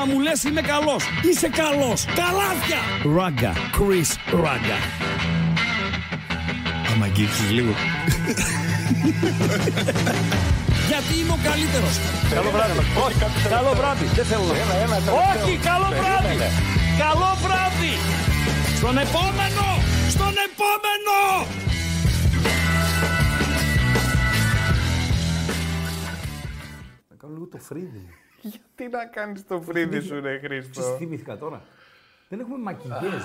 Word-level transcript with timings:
να 0.00 0.06
μου 0.06 0.20
λες 0.20 0.42
είμαι 0.42 0.60
καλός. 0.60 1.02
Είσαι 1.30 1.48
καλός. 1.62 2.04
Καλάθια. 2.20 2.80
Ράγκα. 3.16 3.52
Chris 3.76 4.10
Ράγκα. 4.42 4.78
Άμα 6.90 7.04
αγγίξεις 7.04 7.50
λίγο. 7.50 7.70
Γιατί 10.90 11.12
είμαι 11.20 11.32
ο 11.38 11.40
καλύτερος. 11.48 11.94
Καλό 12.34 12.50
βράδυ. 12.50 12.72
Όχι, 13.04 13.16
καλό 13.48 13.72
βράδυ. 13.80 14.04
Δεν 14.04 14.24
θέλω 14.24 14.44
να 14.44 14.52
Όχι, 15.30 15.52
καλό 15.70 15.88
βράδυ. 16.00 16.36
Καλό 17.04 17.30
βράδυ. 17.44 17.94
Στον 18.80 18.96
επόμενο. 19.06 19.66
Στον 20.14 20.34
επόμενο. 20.48 21.16
Να 27.08 27.14
κάνω 27.20 27.32
λίγο 27.32 27.46
το 27.48 27.58
φρύδι. 27.68 28.04
Γιατί 28.90 29.06
να 29.06 29.22
κάνεις 29.22 29.46
το 29.46 29.60
φρύδι 29.60 30.00
σου, 30.00 30.20
ρε 30.20 30.38
Χρήστο. 30.38 30.70
Ξέρεις 30.70 30.90
τι 30.90 30.96
θυμήθηκα 30.96 31.36
τώρα. 31.38 31.62
Δεν 32.28 32.40
έχουμε 32.40 32.58
μακιγιέζ. 32.58 33.22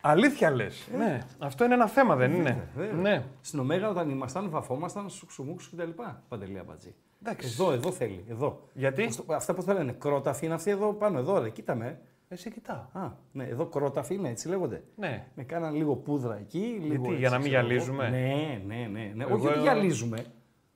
Αλήθεια 0.00 0.50
λες. 0.50 0.88
Ναι. 0.98 1.18
Αυτό 1.38 1.64
είναι 1.64 1.74
ένα 1.74 1.86
θέμα, 1.86 2.16
δεν 2.16 2.32
είναι; 2.32 2.68
Βέβαια. 2.76 2.92
Ναι. 2.94 3.24
Στην 3.40 3.58
Ωμέγα 3.58 3.88
όταν 3.88 4.10
ήμασταν, 4.10 4.50
βαφόμασταν 4.50 5.08
στου 5.08 5.26
ξουμούξου 5.26 5.76
κτλ. 5.76 5.90
Παντελή 6.28 6.58
αμπατζή. 6.58 6.94
Εντάξει. 7.22 7.48
Εδώ, 7.48 7.72
εδώ 7.72 7.90
θέλει. 7.92 8.24
Εδώ. 8.30 8.68
Γιατί; 8.72 9.04
Πώς 9.04 9.16
το- 9.16 9.24
αυτά 9.34 9.54
που 9.54 9.62
θα 9.62 9.72
λένε, 9.74 9.92
κρόταφη 9.92 10.44
είναι 10.44 10.54
αυτή 10.54 10.70
εδώ 10.70 10.92
πάνω, 10.92 11.18
εδώ, 11.18 11.38
ρε, 11.38 11.50
κοίτα 11.50 11.74
με. 11.74 12.00
Εσύ 12.28 12.50
κοιτάω. 12.50 13.02
Α, 13.02 13.10
ναι, 13.32 13.44
εδώ 13.44 13.66
κρόταφη 13.66 14.14
είναι, 14.14 14.28
έτσι 14.28 14.48
λέγονται. 14.48 14.82
Ναι. 14.96 15.26
Με 15.34 15.42
κάναν 15.44 15.74
λίγο 15.74 15.96
πούδρα 15.96 16.36
εκεί. 16.38 16.78
Λίγο 16.82 17.04
έτσι, 17.04 17.16
για 17.18 17.30
να 17.30 17.38
μην 17.38 17.46
ξέρω 17.46 17.60
εγώ. 17.60 17.68
γυαλίζουμε; 17.68 18.08
Ναι, 18.08 18.62
ναι, 18.66 18.88
ναι. 18.92 19.12
ναι. 19.14 19.24
Εγώ- 19.24 19.34
Όχι 19.34 19.46
ότι 19.46 19.58
γυαλίζουμε. 19.58 20.24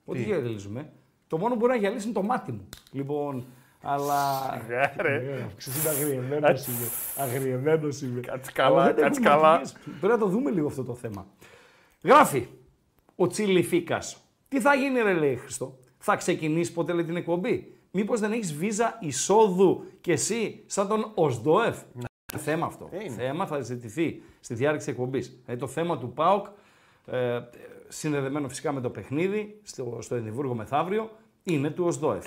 Όχι 0.05 0.21
γυαλίζουμε. 0.21 0.89
Το 1.27 1.37
μόνο 1.37 1.53
που 1.53 1.59
μπορεί 1.59 1.71
να 1.71 1.77
γυαλίσει 1.77 2.05
είναι 2.05 2.13
το 2.13 2.21
μάτι 2.23 2.51
μου. 2.51 2.67
Λοιπόν, 2.91 3.45
αλλά. 3.83 4.41
Ρε. 4.97 5.47
Ξέρεις, 5.57 5.81
είναι 5.81 5.89
αγριεμένος 5.89 6.67
είμαι. 6.67 6.87
Αγριεμένος 7.17 8.01
είμαι. 8.01 8.19
Κάτσε 8.19 8.51
Αλλά 8.55 8.69
καλά, 8.69 8.83
δεν 8.83 8.95
κάτσε 8.95 9.19
έχουμε 9.19 9.35
καλά. 9.35 9.51
μακιγιάζ. 9.51 9.71
Πρέπει 9.99 10.13
να 10.13 10.17
το 10.19 10.27
δούμε 10.27 10.51
λίγο 10.51 10.67
αυτό 10.67 10.83
το 10.83 10.95
θέμα. 10.95 11.25
Γράφει 12.03 12.47
ο 13.15 13.27
Τσιλιφίκας. 13.27 14.17
Τι 14.47 14.59
θα 14.61 14.73
γίνει 14.75 15.01
ρε 15.01 15.13
λέει 15.13 15.35
Χριστό; 15.35 15.77
Θα 15.97 16.15
ξεκινήσει 16.15 16.73
ποτέ 16.73 16.93
λέει 16.93 17.05
την 17.05 17.15
εκπομπή; 17.15 17.73
Μήπως 17.91 18.19
δεν 18.19 18.31
έχεις 18.31 18.53
βίζα 18.53 18.97
εισόδου 19.01 19.83
και 20.01 20.11
εσύ 20.11 20.63
σαν 20.65 20.87
τον 20.87 21.11
Οσδόεφ; 21.13 21.77
Θέμα 22.37 22.65
αυτό. 22.65 22.89
Θέμα 23.15 23.47
θα 23.47 23.59
ζητηθεί 23.61 24.21
στη 24.39 24.53
διάρκεια 24.53 24.79
της 24.79 24.87
εκπομπής. 24.87 25.39
Δηλαδή 25.45 25.61
το 25.61 25.67
θέμα 25.67 25.97
του 25.97 26.13
ΠΑΟΚ, 26.13 26.45
ε, 27.05 27.39
συνδεδεμένο 27.87 28.49
φυσικά 28.49 28.71
με 28.71 28.81
το 28.81 28.89
παιχνίδι 28.89 29.59
στο, 29.63 29.97
στο 30.01 30.15
Εδιμβούργο 30.15 30.53
μεθαύριο, 30.53 31.09
είναι 31.43 31.69
του 31.69 31.85
Οσδόεφ. 31.85 32.25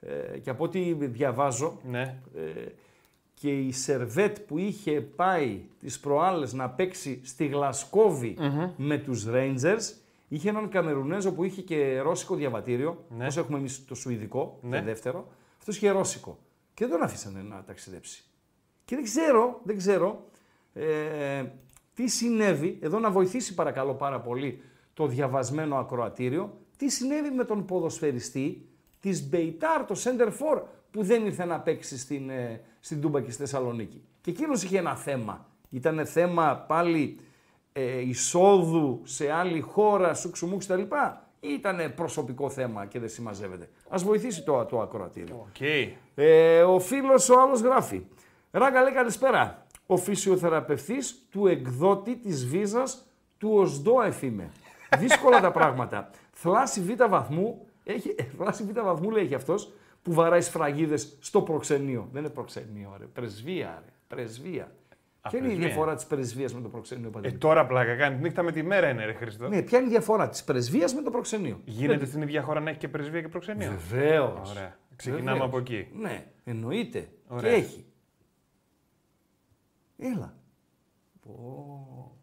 Ε, 0.00 0.38
και 0.38 0.50
από 0.50 0.64
ό,τι 0.64 0.92
διαβάζω, 0.92 1.80
Ναι. 1.88 2.20
ε, 2.36 2.64
και 3.34 3.58
η 3.58 3.72
Σερβέτ 3.72 4.38
που 4.40 4.58
είχε 4.58 5.00
πάει 5.00 5.60
τις 5.80 6.00
προάλλες 6.00 6.52
να 6.52 6.70
παίξει 6.70 7.20
στη 7.24 7.46
γλασκοβη 7.46 8.36
με 8.76 8.98
τους 8.98 9.26
Rangers, 9.30 9.92
είχε 10.28 10.48
έναν 10.48 10.68
Καμερουνέζο 10.68 11.32
που 11.32 11.44
είχε 11.44 11.62
και 11.62 12.00
ρώσικο 12.00 12.34
διαβατήριο, 12.34 13.04
Ναι. 13.16 13.22
όπως 13.22 13.36
έχουμε 13.36 13.58
εμείς 13.58 13.84
το 13.84 13.94
σουηδικό, 13.94 14.58
Ναι. 14.62 14.78
το 14.78 14.84
δεύτερο. 14.84 15.28
Αυτός 15.58 15.76
είχε 15.76 15.90
ρώσικο 15.90 16.38
και 16.74 16.84
δεν 16.86 16.94
τον 16.98 17.02
αφήσανε 17.02 17.42
να 17.42 17.62
ταξιδέψει. 17.66 18.22
Και 18.84 18.94
δεν 18.94 19.04
ξέρω, 19.04 19.60
δεν 19.64 19.76
ξέρω 19.76 20.24
ε, 20.74 21.44
τι 21.94 22.08
συνέβη, 22.08 22.78
εδώ 22.80 22.98
να 22.98 23.10
βοηθήσει 23.10 23.54
παρακαλώ 23.54 23.94
πάρα 23.94 24.20
πολύ 24.20 24.60
το 24.94 25.06
διαβασμένο 25.06 25.76
ακροατήριο, 25.76 26.56
τι 26.76 26.88
συνέβη 26.90 27.30
με 27.30 27.44
τον 27.44 27.64
ποδοσφαιριστή 27.64 28.68
της 29.00 29.28
Μπεϊτάρ, 29.28 29.84
το 29.84 29.94
Center 30.04 30.26
for, 30.26 30.62
που 30.90 31.02
δεν 31.02 31.26
ήρθε 31.26 31.44
να 31.44 31.60
παίξει 31.60 31.98
στην, 31.98 32.30
ε, 32.30 32.60
στην 32.80 33.00
Τούμπα 33.00 33.20
και 33.20 33.30
στη 33.30 33.40
Θεσσαλονίκη. 33.40 34.02
Και 34.20 34.30
εκείνος 34.30 34.62
είχε 34.62 34.78
ένα 34.78 34.96
θέμα. 34.96 35.46
Ήταν 35.70 36.06
θέμα 36.06 36.64
πάλι 36.68 37.20
ε, 37.72 38.00
εισόδου 38.00 39.00
σε 39.04 39.30
άλλη 39.30 39.60
χώρα, 39.60 40.14
σουξουμούξ 40.14 40.66
κτλ. 40.66 40.82
Ή 41.40 41.48
ήταν 41.52 41.92
προσωπικό 41.94 42.50
θέμα 42.50 42.86
και 42.86 42.98
δεν 42.98 43.08
συμμαζεύεται. 43.08 43.68
Ας 43.88 44.02
βοηθήσει 44.02 44.42
το, 44.42 44.64
το 44.64 44.80
ακροατήριο. 44.80 45.46
Οκ. 45.48 45.60
Ε, 46.14 46.62
ο 46.62 46.78
φίλος 46.78 47.28
ο 47.28 47.40
άλλος 47.40 47.60
γράφει. 47.60 48.02
Ράγκα 48.50 48.82
λέει 48.82 48.92
καλησπέρα. 48.92 49.66
Ο 49.86 49.96
φυσιοθεραπευτής 49.96 51.26
του 51.30 51.46
εκδότη 51.46 52.16
της 52.16 52.46
βίζας 52.46 53.06
του 53.38 53.50
ΟΣΔΟΕΦ 53.54 54.22
είμαι. 54.22 54.50
Δύσκολα 54.98 55.40
τα 55.40 55.50
πράγματα. 55.50 56.10
Θλάση 56.32 56.80
β' 56.80 57.08
βαθμού, 57.08 57.66
έχει, 57.92 58.14
ε, 58.16 58.22
θλάση 58.22 58.62
β' 58.64 58.80
βαθμού 58.80 59.10
λέει 59.10 59.24
έχει 59.24 59.34
αυτός, 59.34 59.72
που 60.02 60.12
βαράει 60.12 60.40
σφραγίδες 60.40 61.16
στο 61.20 61.42
προξενείο. 61.42 62.08
Δεν 62.12 62.22
είναι 62.22 62.32
προξενείο, 62.32 62.96
ρε. 62.98 63.04
Πρεσβεία, 63.04 63.82
ρε. 63.84 63.92
Πρεσβεία. 64.08 64.72
Ποια 65.22 65.38
είναι 65.38 65.46
η 65.46 65.50
πρεσβεία. 65.50 65.68
διαφορά 65.68 65.94
της 65.94 66.06
πρεσβείας 66.06 66.54
με 66.54 66.60
το 66.60 66.68
προξενείο, 66.68 67.08
Ε, 67.08 67.10
Παντελή; 67.10 67.34
τώρα 67.38 67.66
πλάκα 67.66 67.96
κάνει. 67.96 68.20
Νύχτα 68.20 68.42
με 68.42 68.52
τη 68.52 68.62
μέρα 68.62 68.88
είναι, 68.88 69.04
ρε 69.04 69.12
Χρήστο. 69.12 69.48
Ναι, 69.48 69.62
ποια 69.62 69.78
είναι 69.78 69.86
η 69.86 69.90
διαφορά 69.90 70.28
της 70.28 70.44
πρεσβείας 70.44 70.94
με 70.94 71.02
το 71.02 71.10
προξενείο; 71.10 71.60
Γίνεται 71.64 72.04
στην 72.04 72.22
ίδια 72.22 72.42
χώρα 72.42 72.60
να 72.60 72.70
έχει 72.70 72.78
και 72.78 72.88
πρεσβεία 72.88 73.20
και 73.20 73.28
προξενείο; 73.28 73.70
Βεβαίως. 73.70 74.50
Ωραία. 74.50 74.78
Ξεκινάμε 74.96 75.44
από 75.44 75.58
εκεί. 75.58 75.88
Ναι, 75.94 76.26
εννοείται. 76.44 77.08
Ωραία. 77.26 77.50
Και 77.50 77.56
έχει. 77.56 77.84
Έλα. 79.98 80.36
Πω, 81.20 81.32
πω, 81.32 81.86
πω, 81.94 82.17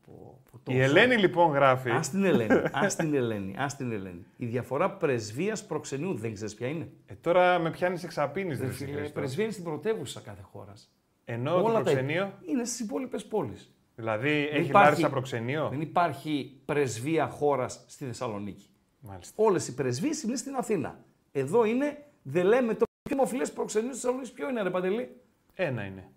Η 0.67 0.79
Ελένη 0.81 1.17
λοιπόν 1.17 1.51
γράφει. 1.51 1.89
Α 1.89 1.99
την 2.11 2.23
Ελένη. 2.23 2.53
Α 2.53 2.87
την 2.97 3.13
Ελένη. 3.13 3.55
Ας 3.57 3.75
την 3.75 3.91
Ελένη. 3.91 4.25
Η 4.37 4.45
διαφορά 4.45 4.91
πρεσβείας 4.91 5.65
προξενείου 5.65 6.13
δεν 6.13 6.33
ξέρεις 6.33 6.53
ποια 6.53 6.67
είναι. 6.67 6.89
Ε, 7.05 7.13
τώρα 7.13 7.59
με 7.59 7.71
πιάνεις 7.71 8.03
εξαπίνεις, 8.03 8.59
Ρε 8.59 8.65
ρε 8.65 8.71
φίλε, 8.71 8.91
Χρήστο. 8.91 9.13
πρεσβεία 9.13 9.43
είναι 9.43 9.53
στην 9.53 9.65
πρωτεύουσα 9.65 10.19
κάθε 10.19 10.41
χώρας. 10.51 10.89
Ενώ 11.25 11.61
το 11.61 11.69
προξενείο, 11.71 12.33
είναι 12.45 12.65
στις 12.65 12.79
υπόλοιπες 12.79 13.25
πόλεις. 13.25 13.69
δηλαδή 13.95 14.29
έχει 14.29 14.47
υπάρχει- 14.47 14.71
Λάρισα 14.73 15.09
προξενείο; 15.09 15.67
Δεν 15.69 15.81
υπάρχει 15.81 16.59
πρεσβεία 16.65 17.27
χώρας 17.27 17.83
στη 17.87 18.05
Θεσσαλονίκη. 18.05 18.65
Μάλιστα. 18.99 19.33
Όλες 19.43 19.67
οι 19.67 19.73
πρεσβείες 19.73 20.23
είναι 20.23 20.35
στην 20.35 20.55
Αθήνα. 20.55 20.99
Εδώ 21.31 21.65
είναι, 21.65 21.97
δεν 22.21 22.45
λέμε 22.45 22.73
το 22.73 22.85
πιο 23.01 23.15
δημοφιλές 23.15 23.51
προξενείο 23.51 23.89
της 23.89 23.99
Θεσσαλονίκης. 23.99 24.33
Ποιο 24.33 24.49
είναι, 24.49 24.61
ρε 24.61 24.69
Παντελή; 24.69 25.09
Ένα 25.53 25.83
είναι. 25.85 26.09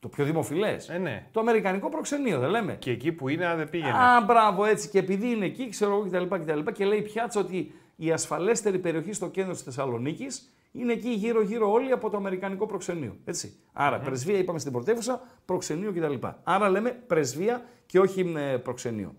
Το 0.00 0.08
πιο 0.08 0.24
δημοφιλές. 0.24 0.88
Ε, 0.88 0.98
ναι. 0.98 1.26
Το 1.32 1.40
αμερικανικό 1.40 1.88
προξενείο, 1.88 2.38
δεν 2.38 2.50
λέμε. 2.50 2.76
Και 2.78 2.90
εκεί 2.90 3.12
που 3.12 3.28
είναι, 3.28 3.46
αν 3.46 3.56
δεν 3.56 3.70
πήγαινε. 3.70 3.92
Α, 3.92 4.24
μπράβο, 4.26 4.64
έτσι. 4.64 4.88
Και 4.88 4.98
επειδή 4.98 5.30
είναι 5.30 5.44
εκεί, 5.44 5.68
ξέρω 5.68 5.92
εγώ 5.92 6.26
κτλ. 6.26 6.34
κτλ. 6.34 6.72
Και 6.72 6.84
λέει 6.84 6.98
η 6.98 7.02
πιάτσα 7.02 7.40
ότι 7.40 7.72
η 7.96 8.12
ασφαλέστερη 8.12 8.78
περιοχή 8.78 9.12
στο 9.12 9.28
κέντρο 9.28 9.52
της 9.52 9.62
Θεσσαλονίκης 9.62 10.52
είναι 10.72 10.92
εκεί 10.92 11.10
γύρω-γύρω 11.10 11.72
όλοι 11.72 11.92
από 11.92 12.10
το 12.10 12.16
αμερικανικό 12.16 12.66
προξενείο. 12.66 13.16
Έτσι. 13.24 13.56
Άρα, 13.72 13.98
πρεσβεία 13.98 14.38
είπαμε 14.38 14.58
στην 14.58 14.72
πρωτεύουσα, 14.72 15.20
προξενείο 15.44 15.92
κτλ. 15.92 16.26
Άρα 16.42 16.68
λέμε 16.68 16.90
πρεσβεία 16.90 17.62
και 17.86 17.98
όχι 17.98 18.24
με 18.24 18.60
προξενείο. 18.64 19.14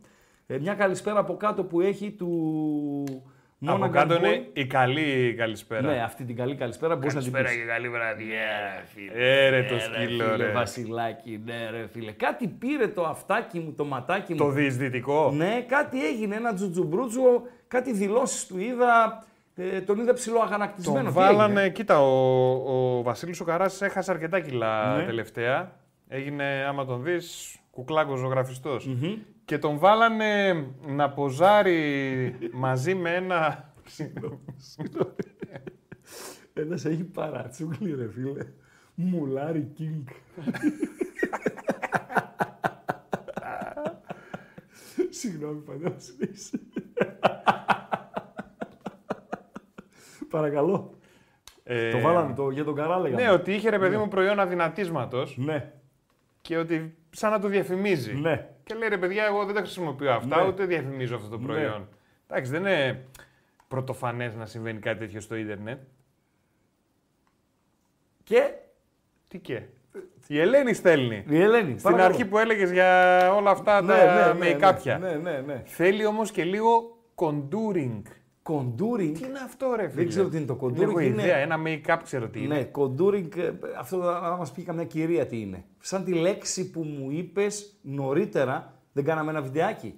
Ε, 0.48 0.57
μια 0.59 0.74
καλησπέρα 0.74 1.19
από 1.19 1.38
κάτω 1.38 1.63
που 1.63 1.81
έχει 1.81 2.12
του. 2.12 3.24
Από 3.65 3.85
Monaghan 3.85 3.89
κάτω 3.91 4.15
Boy. 4.15 4.17
είναι 4.17 4.47
η 4.53 4.65
καλή 4.65 5.33
καλησπέρα. 5.37 5.81
Ναι, 5.81 6.01
αυτή 6.03 6.23
την 6.23 6.35
καλή 6.35 6.55
καλησπέρα 6.55 6.95
μπορείς 6.95 7.13
να 7.13 7.21
την 7.21 7.31
πεις. 7.31 7.41
και 7.55 7.65
καλή 7.67 7.89
βραδιά, 7.89 8.37
ρε 8.79 8.85
φίλε. 8.85 9.11
Ε, 9.45 9.49
ρε 9.49 9.63
το 9.63 9.75
Ε, 9.75 9.79
σκύλο, 9.79 10.23
Φίλε 10.23 10.35
ρε. 10.45 10.51
Βασιλάκι, 10.51 11.41
ναι, 11.45 11.69
ρε 11.71 11.87
φίλε. 11.87 12.11
Κάτι 12.11 12.47
πήρε 12.47 12.87
το 12.87 13.03
αυτάκι 13.05 13.59
μου, 13.59 13.73
το 13.73 13.85
ματάκι 13.85 14.31
μου. 14.31 14.37
Το 14.37 14.49
διεισδυτικό; 14.49 15.31
Ναι, 15.35 15.65
κάτι 15.67 16.05
έγινε, 16.07 16.35
ένα 16.35 16.53
τζουτζουμπρούτζο, 16.53 17.41
κάτι 17.67 17.93
δηλώσεις 17.93 18.47
του 18.47 18.59
είδα. 18.59 19.23
Ε, 19.55 19.81
τον 19.81 19.99
είδα 19.99 20.13
ψηλό 20.13 20.39
αγανακτισμένο. 20.39 21.03
Τον 21.03 21.13
Τι 21.13 21.19
έγινε; 21.19 21.35
βάλανε, 21.37 21.69
κοίτα, 21.69 22.01
ο, 22.01 22.97
ο 22.97 23.01
Βασίλης 23.03 23.39
ο 23.39 23.43
Καράσης 23.43 23.81
έχασε 23.81 24.11
αρκετά 24.11 24.39
κιλά 24.39 24.95
Ναι. 24.97 25.03
τελευταία. 25.03 25.71
Έγινε, 26.07 26.65
άμα 26.67 26.85
τον 26.85 27.03
δεις, 27.03 27.55
κουκλάκος 27.71 28.19
ζωγραφιστός. 28.19 28.89
Και 29.50 29.58
τον 29.58 29.77
βάλανε 29.77 30.53
να 30.88 31.10
ποζάρει 31.10 32.36
μαζί 32.51 32.96
με 32.96 33.15
ένα... 33.15 33.72
Ένας 36.53 36.86
έχει 36.86 37.03
παρατσούκλι, 37.03 37.96
ρε 37.96 38.10
φίλε. 38.12 38.46
Μουλάρι 38.96 39.62
Κίνγκ. 39.74 40.08
Συγγνώμη, 45.10 45.60
παλιό 45.62 45.96
συνέχισε. 45.98 46.60
Παρακαλώ. 50.29 50.94
Ε, 51.63 51.91
Το 51.91 52.00
βάλαμε 52.00 52.34
το, 52.34 52.50
για 52.50 52.63
τον 52.63 52.75
καρά, 52.75 53.00
λέγαμε. 53.00 53.22
Ναι, 53.22 53.32
ότι 53.32 53.53
είχε 53.53 53.70
ρε 53.70 53.79
παιδί 53.79 53.98
μου 53.98 54.08
προϊόν 54.08 54.39
αδυνατίσματος 54.39 55.38
Ναι, 55.38 55.72
και 56.41 56.58
ότι 56.58 56.98
σαν 57.10 57.32
να 57.32 57.39
το 57.39 57.48
διαφημίζει. 57.48 58.13
ναι. 58.13 58.50
Και 58.69 58.75
λέει 58.75 58.89
ρε 58.89 58.97
παιδιά, 58.97 59.25
εγώ 59.25 59.45
δεν 59.45 59.55
τα 59.55 59.61
χρησιμοποιώ 59.61 60.11
αυτά, 60.11 60.41
Ναι. 60.41 60.47
ούτε 60.47 60.65
διαφημίζω 60.65 61.15
αυτό 61.15 61.29
το 61.29 61.38
Ναι. 61.38 61.45
προϊόν. 61.45 61.88
Εντάξει, 62.27 62.51
δεν 62.51 62.61
είναι 62.61 63.05
πρωτοφανές 63.67 64.35
να 64.35 64.45
συμβαίνει 64.45 64.79
κάτι 64.79 64.99
τέτοιο 64.99 65.21
στο 65.21 65.35
ίντερνετ. 65.35 65.79
Και 68.23 68.53
Τι 69.27 69.39
και; 69.39 69.61
Η 70.27 70.39
Ελένη 70.39 70.73
στέλνει. 70.73 71.23
η 71.29 71.41
Ελένη. 71.41 71.79
Στην 71.79 71.99
αρχή 71.99 72.25
που 72.25 72.38
έλεγες 72.38 72.71
για 72.71 73.33
όλα 73.33 73.51
αυτά 73.51 73.85
τα 73.85 74.15
ναι, 74.17 74.27
ναι, 74.33 74.39
με 74.39 74.45
ναι, 74.49 74.53
κάποια. 74.53 74.97
Ναι, 74.97 75.13
ναι, 75.15 75.41
ναι. 75.45 75.61
Θέλει 75.65 76.05
όμως 76.05 76.31
και 76.31 76.43
λίγο 76.43 76.97
contouring. 77.15 78.01
Κοντούρινγκ. 78.53 79.15
Τι 79.15 79.25
είναι 79.25 79.39
αυτό, 79.46 79.74
ρε 79.75 79.89
φίλε; 79.89 80.06
ξέρω 80.06 80.27
τι 80.27 80.38
είναι 80.38 80.46
το 80.46 80.53
Δεν 80.53 80.62
κοντούρινγκ, 80.62 80.89
έχω 80.89 81.00
είναι- 81.00 81.22
ιδέα. 81.22 81.36
Ένα 81.38 81.56
make-up 81.65 81.98
ξέρω 82.03 82.27
τι 82.27 82.44
είναι. 82.44 82.56
Ναι, 82.56 82.63
κοντούρινγκ, 82.63 83.32
ε, 83.38 83.53
αυτό 83.79 83.98
να 83.98 84.36
μας 84.38 84.51
πει 84.51 84.62
καμιά 84.63 84.84
κυρία 84.86 85.25
τι 85.25 85.39
είναι. 85.41 85.63
Σαν 85.79 86.03
τη 86.03 86.13
λέξη 86.13 86.72
που 86.72 86.82
μου 86.82 87.12
είπες 87.12 87.79
νωρίτερα, 87.82 88.74
δεν 88.94 89.03
κάναμε 89.03 89.32
ένα 89.32 89.41
βιντεάκι. 89.41 89.96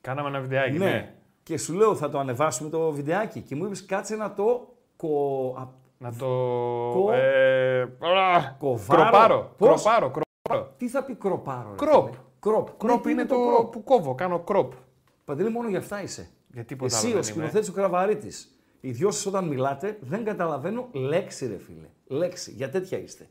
Κάναμε 0.00 0.28
ένα 0.28 0.40
βιντεάκι, 0.40 0.78
ναι. 0.78 1.14
Και 1.42 1.58
σου 1.58 1.74
λέω 1.74 1.94
θα 1.94 2.08
το 2.08 2.18
ανεβάσουμε 2.18 2.70
το 2.70 2.90
βιντεάκι. 2.90 3.40
Και 3.40 3.54
μου 3.56 3.64
είπες 3.64 3.84
κάτσε 3.86 4.16
να 4.16 4.32
το 4.34 4.74
κο... 4.96 5.08
α, 5.58 5.66
Να 5.98 6.12
το. 6.12 6.26
Κο- 6.92 7.12
Ε, 7.12 7.80
α, 7.82 8.54
Κοβάρω. 8.58 9.02
Κροπάρω. 9.02 9.54
Πώς; 9.58 9.82
Κροπάρω. 9.82 10.10
κροπάρω. 10.10 10.72
Τι 10.76 10.88
θα 10.88 11.02
πει 11.04 11.14
κροπάρο. 11.14 11.68
ρε 11.70 11.86
Κροπ. 11.86 12.06
φίλε; 12.06 12.18
Κροπ. 12.40 12.68
Κροπ 12.78 12.96
Ναι, 12.96 13.00
τι 13.02 13.10
είναι 13.10 13.24
το 13.24 13.34
κροπ; 13.54 13.72
που 13.72 13.84
κόβω. 13.84 14.14
Κάνω 14.14 14.38
κροπ. 14.38 14.72
Παντελή, 15.24 15.48
μόνο 15.50 15.68
για 15.68 15.78
αυτά 15.78 16.02
είσαι. 16.02 16.28
Για 16.54 16.64
τίποτα 16.64 16.96
Εσύ 16.96 17.06
άλλο 17.06 17.18
ο 17.18 17.20
δεν 17.20 17.22
είμαι. 17.22 17.32
σκηνοθέτης 17.32 17.68
ο 17.68 17.72
Κραβαρίτη. 17.72 18.32
Οι 18.80 18.90
δυο 18.90 19.10
σας 19.10 19.26
όταν 19.26 19.44
μιλάτε 19.44 19.96
δεν 20.00 20.24
καταλαβαίνω 20.24 20.88
λέξη, 20.92 21.46
ρε 21.46 21.58
φίλε. 21.58 22.18
Λέξη. 22.18 22.52
Για 22.56 22.70
τέτοια 22.70 22.98
είστε. 22.98 23.28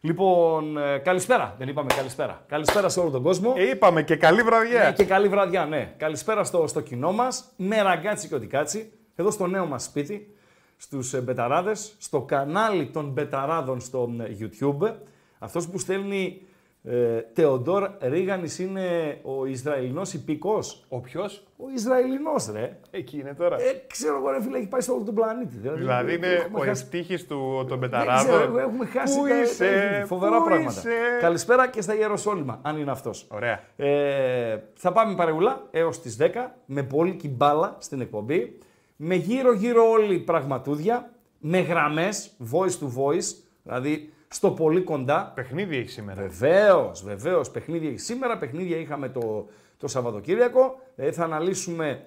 Λοιπόν, 0.00 0.78
ε, 0.78 0.98
καλησπέρα. 0.98 1.54
Δεν 1.58 1.68
είπαμε 1.68 1.94
καλησπέρα. 1.96 2.44
Καλησπέρα 2.48 2.88
σε 2.88 3.00
όλο 3.00 3.10
τον 3.10 3.22
κόσμο. 3.22 3.54
Ε, 3.56 3.68
είπαμε 3.70 4.02
και 4.02 4.16
καλή 4.16 4.42
βραδιά. 4.42 4.84
Ναι, 4.84 4.92
και 4.92 5.04
καλή 5.04 5.28
βραδιά, 5.28 5.66
ναι. 5.66 5.94
Καλησπέρα 5.96 6.44
στο, 6.44 6.66
στο 6.66 6.80
κοινό 6.80 7.12
μας. 7.12 7.52
Με 7.56 7.82
Ραγκάτση 7.82 8.28
κι 8.28 8.34
ό,τι 8.34 8.55
κάτσει. 8.55 8.92
Εδώ 9.14 9.30
στο 9.30 9.46
νέο 9.46 9.66
μας 9.66 9.82
σπίτι, 9.84 10.34
στους 10.76 11.12
ε, 11.14 11.20
μπεταράδες, 11.20 11.94
στο 11.98 12.20
κανάλι 12.22 12.86
των 12.86 13.08
μπεταράδων 13.10 13.80
στο 13.80 14.10
ε, 14.20 14.36
YouTube. 14.40 14.92
Αυτός 15.38 15.68
που 15.68 15.78
στέλνει 15.78 16.42
ε, 16.84 17.20
Τεοντόρ 17.32 17.90
Ρίγανης 18.00 18.58
είναι 18.58 19.18
ο 19.22 19.46
Ισραηλινός 19.46 20.12
υπήκο. 20.12 20.58
Ο 20.88 21.00
ποιος; 21.00 21.46
Ο 21.56 21.64
Ισραηλινός, 21.74 22.50
ρε. 22.52 22.76
Εκεί 22.90 23.18
είναι 23.18 23.34
τώρα. 23.34 23.56
Ε, 23.60 23.82
ξέρω 23.86 24.16
εγώ, 24.16 24.30
ρε 24.30 24.42
φίλε, 24.42 24.58
έχει 24.58 24.68
πάει 24.68 24.80
σε 24.80 24.90
όλο 24.90 25.02
τον 25.04 25.14
πλανήτη. 25.14 25.56
δηλαδή 25.56 26.14
είναι 26.14 26.26
έχουμε 26.26 26.58
ο 26.60 26.64
χάσει- 26.64 26.82
ευτύχης 26.82 27.26
του 27.26 27.64
των 27.68 27.80
Δεν 27.80 27.90
ξέρω, 27.90 28.02
Μπεταράδων. 28.04 28.58
έχουμε 28.58 28.86
χάσει 28.86 29.18
Πού 29.18 29.26
τα- 29.28 29.40
είσαι, 29.40 29.96
τα- 30.00 30.06
φοβερά 30.06 30.38
πού 30.38 30.44
πράγματα. 30.44 30.70
είσαι; 30.78 30.90
Καλησπέρα 31.20 31.68
και 31.68 31.80
στα 31.80 31.94
Ιεροσόλυμα, 31.94 32.58
αν 32.62 32.76
είναι 32.78 32.90
αυτός. 32.90 33.26
Ωραία. 33.30 33.60
Ε, 33.76 34.58
θα 34.74 34.92
πάμε 34.92 35.14
παρεούλα 35.14 35.66
έως 35.70 36.00
τις 36.00 36.16
10 36.16 36.56
με 36.66 36.82
πολύ 36.82 37.20
μπάλα 37.28 37.76
στην 37.78 38.00
εκπομπή. 38.00 38.58
Με 38.96 39.14
γύρω-γύρω 39.14 39.90
όλη 39.90 40.18
πραγματούδια. 40.18 41.10
Με 41.42 41.60
γραμμές 41.60 42.30
voice 42.52 42.84
to 42.84 42.86
voice, 42.86 43.34
δηλαδή 43.62 44.12
στο 44.32 44.50
πολύ 44.50 44.82
κοντά. 44.82 45.32
Παιχνίδι 45.34 45.76
έχει 45.76 45.88
σήμερα. 45.88 46.22
Βεβαίως, 46.22 47.04
βεβαίως. 47.04 47.50
Παιχνίδια 47.50 47.88
έχει 47.88 47.98
σήμερα. 47.98 48.38
Παιχνίδια 48.38 48.76
είχαμε 48.76 49.08
το, 49.08 49.48
το 49.76 49.88
Σαββατοκύριακο. 49.88 50.80
Ε, 50.96 51.12
θα 51.12 51.24
αναλύσουμε, 51.24 52.04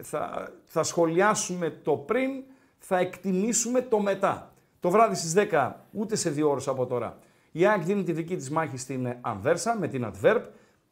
θα, 0.00 0.52
θα 0.64 0.82
σχολιάσουμε 0.82 1.70
το 1.70 1.92
πριν, 1.92 2.30
θα 2.78 2.98
εκτιμήσουμε 2.98 3.80
το 3.80 4.00
μετά. 4.00 4.52
Το 4.80 4.90
βράδυ 4.90 5.14
στις 5.14 5.34
10, 5.50 5.72
ούτε 5.90 6.16
σε 6.16 6.30
δύο 6.30 6.50
ώρες 6.50 6.68
από 6.68 6.86
τώρα, 6.86 7.18
η 7.52 7.66
ΑΕΚ 7.66 7.82
δίνει 7.82 8.02
τη 8.02 8.12
δική 8.12 8.36
της 8.36 8.50
μάχη 8.50 8.76
στην 8.76 9.06
ε, 9.06 9.18
Ανβέρσα 9.20 9.76
με 9.78 9.88
την 9.88 10.12
Adverb. 10.12 10.42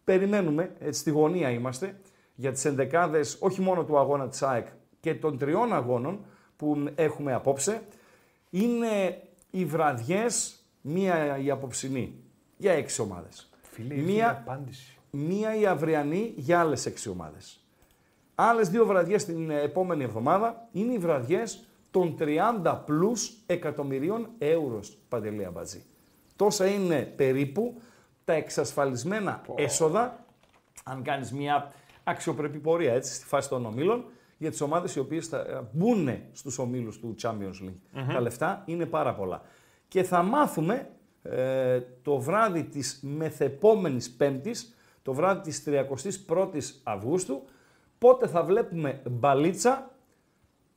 Περιμένουμε, 0.05 0.73
έτσι 0.79 1.01
στη 1.01 1.11
γωνία 1.11 1.51
είμαστε, 1.51 2.01
για 2.35 2.53
τις 2.53 2.65
ενδεκάδες 2.65 3.37
όχι 3.41 3.61
μόνο 3.61 3.85
του 3.85 3.99
αγώνα 3.99 4.29
της 4.29 4.43
ΑΕΚ 4.43 4.67
και 5.01 5.15
των 5.15 5.39
τριών 5.39 5.75
αγώνων 5.75 6.25
που 6.57 6.85
έχουμε 6.95 7.35
απόψε. 7.35 7.83
Είναι 8.51 9.23
οι 9.51 9.65
βραδιές, 9.65 10.60
μία 10.81 11.39
η 11.39 11.51
απόψινή, 11.51 12.15
για 12.57 12.73
έξι 12.73 13.01
ομάδες. 13.01 13.51
Φίλε, 13.63 13.95
μία... 13.95 14.05
μία, 14.05 14.31
απάντηση. 14.31 14.99
μία 15.11 15.55
η 15.55 15.67
αυριανή 15.67 16.33
για 16.37 16.61
άλλες 16.61 16.87
έξι 16.87 17.09
ομάδες. 17.09 17.65
Άλλες 18.35 18.69
δύο 18.69 18.87
βραδιές 18.87 19.25
την 19.25 19.51
επόμενη 19.51 20.05
εβδομάδα 20.05 20.69
είναι 20.73 20.93
οι 20.93 20.99
βραδιές 20.99 21.65
των 21.91 22.17
30 22.21 22.79
πλούς 22.85 23.33
εκατομμυρίων 23.47 24.29
ευρώ, 24.39 24.81
Παντελή 25.09 25.45
Αμπατζή. 25.45 25.83
Τόσα 26.37 26.67
είναι 26.67 27.03
περίπου 27.03 27.81
τα 28.25 28.33
εξασφαλισμένα 28.33 29.43
έσοδα, 29.55 30.25
αν 30.85 31.03
κάνεις 31.03 31.33
μια 31.33 31.73
αξιοπρεπή 32.05 32.59
πορεία 32.59 32.93
έτσι, 32.93 33.15
στη 33.15 33.25
φάση 33.25 33.49
των 33.49 33.67
ομίλων, 33.67 34.05
για 34.39 34.51
τις 34.51 34.61
ομάδες 34.61 34.95
οι 34.95 34.99
οποίες 34.99 35.27
θα 35.27 35.39
ε, 35.39 35.61
μπουν 35.73 36.09
στους 36.33 36.59
ομίλους 36.59 36.99
του 36.99 37.15
Champions 37.23 37.65
League. 37.65 38.05
Τα 38.13 38.21
λεφτά 38.21 38.63
είναι 38.67 38.87
πάρα 38.87 39.15
πολλά. 39.15 39.43
Και 39.91 40.03
θα 40.03 40.23
μάθουμε 40.23 40.91
ε, 41.23 41.81
το 42.03 42.19
βράδυ 42.19 42.65
της 42.65 43.01
μεθεπόμενης 43.03 44.11
Πέμπτης, 44.11 44.75
το 45.03 45.13
βράδυ 45.13 45.41
της 45.41 45.65
31ης 45.67 46.81
Αυγούστου, 46.83 47.43
πότε 47.99 48.27
θα 48.27 48.43
βλέπουμε 48.43 49.03
μπαλίτσα 49.11 49.91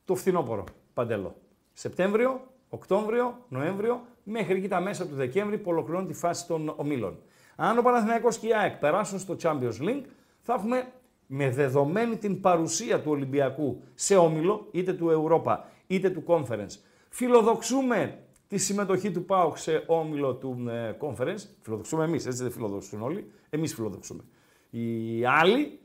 το 0.04 0.14
φθινόπωρο, 0.14 0.64
Παντέλο. 0.94 1.36
Σεπτέμβριο, 1.72 2.40
Οκτώβριο, 2.68 3.38
Νοέμβριο, 3.48 4.00
μέχρι 4.22 4.54
εκεί 4.54 4.68
τα 4.68 4.80
μέσα 4.80 5.06
του 5.06 5.14
Δεκέμβρη 5.14 5.58
που 5.58 5.70
ολοκληρώνει 5.70 6.06
τη 6.06 6.14
φάση 6.14 6.46
των 6.46 6.72
ομίλων. 6.76 7.18
Αν 7.56 7.78
ο 7.78 7.82
Παναθηναϊκός 7.82 8.38
και 8.38 8.46
η 8.46 8.54
ΑΕΚ 8.54 8.76
περάσουν 8.76 9.18
στο 9.18 9.36
Champions 9.42 9.80
League, 9.80 10.04
θα 10.40 10.54
έχουμε 10.54 10.92
με 11.26 11.50
δεδομένη 11.50 12.16
την 12.16 12.40
παρουσία 12.40 13.00
του 13.00 13.10
Ολυμπιακού 13.10 13.82
σε 13.94 14.16
όμιλο, 14.16 14.68
είτε 14.70 14.92
του 14.92 15.28
Europa 15.44 15.56
είτε 15.86 16.10
του 16.10 16.24
Conference. 16.26 16.78
Φιλοδοξούμε 17.08 18.18
τη 18.56 18.60
συμμετοχή 18.60 19.10
του 19.10 19.24
ΠΑΟΚ 19.24 19.56
σε 19.58 19.84
όμιλο 19.86 20.34
του 20.34 20.64
ε, 20.68 20.96
Conference. 21.00 21.46
Φιλοδοξούμε 21.60 22.04
εμείς, 22.04 22.26
έτσι 22.26 22.42
δεν 22.42 22.52
φιλοδοξούν 22.52 23.02
όλοι. 23.02 23.30
Εμείς 23.50 23.74
φιλοδοξούμε. 23.74 24.22
Οι 24.70 25.24
άλλοι 25.26 25.78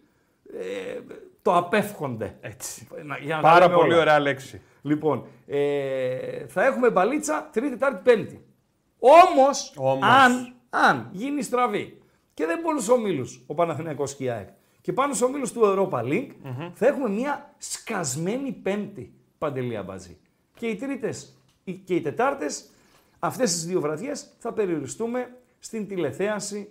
ε, 0.60 1.00
το 1.42 1.56
απέφχονται. 1.58 2.38
Έτσι. 2.42 2.88
Να- 3.06 3.18
για 3.18 3.36
να 3.36 3.42
τα 3.42 3.48
Πάρα 3.48 3.66
λέμε 3.66 3.78
πολύ 3.78 3.92
όλα. 3.94 4.02
ωραία 4.02 4.20
λέξη. 4.20 4.62
Λοιπόν, 4.82 5.26
ε, 5.48 6.48
θα 6.48 6.66
έχουμε 6.66 6.90
μπαλίτσα 6.92 7.50
Τρίτη, 7.52 7.70
Τετάρτη, 7.70 8.02
Πέμπτη. 8.04 8.46
Όμως, 9.00 9.74
Όμως. 9.78 10.00
αν, 10.08 10.54
αν 10.70 11.10
γίνει 11.12 11.42
στραβή 11.42 12.02
και 12.34 12.46
δεν 12.46 12.60
μπορεί 12.64 12.82
στους 12.82 12.90
ομίλους 12.96 13.44
ο 13.48 13.54
Παναθηναϊκός 13.54 14.16
και 14.16 14.24
η 14.24 14.30
ΑΕΚ 14.30 14.48
και 14.82 14.94
πάνω 14.94 15.14
στους 15.14 15.28
ομίλους 15.28 15.52
του 15.52 15.62
Europa 15.64 16.04
League, 16.04 16.30
θα 16.74 16.88
έχουμε 16.88 17.10
μια 17.10 17.54
σκασμένη 17.58 18.52
Πέμπτη 18.52 19.14
Παντελή 19.38 19.78
Αμπατζή. 19.78 20.18
Και 20.54 20.68
οι 20.68 20.76
Τρίτες 20.76 21.39
και 21.74 21.96
οι 21.96 22.02
Τετάρτες, 22.02 22.70
αυτές 23.20 23.52
τις 23.52 23.66
δύο 23.66 23.80
βραδιές 23.82 24.28
θα 24.38 24.54
περιοριστούμε 24.54 25.36
στην 25.60 25.88
τηλεθέαση 25.88 26.70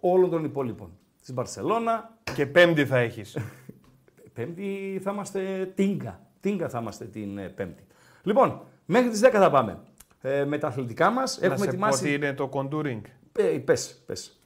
όλων 0.00 0.30
των 0.30 0.44
υπόλοιπων. 0.44 0.98
Στην 1.20 1.34
Μπαρσελώνα, 1.34 2.18
Και 2.34 2.46
πέμπτη 2.46 2.86
θα 2.86 2.98
έχεις. 2.98 3.36
Πέμπτη 4.34 5.00
θα 5.02 5.10
είμαστε 5.12 5.72
τίνκα. 5.74 6.20
Τίνκα 6.40 6.68
θα 6.68 6.78
είμαστε 6.78 7.04
την 7.04 7.38
ε, 7.38 7.48
Πέμπτη. 7.48 7.84
Λοιπόν, 8.22 8.62
μέχρι 8.84 9.10
τις 9.10 9.20
10 9.24 9.28
θα 9.32 9.50
πάμε. 9.50 9.78
Ε, 10.20 10.44
με 10.44 10.58
τα 10.58 10.66
αθλητικά 10.66 11.10
μας 11.10 11.38
Να 11.38 11.46
έχουμε 11.46 11.58
σε 11.58 11.64
πω 11.64 11.70
ετοιμάσει... 11.70 12.04
τι 12.04 12.12
είναι 12.12 12.32
το 12.32 12.50
contouring. 12.52 13.00
Ε, 13.38 13.42
πες, 13.42 14.02
πες. 14.06 14.40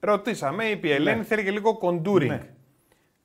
Ρωτήσαμε, 0.00 0.64
είπε 0.64 0.88
η 0.88 0.92
Ελένη, 0.92 1.18
Ναι. 1.18 1.24
θέλει 1.24 1.44
και 1.44 1.50
λίγο 1.50 1.78
contouring. 1.82 2.26
Ναι. 2.26 2.54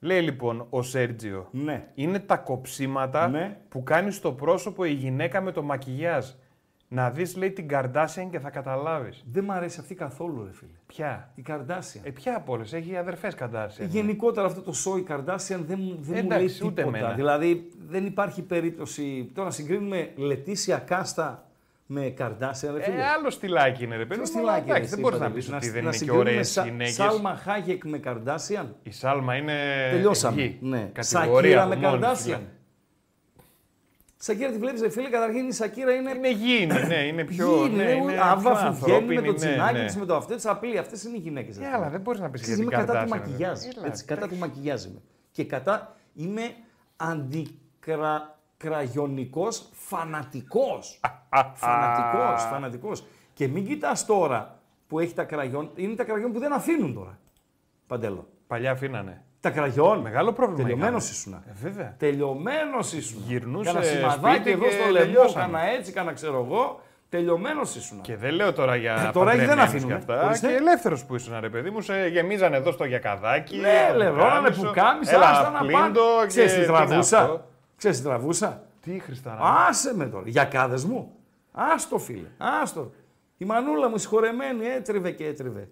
Λέει 0.05 0.21
λοιπόν 0.21 0.65
ο 0.69 0.81
Σέρτζιο, 0.81 1.47
Ναι. 1.51 1.87
είναι 1.95 2.19
τα 2.19 2.37
κοψίματα 2.37 3.27
Ναι. 3.27 3.57
που 3.69 3.83
κάνει 3.83 4.11
στο 4.11 4.31
πρόσωπο 4.31 4.83
η 4.85 4.91
γυναίκα 4.91 5.41
με 5.41 5.51
το 5.51 5.63
μακιγιάζ. 5.63 6.25
Να 6.87 7.09
δεις 7.09 7.35
λέει 7.37 7.51
την 7.51 7.67
Kardashian 7.71 8.27
και 8.31 8.39
θα 8.39 8.49
καταλάβεις. 8.49 9.23
Δεν 9.31 9.43
μ' 9.43 9.51
αρέσει 9.51 9.79
αυτή 9.79 9.95
καθόλου, 9.95 10.43
ρε 10.43 10.51
φίλε. 10.53 10.71
Ποια; 10.87 11.31
Η 11.35 11.41
Καρδάσια. 11.41 12.01
Ε, 12.03 12.09
ποια 12.09 12.35
από 12.35 12.53
όλες, 12.53 12.73
έχει 12.73 12.95
αδερφές 12.97 13.35
Kardashian. 13.39 13.87
Γενικότερα 13.87 14.47
αυτό 14.47 14.61
το 14.61 14.73
σόι 14.73 15.01
Καρδάσιαν 15.01 15.65
δεν, 15.67 15.77
μου- 15.81 15.95
δεν 16.01 16.19
μου 16.23 16.29
λέει 16.29 16.37
Εντάξει, 16.39 16.65
ούτε 16.65 16.81
τίποτα. 16.81 16.97
εμένα. 16.97 17.13
Δηλαδή 17.15 17.69
δεν 17.87 18.05
υπάρχει 18.05 18.41
περίπτωση. 18.41 19.31
Τώρα 19.33 19.49
συγκρίνουμε 19.51 20.11
Λετήσια 20.15 20.77
Κάστα 20.77 21.47
με 21.87 22.09
Καρδάσιαν, 22.09 22.75
ρε 22.75 22.83
φίλε. 22.83 22.95
Ε, 22.95 23.03
άλλο 23.05 23.29
στυλάκι 23.29 23.83
είναι 23.83 23.95
ρε 23.95 24.05
παιδί. 24.05 24.21
Ποιο 24.21 24.31
μου, 24.33 24.39
αλλά 24.49 24.57
στυλάκι, 24.57 24.65
ρε, 24.71 24.75
εντάξει, 24.77 24.83
εσύ, 24.85 24.89
Δεν 24.93 24.99
μπορείς 24.99 25.19
να 25.19 25.25
Παντελή, 25.25 25.43
πεις 25.45 25.53
ότι 25.53 25.65
δεν 25.69 25.73
να 25.73 25.79
είναι 25.79 25.89
και 25.91 25.97
συγκρίνουμε 25.97 26.29
ωραίες 26.29 26.51
Σα- 26.51 26.63
γυναίκε. 26.63 26.91
Σάλμα 26.91 27.35
Χάγεκ 27.35 27.85
με 27.85 27.97
Καρδάσιαν. 27.97 28.75
Η 28.83 28.91
Σάλμα 28.91 29.35
είναι. 29.35 29.53
Τελειώσαμε. 29.91 30.41
γη. 30.41 30.57
Ναι. 30.61 30.89
Κατηγορία 30.93 31.51
Σακύρα 31.51 31.65
με 31.65 31.73
από 31.73 31.81
μόνη 31.85 31.97
της, 31.97 32.01
Καρδάσιαν. 32.01 32.37
δηλαδή. 32.37 32.53
Σακύρα 34.17 34.51
τη 34.51 34.57
βλέπεις, 34.57 34.93
φίλε, 34.93 35.09
καταρχήν 35.09 35.47
η 35.47 35.51
Σακύρα 35.53 35.91
είναι. 35.93 36.11
Είναι 36.11 36.31
γήινη, 36.31 36.87
ναι, 36.87 36.95
είναι 36.95 37.23
πιο. 37.23 37.65
Γη, 37.65 37.75
ναι, 37.75 37.83
είναι 37.83 38.01
είναι 38.11 38.19
άβα 38.21 38.51
πιο 38.51 38.73
φουγγέννη 38.73 39.05
με 39.05 39.15
ανθρώπινη, 39.15 39.15
το 39.25 39.31
ναι, 39.31 39.33
τσινάκι 39.37 39.77
ναι. 39.79 39.85
της, 39.85 39.95
με 39.95 40.05
το 40.05 40.15
αυτό 40.15 40.35
τη 40.35 40.49
απλή. 40.49 40.77
Αυτές 40.77 41.03
είναι 41.03 41.17
οι 41.17 41.19
γυναίκες. 41.19 41.57
Ε, 41.57 41.67
αλλά 41.73 41.89
δεν 41.89 42.01
μπορείς 42.01 42.19
να 42.19 42.29
πεις 42.29 42.41
για 42.45 42.53
Ξέρεις, 42.53 42.69
την 42.69 42.77
είμαι 42.77 42.85
κατά 42.85 43.03
του 43.03 43.09
Kardashian, 43.13 43.17
μακιγιάζ. 43.19 43.59
βέβαια. 43.59 43.85
Έτσι, 43.89 44.05
Έλα, 44.07 44.19
κατά 44.19 44.33
του 44.33 44.39
μακιγιάζ 44.39 44.83
είμαι. 44.83 45.01
Και 45.31 45.43
κατά 45.45 45.95
είμαι 46.13 46.41
αντικραγιονικός 48.61 49.65
φανατικός. 49.71 50.99
φανατικός, 51.53 52.43
φανατικός. 52.51 53.03
Και 53.33 53.47
μην 53.47 53.65
κοιτάς 53.67 54.05
τώρα 54.05 54.59
που 54.87 54.99
έχει 54.99 55.13
τα 55.13 55.23
κραγιόν, 55.23 55.69
είναι 55.75 55.95
τα 55.95 56.03
κραγιόν 56.03 56.31
που 56.31 56.39
δεν 56.39 56.53
αφήνουν 56.53 56.93
τώρα. 56.93 57.17
Παντέλο. 57.87 58.27
Παλιά 58.47 58.71
αφήνανε. 58.71 59.23
Τα 59.39 59.49
κραγιόν. 59.49 59.99
Μεγάλο 59.99 60.33
πρόβλημα. 60.33 60.61
Τελειωμένος 60.61 61.03
είχαμε. 61.09 61.15
ήσουνα. 61.17 61.43
Ε, 61.47 61.69
βέβαια. 61.69 61.95
Τελειωμένος 61.97 62.93
ήσουν. 62.93 63.21
Γυρνούσε 63.27 63.71
Κάνα 63.71 63.81
σημαδάκι 63.85 64.35
σπίτι 64.35 64.51
εδώ 64.51 64.63
και 64.63 64.71
στο 64.71 64.91
λαιμό, 64.91 65.05
τελειώσαμε. 65.05 65.45
κάνα 65.45 65.61
έτσι, 65.69 65.91
κάνα 65.91 66.13
ξέρω 66.13 66.45
εγώ. 66.49 66.79
Τελειωμένος 67.09 67.75
ήσουν. 67.75 68.01
Και 68.01 68.15
δεν 68.15 68.33
λέω 68.33 68.53
τώρα 68.53 68.75
για 68.75 68.93
Ε, 69.07 69.11
τώρα 69.13 69.25
δεν 69.31 69.39
παντρεμένους 69.39 69.63
αφήνουνε. 69.63 69.93
και 69.93 70.11
αυτά. 70.11 70.25
Ορίστε. 70.25 70.47
Και 70.47 70.53
ελεύθερος 70.55 71.05
που 71.05 71.15
ήσουν, 71.15 71.39
ρε 71.39 71.49
παιδί 71.49 71.69
μου, 71.69 71.81
σε 71.81 72.07
γεμίζανε 72.07 72.57
εδώ 72.57 72.71
στο 72.71 72.85
γιακαδάκι. 72.85 73.57
Ναι, 73.57 73.91
λερώνανε 73.95 74.49
πουκάμισο. 74.49 74.61
που 74.67 74.71
κάμισα, 74.73 75.15
Έλα, 75.15 75.29
άστα 75.29 75.49
να 75.49 75.57
πάνε. 75.59 75.71
πλύντο 75.71 76.01
και 76.21 76.27
Ξέρεις 76.27 76.51
τι 76.53 76.57
είναι 76.57 76.67
τραβούσα. 76.67 77.45
Αυτό. 77.75 77.77
Ξέρεις 77.77 77.97
τι 77.97 78.03
τραβούσα; 78.03 78.63
Τι 78.81 78.99
Χριστάρα. 78.99 79.39
Άσε 79.67 79.95
με 79.95 80.05
τώρα. 80.05 80.23
Για 80.29 80.45
κάδες 80.45 80.85
μου. 80.85 81.11
Άστο 81.51 81.97
φίλε. 81.97 82.27
Άστο. 82.37 82.91
Η 83.37 83.45
μανούλα 83.45 83.89
μου 83.89 83.97
συγχωρεμένη 83.97 84.65
έτριβε 84.65 85.11
και 85.11 85.25
έτριβε. 85.25 85.69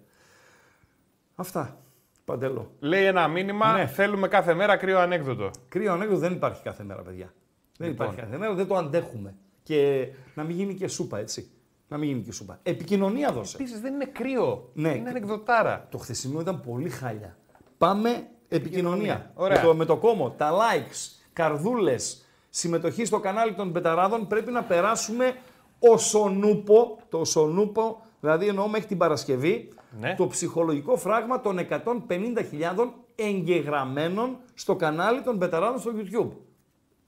Αυτά. 1.34 1.78
Παντελώ. 2.24 2.70
Λέει 2.80 3.04
ένα 3.04 3.28
μήνυμα, 3.28 3.72
Ναι. 3.72 3.86
θέλουμε 3.86 4.28
κάθε 4.28 4.54
μέρα 4.54 4.76
κρύο 4.76 4.98
ανέκδοτο. 4.98 5.50
Κρύο 5.68 5.92
ανέκδοτο 5.92 6.20
δεν 6.20 6.32
υπάρχει 6.32 6.62
κάθε 6.62 6.82
μέρα, 6.84 7.02
παιδιά. 7.02 7.32
Δεν 7.76 7.88
Λοιπόν. 7.88 8.06
υπάρχει 8.06 8.22
κάθε 8.22 8.36
μέρα, 8.38 8.54
δεν 8.54 8.66
το 8.66 8.76
αντέχουμε. 8.76 9.34
Και 9.62 10.08
να 10.34 10.42
μην 10.42 10.56
γίνει 10.56 10.74
και 10.74 10.88
σούπα, 10.88 11.18
έτσι. 11.18 11.50
Να 11.88 11.96
μην 11.98 12.08
γίνει 12.08 12.22
και 12.22 12.32
σούπα. 12.32 12.58
Επικοινωνία 12.62 13.32
δώσε. 13.32 13.56
Επίσης 13.56 13.80
δεν 13.80 13.94
είναι 13.94 14.04
κρύο. 14.04 14.70
Ναι. 14.74 14.88
Είναι 14.94 15.08
ανεκδοτάρα. 15.08 15.86
Το 15.90 15.98
χθεσινό 15.98 16.40
ήταν 16.40 16.60
πολύ 16.60 16.88
χάλια. 16.88 17.36
Πάμε 17.78 18.08
επικοινωνία. 18.08 18.48
Επικοινωνία. 18.48 19.30
Ωραία. 19.34 19.60
Με 19.60 19.66
το, 19.66 19.74
με 19.74 19.84
το 19.84 19.96
comment, 19.96 20.32
τα 20.32 20.50
likes, 20.52 21.23
καρδούλες, 21.34 22.26
συμμετοχή 22.50 23.04
στο 23.04 23.20
κανάλι 23.20 23.54
των 23.54 23.72
Μπεταράδων 23.72 24.26
πρέπει 24.26 24.50
να 24.50 24.62
περάσουμε 24.62 25.34
οσονούπο, 25.78 26.98
το 27.08 27.18
οσονούπο, 27.18 28.00
δηλαδή 28.20 28.46
εννοώ 28.46 28.68
μέχρι 28.68 28.86
την 28.86 28.98
Παρασκευή, 28.98 29.68
Ναι. 30.00 30.14
το 30.14 30.26
ψυχολογικό 30.26 30.96
φράγμα 30.96 31.40
των 31.40 31.58
150.000 31.58 32.92
εγγεγραμμένων 33.14 34.36
στο 34.54 34.76
κανάλι 34.76 35.22
των 35.22 35.38
Μπεταράδων 35.38 35.78
στο 35.80 35.92
YouTube. 35.94 36.30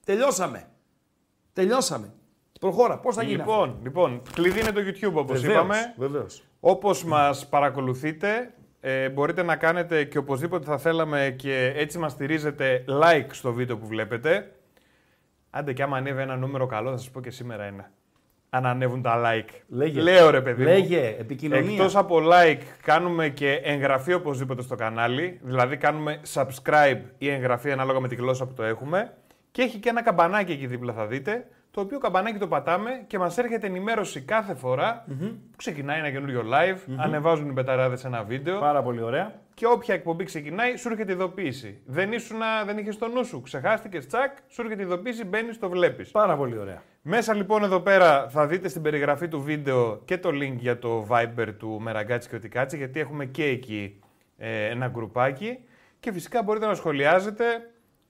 Τελειώσαμε. 0.04 0.68
Τελειώσαμε. 1.52 2.12
Προχώρα. 2.60 2.98
Πώς 2.98 3.14
θα 3.14 3.22
γίνει 3.22 3.40
αυτό; 3.40 3.52
Λοιπόν, 3.52 3.78
λοιπόν, 3.82 4.22
κλειδί 4.34 4.60
είναι 4.60 4.72
το 4.72 4.80
YouTube 4.80 5.14
όπως 5.14 5.40
Βεβαίως, 5.40 5.56
είπαμε. 5.58 5.94
Βεβαίως. 5.96 6.42
Όπως 6.60 7.04
μας 7.04 7.48
παρακολουθείτε, 7.48 8.54
ε, 8.88 9.08
μπορείτε 9.08 9.42
να 9.42 9.56
κάνετε 9.56 10.04
και 10.04 10.18
οπωσδήποτε 10.18 10.64
θα 10.64 10.78
θέλαμε 10.78 11.34
και 11.38 11.72
έτσι 11.76 11.98
μας 11.98 12.12
στηρίζετε 12.12 12.84
like 13.02 13.26
στο 13.30 13.52
βίντεο 13.52 13.76
που 13.76 13.86
βλέπετε. 13.86 14.52
Άντε 15.50 15.72
και 15.72 15.82
άμα 15.82 15.96
ανέβει 15.96 16.20
ένα 16.22 16.36
νούμερο 16.36 16.66
καλό, 16.66 16.90
θα 16.90 16.96
σας 16.96 17.10
πω 17.10 17.20
και 17.20 17.30
σήμερα 17.30 17.64
ένα. 17.64 17.90
Αν 18.50 18.66
ανέβουν 18.66 19.02
τα 19.02 19.22
like. 19.24 19.48
Λέγε. 19.68 20.00
Λέω 20.00 20.30
ρε 20.30 20.40
παιδί 20.40 20.62
μου. 20.62 20.68
Λέγε, 20.68 21.16
επικοινωνία. 21.18 21.70
Εκτός 21.70 21.96
από 21.96 22.20
like, 22.22 22.62
κάνουμε 22.82 23.28
και 23.28 23.52
εγγραφή 23.52 24.12
οπωσδήποτε 24.12 24.62
στο 24.62 24.74
κανάλι. 24.74 25.40
Δηλαδή 25.42 25.76
κάνουμε 25.76 26.20
subscribe 26.34 27.00
ή 27.18 27.30
εγγραφή 27.30 27.72
ανάλογα 27.72 28.00
με 28.00 28.08
τη 28.08 28.14
γλώσσα 28.14 28.46
που 28.46 28.52
το 28.54 28.62
έχουμε. 28.62 29.16
Και 29.50 29.62
έχει 29.62 29.78
και 29.78 29.88
ένα 29.88 30.02
καμπανάκι 30.02 30.52
εκεί 30.52 30.66
δίπλα 30.66 30.92
θα 30.92 31.06
δείτε. 31.06 31.46
Το 31.76 31.82
οποίο 31.82 31.98
καμπανάκι 31.98 32.38
το 32.38 32.46
πατάμε 32.48 33.04
και 33.06 33.18
μας 33.18 33.38
έρχεται 33.38 33.66
ενημέρωση 33.66 34.20
κάθε 34.20 34.54
φορά 34.54 35.04
που 35.18 35.56
ξεκινάει 35.56 35.98
ένα 35.98 36.10
καινούριο 36.10 36.42
live, 36.52 36.94
ανεβάζουν 36.96 37.50
οι 37.50 37.52
πεταράδες 37.52 38.04
ένα 38.04 38.22
βίντεο 38.22 38.58
Πάρα 38.60 38.82
πολύ 38.82 39.02
ωραία. 39.02 39.40
και 39.54 39.66
όποια 39.66 39.94
εκπομπή 39.94 40.24
ξεκινάει 40.24 40.76
σου 40.76 40.88
έρχεται 40.88 41.12
ειδοποίηση. 41.12 41.80
Δεν, 41.86 42.12
ήσουνα, 42.12 42.64
δεν 42.64 42.78
είχες 42.78 42.98
το 42.98 43.08
νου 43.08 43.24
σου, 43.24 43.40
ξεχάστηκες, 43.40 44.06
τσακ, 44.06 44.36
σου 44.48 44.62
έρχεται 44.62 44.82
ειδοποίηση, 44.82 45.24
μπαίνεις, 45.24 45.58
το 45.58 45.68
βλέπεις. 45.68 46.10
Πάρα 46.10 46.36
πολύ 46.36 46.58
ωραία. 46.58 46.82
Μέσα 47.02 47.34
λοιπόν 47.34 47.64
εδώ 47.64 47.80
πέρα 47.80 48.28
θα 48.28 48.46
δείτε 48.46 48.68
στην 48.68 48.82
περιγραφή 48.82 49.28
του 49.28 49.40
βίντεο 49.40 50.00
και 50.04 50.18
το 50.18 50.28
link 50.28 50.56
για 50.56 50.78
το 50.78 51.06
Viber 51.10 51.48
του 51.58 51.80
Μεραγκάτσι 51.80 52.28
και 52.28 52.36
Οτικάτσι, 52.36 52.76
γιατί 52.76 53.00
έχουμε 53.00 53.24
και 53.24 53.44
εκεί 53.44 54.00
ε, 54.36 54.64
ένα 54.66 54.88
γκρουπάκι. 54.88 55.58
Και 56.00 56.12
φυσικά 56.12 56.42
μπορείτε 56.42 56.66
να 56.66 56.74
σχολιάζετε 56.74 57.44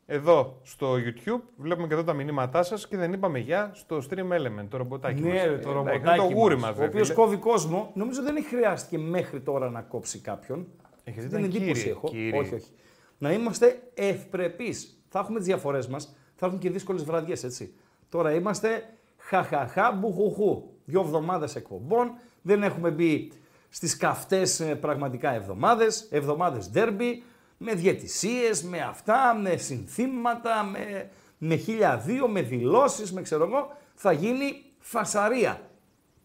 εδώ 0.06 0.60
στο 0.62 0.94
YouTube. 0.94 1.40
Βλέπουμε 1.56 1.86
και 1.86 1.92
εδώ 1.94 2.04
τα 2.04 2.12
μηνύματά 2.12 2.62
σας 2.62 2.88
και 2.88 2.96
δεν 2.96 3.12
είπαμε 3.12 3.38
γεια 3.38 3.70
στο 3.74 4.02
Stream 4.10 4.32
Element, 4.32 4.66
το 4.68 4.76
ρομποτάκι 4.76 5.22
μας. 5.22 5.32
Ναι, 5.32 5.44
ρε, 5.44 5.52
Ε, 5.52 5.58
το 5.58 5.70
εντάξει, 5.70 5.72
ρομποτάκι. 5.72 6.18
Το 6.18 6.24
γούρι 6.34 6.54
μας, 6.54 6.62
μας, 6.62 6.76
Ο 6.76 6.80
ρε 6.80 6.86
οποίος 6.86 7.08
φίλε. 7.08 7.18
κόβει 7.20 7.36
κόσμο. 7.36 7.90
Νομίζω 7.94 8.22
δεν 8.22 8.36
έχει 8.36 8.46
χρειάστηκε 8.46 8.98
μέχρι 8.98 9.40
τώρα 9.40 9.70
να 9.70 9.80
κόψει 9.82 10.18
κάποιον. 10.18 10.66
Έχεις 11.04 11.24
Αυτή 11.24 11.36
δει 11.36 11.42
την 11.42 11.50
τα 11.50 11.56
εντύπωση 11.56 11.80
κύριε, 11.80 11.92
έχω. 11.92 12.08
κύριε. 12.08 12.38
Όχι, 12.38 12.54
όχι. 12.54 12.70
Να 13.18 13.32
είμαστε 13.32 13.82
ευπρεπείς. 13.94 15.02
Θα 15.08 15.18
έχουμε 15.18 15.38
τις 15.38 15.46
διαφορές 15.46 15.88
μας. 15.88 16.16
Θα 16.34 16.46
έχουν 16.46 16.58
και 16.58 16.70
δύσκολες 16.70 17.04
βραδιές, 17.04 17.44
έτσι. 17.44 17.74
Τώρα 18.08 18.32
είμαστε 18.34 18.84
χαχαχά 19.16 19.92
μπουχουχού. 19.92 20.62
Δύο 20.84 21.00
εβδομάδες 21.00 21.56
εκπομπών. 21.56 22.10
Δεν 22.42 22.62
έχουμε 22.62 22.90
μπει 22.90 23.32
στις 23.68 23.96
καυτές 23.96 24.76
πραγματικά 24.80 25.34
εβδομάδες. 25.34 26.08
Εβδομάδες 26.10 26.70
ντέρμπι. 26.70 27.22
Με 27.58 27.74
διαιτησίες, 27.74 28.62
με 28.62 28.78
αυτά, 28.78 29.38
με 29.42 29.56
συνθήματα, 29.56 30.62
με, 30.64 31.10
με 31.38 31.56
χίλια 31.56 31.96
δύο, 31.96 32.28
με 32.28 32.42
δηλώσεις, 32.42 33.12
με 33.12 33.22
ξέρω 33.22 33.44
εγώ. 33.44 33.76
Θα 33.94 34.12
γίνει 34.12 34.62
φασαρία. 34.78 35.60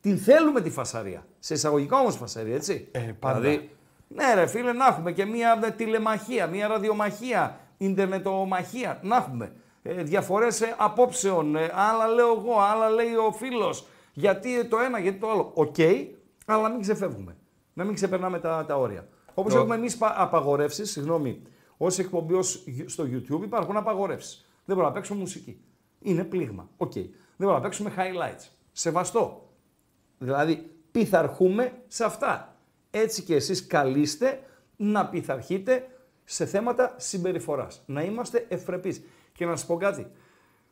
Την 0.01 0.17
θέλουμε 0.17 0.61
τη 0.61 0.69
φασαρία. 0.69 1.25
Σε 1.39 1.53
εισαγωγικά 1.53 1.99
όμως 1.99 2.15
φασαρία, 2.15 2.55
έτσι. 2.55 2.87
Ε, 2.91 2.99
πάντα. 2.99 3.39
Δηλαδή, 3.39 3.69
ναι, 4.07 4.33
ρε 4.33 4.47
φίλε, 4.47 4.73
να 4.73 4.85
έχουμε 4.85 5.11
και 5.11 5.25
μία 5.25 5.59
ε, 5.63 5.69
τηλεμαχία, 5.69 6.47
μία 6.47 6.67
ραδιομαχία, 6.67 7.59
ίντερνετομαχία. 7.77 8.99
Να 9.01 9.15
έχουμε 9.15 9.51
ε, 9.83 10.03
διαφορές 10.03 10.61
απόψεων. 10.77 11.55
ε, 11.55 11.71
άλλα 11.73 12.07
λέω 12.07 12.31
εγώ, 12.37 12.59
άλλα 12.59 12.89
λέει 12.89 13.15
ο 13.15 13.31
φίλος. 13.31 13.85
Γιατί 14.13 14.65
το 14.65 14.79
ένα, 14.79 14.99
γιατί 14.99 15.17
το 15.19 15.31
άλλο. 15.31 15.51
Οκ, 15.53 15.75
αλλά 16.45 16.69
μην 16.69 16.81
ξεφεύγουμε. 16.81 17.35
Να 17.73 17.83
μην 17.83 17.93
ξεπερνάμε 17.93 18.39
τα, 18.39 18.65
τα 18.67 18.75
όρια. 18.75 19.07
Όπως 19.33 19.53
Το- 19.53 19.59
έχουμε 19.59 19.75
εμείς 19.75 19.97
απαγορεύσεις, 20.01 20.91
συγγνώμη, 20.91 21.41
ως 21.77 21.99
εκπομπή 21.99 22.33
ως 22.33 22.63
γ- 22.67 22.89
στο 22.89 23.03
YouTube 23.03 23.43
υπάρχουν 23.43 23.77
απαγορεύσεις. 23.77 24.35
Δεν 24.65 24.75
μπορούμε 24.75 24.87
να 24.87 24.91
παίξουμε 24.93 25.19
μουσική. 25.19 25.61
Είναι 26.01 26.23
πλήγμα. 26.23 26.69
Οκ. 26.77 26.91
Δεν 26.93 27.09
μπορούμε 27.37 27.57
να 27.57 27.63
παίξουμε 27.63 27.93
highlights. 27.97 28.47
Σεβαστό. 28.71 29.49
Δηλαδή, 30.17 30.71
πειθαρχούμε 30.91 31.73
σε 31.87 32.03
αυτά. 32.03 32.55
Έτσι 32.91 33.21
και 33.23 33.35
εσείς 33.35 33.67
καλείστε 33.67 34.43
να 34.77 35.05
πειθαρχείτε 35.09 35.87
σε 36.23 36.45
θέματα 36.45 36.95
συμπεριφοράς. 36.97 37.83
Να 37.85 38.03
είμαστε 38.03 38.45
ευπρεπείς. 38.49 39.01
Και 39.33 39.45
να 39.45 39.55
σας 39.55 39.65
πω 39.65 39.75
κάτι. 39.77 40.07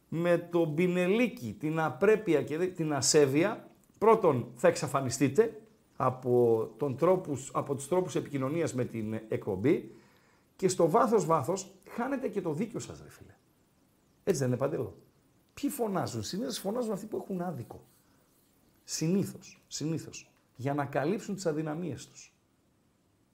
Με 0.07 0.47
το 0.51 0.67
πινελίκι, 0.67 1.55
την 1.59 1.79
απρέπεια 1.79 2.41
και 2.43 2.57
την 2.57 2.93
ασέβεια, 2.93 3.67
πρώτον 3.97 4.51
θα 4.55 4.67
εξαφανιστείτε 4.67 5.61
από, 6.01 6.67
τον 6.77 6.97
τρόπους, 6.97 7.51
από 7.53 7.75
τους 7.75 7.87
τρόπους 7.87 8.15
επικοινωνίας 8.15 8.73
με 8.73 8.85
την 8.85 9.13
εκπομπή 9.13 9.95
και 10.55 10.67
στο 10.67 10.89
βάθος 10.89 11.25
βάθος 11.25 11.71
χάνετε 11.89 12.27
και 12.27 12.41
το 12.41 12.53
δίκιο 12.53 12.79
σας, 12.79 13.01
ρε 13.01 13.09
φίλε. 13.09 13.35
Έτσι 14.23 14.39
δεν 14.39 14.47
είναι 14.47 14.57
παντελώ. 14.57 14.97
Ποιοι 15.53 15.69
φωνάζουν, 15.69 16.23
συνήθως 16.23 16.57
φωνάζουν 16.57 16.91
αυτοί 16.91 17.05
που 17.05 17.17
έχουν 17.17 17.41
άδικο. 17.41 17.87
Συνήθως, 18.83 19.63
συνήθως. 19.67 20.31
Για 20.55 20.73
να 20.73 20.85
καλύψουν 20.85 21.35
τις 21.35 21.45
αδυναμίες 21.45 22.07
τους. 22.07 22.33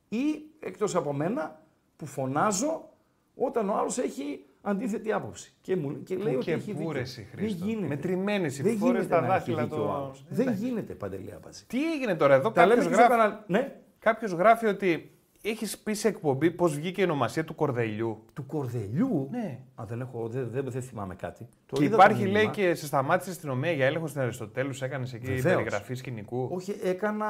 Ή 0.10 0.46
εκτός 0.60 0.96
από 0.96 1.14
μένα 1.14 1.66
που 1.96 2.06
φωνάζω 2.06 2.90
όταν 3.36 3.70
ο 3.70 3.74
άλλος 3.74 3.98
έχει 3.98 4.46
αντίθετη 4.66 5.12
άποψη. 5.12 5.54
Και, 5.62 5.76
μου, 5.76 6.04
και 6.04 6.16
λέει 6.16 6.26
Πού 6.34 6.36
ότι 6.36 6.46
και 6.46 6.52
έχει 6.52 6.72
πού, 6.72 6.78
δίκιο. 6.78 6.92
ρε 6.92 7.00
εσύ, 7.00 7.28
Δεν 7.32 7.40
Χρήστο. 7.40 7.66
γίνεται. 7.66 7.88
Μετρημένες 7.88 8.58
οι 8.60 8.62
Δεν 8.64 8.78
φορές 8.78 8.94
γίνεται 8.94 9.16
τα 9.16 9.20
να 9.22 9.26
έχει 9.26 9.36
δάχτυλα 9.36 9.62
δίκιο 9.64 9.78
ο 9.84 9.86
το- 9.86 9.94
άλλος. 9.94 10.20
Ε, 10.20 10.24
Δεν 10.30 10.48
εντάξει. 10.48 10.66
γίνεται 10.66 10.94
παντελή 10.94 11.34
άπατσι. 11.36 11.66
Τι 11.68 11.92
έγινε 11.94 12.16
τώρα 12.16 12.34
εδώ, 12.34 12.52
Τα 12.52 12.66
λέμε 12.66 12.82
κάποιος 12.82 12.88
και 12.98 13.04
στο 13.04 13.14
γράφει, 13.14 13.22
κανάλι. 13.22 13.44
Ναι, 13.48 13.76
κάποιος 14.00 14.32
γράφει 14.32 14.66
ότι 14.66 15.15
έχεις 15.50 15.78
πει 15.78 15.94
σε 15.94 16.08
εκπομπή 16.08 16.52
πώς 16.52 16.76
βγήκε 16.76 17.02
η 17.02 17.04
ονομασία 17.04 17.44
του 17.44 17.56
Κορδελιού; 17.56 18.26
του 18.34 18.46
Κορδελιού; 18.46 19.28
Ναι. 19.32 19.60
Α, 19.76 19.84
δεν, 19.88 20.02
έχω, 20.02 20.28
δεν, 20.28 20.50
δεν, 20.52 20.66
δεν 20.70 20.82
θυμάμαι 20.82 21.16
κάτι. 21.16 21.48
Το 21.66 21.76
Και 21.76 21.84
είδα 21.84 21.96
το 21.98 22.02
υπάρχει, 22.04 22.22
μήνυμα. 22.24 22.40
λέει, 22.42 22.50
και 22.50 22.74
σε 22.76 22.86
σταμάτησε 22.86 23.30
η 23.30 23.34
αστυνομία 23.34 23.72
για 23.72 23.86
έλεγχο 23.86 24.08
στην 24.08 24.22
Αριστοτέλους, 24.22 24.82
έκανες 24.82 25.14
εκεί 25.14 25.26
Βεβαίως. 25.26 25.44
περιγραφή 25.56 25.94
σκηνικού. 25.94 26.50
Όχι, 26.52 26.76
έκανα. 26.84 27.26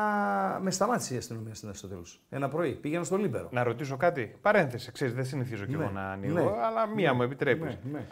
Με 0.61 0.71
σταμάτησε 0.71 1.13
η 1.13 1.17
αστυνομία 1.17 1.53
στην 1.53 1.67
Αριστοτέλους. 1.67 2.21
Ένα 2.29 2.47
πρωί. 2.47 2.71
Πήγαινα 2.71 3.03
στο 3.03 3.17
Λίμπερο. 3.17 3.49
Να 3.51 3.63
ρωτήσω 3.63 3.97
κάτι. 3.97 4.35
Παρένθεση, 4.41 4.91
ξέρεις, 4.91 5.13
δεν 5.13 5.25
συνηθίζω 5.25 5.65
κι 5.65 5.75
Ναι, 5.75 5.83
εγώ 5.83 5.91
να 5.93 6.11
ανοίγω, 6.11 6.33
ναι, 6.33 6.41
αλλά 6.41 6.87
μία 6.95 7.13
μου 7.13 7.21
επιτρέπεις. 7.21 7.63
Ναι, 7.91 7.91
ναι. 7.91 8.05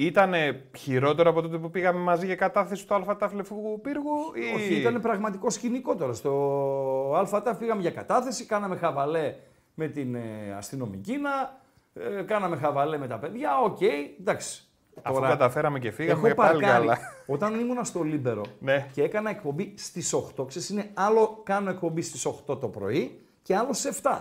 Ήταν 0.00 0.32
χειρότερο 0.76 1.30
από 1.30 1.42
τότε 1.42 1.58
που 1.58 1.70
πήγαμε 1.70 1.98
μαζί 2.00 2.26
για 2.26 2.34
κατάθεση 2.34 2.82
στο 2.82 3.04
ΑΤΑΦ 3.06 3.32
Λευκού 3.32 3.80
Πύργου, 3.80 4.16
ή. 4.34 4.54
Όχι, 4.54 4.74
ήταν 4.74 5.00
πραγματικό 5.00 5.50
σκηνικό 5.50 5.96
τώρα. 5.96 6.12
Στο 6.12 7.26
ΑΤΑ 7.32 7.54
πήγαμε 7.54 7.80
για 7.80 7.90
κατάθεση, 7.90 8.44
κάναμε 8.46 8.76
χαβαλέ 8.76 9.34
με 9.74 9.88
την 9.88 10.14
ε, 10.14 10.54
αστυνομικίνα, 10.56 11.60
ε, 11.94 12.22
κάναμε 12.22 12.56
χαβαλέ 12.56 12.98
με 12.98 13.06
τα 13.06 13.18
παιδιά. 13.18 13.58
Οκ, 13.60 13.78
εντάξει. 14.20 14.62
Αφού 15.02 15.20
καταφέραμε 15.20 15.78
και 15.78 15.90
φύγαμε, 15.90 16.28
έχω 16.28 16.36
πάλι 16.36 16.60
παρκάρει. 16.60 16.86
καλά. 16.86 16.98
Όταν 17.26 17.60
ήμουνα 17.60 17.84
στο 17.84 18.02
Λίμπερο 18.02 18.42
Ναι. 18.60 18.86
και 18.92 19.02
έκανα 19.02 19.30
εκπομπή 19.30 19.74
στις 19.76 20.12
8, 20.14 20.46
ξέρεις, 20.46 20.68
είναι 20.68 20.90
άλλο 20.94 21.40
κάνω 21.44 21.70
εκπομπή 21.70 22.02
στις 22.02 22.26
8 22.26 22.58
το 22.60 22.68
πρωί 22.68 23.20
και 23.42 23.56
άλλο 23.56 23.72
σε 23.72 23.88
7. 24.02 24.20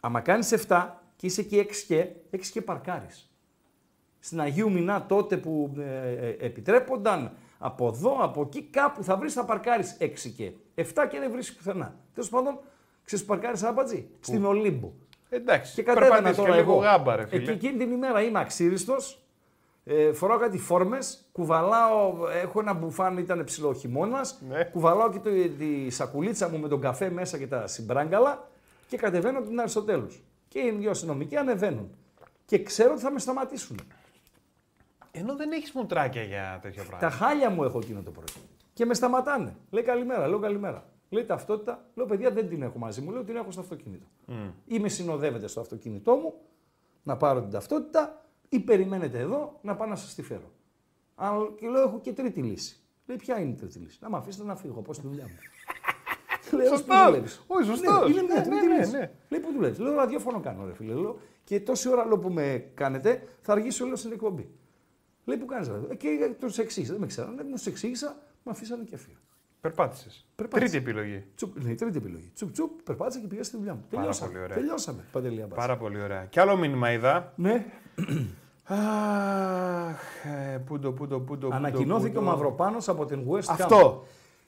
Άμα 0.00 0.20
κάνεις 0.20 0.52
7 0.68 0.86
και 1.16 1.26
είσαι 1.26 1.40
εκεί 1.40 1.58
6 1.58 1.84
και, 1.86 2.06
6 2.30 2.38
και 2.52 2.62
παρκάρεις. 2.62 3.26
Στην 4.24 4.40
Αγίου 4.40 4.70
Μινά 4.70 5.06
τότε 5.06 5.36
που 5.36 5.74
ε, 5.78 6.26
ε, 6.26 6.36
επιτρέπονταν 6.46 7.32
από 7.58 7.86
εδώ, 7.86 8.16
από 8.20 8.40
εκεί, 8.42 8.62
κάπου 8.62 9.04
θα 9.04 9.16
βρεις 9.16 9.32
θα 9.32 9.44
παρκάρεις 9.44 9.96
6 10.00 10.06
και. 10.36 10.52
7 10.74 10.82
και 11.10 11.18
δεν 11.18 11.30
βρίσκεις 11.30 11.56
πουθενά. 11.56 11.94
Τέλος 12.14 12.28
πάντων, 12.28 12.58
ξέρεις 13.04 13.24
που 13.24 13.30
παρκάρεις 13.34 13.62
άμπατζι, 13.62 14.06
στην 14.20 14.44
Ολύμπου. 14.44 14.92
Εντάξει, 15.28 15.74
Και 15.74 15.82
κατέβαινα 15.82 16.12
περπάτησε 16.14 16.40
τώρα 16.40 16.52
και 16.54 16.60
λίγο 16.60 16.72
εγώ. 16.72 16.80
γάμπα, 16.80 17.16
ρε 17.16 17.26
φίλε. 17.26 17.42
Εκεί 17.42 17.50
εκείνη 17.50 17.78
την 17.78 17.90
ημέρα 17.92 18.22
είμαι 18.22 18.40
αξύριστος, 18.40 19.22
ε, 19.84 20.12
φοράω 20.12 20.38
κάτι 20.38 20.58
φόρμες, 20.58 21.28
κουβαλάω, 21.32 22.14
έχω 22.42 22.60
ένα 22.60 22.72
μπουφάν, 22.72 23.16
ήταν 23.18 23.44
ψηλό 23.44 23.72
χειμώνας, 23.72 24.40
Ναι. 24.48 24.64
κουβαλάω 24.64 25.10
και 25.10 25.18
το, 25.18 25.30
τη 25.58 25.90
σακουλίτσα 25.90 26.48
μου 26.48 26.58
με 26.58 26.68
τον 26.68 26.80
καφέ 26.80 27.10
μέσα 27.10 27.38
και 27.38 27.46
τα 27.46 27.66
συμπράγκαλα 27.66 28.48
και 28.88 28.96
κατεβαίνω 28.96 29.38
από 29.38 29.48
την 29.48 29.60
Αριστοτέλους. 29.60 30.22
Και 30.48 30.58
οι 30.58 30.70
δύο 30.78 30.90
αστυνομικοί 30.90 31.36
ανεβαίνουν. 31.36 31.90
Και 32.46 32.62
ξέρω 32.62 32.92
ότι 32.92 33.00
θα 33.02 33.10
με 33.10 33.18
σταματήσουν. 33.18 33.76
Ενώ 35.14 35.36
δεν 35.36 35.52
έχεις 35.52 35.72
μουτράκια 35.72 36.22
για 36.22 36.58
τέτοια 36.62 36.82
πράγματα. 36.84 37.08
Τα 37.08 37.14
χάλια 37.24 37.50
μου 37.50 37.64
έχω 37.64 37.78
εκείνο 37.78 38.02
το 38.02 38.10
πρωί. 38.10 38.24
Και 38.72 38.84
με 38.84 38.94
σταματάνε. 38.94 39.56
Λέει 39.70 39.82
καλημέρα, 39.82 40.28
λέω 40.28 40.38
καλημέρα. 40.38 40.86
Λέει 41.08 41.24
ταυτότητα, 41.24 41.84
λέω 41.94 42.06
παιδιά 42.06 42.30
δεν 42.30 42.48
την 42.48 42.62
έχω 42.62 42.78
μαζί 42.78 43.00
μου, 43.00 43.10
λέω 43.10 43.24
την 43.24 43.36
έχω 43.36 43.50
στο 43.50 43.60
αυτοκίνητο. 43.60 44.06
Ή 44.64 44.78
με 44.78 44.88
συνοδεύετε 44.88 45.46
στο 45.46 45.60
αυτοκίνητό 45.60 46.14
μου 46.14 46.34
να 47.02 47.16
πάρω 47.16 47.40
την 47.40 47.50
ταυτότητα 47.50 48.24
ή 48.48 48.60
περιμένετε 48.60 49.18
εδώ 49.18 49.58
να 49.62 49.76
πάω 49.76 49.88
να 49.88 49.96
σας 49.96 50.14
τη 50.14 50.22
φέρω. 50.22 50.50
Αλλά 51.14 51.48
και 51.60 51.68
λέω 51.68 51.82
έχω 51.82 52.00
και 52.00 52.12
τρίτη 52.12 52.42
λύση. 52.42 52.76
Λέει 53.06 53.16
ποια 53.16 53.40
είναι 53.40 53.50
η 53.50 53.54
τρίτη 53.54 53.78
λύση. 53.78 53.98
Να 54.02 54.10
με 54.10 54.16
αφήσετε 54.16 54.44
να 54.44 54.56
φύγω, 54.56 54.80
πώς 54.80 54.98
τη 55.00 55.06
δουλειά 55.06 55.24
μου. 55.24 55.36
Λέω, 56.58 56.68
«Πώς 56.70 56.78
Σωστός. 56.78 57.04
δουλεύεις;» 57.06 57.42
Όχι, 57.46 57.64
σωστός. 57.68 58.04
Ναι, 58.08 58.12
είναι 58.12 58.22
μια 58.22 58.34
Ναι, 58.34 58.40
τρίτη 58.42 58.66
ναι, 58.66 58.72
ναι, 58.72 58.78
λύση. 58.78 58.90
ναι. 58.90 59.10
Λέει 59.28 59.40
πού 59.40 59.52
δουλεύεις; 59.52 59.78
Λέω 59.78 59.94
ραδιόφωνο 59.94 60.40
κάνω, 60.40 60.64
ρε 60.66 60.72
φίλε. 60.74 60.94
Λέω, 60.94 61.18
και 61.44 61.60
τόση 61.60 61.88
ώρα 61.88 62.06
λέω, 62.06 62.18
που 62.18 62.28
με 62.30 62.70
κάνετε 62.74 63.28
θα 63.40 63.52
αργήσω 63.52 63.86
λέω 63.86 63.96
στην 63.96 64.12
εκπομπή. 64.12 64.50
Λέει 65.24 65.36
που 65.36 65.46
κάνεις 65.46 65.66
ραδιόφωνο. 65.68 65.92
Ε, 65.92 65.96
Και 65.96 66.30
τους 66.40 66.58
εξήγησα. 66.58 66.92
Δεν 66.92 67.00
με 67.00 67.06
ξέρανε. 67.06 67.44
Μους 67.50 67.62
του 67.62 67.68
εξήγησα, 67.68 68.16
με 68.42 68.50
αφήσανε 68.50 68.84
και 68.84 68.96
φύγα. 68.96 69.16
Περπάτησες. 69.60 70.26
Περπάτησα. 70.34 70.70
Τρίτη 70.70 70.84
επιλογή. 70.90 71.24
Τσουπ, 71.34 71.58
ναι, 71.64 71.74
τρίτη 71.74 71.96
επιλογή. 71.96 72.30
Τσουπ, 72.34 72.52
τσουπ, 72.52 72.70
περπάτησα 72.84 73.20
και 73.20 73.26
πήγα 73.26 73.42
στη 73.42 73.56
δουλειά 73.56 73.74
μου. 73.74 73.80
Πάρα 73.90 73.96
Τελειώσαμε. 74.02 74.30
πολύ 74.32 74.42
ωραία. 74.44 74.56
Τελειώσαμε. 74.56 75.04
Παντελή 75.12 75.42
Αμπάτση. 75.42 75.56
Πάρα 75.66 75.76
πολύ 75.76 76.02
ωραία. 76.02 76.24
Και 76.24 76.40
άλλο 76.40 76.56
μήνυμα 76.56 76.92
είδα. 76.92 77.32
Ναι, 77.36 77.64
Αχ, 78.64 80.24
ε, 80.54 80.58
πούντο, 80.66 80.92
πούντο, 80.92 81.20
πούντο. 81.20 81.48
ανακοινώθηκε 81.52 82.16
ο 82.16 82.20
πούντο. 82.20 82.30
Μαυροπάνος 82.32 82.88
από 82.88 83.04
την 83.04 83.24
West 83.30 83.36
Ham. 83.38 83.56
Αυτό. 83.60 84.04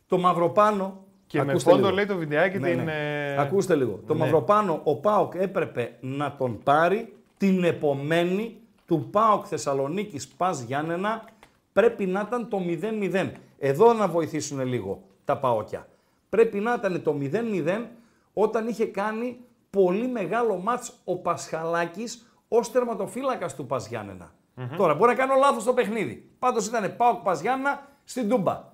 Το 0.06 0.18
Μαυροπάνο. 0.18 1.04
Και 1.26 1.42
με 1.42 1.50
ακούστε 1.50 1.70
φόντο 1.70 1.82
λίγο. 1.82 1.94
λέει 1.94 2.06
το 2.06 2.16
βιντεάκι 2.16 2.58
Ναι, 2.58 2.70
την. 2.70 2.84
ναι. 2.84 2.92
ε, 3.32 3.40
Ακούστε 3.40 3.74
λίγο. 3.74 4.00
Το 4.06 4.14
ναι. 4.14 4.20
Μαυροπάνο, 4.20 4.80
ο 4.84 4.96
Πάοκ 4.96 5.32
έπρεπε 5.36 5.96
να 6.00 6.36
τον 6.38 6.62
πάρει 6.62 7.12
την 7.36 7.64
επομένη 7.64 8.56
του 8.86 9.08
Πάοκ 9.10 9.44
Θεσσαλονίκης 9.48 10.28
Πας 10.28 10.60
Γιάννενα 10.60 11.24
πρέπει 11.72 12.06
να 12.06 12.20
ήταν 12.20 12.48
το 12.48 12.58
0-0. 12.58 13.32
Εδώ 13.58 13.92
να 13.92 14.08
βοηθήσουν 14.08 14.66
λίγο 14.66 15.02
τα 15.24 15.38
Παόκια. 15.38 15.88
Πρέπει 16.28 16.58
να 16.58 16.74
ήταν 16.74 17.02
το 17.02 17.16
0-0 17.20 17.86
όταν 18.32 18.68
είχε 18.68 18.86
κάνει 18.86 19.40
πολύ 19.70 20.08
μεγάλο 20.08 20.56
μάτς 20.56 20.92
ο 21.04 21.16
Πασχαλάκης 21.16 22.26
ως 22.48 22.70
τερματοφύλακας 22.70 23.54
του 23.54 23.66
Πας 23.66 23.88
Γιάννενα. 23.88 24.32
Τώρα 24.76 24.94
μπορεί 24.94 25.10
να 25.10 25.16
κάνω 25.16 25.34
λάθος 25.34 25.62
στο 25.62 25.72
παιχνίδι. 25.72 26.30
Πάντως 26.38 26.66
ήταν 26.66 26.96
Πάοκ 26.96 27.22
Πας 27.22 27.40
Γιάννενα 27.40 27.86
στην 28.04 28.28
Τούμπα. 28.28 28.72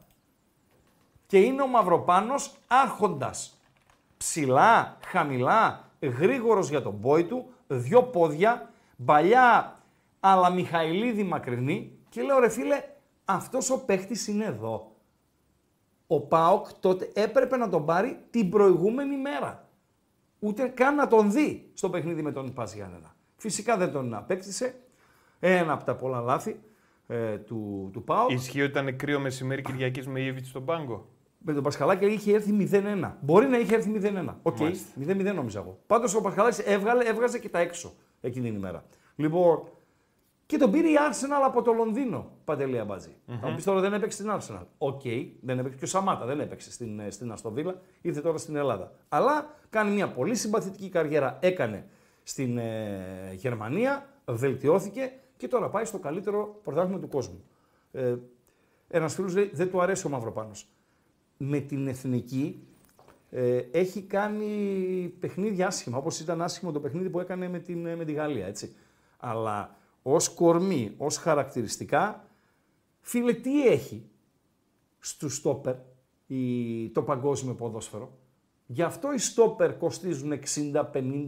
Και 1.26 1.38
είναι 1.38 1.62
ο 1.62 1.66
Μαυροπάνος 1.66 2.54
άρχοντας 2.66 3.60
ψηλά, 4.16 4.96
χαμηλά, 5.06 5.84
γρήγορος 6.00 6.68
για 6.68 6.82
τον 6.82 7.00
πόη 7.00 7.24
του, 7.24 7.52
δυο 7.66 8.02
πόδια, 8.02 8.70
παλιά 9.04 9.79
αλλά 10.20 10.50
Μιχαηλίδη 10.50 11.22
μακρινή 11.22 11.98
και 12.08 12.22
λέω 12.22 12.38
ρε 12.38 12.48
φίλε, 12.48 12.82
αυτός 13.24 13.70
ο 13.70 13.84
παίχτης 13.84 14.26
είναι 14.26 14.44
εδώ. 14.44 14.94
Ο 16.06 16.20
Πάοκ 16.20 16.66
τότε 16.80 17.10
έπρεπε 17.14 17.56
να 17.56 17.68
τον 17.68 17.84
πάρει 17.84 18.18
την 18.30 18.50
προηγούμενη 18.50 19.16
μέρα. 19.16 19.68
Ούτε 20.38 20.66
καν 20.66 20.94
να 20.94 21.06
τον 21.06 21.32
δει 21.32 21.70
στο 21.74 21.90
παιχνίδι 21.90 22.22
με 22.22 22.32
τον 22.32 22.52
Πας 22.52 22.74
Γιάννενα. 22.74 23.14
Φυσικά 23.36 23.76
δεν 23.76 23.92
τον 23.92 24.14
απέκτησε. 24.14 24.74
Ένα 25.40 25.72
από 25.72 25.84
τα 25.84 25.96
πολλά 25.96 26.20
λάθη 26.20 26.60
ε, 27.06 27.36
του, 27.36 27.90
του 27.92 28.04
Πάοκ. 28.04 28.30
Ισχύει 28.30 28.62
ότι 28.62 28.70
ήταν 28.70 28.96
κρύο 28.96 29.20
μεσημέρι 29.20 29.62
Κυριακής 29.62 30.06
με 30.06 30.20
Ίβιτς 30.20 30.44
στον 30.44 30.64
πάγκο; 30.64 31.08
Με 31.38 31.52
τον 31.52 31.62
Πασχαλάκη 31.62 32.04
είχε 32.04 32.34
έρθει 32.34 32.68
0-1. 32.72 33.12
Μπορεί 33.20 33.46
να 33.46 33.58
είχε 33.58 33.74
έρθει 33.74 34.00
0-1. 34.02 34.34
Οκ, 34.42 34.58
Μάλιστα. 34.58 35.00
0-0 35.00 35.34
νόμιζα 35.34 35.58
εγώ. 35.58 35.78
Πάντως 35.86 36.14
ο 36.14 36.20
Πασχαλάκης 36.20 36.58
έβγαλε, 36.58 37.04
έβγαζε 37.04 37.38
και 37.38 37.48
τα 37.48 37.58
έξω 37.58 37.92
εκείνη 38.20 38.46
την 38.46 38.56
ημέρα. 38.56 38.84
Λοιπόν, 39.16 39.62
και 40.50 40.56
τον 40.56 40.70
πήρε 40.70 40.88
η 40.88 40.94
Arsenal 41.10 41.42
από 41.44 41.62
το 41.62 41.72
Λονδίνο, 41.72 42.30
Παντελή 42.44 42.78
Αμπάτζη. 42.78 43.16
Θα 43.40 43.48
μου 43.48 43.56
πει 43.56 43.62
τώρα 43.62 43.80
δεν 43.80 43.92
έπαιξε 43.92 44.16
στην 44.16 44.30
Arsenal. 44.32 44.66
Οκ, 44.78 45.00
δεν 45.40 45.58
έπαιξε 45.58 45.78
και 45.78 45.84
ο 45.84 45.86
Σαμάτα, 45.86 46.26
δεν 46.26 46.40
έπαιξε 46.40 46.72
στην, 46.72 47.00
ε, 47.00 47.10
στην 47.10 47.32
Άστον 47.32 47.56
Βίλα, 47.56 47.80
ήρθε 48.00 48.20
τώρα 48.20 48.38
στην 48.38 48.56
Ελλάδα. 48.56 48.92
Αλλά 49.08 49.54
κάνει 49.70 49.90
μια 49.90 50.08
πολύ 50.08 50.34
συμπαθητική 50.34 50.88
καριέρα, 50.88 51.38
έκανε 51.40 51.86
στην 52.22 52.58
ε, 52.58 53.32
Γερμανία, 53.32 54.06
βελτιώθηκε 54.24 55.12
και 55.36 55.48
τώρα 55.48 55.68
πάει 55.68 55.84
στο 55.84 55.98
καλύτερο 55.98 56.60
πρωτάθλημα 56.64 56.98
του 56.98 57.08
κόσμου. 57.08 57.44
Ε, 57.92 58.14
Ένας 58.88 59.14
φίλος 59.14 59.34
λέει: 59.34 59.50
Δεν 59.52 59.70
του 59.70 59.80
αρέσει 59.80 60.06
ο 60.06 60.10
Μαυροπάνος 60.10 60.66
με 61.36 61.60
την 61.60 61.86
εθνική 61.88 62.66
ε, 63.30 63.56
έχει 63.70 64.02
κάνει 64.02 64.46
παιχνίδια 65.20 65.66
άσχημα, 65.66 65.98
όπως 65.98 66.20
ήταν 66.20 66.42
άσχημο 66.42 66.72
το 66.72 66.80
παιχνίδι 66.80 67.10
που 67.10 67.20
έκανε 67.20 67.48
με, 67.48 67.58
την, 67.58 67.96
με 67.96 68.04
τη 68.04 68.12
Γαλλία, 68.12 68.46
έτσι. 68.46 68.74
Αλλά 69.18 69.78
ως 70.02 70.28
κορμί, 70.28 70.94
ως 70.96 71.16
χαρακτηριστικά, 71.16 72.24
φίλε, 73.00 73.32
τι 73.32 73.66
έχει 73.66 74.10
στους 74.98 75.36
στόπερ 75.36 75.74
η, 76.26 76.88
το 76.88 77.02
παγκόσμιο 77.02 77.54
ποδόσφαιρο; 77.54 78.18
Γι' 78.66 78.82
αυτό 78.82 79.12
οι 79.12 79.18
στόπερ 79.18 79.76
κοστίζουν 79.76 80.32
60, 80.32 80.90
50, 80.92 81.26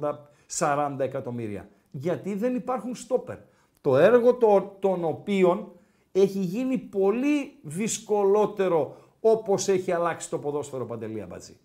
80, 0.00 0.18
40 0.58 0.96
εκατομμύρια. 0.98 1.68
Γιατί 1.90 2.34
δεν 2.34 2.54
υπάρχουν 2.54 2.94
στόπερ. 2.94 3.38
Το 3.80 3.96
έργο 3.96 4.34
το, 4.34 4.76
των 4.80 5.04
οποίων 5.04 5.72
έχει 6.12 6.38
γίνει 6.38 6.78
πολύ 6.78 7.58
δυσκολότερο 7.62 8.96
όπως 9.20 9.68
έχει 9.68 9.92
αλλάξει 9.92 10.30
το 10.30 10.38
ποδόσφαιρο 10.38 10.86
Παντελή 10.86 11.22
Αμπατζή. 11.22 11.56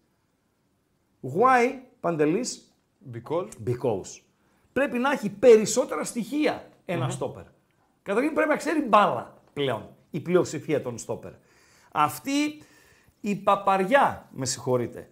Why, 1.22 1.80
Παντελής, 2.00 2.76
Because. 3.14 3.50
because 3.64 4.25
πρέπει 4.80 4.98
να 4.98 5.12
έχει 5.12 5.30
περισσότερα 5.30 6.04
στοιχεία 6.04 6.68
ένα 6.86 7.10
στόπερ. 7.10 7.44
Καταρχήν 8.04 8.34
πρέπει 8.34 8.50
να 8.50 8.56
ξέρει 8.56 8.82
μπάλα 8.82 9.34
πλέον 9.54 9.90
η 10.10 10.20
πλειοψηφία 10.20 10.82
των 10.82 10.98
στόπερ. 10.98 11.32
Αυτή 11.92 12.62
η 13.22 13.36
παπαριά, 13.36 14.30
με 14.32 14.46
συγχωρείτε, 14.46 15.10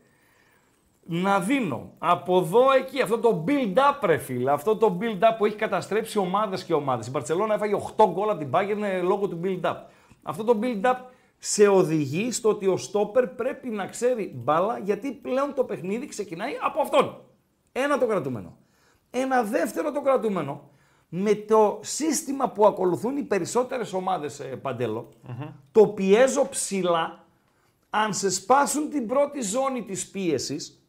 να 1.03 1.39
δίνω 1.39 1.93
από 1.97 2.37
εδώ 2.37 2.71
εκεί 2.71 3.01
αυτό 3.01 3.17
το 3.17 3.43
build-up 3.47 3.99
ρε 4.03 4.17
φίλε, 4.17 4.51
αυτό 4.51 4.75
το 4.77 4.97
build-up 5.01 5.35
που 5.37 5.45
έχει 5.45 5.55
καταστρέψει 5.55 6.17
ομάδες 6.17 6.63
και 6.63 6.73
ομάδες. 6.73 7.07
Η 7.07 7.09
Μπαρτσελώνα 7.09 7.53
έφαγε 7.53 7.75
8 7.97 8.05
γκολ 8.09 8.29
από 8.29 8.39
την 8.39 8.49
Bayern 8.51 9.01
λόγω 9.03 9.27
του 9.27 9.39
build-up. 9.43 9.77
Αυτό 10.23 10.43
το 10.43 10.59
build-up 10.61 10.97
σε 11.37 11.67
οδηγεί 11.67 12.31
στο 12.31 12.49
ότι 12.49 12.67
ο 12.67 12.77
στόπερ 12.77 13.27
πρέπει 13.27 13.69
να 13.69 13.87
ξέρει 13.87 14.31
μπάλα 14.35 14.79
γιατί 14.79 15.11
πλέον 15.11 15.53
το 15.53 15.63
παιχνίδι 15.63 16.05
ξεκινάει 16.07 16.53
από 16.61 16.81
αυτόν. 16.81 17.21
Ένα 17.71 17.97
το 17.97 18.05
κρατούμενο. 18.05 18.57
Ένα 19.15 19.43
δεύτερο 19.43 19.91
το 19.91 20.01
κρατούμενο 20.01 20.69
με 21.09 21.35
το 21.35 21.79
σύστημα 21.83 22.49
που 22.49 22.65
ακολουθούν 22.65 23.17
οι 23.17 23.23
περισσότερες 23.23 23.93
ομάδες 23.93 24.39
ε, 24.39 24.43
παντελο 24.43 25.09
το 25.71 25.87
πιέζω 25.87 26.49
ψηλά 26.49 27.25
αν 27.89 28.13
σε 28.13 28.29
σπάσουν 28.29 28.89
την 28.89 29.07
πρώτη 29.07 29.41
ζώνη 29.41 29.83
της 29.83 30.09
πίεσης 30.09 30.83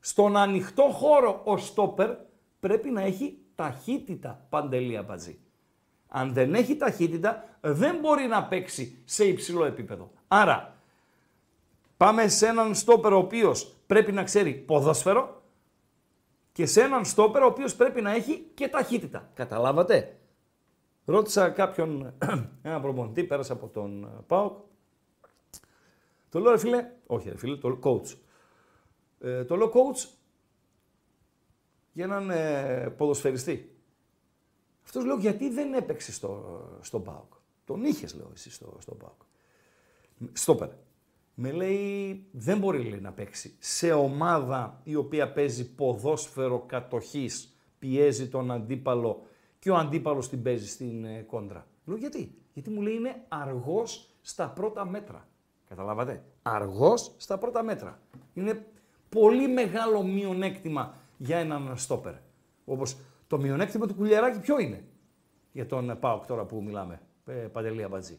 στον 0.00 0.36
ανοιχτό 0.36 0.82
χώρο 0.82 1.40
ο 1.44 1.56
στόπερ 1.56 2.10
πρέπει 2.60 2.90
να 2.90 3.00
έχει 3.00 3.38
ταχύτητα 3.54 4.46
παντελή 4.48 4.96
αμπατζή. 4.96 5.38
Αν 6.08 6.32
δεν 6.32 6.54
έχει 6.54 6.76
ταχύτητα 6.76 7.58
δεν 7.60 7.98
μπορεί 8.00 8.26
να 8.26 8.44
παίξει 8.44 9.02
σε 9.04 9.24
υψηλό 9.24 9.64
επίπεδο. 9.64 10.10
Άρα 10.28 10.76
πάμε 11.96 12.28
σε 12.28 12.46
έναν 12.46 12.74
στόπερ 12.74 13.12
ο 13.12 13.18
οποίος 13.18 13.76
πρέπει 13.86 14.12
να 14.12 14.22
ξέρει 14.22 14.52
ποδόσφαιρο 14.52 15.42
και 16.56 16.66
σε 16.66 16.82
έναν 16.82 17.04
στόπερ 17.04 17.42
ο 17.42 17.46
οποίος 17.46 17.76
πρέπει 17.76 18.00
να 18.00 18.10
έχει 18.10 18.50
και 18.54 18.68
ταχύτητα. 18.68 19.30
Καταλάβατε; 19.34 20.18
Ρώτησα 21.04 21.50
κάποιον, 21.50 22.14
ένα 22.62 22.80
προπονητή, 22.80 23.24
πέρασε 23.24 23.52
από 23.52 23.68
τον 23.68 24.04
ε, 24.04 24.08
ΠΑΟΚ. 24.26 24.58
Το 26.28 26.38
λέω 26.38 26.50
ρε 26.50 26.58
φίλε, 26.58 26.90
όχι 27.06 27.28
ρε 27.28 27.36
φίλε, 27.36 27.56
το 27.56 27.68
λέω 27.68 27.78
coach. 27.82 28.16
Ε, 29.20 29.44
το 29.44 29.56
λέω 29.56 29.72
coach 29.74 30.08
για 31.92 32.04
έναν 32.04 32.30
ε, 32.30 32.94
ποδοσφαιριστή. 32.96 33.76
Αυτός 34.84 35.04
λέω 35.04 35.16
γιατί 35.16 35.48
δεν 35.50 35.74
έπαιξε 35.74 36.12
στο, 36.12 36.62
στο 36.80 37.00
ΠΑΟΚ; 37.00 37.32
Τον 37.64 37.84
είχες 37.84 38.14
λέω 38.14 38.30
εσύ 38.34 38.50
στο, 38.50 38.76
στο 38.80 38.94
ΠΑΟΚ. 38.94 39.20
Στόπερ. 40.32 40.68
Με 41.38 41.52
λέει 41.52 42.26
δεν 42.30 42.58
μπορεί 42.58 42.82
λέει, 42.82 43.00
να 43.00 43.12
παίξει 43.12 43.56
σε 43.58 43.92
ομάδα 43.92 44.80
η 44.84 44.94
οποία 44.94 45.32
παίζει 45.32 45.74
ποδόσφαιρο 45.74 46.64
κατοχής, 46.66 47.56
πιέζει 47.78 48.28
τον 48.28 48.50
αντίπαλο 48.50 49.22
και 49.58 49.70
ο 49.70 49.76
αντίπαλος 49.76 50.28
την 50.28 50.42
παίζει 50.42 50.68
στην 50.68 51.04
ε, 51.04 51.22
κόντρα. 51.22 51.66
Λέω 51.84 51.96
γιατί; 51.96 52.34
Γιατί 52.52 52.70
μου 52.70 52.80
λέει 52.80 52.94
είναι 52.94 53.24
αργός 53.28 54.10
στα 54.20 54.48
πρώτα 54.48 54.86
μέτρα. 54.86 55.28
Καταλάβατε; 55.68 56.24
Αργός 56.42 57.14
στα 57.16 57.38
πρώτα 57.38 57.62
μέτρα. 57.62 58.00
Είναι 58.34 58.66
πολύ 59.08 59.48
μεγάλο 59.48 60.02
μειονέκτημα 60.02 60.94
για 61.16 61.38
έναν 61.38 61.76
στόπερ. 61.76 62.14
Όπως 62.64 62.96
το 63.26 63.38
μειονέκτημα 63.38 63.86
του 63.86 63.94
κουλιαράκι 63.94 64.38
ποιο 64.38 64.58
είναι; 64.58 64.84
Για 65.52 65.66
τον 65.66 65.96
ΠΑΟΚ 66.00 66.26
τώρα 66.26 66.44
που 66.44 66.62
μιλάμε, 66.62 67.00
ε, 67.26 67.32
Παντελή 67.32 67.82
Αμπατζή. 67.82 68.18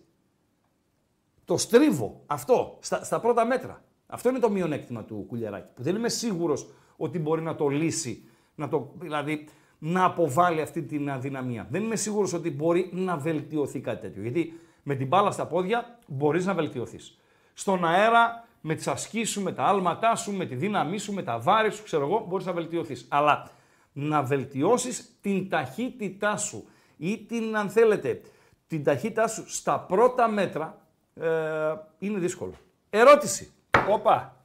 Το 1.48 1.58
στρίβω 1.58 2.24
αυτό 2.26 2.78
στα, 2.80 3.04
στα 3.04 3.20
πρώτα 3.20 3.46
μέτρα. 3.46 3.84
Αυτό 4.08 4.30
είναι 4.30 4.40
το 4.40 4.50
μειονέκτημα 4.50 5.04
του 5.04 5.26
κουλιαράκι. 5.28 5.68
Που 5.76 5.84
δεν 5.84 5.96
είμαι 5.96 6.10
σίγουρος 6.10 6.68
ότι 6.98 7.20
μπορεί 7.20 7.42
να 7.42 7.56
το 7.56 7.68
λύσει. 7.68 8.30
Να 8.56 8.70
το, 8.70 8.94
δηλαδή 8.98 9.48
να 9.78 10.06
αποβάλει 10.06 10.62
αυτή 10.62 10.84
την 10.84 11.10
αδυναμία. 11.10 11.68
Δεν 11.70 11.84
είμαι 11.84 11.96
σίγουρος 11.96 12.34
ότι 12.34 12.52
μπορεί 12.52 12.90
να 12.94 13.18
βελτιωθεί 13.18 13.80
κάτι 13.80 14.02
τέτοιο. 14.02 14.22
Γιατί 14.22 14.60
με 14.84 14.96
την 14.96 15.08
μπάλα 15.08 15.32
στα 15.32 15.48
πόδια 15.48 16.00
μπορείς 16.08 16.46
να 16.46 16.54
βελτιωθείς. 16.54 17.18
Στον 17.54 17.86
αέρα, 17.86 18.48
με 18.62 18.76
τις 18.76 18.88
ασκήσεις 18.88 19.30
σου, 19.30 19.42
με 19.42 19.52
τα 19.52 19.64
άλματά 19.64 20.16
σου, 20.16 20.32
με 20.32 20.46
τη 20.46 20.56
δύναμή 20.56 20.98
σου, 20.98 21.14
με 21.14 21.24
τα 21.24 21.40
βάρη 21.40 21.72
σου, 21.72 21.84
ξέρω 21.84 22.06
εγώ, 22.06 22.26
μπορείς 22.28 22.46
να 22.46 22.54
βελτιωθείς. 22.54 23.06
Αλλά 23.10 23.50
να 23.94 24.24
βελτιώσεις 24.24 25.18
την 25.22 25.50
ταχύτητά 25.50 26.38
σου 26.38 26.68
ή 26.98 27.18
την, 27.18 27.58
αν 27.58 27.70
θέλετε, 27.70 28.22
την 28.68 28.84
ταχύτητά 28.84 29.28
σου 29.28 29.50
στα 29.50 29.80
πρώτα 29.80 30.28
μέτρα 30.30 30.87
ε, 31.22 31.74
είναι 32.00 32.20
δύσκολο. 32.20 32.54
Ερώτηση. 32.90 33.52
Όπα. 33.90 34.36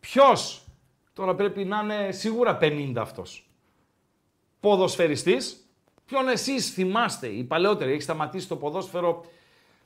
Ποιος, 0.00 0.62
τώρα 1.12 1.34
πρέπει 1.34 1.64
να 1.64 1.80
είναι 1.82 2.12
σίγουρα 2.12 2.58
50 2.60 2.92
αυτός, 2.98 3.48
ποδοσφαιριστής, 4.60 5.66
ποιον 6.06 6.28
εσείς 6.28 6.70
θυμάστε, 6.72 7.26
οι 7.26 7.44
παλαιότεροι, 7.44 7.92
έχει 7.92 8.00
σταματήσει 8.00 8.48
το 8.48 8.56
ποδόσφαιρο, 8.56 9.24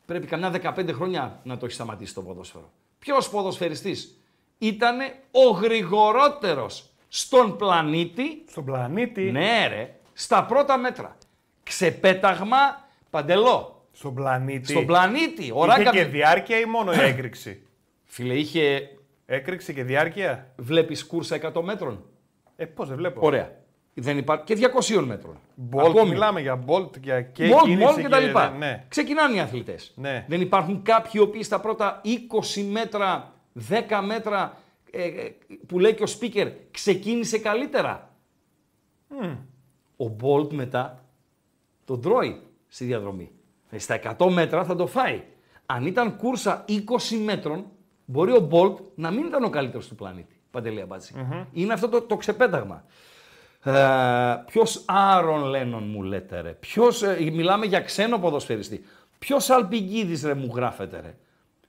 πρέπει 0.07 0.27
καμιά 0.27 0.51
15 0.77 0.93
χρόνια 0.93 1.41
να 1.45 1.57
το 1.57 1.65
έχει 1.67 1.75
σταματήσει 1.75 2.15
το 2.15 2.23
ποδόσφαιρο. 2.23 2.71
Ποιος 2.99 3.31
ποδοσφαιριστής 3.31 4.19
ήταν 4.59 4.99
ο 5.31 5.51
γρηγορότερος 5.51 6.89
στον 7.09 7.57
πλανήτη, 7.57 8.45
Στον 8.49 8.65
πλανήτη. 8.65 9.23
ναι 9.31 9.67
ρε, 9.69 9.99
στα 10.13 10.45
πρώτα 10.45 10.77
μέτρα. 10.79 11.17
Ξεπέταγμα 11.63 12.89
παντελό. 13.11 13.80
Στον 13.93 14.15
πλανήτη. 14.15 14.71
Στον 14.71 14.87
πλανήτη. 14.87 15.51
Ο 15.55 15.65
Είχε 15.65 15.77
Ράκα... 15.77 15.91
και 15.91 16.05
διάρκεια 16.05 16.59
ή 16.61 16.65
μόνο 16.65 16.93
η 16.93 16.99
έκρηξη; 17.01 17.63
Φίλε, 18.05 18.35
είχε, 18.35 18.89
έκρηξη 19.27 19.75
και 19.75 19.85
διάρκεια; 19.85 20.53
βλέπεις 20.57 21.07
κούρσα 21.07 21.53
100 21.55 21.63
μέτρων; 21.63 22.05
Ε, 22.57 22.65
πώς 22.65 22.89
δεν 22.89 22.97
βλέπω. 22.97 23.21
Ωραία. 23.23 23.59
Δεν 23.95 24.19
υπάρχει 24.19 24.45
και 24.45 24.71
200 24.97 25.03
μέτρων. 25.07 25.39
Bolt, 25.73 26.09
μιλάμε 26.09 26.41
για 26.41 26.65
Bolt 26.67 27.01
για 27.01 27.23
και 27.23 27.47
Μολ, 27.47 27.61
κίνηση 27.61 27.85
μολ 27.85 28.03
και 28.03 28.09
τα 28.09 28.19
λοιπά. 28.19 28.51
Ναι. 28.51 28.85
Ξεκινάνε 28.89 29.37
οι 29.37 29.41
αθλητές. 29.41 29.93
Ναι. 29.97 30.25
Δεν 30.29 30.41
υπάρχουν 30.41 30.83
κάποιοι 30.83 31.13
οι 31.15 31.19
οποίοι 31.19 31.43
στα 31.43 31.61
πρώτα 31.61 32.01
20 32.55 32.63
μέτρα, 32.71 33.33
10 33.69 34.03
μέτρα 34.07 34.57
ε, 34.91 35.05
ε, 35.05 35.37
που 35.67 35.79
λέει 35.79 35.95
και 35.95 36.03
ο 36.03 36.07
speaker 36.21 36.53
ξεκίνησε 36.71 37.39
καλύτερα. 37.39 38.15
Ο 39.97 40.17
Bolt 40.23 40.53
μετά 40.53 41.05
τον 41.85 42.01
τρώει 42.01 42.43
στη 42.69 42.85
διαδρομή. 42.85 43.31
Ε, 43.71 43.79
Στα 43.79 44.01
100 44.19 44.31
μέτρα 44.31 44.65
θα 44.65 44.77
το 44.77 44.87
φάει. 44.87 45.23
Αν 45.67 45.87
ήταν 45.87 46.17
κούρσα 46.17 46.65
20 46.69 46.75
μέτρων, 47.25 47.65
μπορεί 48.05 48.33
ο 48.33 48.49
Bolt 48.53 48.75
να 48.95 49.11
μην 49.11 49.27
ήταν 49.27 49.45
ο 49.45 49.51
καλύτερος 49.51 49.89
του 49.89 49.95
πλανήτη. 49.95 50.41
Παντελή 50.51 50.81
Αμπάτζη. 50.81 51.13
Είναι 51.53 51.73
αυτό 51.73 51.89
το, 51.89 52.01
το 52.01 52.17
ξεπέταγμα. 52.17 52.85
Ε, 53.65 53.73
Ποιος 54.47 54.83
Άρον 54.87 55.45
Λένον 55.45 55.83
μου 55.89 56.03
λέτε 56.03 56.41
ρε; 56.41 56.51
Ποιος, 56.51 57.03
ε, 57.03 57.17
μιλάμε 57.33 57.67
για 57.67 57.81
ξένο 57.81 58.19
ποδοσφαιριστή. 58.19 58.85
Ποιος 59.19 59.51
Αλπιγκίδης 59.51 60.25
ρε 60.25 60.35
μου 60.35 60.53
γράφετε 60.55 61.01
ρε; 61.01 61.15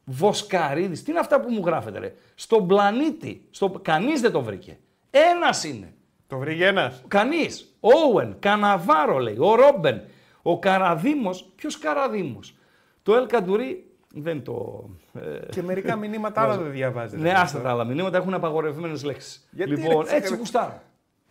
Βοσκαρίδης. 0.03 1.03
Τι 1.03 1.11
είναι 1.11 1.19
αυτά 1.19 1.39
που 1.41 1.51
μου 1.51 1.61
γράφετε 1.65 1.99
ρε; 1.99 2.13
Στον 2.35 2.67
πλανήτη. 2.67 3.47
Στο... 3.51 3.69
Κανείς 3.69 4.21
δεν 4.21 4.31
το 4.31 4.41
βρήκε. 4.41 4.77
Ένας 5.09 5.63
είναι. 5.63 5.93
Το 6.27 6.37
βρήκε 6.37 6.65
ένας. 6.65 7.01
Κανείς. 7.07 7.75
Όουεν, 7.79 8.35
Καναβάρο 8.39 9.17
λέει, 9.17 9.37
ο 9.39 9.55
Ρόμπεν, 9.55 10.01
ο 10.41 10.59
Καραδίμος. 10.59 11.51
Ποιος 11.55 11.77
Καραδίμος; 11.77 12.55
Το 13.03 13.15
Ελ 13.15 13.27
Καντουρί 13.27 13.85
δεν 14.15 14.43
το. 14.43 14.85
ε, 15.13 15.37
Και 15.49 15.61
μερικά 15.61 15.95
μηνύματα 15.95 16.41
άλλα 16.41 16.57
δεν 16.57 16.71
διαβάζετε. 16.71 17.21
ναι, 17.21 17.31
άστα 17.33 17.59
τα 17.61 17.69
άλλα 17.69 17.83
μηνύματα 17.83 18.17
έχουν 18.17 18.33
απαγορευμένες 18.33 19.03
λέξεις. 19.03 19.47
Γιατί, 19.51 19.71
Λοιπόν, 19.71 20.05
ρε, 20.05 20.15
έτσι 20.15 20.31
ρε. 20.31 20.37
γουστάρω. 20.37 20.81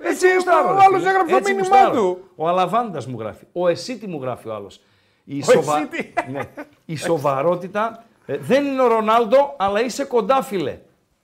Έτσι, 0.03 0.33
γουστάρω, 0.35 0.69
ο 0.69 0.73
ρε 0.75 0.83
άλλος 0.83 0.99
φίλε. 0.99 1.11
έγραψε 1.11 1.31
το 1.33 1.37
Έτσι 1.37 1.55
μήνυμά 1.55 1.77
γουστάρω. 1.77 2.01
του. 2.03 2.31
Ο 2.37 2.49
Αλαβάντας 2.49 3.07
μου 3.07 3.19
γράφει. 3.21 3.45
Ο 3.53 3.69
Εσίτη 3.69 4.07
μου 4.07 4.21
γράφει 4.23 4.49
ο 4.49 4.55
άλλος. 4.55 4.81
Η, 5.25 5.43
Ο 5.49 5.59
Εσίτη. 5.59 6.13
ναι. 6.33 6.41
Η 6.85 6.97
σοβαρότητα 6.97 8.05
ε, 8.27 8.37
δεν 8.39 8.65
είναι 8.67 8.83
ο 8.83 8.87
Ρονάλντο, 8.87 9.55
αλλά 9.59 9.81
είσαι 9.85 10.05
κοντά, 10.05 10.43
φίλε. 10.43 10.79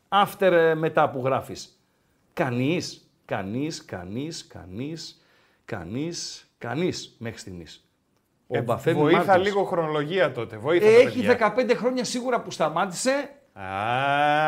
After 0.09 0.53
ε, 0.53 0.75
μετά 0.75 1.11
που 1.11 1.23
γράφεις. 1.25 1.81
Κανείς, 2.33 3.11
κανείς, 3.25 3.85
κανείς, 3.85 4.47
κανείς, 4.47 5.23
κανείς, 5.65 6.46
κανείς 6.69 7.17
μέχρι 7.19 7.39
στιγμής. 7.39 7.81
Ο 8.47 8.57
Ε, 8.57 8.61
Μπαφέ 8.63 8.93
μου 8.93 9.01
βοήθα 9.01 9.25
Μάρτινς. 9.25 9.47
λίγο 9.47 9.65
χρονολογία 9.65 10.33
τότε. 10.33 10.57
Βοήθα 10.57 10.85
τα 10.87 10.93
Έχει 10.93 11.17
παιδιά. 11.27 11.55
15 11.57 11.75
χρόνια 11.75 12.05
σίγουρα 12.05 12.41
που 12.41 12.51
σταμάτησε 12.51 13.11
Α, 13.53 13.65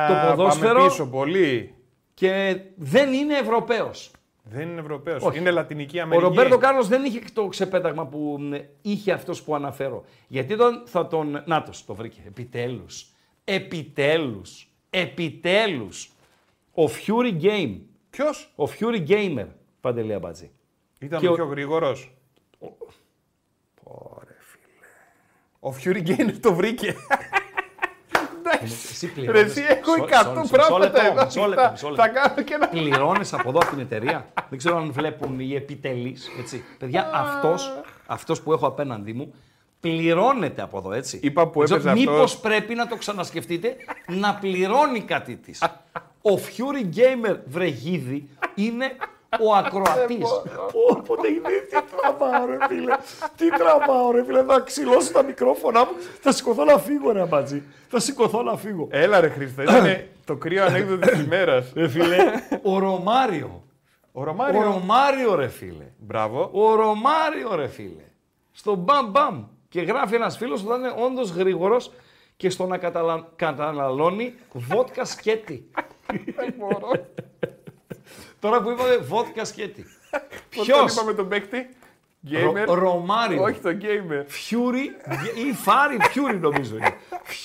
το 0.09 0.29
ποδόσφαιρο. 0.37 0.75
Πάμε 0.75 0.89
πίσω 0.89 1.07
πολύ. 1.07 1.75
και 2.15 2.61
δεν 2.77 3.13
είναι 3.13 3.39
Ευρωπαίος. 3.39 4.11
Δεν 4.43 4.69
είναι 4.69 4.81
Ευρωπαίος. 4.81 5.23
Όχι. 5.23 5.39
Είναι 5.39 5.51
Λατινική 5.51 5.99
Ο 5.99 6.03
Αμερική. 6.03 6.25
Ρομπέρτο 6.27 6.59
Κάρλος 6.59 6.89
δεν 6.89 7.05
είχε 7.05 7.21
το 7.33 7.47
ξεπέταγμα 7.49 8.07
που 8.07 8.37
μ, 8.41 8.53
είχε 8.83 9.13
αυτό 9.13 9.33
που 9.45 9.55
αναφέρω. 9.55 10.05
Γιατί 10.29 10.57
τον, 10.57 10.83
θα 10.87 11.07
τον. 11.07 11.43
Νάτος, 11.47 11.85
το 11.85 11.95
βρήκε. 11.95 12.21
Επιτέλους. 12.27 13.13
Επιτέλους. 13.45 14.69
Επιτέλους. 14.91 16.11
Ο 16.75 16.83
Fury 16.85 17.43
Game. 17.43 17.77
Ποιος; 18.11 18.53
Ο 18.57 18.65
Fury 18.65 19.09
Gamer. 19.09 19.47
Παντελή 19.81 20.15
Αμπατζή. 20.15 20.51
Ήταν 20.99 21.21
Και 21.21 21.29
ο 21.29 21.33
ο- 21.33 21.35
πιο 21.35 21.45
γρήγορος. 21.45 22.13
Ο 25.61 25.75
Fury 25.85 26.07
Gamer 26.09 26.35
το 26.41 26.55
βρήκε. 26.55 26.95
Εσύ 28.63 29.07
Ρε, 29.07 29.13
πληρώνεις. 29.13 29.43
εσύ 29.43 29.63
έχω 29.69 29.93
Μισό- 29.93 30.07
100 30.09 30.29
μισό- 30.29 30.41
μισό 30.41 30.51
πράγματα 30.55 30.85
λεπτό, 30.85 31.01
εδώ. 31.13 31.25
μισό 31.25 31.47
λεπτό, 31.47 31.63
Θα- 31.63 31.71
μισό 31.71 31.89
λεπτό. 31.89 32.03
Θα 32.03 32.09
κάνω 32.09 32.43
και 32.43 32.55
ένα... 32.55 32.69
Πληρώνεις 32.69 33.33
από 33.33 33.49
εδώ 33.49 33.59
από 33.59 33.71
την 33.71 33.79
εταιρεία. 33.79 34.27
Δεν 34.49 34.59
ξέρω 34.59 34.77
αν 34.77 34.93
βλέπουν 34.93 35.41
οι 35.41 35.55
επιτελείς. 35.55 36.29
Παιδιά, 36.79 37.11
αυτός 37.13 37.73
αυτός 38.07 38.43
που 38.43 38.53
έχω 38.53 38.67
απέναντί 38.67 39.13
μου 39.13 39.35
πληρώνεται 39.81 40.63
από 40.63 40.79
εδώ, 40.79 40.93
έτσι. 40.93 41.21
Είπα 41.23 41.47
που 41.49 41.59
Δεν 41.67 41.79
ξέρω, 41.79 41.81
έπαιζε 41.91 41.95
Μήπως 41.95 42.15
αυτός. 42.25 42.39
πρέπει 42.41 42.75
να 42.75 42.87
το 42.87 42.97
ξανασκεφτείτε 42.97 43.77
να 44.07 44.35
πληρώνει 44.35 45.01
κάτι 45.01 45.37
της. 45.37 45.63
Ο 46.23 46.35
Fury 46.35 46.85
Gamer 46.97 47.37
Βρεγίδη 47.47 48.29
είναι 48.55 48.97
ο 49.41 49.55
ακροατής. 49.55 50.29
Όποτε 50.91 51.29
είναι, 51.29 51.49
τι 51.71 51.97
τραβάω, 51.97 52.47
ρε 52.47 52.59
φίλε. 52.69 52.97
Τι 53.37 53.49
τραβάω, 53.51 54.11
ρε 54.11 54.25
φίλε. 54.25 54.43
Θα 54.45 54.61
ξυλώσω 54.61 55.13
τα 55.13 55.23
μικρόφωνα 55.23 55.81
μου. 55.85 55.93
Θα 56.21 56.33
σηκωθώ 56.33 56.65
να 56.65 56.79
φύγω, 56.79 57.13
ρε 57.13 57.25
μπατζή. 57.25 57.63
Θα 57.89 58.01
σηκωθώ 58.01 58.43
να 58.43 58.57
φύγω. 58.57 58.89
Έλα 58.91 59.21
ρε 59.21 59.29
Χρήστο, 59.29 59.63
ήταν 59.63 60.01
το 60.25 60.37
κρύο 60.37 60.65
ανέκδοτο 60.65 61.07
της 61.07 61.21
ημέρας. 61.21 61.73
Ρε 61.75 61.89
φίλε, 61.89 62.17
ο 62.63 62.79
Ρωμάριο. 62.79 63.63
Ο 64.13 64.21
Ο 64.21 64.25
Ρωμάριο. 64.25 64.63
Ρωμάριο, 64.63 65.35
ρε 65.35 65.49
φίλε. 65.49 65.85
Μπράβο. 65.99 66.51
Ο 66.53 66.75
Ρωμάριο, 66.75 67.55
ρε 67.55 67.67
φίλε. 67.67 68.05
Στο 68.53 68.75
μπαμ 68.75 69.11
μπαμ. 69.11 69.45
Και 69.69 69.81
γράφει 69.81 70.15
ένας 70.15 70.37
φίλος 70.37 70.65
ότι 70.65 70.79
είναι 70.79 70.95
όντως 70.97 71.31
γρήγορος 71.31 71.91
και 72.37 72.51
στο 72.51 72.67
να 72.67 72.79
καταλα... 72.79 73.29
καταναλώνει 73.37 74.35
βότκα 74.53 75.05
σκέτη. 75.05 75.71
Δεν 76.37 76.55
μπορώ. 76.59 76.91
Τώρα 78.41 78.63
που 78.63 78.71
είπαμε 78.71 78.97
βότκα 78.97 79.45
σκέτη. 79.45 79.83
Πώς 80.57 80.67
τον 80.67 80.77
Ποιος; 80.77 80.93
είπαμε 80.93 81.15
τον 81.15 81.29
παίκτη; 81.29 81.69
Ρο- 82.33 82.53
Gamer. 82.53 82.65
Ρωμάριο. 82.67 83.43
Όχι 83.43 83.61
το 83.61 83.71
gamer. 83.81 84.23
Fury 84.23 85.13
ή 85.49 85.53
Φάρι 85.53 85.97
Fury 86.01 86.39
νομίζω 86.41 86.77
είναι. 86.77 86.95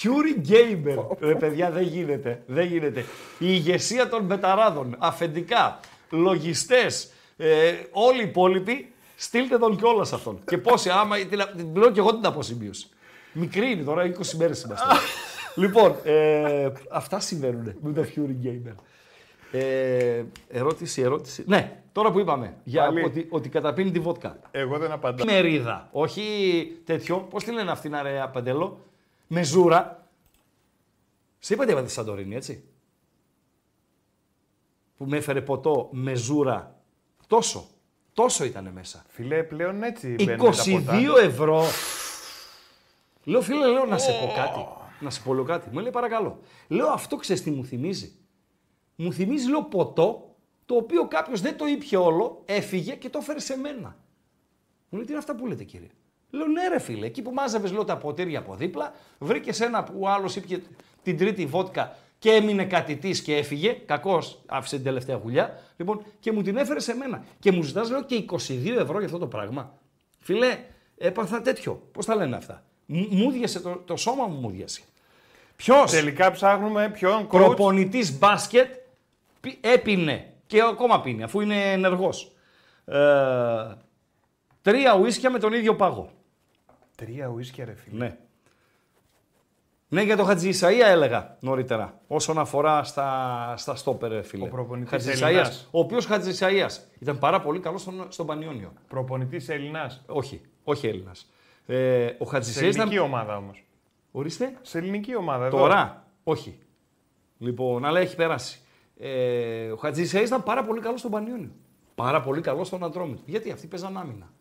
Fury 0.02 0.50
Gamer. 0.52 1.06
Ρε 1.20 1.36
παιδιά 1.36 1.72
δεν 1.72 1.84
γίνεται. 1.84 2.44
Δεν 2.46 2.66
γίνεται. 2.66 3.00
Η 3.00 3.46
ηγεσία 3.48 4.10
των 4.10 4.24
μπεταράδων, 4.24 4.96
αφεντικά, 5.00 5.80
λογιστές, 6.10 7.12
ε, 7.38 7.74
όλοι 7.92 8.20
οι 8.22 8.24
υπόλοιποι, 8.24 8.92
στείλτε 9.16 9.58
τον 9.58 9.78
κιόλας 9.78 10.14
αυτόν. 10.14 10.40
Και 10.46 10.58
πόσοι, 10.58 10.90
άμα 10.90 11.18
την, 11.18 11.40
την 11.58 11.74
πλέον 11.74 11.94
και 11.94 12.00
εγώ 12.00 12.16
την 12.16 12.26
αποσημείωση. 12.26 12.88
Μικρή 13.32 13.72
είναι 13.72 13.84
τώρα, 13.84 14.04
20 14.06 14.26
μέρες 14.38 14.62
είμαστε. 14.62 14.86
λοιπόν, 15.56 15.96
ε, 16.04 16.70
αυτά 16.92 17.20
συμβαίνουν 17.20 17.76
με 17.82 17.94
το 17.94 18.06
Fury 18.16 18.46
Gamer. 18.48 18.76
Ε, 19.56 20.24
ερώτηση, 20.48 21.02
ερώτηση. 21.02 21.44
Ναι, 21.48 21.82
τώρα 21.92 22.12
που 22.12 22.20
είπαμε 22.20 22.58
για 22.63 22.86
Πάλι. 22.86 23.04
ότι, 23.04 23.28
ότι 23.30 23.50
καταπίνει 23.50 23.92
τη 23.92 24.00
βότκα. 24.00 24.39
Εγώ 24.52 24.78
δεν 24.78 24.92
απαντάω. 24.92 25.26
Μερίδα. 25.26 25.89
Όχι 25.92 26.82
τέτοιο. 26.86 27.18
Πώς 27.18 27.44
τη 27.44 27.52
λένε 27.52 27.72
αυτήν, 27.72 27.96
ρε 28.02 28.30
Παντέλο. 28.34 28.80
Μεζούρα. 29.28 30.08
Σε 31.39 31.54
είπα 31.54 31.66
τι 31.66 31.72
έβαλε 31.72 31.88
στη 31.88 31.96
Σαντορίνη, 31.96 32.36
έτσι. 32.36 32.63
Που 34.98 35.06
με 35.06 35.18
έφερε 35.18 35.42
ποτό 35.42 35.89
μεζούρα. 35.92 36.80
Τόσο. 37.28 37.68
Τόσο 38.13 38.44
ήταν 38.44 38.70
μέσα. 38.74 39.06
Φιλέ, 39.08 39.44
πλέον 39.44 39.84
έτσι 39.84 40.16
μπαίνουν 40.24 40.52
τα 40.52 40.63
ποτά. 40.72 41.00
22 41.18 41.24
ευρώ. 41.24 41.63
Λέω, 43.24 43.42
φίλε, 43.42 43.66
λέω 43.66 43.86
να 43.86 43.98
σε 43.98 44.12
πω 44.12 44.34
κάτι. 44.36 44.66
Να 45.00 45.10
σε 45.10 45.22
πω 45.22 45.34
λέω 45.34 45.44
κάτι. 45.44 45.70
Μου 45.72 45.80
λέει 45.80 45.92
παρακαλώ. 45.92 46.39
Λέω 46.68 46.88
αυτό 46.88 47.16
ξέρεις 47.16 47.44
τι 47.44 47.52
μου 47.52 47.66
θυμίζει. 47.66 48.18
Μου 48.96 49.14
θυμίζει, 49.14 49.50
λέω, 49.50 49.64
ποτό 49.64 50.36
το 50.66 50.76
οποίο 50.76 51.08
κάποιος 51.08 51.42
δεν 51.42 51.58
το 51.58 51.66
ήπια 51.68 52.00
όλο, 52.00 52.42
έφυγε 52.46 52.94
και 52.96 53.10
το 53.10 53.18
έφερε 53.22 53.40
σε 53.40 53.58
μένα. 53.58 53.96
Μου 54.90 54.98
λέει, 54.98 55.04
τι 55.04 55.10
είναι 55.12 55.20
αυτά 55.20 55.36
που 55.36 55.48
λέτε, 55.48 55.64
κύριε; 55.64 55.88
Λέω, 56.30 56.48
ναι, 56.48 56.68
ρε 56.68 56.80
φίλε, 56.80 57.06
εκεί 57.06 57.22
που 57.22 57.32
μάζευες 57.32 57.72
λέω, 57.72 57.84
τα 57.84 57.98
ποτήρια 57.98 58.40
από 58.40 58.56
δίπλα, 58.56 58.94
βρήκες 59.20 59.60
ένα 59.62 59.84
που 59.84 59.94
ο 60.00 60.08
άλλος 60.10 60.36
ήπια 60.36 60.60
την 61.04 61.18
τρίτη 61.18 61.46
βότκα 61.46 61.96
και 62.20 62.32
έμεινε 62.32 62.66
κατητής 62.66 63.22
και 63.22 63.36
έφυγε. 63.36 63.72
Κακός, 63.86 64.42
άφησε 64.46 64.76
την 64.76 64.86
τελευταία 64.86 65.16
γουλιά. 65.16 65.60
Λοιπόν, 65.78 66.04
και 66.20 66.32
μου 66.32 66.42
την 66.42 66.58
έφερε 66.58 66.80
σε 66.80 66.96
μένα. 66.96 67.24
Και 67.40 67.52
μου 67.52 67.64
ζητάς, 67.64 67.90
λέω, 67.90 68.04
και 68.04 68.16
22 68.16 68.76
ευρώ 68.78 68.98
για 68.98 69.06
αυτό 69.06 69.18
το 69.18 69.28
πράγμα. 69.28 69.78
Φιλέ, 70.20 70.58
έπαθα 70.98 71.42
τέτοιο. 71.42 71.88
Πώς 71.92 72.06
τα 72.06 72.16
λένε 72.16 72.36
αυτά; 72.36 72.64
Μου 72.86 73.08
μούδιασε 73.10 73.60
το, 73.60 73.82
το 73.86 73.96
σώμα 73.96 74.28
μου, 74.28 74.40
μούδιασε. 74.40 74.82
Ποιος; 75.56 75.92
Τελικά 75.92 76.32
ψάχνουμε 76.32 76.90
ποιον 76.90 77.26
coach; 77.26 77.30
προπονητής 77.30 78.18
μπάσκετ 78.18 78.66
πι- 78.66 78.83
έπινε 79.62 80.34
και 80.46 80.62
ακόμα 80.62 81.02
πίνει, 81.02 81.24
αφού 81.24 81.42
είναι 81.42 81.72
ενεργός. 81.72 82.32
Ε, 82.86 83.76
τρία 84.62 84.96
ουίσκια 84.96 85.30
με 85.32 85.40
τον 85.40 85.54
ίδιο 85.54 85.76
πάγο. 85.76 86.10
Τρία 86.96 87.28
ουίσκια, 87.28 87.66
ρε 87.66 87.74
φίλε. 87.76 87.98
Ναι. 87.98 88.18
Ναι, 89.88 90.02
για 90.02 90.18
το 90.18 90.24
Χατζη 90.24 90.50
Ισαΐα 90.54 90.86
έλεγα 90.86 91.38
νωρίτερα. 91.40 92.00
Όσον 92.08 92.38
αφορά 92.40 92.84
στα, 92.84 93.54
στα 93.58 93.76
στόπερ, 93.76 94.12
ρε 94.12 94.22
φίλε. 94.22 94.44
Ο 94.44 94.48
προπονητής 94.48 94.90
Χατζη 94.92 95.10
Έλληνας. 95.24 95.50
Ισαΐας, 95.50 95.68
Ο 95.72 95.80
οποίος 95.80 96.06
Χατζη 96.06 96.32
Ισαΐας 96.40 96.78
ήταν 97.00 97.20
πάρα 97.20 97.40
πολύ 97.42 97.60
καλός 97.60 97.82
στον, 97.82 98.06
στον 98.10 98.26
Πανιόνιο. 98.26 98.74
Προπονητής 98.88 99.50
Ελληνά. 99.50 99.92
Όχι, 100.06 100.42
όχι 100.64 100.88
Έλληνας. 100.88 101.32
Ε, 101.66 102.10
ο 102.18 102.26
Χατζη 102.26 102.52
Σε 102.52 102.60
Ισαΐας 102.60 102.64
ελληνική 102.64 102.94
ήταν. 102.94 103.06
ομάδα 103.06 103.38
όμως. 103.38 103.66
Ορίστε. 104.12 104.58
Σε 104.62 104.78
ελληνική 104.78 105.16
ομάδα. 105.16 105.46
Εδώ. 105.46 105.58
Τώρα, 105.58 106.06
όχι. 106.24 106.60
Λοιπόν, 107.38 107.86
αλλά 107.86 108.00
έχει 108.00 108.16
περάσει. 108.16 108.62
Ε, 109.00 109.72
ο 109.72 109.76
Χατζη 109.76 110.10
Ισαΐας 110.12 110.26
ήταν 110.26 110.44
πάρα 110.44 110.64
πολύ 110.64 110.82
καλός 110.82 111.00
στον 111.00 111.12
Πανιόνιο. 111.12 111.52
Πάρα 111.96 112.22
πολύ 112.22 112.42
καλός 112.42 112.68
στον 112.68 112.84
Ατρόμητο. 112.84 113.22
Γιατί 113.26 113.52
αυτοί 113.52 113.68
παίζαν 113.68 113.98
άμυνα. 113.98 114.32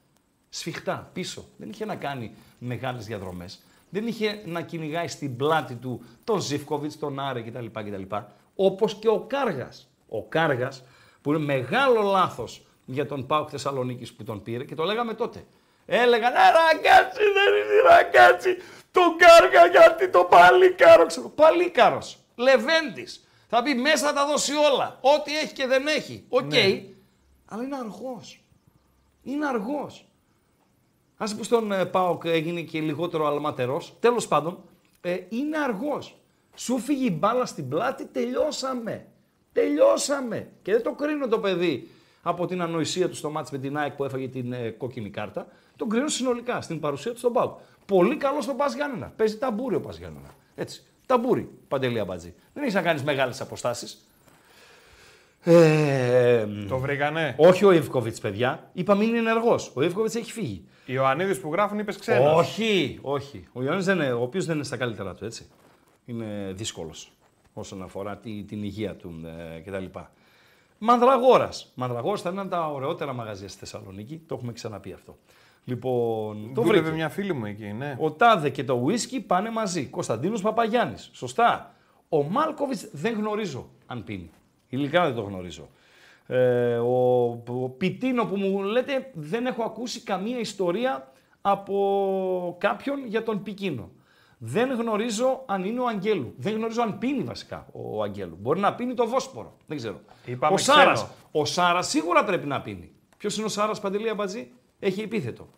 Σφιχτά, 0.48 1.10
πίσω. 1.12 1.44
Δεν 1.56 1.68
είχε 1.68 1.84
να 1.84 1.96
κάνει 1.96 2.34
μεγάλες 2.58 3.06
διαδρομές. 3.06 3.62
Δεν 3.90 4.06
είχε 4.06 4.42
να 4.44 4.60
κυνηγάει 4.60 5.08
στην 5.08 5.36
πλάτη 5.36 5.74
του 5.74 6.04
τον 6.24 6.40
Ζιφκοβιτς, 6.40 6.98
τον 6.98 7.20
Άρε 7.20 7.40
κτλ. 7.42 7.66
κτλ. 7.66 8.16
Όπως 8.54 8.94
και 8.94 9.08
ο 9.08 9.20
Κάργας. 9.20 9.88
Ο 10.08 10.24
Κάργας, 10.24 10.84
που 11.22 11.32
είναι 11.32 11.44
μεγάλο 11.44 12.02
λάθος 12.02 12.66
για 12.84 13.06
τον 13.06 13.26
Πάουκ 13.26 13.48
Θεσσαλονίκης 13.50 14.12
που 14.12 14.24
τον 14.24 14.42
πήρε 14.42 14.64
και 14.64 14.74
το 14.74 14.84
λέγαμε 14.84 15.14
τότε. 15.14 15.44
Έλεγαν, 15.86 16.32
«Ε, 16.32 16.36
Ραγκάτση, 16.36 17.20
δεν 17.22 17.54
είναι, 17.54 17.88
Ραγκάτση, 17.88 18.56
τον 18.90 19.16
Κάργα 19.16 19.66
γιατί 19.66 20.08
το 20.08 20.24
παλίκαρο, 20.24 21.06
ξέρω. 21.06 21.28
Παλίκαρος, 21.28 22.18
Λεβέντης, 22.36 23.28
θα 23.54 23.62
πει 23.62 23.74
μέσα 23.74 24.06
θα 24.06 24.12
τα 24.12 24.26
δώσει 24.26 24.52
όλα, 24.72 24.98
ό,τι 25.00 25.36
έχει 25.36 25.52
και 25.52 25.66
δεν 25.66 25.86
έχει. 25.86 26.24
Οκ, 26.28 26.52
αλλά 27.44 27.62
είναι 27.62 27.76
αργός. 27.76 28.44
Είναι 29.22 29.46
αργός. 29.46 30.08
Άσε 31.16 31.36
που 31.36 31.42
στον 31.42 31.72
ε, 31.72 31.84
ΠΑΟΚ 31.84 32.24
έγινε 32.24 32.60
και 32.60 32.80
λιγότερο 32.80 33.26
αλματερός, 33.26 33.96
τέλος 34.00 34.28
πάντων, 34.28 34.64
ε, 35.00 35.18
είναι 35.28 35.58
αργός. 35.58 36.16
Σου 36.54 36.78
φύγει 36.78 37.06
η 37.06 37.16
μπάλα 37.18 37.46
στην 37.46 37.68
πλάτη, 37.68 38.04
τελειώσαμε. 38.04 39.06
Τελειώσαμε. 39.52 40.50
Και 40.62 40.72
δεν 40.72 40.82
το 40.82 40.92
κρίνω 40.92 41.28
το 41.28 41.38
παιδί 41.38 41.90
από 42.22 42.46
την 42.46 42.62
ανοησία 42.62 43.08
του 43.08 43.14
στο 43.16 43.30
ματς 43.30 43.50
με 43.50 43.58
την 43.58 43.76
ΑΕΚ 43.76 43.92
που 43.92 44.04
έφαγε 44.04 44.28
την 44.28 44.52
ε, 44.52 44.70
κόκκινη 44.70 45.10
κάρτα. 45.10 45.46
Τον 45.76 45.88
κρίνω 45.88 46.08
συνολικά 46.08 46.60
στην 46.60 46.80
παρουσία 46.80 47.12
του 47.12 47.18
στον 47.18 47.32
ΠΑΟΚ. 47.32 47.58
Πολύ 47.86 48.16
καλό 48.16 48.40
στον 48.40 48.56
Πας 48.56 48.74
Γιάννενα. 48.74 49.12
Παίζει 49.16 49.38
ταμπούρι 49.38 49.74
ο 49.74 49.80
Πας 49.80 49.98
Γιάννενα. 49.98 50.34
Έτσι. 50.54 50.84
Ταμπούρι, 51.12 51.48
Παντελή 51.68 51.98
Αμπατζή. 51.98 52.34
Δεν 52.52 52.62
έχεις 52.62 52.74
να 52.74 52.82
κάνεις 52.82 53.02
μεγάλες 53.02 53.40
αποστάσεις. 53.40 54.06
Ε, 55.44 56.46
Το 56.68 56.78
βρήκανε; 56.78 57.34
όχι 57.38 57.64
ο 57.64 57.72
Ιβκοβιτς, 57.72 58.20
παιδιά. 58.20 58.70
Είπαμε 58.72 59.04
είναι 59.04 59.18
ενεργός. 59.18 59.72
Ο 59.74 59.82
Ιβκοβιτς 59.82 60.14
έχει 60.14 60.32
φύγει. 60.32 60.64
Ιωαννίδης 60.86 61.40
που 61.40 61.52
γράφουν 61.52 61.78
είπες 61.78 61.98
ξένος. 61.98 62.38
Όχι, 62.38 62.98
όχι. 63.02 63.44
Ο 63.52 63.62
Ιωάννης 63.62 63.84
δεν 63.84 63.96
είναι, 63.96 64.12
ο 64.12 64.22
οποίος 64.22 64.44
δεν 64.44 64.54
είναι 64.54 64.64
στα 64.64 64.76
καλύτερά 64.76 65.14
του, 65.14 65.24
έτσι. 65.24 65.46
Είναι 66.04 66.52
δύσκολος 66.54 67.12
όσον 67.52 67.82
αφορά 67.82 68.16
τη, 68.16 68.42
την 68.42 68.62
υγεία 68.62 68.96
του 68.96 69.20
ε, 69.56 69.60
κτλ. 69.60 69.84
Μανδραγόρας. 70.78 71.72
Μανδραγόρας 71.74 72.20
θα 72.20 72.30
είναι 72.30 72.40
ένα 72.40 72.56
από 72.56 72.64
τα 72.64 72.72
ωραιότερα 72.72 73.12
μαγαζιά 73.12 73.48
στη 73.48 73.58
Θεσσαλονίκη. 73.58 74.22
Το 74.26 74.34
έχουμε 74.34 74.52
ξαναπεί 74.52 74.92
αυτό. 74.92 75.18
Λοιπόν, 75.64 76.54
το 76.54 76.62
Δούλευε 76.62 76.80
βρήκε. 76.80 76.96
μια 76.96 77.08
φίλη 77.08 77.32
μου 77.32 77.44
εκεί, 77.44 77.72
ναι. 77.72 77.96
Ο 77.98 78.10
Τάδε 78.10 78.50
και 78.50 78.64
το 78.64 78.74
ουίσκι 78.74 79.20
πάνε 79.20 79.50
μαζί. 79.50 79.86
Κωνσταντίνος 79.86 80.42
Παπαγιάννης. 80.42 81.10
Σωστά. 81.12 81.74
Ο 82.08 82.22
Μάλκοβιτς 82.22 82.88
δεν 82.92 83.14
γνωρίζω 83.14 83.68
αν 83.86 84.04
πίνει. 84.04 84.30
Ειλικρινά 84.68 85.04
δεν 85.04 85.14
το 85.14 85.22
γνωρίζω. 85.22 85.68
Ε, 86.26 86.76
ο, 86.76 87.28
ο 87.46 87.68
Πιτίνο 87.78 88.24
που 88.24 88.36
μου 88.36 88.62
λέτε 88.62 89.10
δεν 89.14 89.46
έχω 89.46 89.62
ακούσει 89.62 90.00
καμία 90.00 90.38
ιστορία 90.38 91.12
από 91.40 92.56
κάποιον 92.60 93.06
για 93.06 93.22
τον 93.22 93.42
Πικίνο. 93.42 93.90
Δεν 94.38 94.72
γνωρίζω 94.72 95.42
αν 95.46 95.64
είναι 95.64 95.80
ο 95.80 95.86
Αγγέλου. 95.86 96.34
Δεν 96.36 96.54
γνωρίζω 96.54 96.82
αν 96.82 96.98
πίνει 96.98 97.22
βασικά 97.22 97.66
ο 97.72 98.02
Αγγέλου. 98.02 98.38
Μπορεί 98.40 98.60
να 98.60 98.74
πίνει 98.74 98.94
το 98.94 99.06
Βόσπορο. 99.06 99.56
Δεν 99.66 99.76
ξέρω. 99.76 100.00
Είπαμε 100.24 100.54
ο 100.54 100.56
Σάρας. 100.56 100.92
ξένο. 100.92 101.12
Ο 101.30 101.44
Σάρας 101.44 101.88
σίγουρα 101.88 102.24
πρέπει 102.24 102.46
να 102.46 102.60
πίνει. 102.60 102.92
Ποιος 103.18 103.36
είναι 103.36 103.46
ο 103.46 103.48
Σάρας 103.48 103.80
Παντελή 103.80 104.08
Αμπατζή; 104.08 104.52
Έχει 104.84 105.00
επίθετο. 105.00 105.48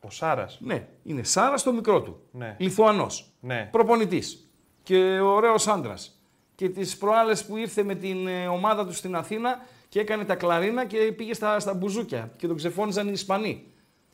Ο 0.00 0.10
Σάρας. 0.10 0.58
Ναι, 0.60 0.86
είναι 1.02 1.22
Σάρας 1.22 1.60
στο 1.60 1.72
μικρό 1.72 2.02
του. 2.02 2.20
Ναι. 2.30 2.56
Λιθουανός. 2.58 3.32
Ναι. 3.40 3.68
Προπονητής. 3.72 4.50
Και 4.82 5.20
ωραίος 5.20 5.68
άντρας. 5.68 6.22
Και 6.54 6.68
τις 6.68 6.96
προάλλες 6.98 7.44
που 7.44 7.56
ήρθε 7.56 7.82
με 7.82 7.94
την 7.94 8.26
ε, 8.26 8.46
ομάδα 8.46 8.86
του 8.86 8.92
στην 8.92 9.16
Αθήνα 9.16 9.58
και 9.88 10.00
έκανε 10.00 10.24
τα 10.24 10.34
κλαρίνα 10.34 10.86
και 10.86 11.12
πήγε 11.16 11.34
στα, 11.34 11.60
στα 11.60 11.74
μπουζούκια 11.74 12.30
και 12.36 12.46
τον 12.46 12.56
ξεφώνιζαν 12.56 13.06
οι 13.08 13.12
Ισπανοί. 13.12 13.66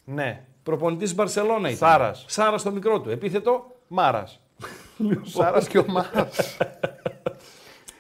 Ναι. 0.05 0.45
Προπονητής 0.63 1.15
Μπαρσελόνα 1.15 1.71
ήταν. 1.71 1.89
Σάρας. 1.91 2.25
Σάρας 2.29 2.61
στο 2.61 2.71
μικρό 2.71 3.01
του. 3.01 3.11
Επίθετο. 3.11 3.77
Μάρας. 3.89 4.41
Λοιπόν. 4.97 5.27
Σάρας 5.27 5.69
και 5.69 5.79
ο 5.79 5.85
Μάρας. 5.89 6.57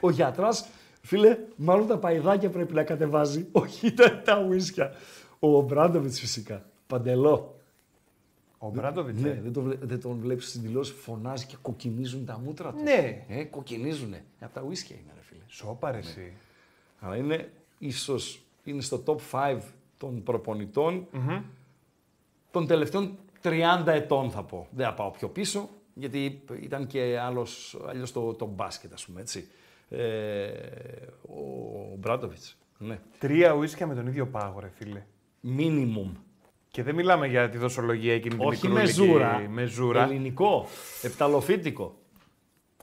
Ο 0.01 0.11
γιατράς, 0.11 0.67
φίλε, 1.03 1.39
μάλλον 1.57 1.87
τα 1.87 1.99
παϊδάκια 1.99 2.51
πρέπει 2.51 2.75
να 2.75 2.83
κατεβάζει. 2.83 3.49
Όχι 3.53 3.93
τα, 3.93 4.23
τα 4.25 4.45
ουίσκια. 4.49 4.93
Ο 5.41 5.61
Μπράντοβιτ 5.61 6.13
φυσικά. 6.13 6.65
Παντελό. 6.87 7.55
Ο 8.59 8.69
Μπράντοβιτ. 8.71 9.19
Ναι, 9.21 9.41
δεν, 9.43 9.53
το, 9.53 9.61
βλέ- 9.63 9.85
δεν 9.85 10.01
τον 10.01 10.19
βλέπεις 10.21 10.49
στην 10.49 10.63
δηλώση, 10.63 10.93
φωνάζει 10.93 11.47
και 11.47 11.57
κοκκινίζουν 11.63 12.25
τα 12.25 12.39
μούτρα 12.39 12.73
του. 12.73 12.83
Ναι. 12.83 13.25
Ε, 13.29 13.45
κοκκινίζουνε. 13.45 14.25
Από 14.41 14.55
τα 14.55 14.63
ουίσκια 14.63 14.97
είναι, 14.97 15.13
ρε 15.15 15.23
φίλε. 15.23 15.41
Σόπα 15.47 15.91
ρε 15.91 15.99
εσύ. 15.99 16.33
Αλλά 17.01 17.17
είναι 17.17 17.53
ίσως 17.79 18.43
είναι 18.65 18.81
στο 18.81 19.03
top 19.07 19.17
5 19.31 19.59
των 19.99 20.23
προπονητων 20.23 21.07
των 22.51 22.67
τελευταίων 22.67 23.19
30 23.43 23.83
ετών 23.87 24.31
θα 24.31 24.43
πω. 24.43 24.67
Δεν 24.71 24.87
θα 24.87 24.95
πάω 24.95 25.11
πιο 25.11 25.29
πίσω, 25.29 25.69
γιατί 25.95 26.43
ήταν 26.61 26.87
και 26.87 27.19
άλλος, 27.19 27.81
αλλιώς 27.89 28.13
το, 28.13 28.35
το 28.35 28.47
μπάσκετ, 28.47 28.93
ας 28.93 29.05
πούμε, 29.05 29.21
έτσι. 29.21 29.49
Ε, 29.89 30.51
ο 31.23 31.97
Μπράντοβιτς, 31.99 32.57
ναι. 32.79 32.99
Τρία 33.19 33.53
ουίσκια 33.53 33.87
με 33.87 33.95
τον 33.95 34.07
ίδιο 34.07 34.27
πάγο, 34.27 34.61
ρε 34.61 34.69
φίλε. 34.75 35.03
Minimum. 35.59 36.13
Και 36.71 36.83
δεν 36.83 36.95
μιλάμε 36.95 37.27
για 37.27 37.49
τη 37.49 37.59
δοσολογία 37.59 38.15
εκείνη 38.15 38.35
την 38.37 38.47
Όχι 38.47 38.67
μικρούλικη 38.69 38.87
μεζούρα. 38.99 39.43
μεζούρα. 39.51 40.03
Ελληνικό. 40.03 40.67
Επταλοφύτικο. 41.03 41.95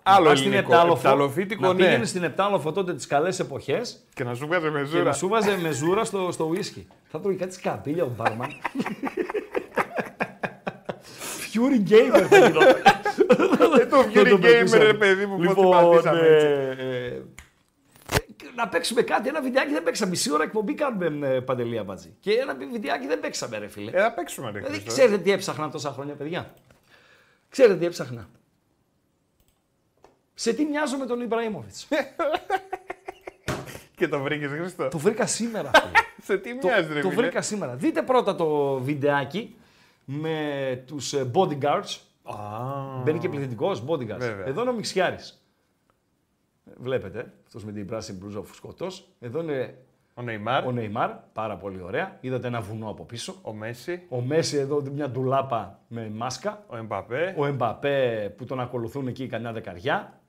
Άλλο 0.03 0.23
Να 0.23 0.29
πας 0.29 0.39
στην 0.39 0.51
ελληνικό. 0.51 0.73
Επτάλοφο, 0.73 1.07
Επταλοφύτικο, 1.07 1.67
να 1.67 1.73
ναι. 1.73 1.83
πήγαινες 1.85 2.09
στην 2.09 2.23
Επτάλοφο 2.23 2.71
τότε 2.71 2.93
τις 2.93 3.07
καλές 3.07 3.39
εποχές 3.39 4.05
Και 4.13 4.23
να 4.23 4.33
σου 4.33 4.45
βγάζει 4.47 4.63
και 4.65 4.71
μεζούρα. 4.71 5.03
να 5.03 5.13
σου 5.13 5.27
βάζε 5.27 5.57
μεζούρα 5.61 6.03
στο, 6.03 6.31
στο 6.31 6.45
ουίσκι. 6.45 6.87
Θα 7.07 7.19
τρώει 7.19 7.35
κάτι 7.35 7.53
σκαμπίλια 7.53 8.03
ο 8.03 8.09
μπάρμαν. 8.17 8.49
Fury 11.53 11.89
gamer 11.91 12.25
θα 12.29 12.37
γινόταν. 12.47 12.75
Ε, 13.79 13.85
το 13.85 13.97
Θα 13.97 14.09
Fury 14.13 14.27
το 14.29 14.35
Gamer, 14.35 14.41
πετούσαμε. 14.41 14.83
ρε 14.83 14.93
παιδί 14.93 15.25
μου, 15.25 15.37
πώς 15.37 15.53
την 15.53 15.63
Λοιπόν, 15.63 15.71
πατήσαμε 15.71 16.19
έτσι. 16.27 16.47
Ε, 18.57 18.61
ε, 18.61 18.63
να 18.63 18.67
παίξουμε 18.67 19.01
κάτι, 19.01 19.27
ένα 19.29 19.41
βιντεάκι 19.41 19.71
δεν 19.71 19.83
παίξαμε. 19.83 20.09
Μισή 20.09 20.31
ώρα 20.33 20.43
εκπομπή 20.43 20.73
κάνουμε 20.73 21.27
ε, 21.27 21.39
παντελία 21.39 21.83
μαζί. 21.83 22.15
Και 22.19 22.31
ένα 22.31 22.55
βιντεάκι 22.71 23.07
δεν 23.07 23.19
παίξαμε, 23.19 23.57
ρε 23.57 23.67
φίλε. 23.67 23.91
Ε, 23.91 24.01
θα 24.01 24.13
παίξουμε, 24.13 24.51
ρε 24.51 24.57
Δηλαδή, 24.57 24.73
Χριστός. 24.73 24.93
ξέρετε 24.93 25.17
τι 25.17 25.31
έψαχνα 25.31 25.69
τόσα 25.69 25.91
χρόνια, 25.91 26.13
παιδιά; 26.13 26.53
Ξέρετε 27.49 27.79
τι 27.79 27.85
έψαχνα; 27.85 28.29
Σε 30.33 30.53
τι 30.53 30.65
μοιάζω 30.65 30.97
με 30.97 31.05
τον 31.05 31.21
Ιμπραήμοβιτς. 31.21 31.87
Και 33.95 34.07
το 34.07 34.19
βρήκες, 34.19 34.49
Χριστό. 34.51 34.87
το 34.87 34.97
βρήκα 34.97 35.25
σήμερα. 35.25 35.71
φίλε. 35.73 35.91
Σε 36.27 36.37
τι 36.37 36.59
το, 36.59 36.67
μοιάζει, 36.67 36.93
ρε 36.93 37.01
το 37.01 37.09
φίλε; 37.09 37.21
βρήκα 37.21 37.41
σήμερα. 37.41 37.75
Δείτε 37.75 38.01
πρώτα 38.01 38.35
το 38.35 38.79
βιντεάκι 38.79 39.55
με 40.05 40.83
τους 40.87 41.13
ε, 41.13 41.31
bodyguards. 41.33 41.97
Α, 42.23 42.35
Μπαίνει 43.03 43.19
και 43.19 43.29
πληθυντικός 43.29 43.83
bodyguards. 43.87 44.17
Βέβαια. 44.17 44.45
Εδώ 44.45 44.61
είναι 44.61 44.69
ο 44.69 44.73
Μιξιάρης. 44.73 45.41
Ε, 46.69 46.73
Βλέπετε, 46.77 47.33
αυτός 47.45 47.63
με 47.65 47.71
την 47.71 47.85
πράσινη 47.87 48.17
μπλούζα 48.17 48.39
ο 48.39 48.43
φουσκωτός. 48.43 49.07
Εδώ 49.19 49.41
είναι 49.41 49.77
Ο 50.13 50.21
Νεϊμάρ, 50.21 50.65
ο 50.65 50.71
Νεϊμάρ, 50.71 51.11
πάρα 51.33 51.57
πολύ 51.57 51.81
ωραία. 51.81 52.17
Είδατε 52.21 52.47
ένα 52.47 52.61
βουνό 52.61 52.89
από 52.89 53.03
πίσω. 53.03 53.35
ο 53.41 53.53
Μέση, 53.53 54.05
Ο 54.09 54.21
Μέση 54.21 54.57
εδώ 54.57 54.81
μια 54.93 55.09
ντουλάπα 55.09 55.79
με 55.87 56.09
μάσκα. 56.15 56.63
ο 56.67 56.77
Εμπαπέ. 56.77 57.35
Ο 57.37 57.45
Εμπαπέ 57.45 58.33
που 58.37 58.45
τον 58.45 58.59
ακολουθούν 58.59 59.07
εκεί 59.07 59.27
κανένα 59.27 59.51
δεκαριά. 59.51 60.21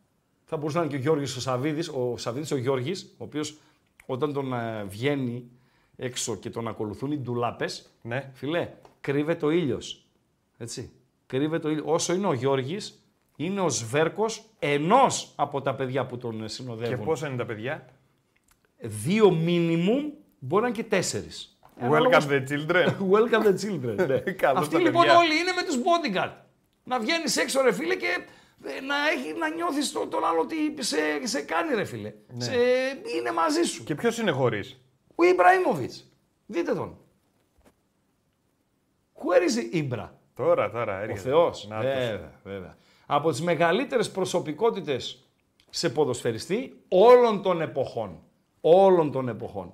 Θα 0.45 0.57
μπορούσε 0.57 0.77
να 0.79 0.83
είναι 0.85 0.93
και 0.93 0.99
ο 0.99 1.01
Γιώργης 1.03 1.37
ο 1.37 1.41
Σαβίδης, 1.41 1.89
ο 1.89 2.15
Σαβίδης 2.17 2.51
ο 2.51 2.57
Γιώργης, 2.57 3.15
ο 3.19 3.25
οποίος 3.25 3.59
όταν 4.07 4.33
τον 4.33 4.53
ε, 4.53 4.85
βγαίνει 4.85 5.51
έξω 5.97 6.37
και 6.37 6.51
τον 6.51 6.69
ακολουθούν 6.69 7.13
οι 7.13 7.19
ντουλάπες, 7.19 7.91
Ναι. 8.03 8.31
φιλέ, 8.35 8.69
κρύβεται 9.01 9.47
ο 9.47 9.51
ήλιος. 9.51 10.07
Έτσι. 10.59 10.91
Κρύβεται 11.27 11.67
ο 11.67 11.71
ήλιος. 11.71 11.87
Όσο 11.89 12.15
είναι 12.15 12.27
ο 12.27 12.33
Γιώργης, 12.33 13.03
είναι 13.41 13.61
ο 13.61 13.69
Σβέρκος 13.69 14.45
ενός 14.59 15.33
από 15.37 15.61
τα 15.63 15.75
παιδιά 15.75 16.07
που 16.07 16.17
τον 16.19 16.41
Και 16.41 16.49
συνοδεύουν. 16.49 17.05
πόσα 17.05 17.29
είναι 17.29 17.37
τα 17.37 17.47
παιδιά; 17.47 17.87
Δύο 18.79 19.29
minimum, 19.47 20.03
μπορεί 20.39 20.63
να 20.63 20.69
είναι 20.69 20.77
και 20.77 20.85
τέσσερις. 20.85 21.59
Ένα 21.81 21.91
Welcome 21.91 22.03
λόγος- 22.03 22.27
the 22.29 22.43
children. 22.49 22.87
Welcome 23.15 23.45
the 23.47 23.55
children. 23.65 24.07
ναι. 24.07 24.19
Καλώς 24.45 24.61
Αυτοί 24.63 24.75
τα 24.75 24.81
λοιπόν 24.81 25.03
παιδιά. 25.03 25.17
όλοι 25.19 25.39
είναι 25.39 25.53
με 25.57 25.63
τους 25.63 25.77
bodyguard. 25.77 26.33
Να 26.85 26.99
βγαίνεις 26.99 27.37
έξω 27.37 27.63
ρε 27.63 27.73
φίλε 27.73 27.95
και 27.95 28.07
ε, 28.65 28.81
να, 28.81 28.95
έχει, 29.09 29.33
να 29.39 29.49
νιώθεις 29.51 29.93
το, 29.93 30.07
τον 30.07 30.25
άλλο 30.25 30.41
ότι 30.41 30.57
σε, 30.79 30.97
σε 31.23 31.41
κάνει 31.41 31.75
ρε 31.75 31.85
φίλε. 31.85 32.13
Ναι. 32.33 32.45
Σε, 32.45 32.53
είναι 33.19 33.33
μαζί 33.33 33.63
σου. 33.63 33.85
Και 33.85 33.95
ποιος 33.95 34.19
είναι 34.19 34.31
χωρίς; 34.31 34.81
Ο 35.15 35.25
Ιμπραήμοβιτς. 35.25 36.11
Δείτε 36.47 36.75
τον. 36.75 36.99
Where 39.15 39.43
is 39.43 39.75
Ibra? 39.75 40.09
Τώρα, 40.35 40.71
τώρα 40.71 40.99
Ο 40.99 41.03
έρχεται. 41.03 41.21
Θεός. 41.21 41.67
Να 41.69 41.77
το. 41.77 41.83
Βέβαια, 41.87 42.33
βέβαια. 42.45 42.77
Από 43.11 43.31
τις 43.31 43.41
μεγαλύτερες 43.43 44.11
προσωπικότητες 44.11 45.25
σε 45.71 45.91
ποδοσφαιριστή 45.91 46.81
όλων 46.89 47.43
των 47.43 47.61
εποχών. 47.61 48.19
Όλων 48.61 49.13
των 49.13 49.29
εποχών. 49.29 49.73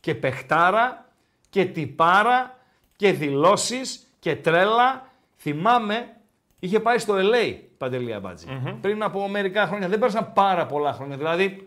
Και 0.00 0.14
παιχτάρα 0.14 1.08
και 1.50 1.64
τυπάρα 1.64 2.58
και 2.96 3.12
δηλώσεις 3.12 4.06
και 4.18 4.36
τρέλα. 4.36 5.10
Θυμάμαι, 5.36 6.16
είχε 6.58 6.80
πάει 6.80 6.98
στο 6.98 7.14
LA, 7.16 7.58
Παντελή 7.78 8.14
Αμπάτζη. 8.14 8.46
Πριν 8.80 9.02
από 9.02 9.28
μερικά 9.28 9.66
χρόνια. 9.66 9.88
Δεν 9.88 9.98
πέρασαν 9.98 10.32
πάρα 10.32 10.66
πολλά 10.66 10.92
χρόνια. 10.92 11.16
Δηλαδή, 11.16 11.66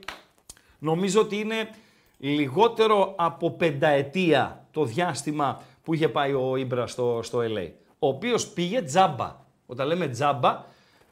Νομίζω 0.79 1.21
ότι 1.21 1.39
είναι 1.39 1.69
λιγότερο 2.17 3.13
από 3.17 3.51
πενταετία 3.51 4.65
το 4.71 4.85
διάστημα 4.85 5.61
που 5.83 5.93
είχε 5.93 6.09
πάει 6.09 6.33
ο 6.33 6.55
Ήμπρα 6.55 6.87
στο, 6.87 7.19
στο 7.23 7.39
LA. 7.39 7.69
Ο 7.99 8.07
οποίος 8.07 8.47
πήγε 8.47 8.81
τζάμπα. 8.81 9.35
Όταν 9.65 9.87
λέμε 9.87 10.07
τζάμπα, 10.07 10.63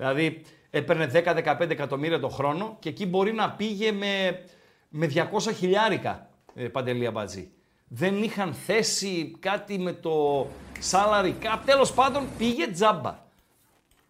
δηλαδή 0.04 0.41
έπαιρνε 0.70 1.12
10-15 1.14 1.70
εκατομμύρια 1.70 2.20
το 2.20 2.30
χρόνο 2.30 2.78
και 2.80 2.89
εκεί 2.89 3.06
μπορεί 3.06 3.34
να 3.34 3.51
πήγε 3.51 3.91
με, 3.91 4.43
με 4.89 5.12
200 5.16 5.26
χιλιάρικα, 5.56 6.30
ε, 6.56 6.68
Παντελή 6.68 7.06
Αμπατζή. 7.06 7.51
Δεν 7.88 8.24
είχαν 8.24 8.54
θέσει 8.54 9.36
κάτι 9.39 9.80
με 9.80 9.93
το 9.93 10.47
salary 10.91 11.34
cap. 11.41 11.60
Τέλος 11.66 11.93
πάντων 11.93 12.28
πήγε 12.38 12.72
τζάμπα 12.72 13.20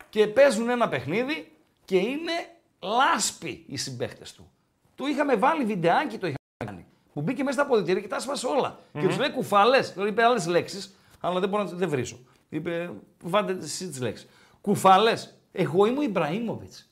και 0.10 0.28
παίζουν 0.28 0.70
ένα 0.70 0.90
παιχνίδι 0.90 1.52
και 1.86 1.98
είναι 1.98 2.32
λάσπη 2.80 3.66
οι 3.68 3.78
συμπαίχτες 3.78 4.34
του. 4.34 4.52
Του 4.96 5.06
είχαμε 5.06 5.36
βάλει 5.36 5.66
βιντεάκι, 5.66 6.18
το 6.18 6.28
είχαμε 6.28 6.38
κάνει. 6.66 6.86
Που 7.14 7.22
μπήκε 7.22 7.44
μέσα 7.44 7.54
στα 7.54 7.64
αποδητήρια 7.64 8.02
και 8.02 8.08
τα 8.08 8.16
έσπασε 8.16 8.48
όλα. 8.48 8.80
Και 8.94 9.08
τους 9.08 9.18
λέει 9.18 9.32
κουφάλες. 9.32 9.94
Τώρα 9.94 10.08
είπε 10.08 10.24
άλλες 10.24 10.48
λέξεις, 10.48 10.96
αλλά 11.20 11.40
δεν 11.40 11.50
μπορώ 11.50 11.64
να 11.64 11.70
δεν 11.70 11.90
βρίσω. 11.90 12.20
Είπε, 12.50 12.92
βάλτε 13.24 13.58
εσύ 13.62 13.88
τις 13.88 14.02
λέξεις. 14.02 14.28
Κουφάλες. 14.62 15.38
Εγώ 15.56 15.86
είμαι 15.86 16.00
ο 16.00 16.02
Ιμπραήμοβιτς. 16.02 16.90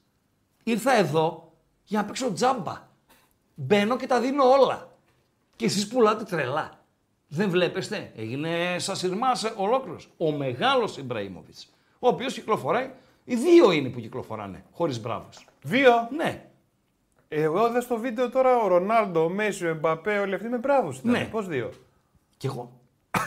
Ήρθα 0.64 0.94
εδώ 0.94 1.54
για 1.84 2.00
να 2.00 2.06
παίξω 2.06 2.34
τζάμπα. 2.34 2.88
Μπαίνω 3.56 3.98
και 3.98 4.08
τα 4.08 4.20
δίνω 4.20 4.44
όλα. 4.44 4.92
Και 5.56 5.66
εσείς 5.66 5.88
πουλάτε 5.88 6.24
τρελά. 6.24 6.80
Δεν 7.28 7.50
βλέπεστε; 7.50 8.12
Έγινε 8.16 8.76
σας 8.80 9.04
ολόκληρος. 9.56 10.10
Ο 10.18 10.32
μεγάλος 10.32 10.98
Ιμπραήμοβιτς. 10.98 11.70
Ο 12.00 12.08
οποίος 12.08 12.34
κυκλοφοράει. 12.34 12.92
Οι 13.24 13.36
δύο 13.36 13.72
είναι 13.72 13.90
που 13.90 14.00
κυκλοφοράνε. 14.00 14.66
Χωρίς 14.72 15.02
μπράβος. 15.02 15.46
Δύο; 15.62 16.08
Ναι. 16.16 16.46
Εγώ 17.28 17.68
είδα 17.68 17.82
στο 17.82 17.98
βίντεο 17.98 18.30
τώρα 18.30 18.58
ο 18.58 18.68
Ρονάλντο, 18.68 19.24
ο 19.24 19.30
Μέση, 19.30 19.66
ο 19.66 19.70
Εμπαπέ, 19.70 20.20
όλοι 20.20 20.34
αυτοί 20.34 20.48
με 20.48 20.58
μπράβου. 20.58 21.00
Ναι. 21.02 21.26
Πώς 21.32 21.48
δύο; 21.48 21.70
Κι 22.38 22.46
εγώ. 22.46 22.82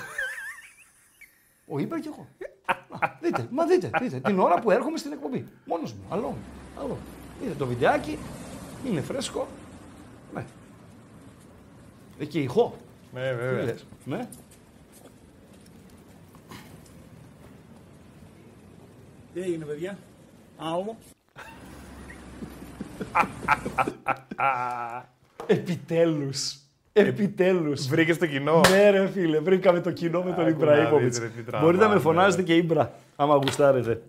Ο 1.72 1.78
είπα 1.78 2.00
κι 2.00 2.08
εγώ. 2.08 2.28
Α, 2.66 3.08
δείτε, 3.20 3.48
μα 3.50 3.66
δείτε, 3.66 3.90
δείτε. 4.00 4.20
Την 4.20 4.38
ώρα 4.38 4.60
που 4.60 4.70
έρχομαι 4.70 4.98
στην 4.98 5.12
εκπομπή. 5.12 5.46
Μόνος 5.64 5.92
μου. 5.92 6.02
Αλλό. 6.08 6.36
Αλλό. 6.80 6.98
Δείτε 7.40 7.54
το 7.54 7.66
βιντεάκι. 7.66 8.18
Είναι 8.86 9.00
φρέσκο. 9.00 9.46
Ναι. 10.34 10.44
Εκεί 12.18 12.40
ηχό. 12.40 12.76
Ναι, 13.12 13.30
Τι 13.30 13.34
βέβαια. 13.36 13.62
λες. 13.64 13.86
Ναι. 14.04 14.28
Τι 19.34 19.40
έγινε, 19.40 19.64
παιδιά; 19.64 19.98
Άλλο. 20.58 20.96
Επιτέλους. 25.46 26.63
Επιτέλους. 26.96 27.86
Βρήκες 27.86 28.18
το 28.18 28.26
κοινό. 28.26 28.60
Ναι 28.70 28.90
ρε 28.90 29.06
φίλε, 29.08 29.38
βρήκαμε 29.38 29.80
το 29.80 29.90
κοινό 29.90 30.22
με 30.22 30.32
τον 30.32 30.46
Άκου 30.46 30.64
να 30.64 30.72
Ιμπραήμοβιτς. 30.76 31.18
δεις, 31.18 31.18
ρε, 31.18 31.28
τι 31.36 31.42
τραβάμε, 31.42 31.64
Μπορείτε 31.64 31.82
να 31.82 31.88
με 31.88 31.94
ρε. 31.94 32.00
φωνάζετε 32.00 32.42
και 32.42 32.54
Ήμπρα, 32.54 32.92
άμα 33.16 33.34
γουστάρετε. 33.34 34.02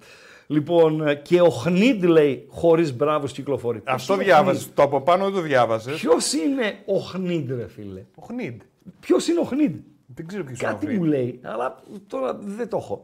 Λοιπόν, 0.47 1.07
ε, 1.07 1.15
και 1.15 1.41
ο 1.41 1.49
Χνίντ 1.49 2.03
λέει 2.03 2.45
χωρίς 2.49 2.95
μπράβους 2.95 3.31
κυκλοφορεί. 3.31 3.81
Αυτό 3.83 4.17
διάβασε. 4.17 4.69
Το 4.73 4.81
από 4.83 5.01
πάνω 5.01 5.23
δεν 5.25 5.33
το 5.33 5.41
διάβασε. 5.41 5.91
Ποιος 5.91 6.33
είναι 6.33 6.77
ο 6.85 6.97
Χνίντ, 6.97 7.51
ρε 7.51 7.67
φίλε; 7.67 8.03
Ο 8.15 8.25
Χνίντ. 8.25 8.61
Ποιος 8.99 9.27
είναι 9.27 9.39
ο 9.39 9.43
Χνίντ. 9.43 9.75
Δεν 10.05 10.27
ξέρω 10.27 10.43
ποιος 10.43 10.59
είναι 10.59 10.69
ο 10.69 10.73
Κάτι 10.73 10.85
Χνίντ. 10.85 10.97
μου 10.97 11.03
λέει, 11.03 11.39
αλλά 11.43 11.83
τώρα 12.07 12.33
δεν 12.41 12.69
το 12.69 12.77
έχω. 12.77 13.03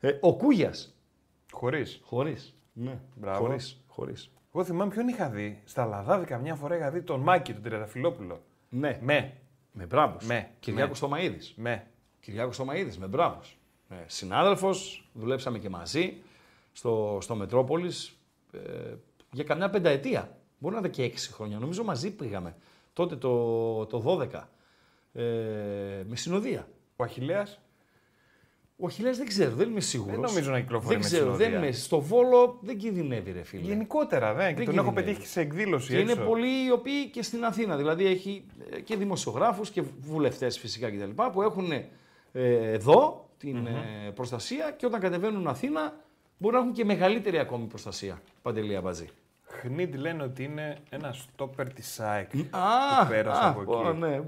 Ε, 0.00 0.10
ο 0.20 0.36
Κούγιας. 0.36 0.94
Χωρίς. 1.52 2.00
Χωρίς. 2.04 2.54
Ναι, 2.72 2.98
Μπράβο. 3.14 3.38
Χωρίς. 3.44 3.80
Χωρίς. 3.86 4.30
Εγώ 4.54 4.64
θυμάμαι 4.64 4.90
ποιον 4.90 5.08
είχα 5.08 5.28
δει. 5.28 5.60
Στα 5.64 5.84
Λαδάδικα 5.86 6.38
μια 6.38 6.54
φορά 6.54 6.76
είχα 6.76 6.90
δει 6.90 7.02
τον 7.02 7.20
Μάκη, 7.20 7.52
τον 7.52 7.62
Τριανταφυλόπουλο. 7.62 8.40
Ναι. 8.70 8.98
Με. 9.02 9.36
Με 9.72 9.86
μπράβος. 9.86 10.24
Με. 10.24 10.50
Κυριάκος 10.60 10.90
Με. 10.90 10.96
Στομαίδης. 10.96 11.52
Με. 11.56 11.86
Κυριάκος 12.20 12.54
Στομαίδης, 12.54 12.98
με 12.98 13.06
μπράβος. 13.06 13.58
Ε, 13.88 13.94
Συνάδελφος, 14.06 15.08
δουλέψαμε 15.12 15.58
και 15.58 15.68
μαζί 15.68 16.16
στο, 16.72 17.18
στο 17.20 17.34
Μετρόπολης 17.34 18.16
ε, 18.52 18.94
για 19.32 19.44
καμιά 19.44 19.70
πενταετία. 19.70 20.36
Μπορεί 20.58 20.74
να 20.74 20.80
είναι 20.80 20.88
και 20.88 21.02
έξι 21.02 21.32
χρόνια. 21.32 21.58
Νομίζω 21.58 21.84
μαζί 21.84 22.10
πήγαμε. 22.10 22.56
Τότε 22.92 23.16
το, 23.16 23.86
το 23.86 24.18
12. 24.32 24.42
Ε, 25.12 25.22
με 26.06 26.16
συνοδεία. 26.16 26.68
Ο 26.96 27.04
Αχηλέας. 27.04 27.60
Ο 28.80 28.86
Αχιλέας 28.86 29.16
δεν 29.16 29.26
ξέρω, 29.26 29.54
δεν 29.54 29.70
είμαι 29.70 29.80
σίγουρος. 29.80 30.12
Δεν 30.12 30.20
νομίζω 30.20 30.50
να 30.50 30.60
κυκλοφορεί 30.60 30.88
Δεν 30.88 30.98
με 30.98 31.04
ξέρω, 31.04 31.24
συνοδεία. 31.24 31.48
δεν 31.50 31.58
είμαι. 31.62 31.72
Στο 31.72 32.00
Βόλο 32.00 32.58
δεν 32.60 32.76
κινδυνεύει, 32.78 33.32
ρε 33.32 33.42
φίλε. 33.42 33.62
Γενικότερα 33.62 34.34
δεν. 34.34 34.48
Και 34.48 34.54
Δεν 34.54 34.64
τον 34.64 34.74
έχω 34.74 34.84
κινδυνεύει. 34.84 35.12
πετύχει 35.12 35.28
σε 35.32 35.40
εκδήλωση 35.40 35.92
Και 35.92 35.98
είναι 35.98 36.12
έξω. 36.12 36.24
πολλοί 36.24 36.66
οι 36.66 36.70
οποίοι 36.72 37.06
και 37.08 37.22
στην 37.22 37.44
Αθήνα. 37.44 37.76
Δηλαδή 37.76 38.06
έχει 38.06 38.44
ε, 38.70 38.80
και 38.80 38.96
δημοσιογράφους 38.96 39.70
και 39.70 39.82
βουλευτές 40.00 40.58
φυσικά 40.58 40.90
κτλ. 40.90 41.22
που 41.32 41.42
έχουν 41.42 41.72
ε, 41.72 41.82
εδώ 42.72 43.28
την 43.38 43.66
ε, 43.66 44.10
προστασία 44.14 44.74
και 44.76 44.86
όταν 44.86 45.00
κατεβαίνουν 45.00 45.46
Αθήνα 45.48 45.94
μπορεί 46.38 46.54
να 46.54 46.60
έχουν 46.60 46.72
και 46.72 46.84
μεγαλύτερη 46.84 47.38
ακόμη 47.38 47.66
προστασία. 47.66 48.22
Παντελή 48.42 48.76
Αμπαζή. 48.76 49.08
Χνίντ 49.44 49.94
λένε 49.94 50.22
ότι 50.22 50.44
είναι 50.44 50.76
ένα 50.90 51.12
στόπερ 51.12 51.72
της 51.72 52.00
ΑΕΚ. 52.00 52.30
Α, 52.50 53.04
που 53.04 53.08
πέρασε 53.08 53.44
α, 53.44 53.48
από 53.48 53.60
πω, 53.62 53.88
εκεί. 53.88 53.98
ναι. 53.98 54.20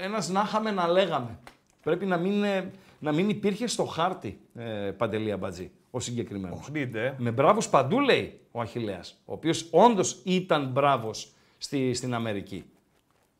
Ένας 0.00 0.28
να 0.28 0.40
είχαμε 0.46 0.70
να 0.70 0.88
λέγαμε. 0.88 1.38
Πρέπει 1.82 2.06
να 2.06 2.16
μην, 2.16 2.44
ε, 2.44 2.70
να 3.04 3.12
μην 3.12 3.28
υπήρχε 3.28 3.66
στο 3.66 3.84
χάρτη 3.84 4.40
ε, 4.54 4.90
Παντελή 4.90 5.32
Αμπατζή 5.32 5.70
ο 5.90 6.00
συγκεκριμένος. 6.00 6.58
Ο 6.58 6.62
Χνίντ, 6.62 6.94
ε. 6.94 7.14
Με 7.18 7.30
μπράβο 7.30 7.60
παντού 7.70 8.00
λέει 8.00 8.40
ο 8.50 8.60
Αχιλέας, 8.60 9.20
ο 9.24 9.32
οποίος 9.32 9.68
όντως 9.70 10.20
ήταν 10.24 10.66
μπράβος 10.70 11.32
στη, 11.58 11.94
στην 11.94 12.14
Αμερική. 12.14 12.64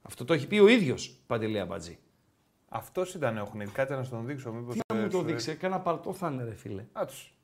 Αυτό 0.03 0.25
το 0.25 0.33
έχει 0.33 0.47
πει 0.47 0.59
ο 0.59 0.69
ίδιος 0.69 1.17
Παντελή 1.27 1.61
Αμπατζή. 1.61 1.99
Αυτός 2.69 3.15
ήταν 3.15 3.39
ο 3.39 3.45
Χνίντ. 3.45 3.69
Κάτσε 3.73 3.95
να 3.95 4.03
στον 4.05 4.27
δείξω. 4.27 4.53
Μήπως 4.53 4.75
Τι 4.75 4.81
να 4.93 4.99
μου 5.01 5.05
ε, 5.05 5.09
το 5.09 5.17
σου- 5.19 5.25
δείξει, 5.25 5.51
έκανα 5.51 5.81
παλτό 5.81 6.13
θα 6.13 6.31
είναι 6.31 6.45
ρε 6.45 6.55
φίλε. 6.55 6.85
Άτους. 6.93 7.35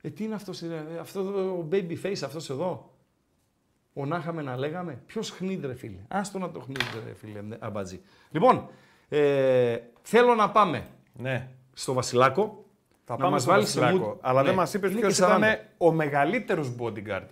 Ε, 0.00 0.10
τι 0.10 0.24
είναι 0.24 0.34
αυτός, 0.34 0.62
ε, 0.62 0.84
αυτό 1.00 1.22
το 1.22 1.68
baby 1.72 1.96
face 2.02 2.20
αυτός 2.24 2.50
εδώ. 2.50 2.92
Ο 3.92 4.06
να 4.06 4.16
είχαμε 4.16 4.42
να 4.42 4.56
λέγαμε. 4.56 5.02
Ποιος 5.06 5.30
χνίδ, 5.30 5.64
ρε 5.64 5.74
φίλε. 5.74 5.98
Άστο 6.08 6.38
να 6.38 6.50
το 6.50 6.60
χνίδ, 6.60 6.76
ρε 7.06 7.14
φίλε, 7.14 7.40
ναι, 7.40 7.56
αμπατζή. 7.60 8.00
Λοιπόν, 8.30 8.68
ε, 9.08 9.78
θέλω 10.02 10.34
να 10.34 10.50
πάμε 10.50 10.86
Ναι. 11.18 11.48
στο 11.72 11.92
Βασιλάκο. 11.92 12.64
Θα 13.04 13.12
να 13.16 13.18
πάμε 13.20 13.32
μας 13.32 13.42
στο 13.42 13.50
βάλεις 13.50 13.68
σε 13.70 13.80
Βασιλάκο. 13.80 14.12
mood. 14.12 14.18
Αλλά 14.20 14.42
δεν 14.42 14.50
Ναι. 14.50 14.56
μας 14.56 14.74
είπες 14.74 14.90
Είναι 14.90 15.00
ποιος 15.00 15.16
και 15.16 15.22
ήταν 15.22 15.40
40. 15.42 15.58
ο 15.78 15.92
μεγαλύτερος 15.92 16.74
bodyguard. 16.80 17.26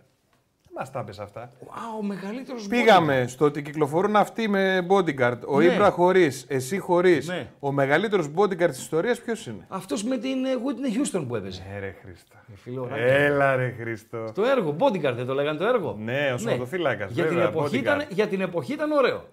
Δεν 0.63 0.73
μας 0.85 0.91
τα 0.91 1.05
πες 1.05 1.19
αυτά. 1.19 1.41
Α, 1.41 1.51
ο 1.99 2.03
μεγαλύτερος. 2.03 2.67
Πήγαμε 2.67 3.25
στο 3.29 3.45
ότι 3.45 3.63
κυκλοφορούν 3.63 4.17
αυτοί 4.17 4.49
με 4.49 4.87
bodyguard. 4.91 5.39
Ο 5.47 5.59
Ναι. 5.59 5.65
Ίμπρα 5.65 5.91
χωρίς, 5.91 6.45
εσύ 6.49 6.79
χωρίς. 6.79 7.29
Ναι. 7.29 7.47
Ο 7.61 7.73
μεγαλύτερος 7.73 8.31
bodyguard 8.37 8.69
της 8.69 8.79
ιστορίας 8.79 9.21
ποιος 9.21 9.47
είναι; 9.47 9.65
Αυτός 9.69 10.05
με 10.05 10.17
την 10.19 10.45
ε, 10.45 10.51
Whitney 10.55 11.19
Houston 11.19 11.25
που 11.29 11.37
έπαιζε. 11.37 11.63
Ε, 11.77 11.79
ρε 11.79 11.95
Χρήστο. 12.03 12.35
Ε, 12.53 12.57
φίλε, 12.57 12.81
ωραία. 12.81 12.97
Έλα, 12.97 13.57
ρε 13.57 13.75
Χρήστο. 13.81 14.33
Το 14.35 14.45
έργο, 14.45 14.77
bodyguard 14.79 15.15
δεν 15.17 15.27
το 15.27 15.35
λέγανε 15.35 15.59
το 15.59 15.67
έργο. 15.67 15.97
Ναι, 15.99 16.33
ο 16.35 16.39
σωματοφύλακας, 16.39 17.11
Για, 17.13 17.25
την 17.25 17.33
βέβαια, 17.35 17.49
εποχή 17.49 17.77
bodyguard. 17.77 17.81
ήταν, 17.81 18.05
για 18.09 18.27
την 18.27 18.41
εποχή 18.41 18.73
ήταν 18.73 18.91
ωραίο. 18.93 19.25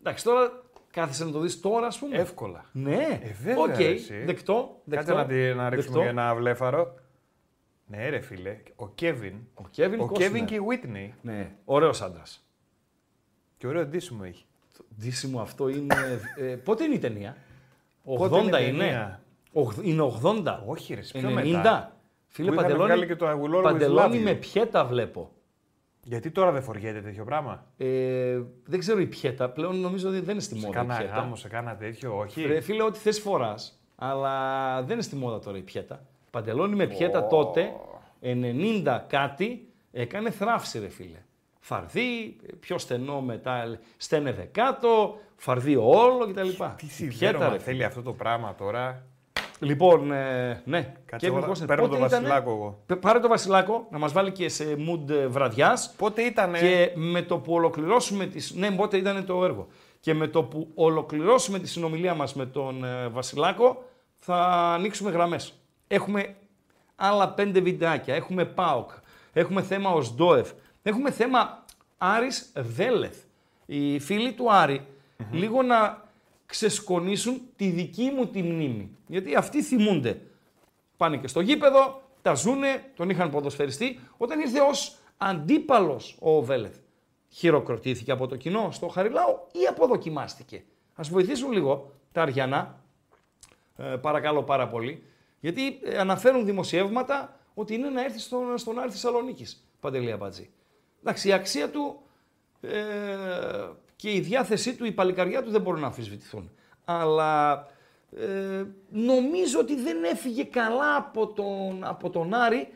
Εντάξει, 0.00 0.24
τώρα 0.24 0.62
κάθεσαι 1.00 1.24
να 1.24 1.30
το 1.30 1.38
δεις 1.40 1.60
τώρα, 1.60 1.86
ας 1.86 1.98
πούμε. 1.98 2.16
Εύκολα. 2.16 2.64
Ναι, 2.72 3.20
Ε, 3.22 3.32
βέβαια, 3.42 3.62
οκ, 3.62 3.76
ρε, 3.76 3.84
εσύ. 3.88 4.24
δεκτό, 4.24 4.80
δεκτό. 4.84 5.14
Κάτσε 5.14 5.14
να, 5.14 5.26
τη, 5.26 5.54
να 5.54 5.68
ρίξουμε 5.68 5.74
δεκτό. 5.94 6.00
και 6.00 6.06
ένα 6.06 6.34
βλέφαρο. 6.34 6.94
Ναι, 7.86 8.08
ρε 8.08 8.20
φίλε. 8.20 8.56
Ο 8.76 8.88
Κέβιν. 8.88 9.34
Ο 9.54 9.62
Κέβιν 9.70 10.00
Ο 10.00 10.06
Κόστνερ. 10.06 10.28
Κέβιν 10.28 10.44
και 10.46 10.54
η 10.54 10.60
Whitney. 10.68 11.10
Ναι, 11.22 11.50
ωραίος 11.64 12.02
άντρας. 12.02 12.46
Και 13.56 13.66
ωραίο 13.66 13.84
ντύσιμο 13.86 14.20
έχει. 14.24 14.44
Το 14.76 14.84
ντύσιμο 15.00 15.40
αυτό 15.40 15.68
είναι... 15.68 15.94
ε, 16.36 16.42
πότε 16.44 16.84
είναι 16.84 16.94
η 16.94 16.98
ταινία; 16.98 17.36
80 18.04 18.16
Πότε 18.16 18.36
είναι 18.38 18.58
η 18.58 18.66
είναι; 18.68 18.78
ταινία; 18.78 19.20
Ογδ- 19.52 19.84
Είναι 19.86 20.12
80. 20.22 20.58
Όχι, 20.66 20.94
ρε, 20.94 21.00
πιο 21.00 21.28
90. 21.28 21.32
μετά. 21.32 21.96
Φίλε, 22.26 22.48
Που 22.48 22.54
είχαν 22.54 22.64
παντελόνι, 22.66 22.86
βγάλει 22.92 23.06
και 23.06 23.16
το 23.16 23.26
I 23.30 23.32
will 23.34 23.58
always 23.58 23.62
παντελόνι 23.62 24.16
love 24.16 24.20
you. 24.20 24.24
με 24.24 24.34
πιέτα 24.34 24.84
βλέπω. 24.84 25.32
Γιατί 26.08 26.30
τώρα 26.30 26.52
δεν 26.52 26.62
φοριέται 26.62 27.00
τέτοιο 27.00 27.24
πράγμα; 27.24 27.64
Ε, 27.76 28.40
δεν 28.64 28.78
ξέρω 28.78 29.00
η 29.00 29.06
πιέτα. 29.06 29.48
Πλέον 29.48 29.76
νομίζω 29.80 30.08
ότι 30.08 30.20
δεν 30.20 30.30
είναι 30.30 30.40
στη 30.42 30.54
μόδα 30.54 30.68
η 30.68 30.72
Κάνα 30.72 30.96
πιέτα. 30.96 31.14
γάμο, 31.14 31.36
σε 31.36 31.48
κάνα 31.48 31.76
τέτοιο, 31.76 32.18
όχι; 32.18 32.46
Ρε, 32.46 32.60
φίλε, 32.60 32.82
ό,τι 32.82 32.98
θες 32.98 33.20
φοράς, 33.20 33.80
αλλά 33.96 34.82
δεν 34.82 34.92
είναι 34.92 35.02
στη 35.02 35.16
μόδα 35.16 35.38
τώρα 35.38 35.58
η 35.58 35.60
πιέτα. 35.62 36.04
Παντελόνι 36.30 36.74
με 36.74 36.86
πιέτα 36.86 37.26
τότε, 37.26 37.72
90 38.22 39.00
κάτι, 39.06 39.68
έκανε 39.92 40.30
θράψη 40.30 40.78
ρε 40.78 40.88
φίλε. 40.88 41.18
Φαρδί, 41.60 42.36
πιο 42.60 42.78
στενό 42.78 43.20
μετά, 43.20 43.78
στένευε 43.96 44.48
κάτω, 44.52 45.18
φαρδί 45.36 45.76
όλο 45.76 46.26
κτλ. 46.28 46.48
Τι 46.76 46.86
Η 46.86 46.88
σιδέρωμα 46.88 47.58
θέλει 47.58 47.84
αυτό 47.84 48.02
το 48.02 48.12
πράγμα 48.12 48.54
τώρα. 48.54 49.06
Λοιπόν, 49.60 50.12
ε, 50.12 50.62
ναι. 50.64 50.94
Κάτσε 51.04 51.28
Kevin 51.28 51.36
εγώ, 51.36 51.52
Costner. 51.52 51.66
παίρνω 51.66 51.82
Πότε 51.86 51.98
τον 51.98 52.06
ήτανε; 52.06 52.22
Βασιλάκο 52.28 52.50
εγώ. 52.50 52.82
Πε- 52.86 52.98
Πάρε 52.98 53.18
το 53.20 53.28
Βασιλάκο 53.28 53.86
να 53.90 53.98
μας 53.98 54.12
βάλει 54.12 54.32
και 54.32 54.48
σε 54.48 54.64
mood 54.64 55.10
ε, 55.10 55.26
βραδιάς. 55.26 55.94
Πότε 55.96 56.22
ήταν. 56.22 56.52
Και 56.52 56.92
με 56.94 57.22
το 57.22 57.38
που 57.38 57.52
ολοκληρώσουμε 57.52 58.26
τις... 58.26 58.54
Ναι, 58.54 58.70
πότε 58.70 58.96
ήταν 58.96 59.26
το 59.26 59.44
έργο. 59.44 59.66
Και 60.00 60.14
με 60.14 60.26
το 60.26 60.42
που 60.42 60.68
ολοκληρώσουμε 60.74 61.58
τη 61.58 61.68
συνομιλία 61.68 62.14
μας 62.14 62.34
με 62.34 62.46
τον 62.46 62.84
ε, 62.84 63.08
Βασιλάκο, 63.08 63.84
θα 64.16 64.36
ανοίξουμε 64.74 65.10
γραμμές. 65.10 65.52
Έχουμε 65.86 66.34
άλλα 66.96 67.28
πέντε 67.28 67.60
βιντεάκια. 67.60 68.14
Έχουμε 68.14 68.44
ΠΑΟΚ. 68.44 68.90
Έχουμε 69.32 69.62
θέμα 69.62 69.90
ΟΣΔΟΕΦ. 69.90 70.50
Έχουμε 70.82 71.10
θέμα 71.10 71.64
Άρης 71.98 72.52
Βέλεθ. 72.56 73.16
Οι 73.66 73.98
φίλοι 73.98 74.32
του 74.32 74.52
αρη 74.52 74.86
λίγο 75.30 75.62
να 75.62 76.06
ξεσκονίσουν 76.48 77.40
τη 77.56 77.68
δική 77.68 78.12
μου 78.16 78.26
τη 78.26 78.42
μνήμη. 78.42 78.96
Γιατί 79.06 79.34
αυτοί 79.34 79.62
θυμούνται. 79.62 80.20
Πάνε 80.96 81.16
και 81.16 81.28
στο 81.28 81.40
γήπεδο, 81.40 82.02
τα 82.22 82.34
ζούνε, 82.34 82.90
τον 82.96 83.10
είχαν 83.10 83.30
ποδοσφαιριστεί. 83.30 84.00
Όταν 84.16 84.40
ήρθε 84.40 84.60
ως 84.60 84.96
αντίπαλος 85.16 86.16
ο 86.20 86.42
Βέλεθ, 86.42 86.76
χειροκροτήθηκε 87.28 88.12
από 88.12 88.26
το 88.26 88.36
κοινό 88.36 88.70
στο 88.70 88.88
Χαριλάου 88.88 89.46
ή 89.52 89.66
αποδοκιμάστηκε. 89.66 90.64
Ας 90.94 91.08
βοηθήσουν 91.08 91.52
λίγο 91.52 91.92
τα 92.12 92.22
Αριανά, 92.22 92.82
ε, 93.76 93.84
παρακαλώ 93.84 94.42
πάρα 94.42 94.68
πολύ, 94.68 95.02
γιατί 95.40 95.78
ε, 95.82 95.98
αναφέρουν 95.98 96.44
δημοσιεύματα 96.44 97.40
ότι 97.54 97.74
είναι 97.74 97.88
να 97.88 98.04
έρθει 98.04 98.18
στον, 98.18 98.58
στον 98.58 98.78
Άρη 98.78 98.90
Θεσσαλονίκης, 98.90 99.68
Παντελή 99.80 100.12
Αμπατζή. 100.12 100.50
Εντάξει, 101.00 101.28
η 101.28 101.32
αξία 101.32 101.70
του 101.70 102.00
ε, 102.60 102.78
και 103.98 104.12
η 104.12 104.20
διάθεσή 104.20 104.76
του, 104.76 104.84
η 104.84 104.92
παλικαριά 104.92 105.42
του 105.42 105.50
δεν 105.50 105.60
μπορούν 105.60 105.80
να 105.80 105.86
αμφισβητηθούν. 105.86 106.50
Αλλά 106.84 107.66
ε, 108.16 108.64
νομίζω 108.90 109.58
ότι 109.58 109.76
δεν 109.76 110.04
έφυγε 110.04 110.44
καλά 110.44 110.96
από 110.96 111.26
τον, 111.26 111.84
από 111.84 112.10
τον 112.10 112.34
Άρη 112.34 112.68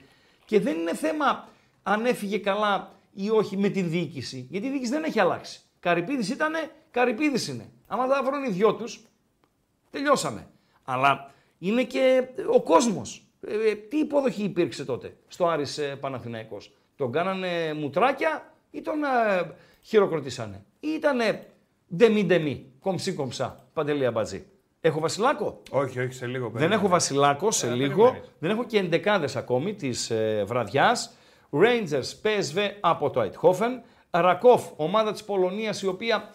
και 0.44 0.60
δεν 0.60 0.78
είναι 0.78 0.94
θέμα 0.94 1.48
αν 1.82 2.06
έφυγε 2.06 2.38
καλά 2.38 2.92
ή 3.12 3.30
όχι 3.30 3.56
με 3.56 3.68
την 3.68 3.90
διοίκηση. 3.90 4.46
Γιατί 4.50 4.66
η 4.66 4.70
διοίκηση 4.70 4.90
δεν 4.90 5.04
έχει 5.04 5.20
αλλάξει. 5.20 5.60
Καρυπίδης 5.80 6.30
ήτανε, 6.30 6.70
Καρυπίδης 6.90 7.48
είναι. 7.48 7.70
Άμα 7.86 8.06
δεν 8.06 8.24
βρουν 8.24 8.44
οι 8.44 8.50
δυο 8.50 8.74
τους, 8.74 9.06
τελειώσαμε. 9.90 10.48
Αλλά 10.84 11.30
είναι 11.58 11.84
και 11.84 12.28
ο 12.52 12.62
κόσμος. 12.62 13.26
Ε, 13.46 13.70
ε, 13.70 13.74
τι 13.74 13.98
υποδοχή 13.98 14.42
υπήρξε 14.42 14.84
τότε 14.84 15.16
στο 15.28 15.46
Άρης 15.46 15.78
ε, 15.78 15.96
Παναθηναϊκός; 15.96 16.72
Τον 16.96 17.12
κάνανε 17.12 17.74
μουτράκια 17.74 18.54
ή 18.70 18.80
τον 18.80 19.04
ε, 19.04 19.54
χειροκροτήσανε; 19.82 20.64
Ή 20.85 20.89
ήτανε 20.89 21.47
ντεμι 21.97 22.24
ντεμι, 22.24 22.66
κομψή 22.80 23.12
κομψά, 23.12 23.66
παντελή 23.72 24.07
αμπατζή. 24.07 24.45
Έχω 24.80 25.01
βασιλάκο; 25.01 25.62
Όχι, 25.70 26.01
όχι, 26.01 26.12
σε 26.12 26.26
λίγο. 26.26 26.43
Δεν 26.45 26.53
περίμενε. 26.53 26.74
έχω 26.74 26.89
βασιλάκο 26.89 27.51
σε 27.51 27.66
Ε, 27.66 27.70
λίγο. 27.74 28.03
περιμένεις. 28.03 28.28
Δεν 28.39 28.51
έχω 28.51 28.64
και 28.64 28.78
εντεκάδες 28.78 29.37
ακόμη 29.37 29.74
της 29.74 30.11
ε, 30.11 30.45
βραδιάς. 30.47 31.12
Rangers 31.51 32.11
PSV 32.22 32.70
από 32.80 33.11
το 33.11 33.20
Eindhoven. 33.22 33.80
Ράκοφ, 34.11 34.62
ομάδα 34.76 35.12
της 35.12 35.24
Πολωνίας 35.24 35.83
η 35.83 35.87
οποία 35.87 36.30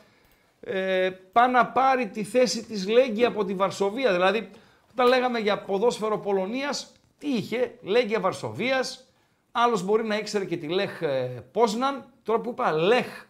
ε, 0.59 1.09
πάει 1.31 1.51
να 1.51 1.65
πάρει 1.65 2.07
τη 2.07 2.23
θέση 2.23 2.65
της 2.65 2.87
Λέγκια 2.87 3.25
από 3.25 3.45
τη 3.45 3.53
Βαρσοβία. 3.53 4.11
Δηλαδή, 4.11 4.49
όταν 4.91 5.07
λέγαμε 5.07 5.39
για 5.39 5.61
ποδόσφαιρο 5.61 6.17
Πολωνίας, 6.19 6.91
τι 7.17 7.27
είχε, 7.29 7.77
Λέγκια 7.81 8.19
Βαρσοβίας, 8.19 9.07
άλλος 9.51 9.83
μπορεί 9.83 10.03
να 10.05 10.17
ήξερε 10.17 10.45
και 10.45 10.57
τη 10.57 10.67
Λέχ 10.67 11.01
ε, 11.01 11.43
Πόσναν. 11.51 12.05
Τώρα 12.23 12.39
που 12.39 12.49
είπα 12.49 12.71
Λέχ 12.71 13.25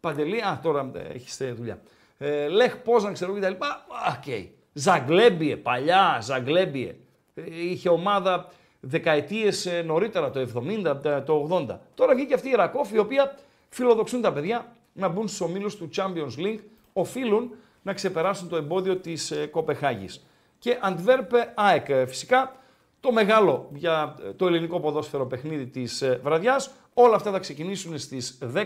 Παντελή, 0.00 0.40
α, 0.40 0.60
τώρα 0.62 0.90
ε, 0.94 1.14
έχεις 1.14 1.40
ε, 1.40 1.52
δουλειά. 1.52 1.80
Ε, 2.18 2.48
Λέχ 2.48 2.76
Πόσναν, 2.76 3.12
ξέρω 3.12 3.34
και 3.34 3.40
τα 3.40 3.48
λοιπά. 3.48 3.86
Οκ. 4.16 4.48
Ζαγκλέμπιε, 4.72 5.56
παλιά, 5.56 6.18
Ζαγκλέμπιε. 6.22 6.94
Ε, 7.34 7.42
είχε 7.70 7.88
ομάδα 7.88 8.48
δεκαετίες 8.80 9.66
ε, 9.66 9.82
νωρίτερα, 9.82 10.30
το 10.30 10.40
70, 10.40 10.96
τα- 11.02 11.22
το 11.22 11.48
80. 11.68 11.78
Τώρα 11.94 12.14
βγήκε 12.14 12.34
αυτή 12.34 12.48
η 12.48 12.54
Ρακόφ, 12.54 12.90
η 12.92 12.98
οποία 12.98 13.34
φιλοδοξούν 13.68 14.20
τα 14.20 14.32
παιδιά 14.32 14.72
να 14.92 15.08
μπουν 15.08 15.28
στους 15.28 15.40
ομίλους 15.40 15.76
του 15.76 15.88
Champions 15.96 16.38
League, 16.38 16.58
οφείλουν 16.92 17.50
να 17.82 17.92
ξεπεράσουν 17.92 18.48
το 18.48 18.56
εμπόδιο 18.56 18.96
της 18.96 19.30
ε, 19.30 19.46
Κοπεχάγης. 19.46 20.24
Και 20.58 20.78
Αντβέρπε 20.80 21.52
ΑΕΚ 21.56 21.88
ε, 21.88 22.06
φυσικά, 22.06 22.54
το 23.00 23.12
μεγάλο 23.12 23.68
για 23.74 24.14
ε, 24.26 24.32
το 24.32 24.46
ελληνικό 24.46 24.80
ποδόσφαιρο 24.80 25.26
παιχνίδι 25.26 25.66
της 25.66 26.02
ε, 26.02 26.20
βραδιάς. 26.22 26.70
Όλα 26.94 27.14
αυτά 27.16 27.30
θα 27.30 27.38
ξεκινήσουν 27.38 27.98
στις 27.98 28.38
10, 28.54 28.64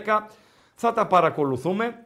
θα 0.75 0.93
τα 0.93 1.07
παρακολουθούμε. 1.07 2.05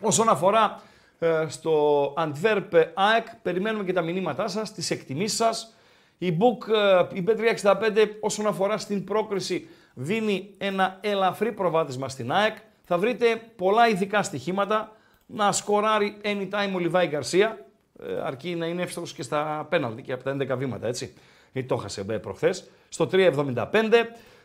Όσον 0.00 0.28
αφορά 0.28 0.80
ε, 1.18 1.44
στο 1.48 2.04
Antwerp 2.16 2.84
ΑΕΚ, 2.94 3.26
περιμένουμε 3.42 3.84
και 3.84 3.92
τα 3.92 4.02
μηνύματά 4.02 4.48
σας, 4.48 4.72
τις 4.72 4.90
εκτιμήσεις 4.90 5.36
σας. 5.36 5.74
Η 6.18 6.36
Book, 6.40 6.74
ε, 7.12 7.18
η 7.18 7.24
B365 7.26 8.08
όσον 8.20 8.46
αφορά 8.46 8.78
στην 8.78 9.04
πρόκριση 9.04 9.68
δίνει 9.94 10.54
ένα 10.58 10.98
ελαφρύ 11.00 11.52
προβάδισμα 11.52 12.08
στην 12.08 12.32
ΑΕΚ. 12.32 12.56
Θα 12.84 12.98
βρείτε 12.98 13.42
πολλά 13.56 13.88
ειδικά 13.88 14.22
στοιχήματα, 14.22 14.96
να 15.26 15.52
σκοράρει 15.52 16.16
anytime 16.24 16.72
ο 16.74 16.78
Λιβάη 16.78 17.06
Γκαρσία, 17.06 17.66
ε, 18.02 18.20
αρκεί 18.24 18.54
να 18.54 18.66
είναι 18.66 18.82
εύστοχος 18.82 19.12
και 19.12 19.22
στα 19.22 19.66
πέναλτι 19.70 20.02
και 20.02 20.12
από 20.12 20.24
τα 20.24 20.30
11 20.30 20.56
βήματα, 20.56 20.86
έτσι. 20.86 21.14
Γιατί 21.52 21.68
το 21.68 21.74
έχασε 21.74 22.04
ε, 22.08 22.16
προχθές. 22.16 22.70
Στο 22.88 23.08
3.75. 23.12 23.92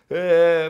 Ε, 0.08 0.18
ε, 0.18 0.70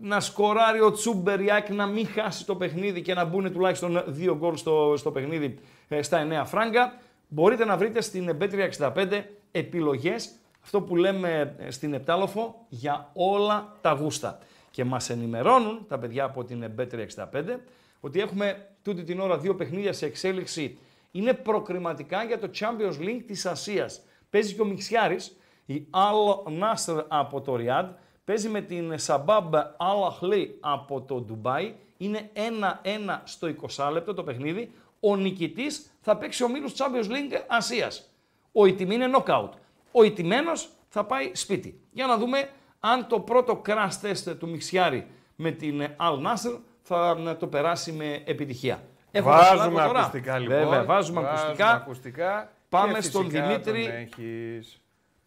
να 0.00 0.20
σκοράρει 0.20 0.80
ο 0.80 0.92
Τσούμπερ 0.92 1.40
η 1.40 1.50
ΑΕΚ 1.50 1.68
να 1.68 1.86
μην 1.86 2.06
χάσει 2.06 2.46
το 2.46 2.56
παιχνίδι 2.56 3.02
και 3.02 3.14
να 3.14 3.24
μπουν 3.24 3.52
τουλάχιστον 3.52 4.02
δύο 4.06 4.36
γκολ 4.36 4.56
στο, 4.56 4.94
στο 4.96 5.10
παιχνίδι 5.10 5.58
ε, 5.88 6.02
στα 6.02 6.42
9 6.42 6.46
φράγκα. 6.46 6.92
Μπορείτε 7.28 7.64
να 7.64 7.76
βρείτε 7.76 8.00
στην 8.00 8.36
Bet365 8.40 9.22
επιλογές, 9.50 10.30
αυτό 10.62 10.80
που 10.80 10.96
λέμε 10.96 11.54
ε, 11.58 11.70
στην 11.70 11.94
Επτάλοφο, 11.94 12.66
για 12.68 13.10
όλα 13.12 13.76
τα 13.80 13.92
γούστα. 13.92 14.38
Και 14.70 14.84
μας 14.84 15.10
ενημερώνουν 15.10 15.86
τα 15.88 15.98
παιδιά 15.98 16.24
από 16.24 16.44
την 16.44 16.70
Bet365 16.78 17.56
ότι 18.00 18.20
έχουμε 18.20 18.68
τούτη 18.82 19.02
την 19.02 19.20
ώρα 19.20 19.38
δύο 19.38 19.54
παιχνίδια 19.54 19.92
σε 19.92 20.06
εξέλιξη. 20.06 20.78
Είναι 21.10 21.32
προκριματικά 21.32 22.24
για 22.24 22.38
το 22.38 22.50
Champions 22.58 23.02
League 23.02 23.22
της 23.26 23.46
Ασίας. 23.46 24.00
Παίζει 24.30 24.54
και 24.54 24.60
ο 24.60 24.64
Μιξιάρης, 24.64 25.36
η 25.66 25.86
Al 25.90 26.52
Nasr 26.62 27.04
από 27.08 27.40
το 27.40 27.56
Ριάντ, 27.56 27.88
παίζει 28.28 28.48
με 28.48 28.60
την 28.60 28.94
Sabab 29.06 29.50
Al 29.52 30.22
Ahly 30.22 30.48
από 30.60 31.00
το 31.00 31.20
Ντουμπάι. 31.20 31.74
Είναι 31.96 32.30
1-1 32.34 33.20
στο 33.24 33.48
20 33.76 33.90
λεπτό 33.92 34.14
το 34.14 34.22
παιχνίδι. 34.22 34.70
Ο 35.00 35.16
νικητής 35.16 35.90
θα 36.00 36.16
παίξει 36.16 36.44
ο 36.44 36.48
μήλος 36.48 36.74
Champions 36.76 37.10
League 37.10 37.42
Ασίας. 37.48 38.10
Ο 38.52 38.66
ηττημή 38.66 38.94
είναι 38.94 39.10
knockout. 39.16 39.48
Ο 39.92 40.02
ηττημένος 40.02 40.68
θα 40.88 41.04
πάει 41.04 41.30
σπίτι. 41.34 41.80
Για 41.92 42.06
να 42.06 42.16
δούμε 42.16 42.48
αν 42.80 43.06
το 43.06 43.20
πρώτο 43.20 43.62
crash 43.66 43.90
test 44.02 44.36
του 44.38 44.48
Μιξιάρη 44.48 45.06
με 45.36 45.50
την 45.50 45.82
Al 46.00 46.16
Nasr 46.26 46.58
θα 46.82 47.36
το 47.38 47.46
περάσει 47.46 47.92
με 47.92 48.22
επιτυχία. 48.24 48.82
Έχω 49.10 49.28
Βάζουμε 49.28 49.56
βασιλάκο 49.56 49.86
τώρα. 49.86 49.98
ακουστικά 50.00 50.38
λοιπόν. 50.38 50.58
Βέβαια, 50.58 50.84
βάζουμε, 50.84 51.20
ακουστικά. 51.28 51.70
ακουστικά 51.70 52.52
Πάμε 52.68 52.92
και 52.92 53.00
στον 53.00 53.24
φυσικά 53.24 53.46
Δημήτρη. 53.46 53.82
τον 53.84 53.92
έχεις. 53.94 54.80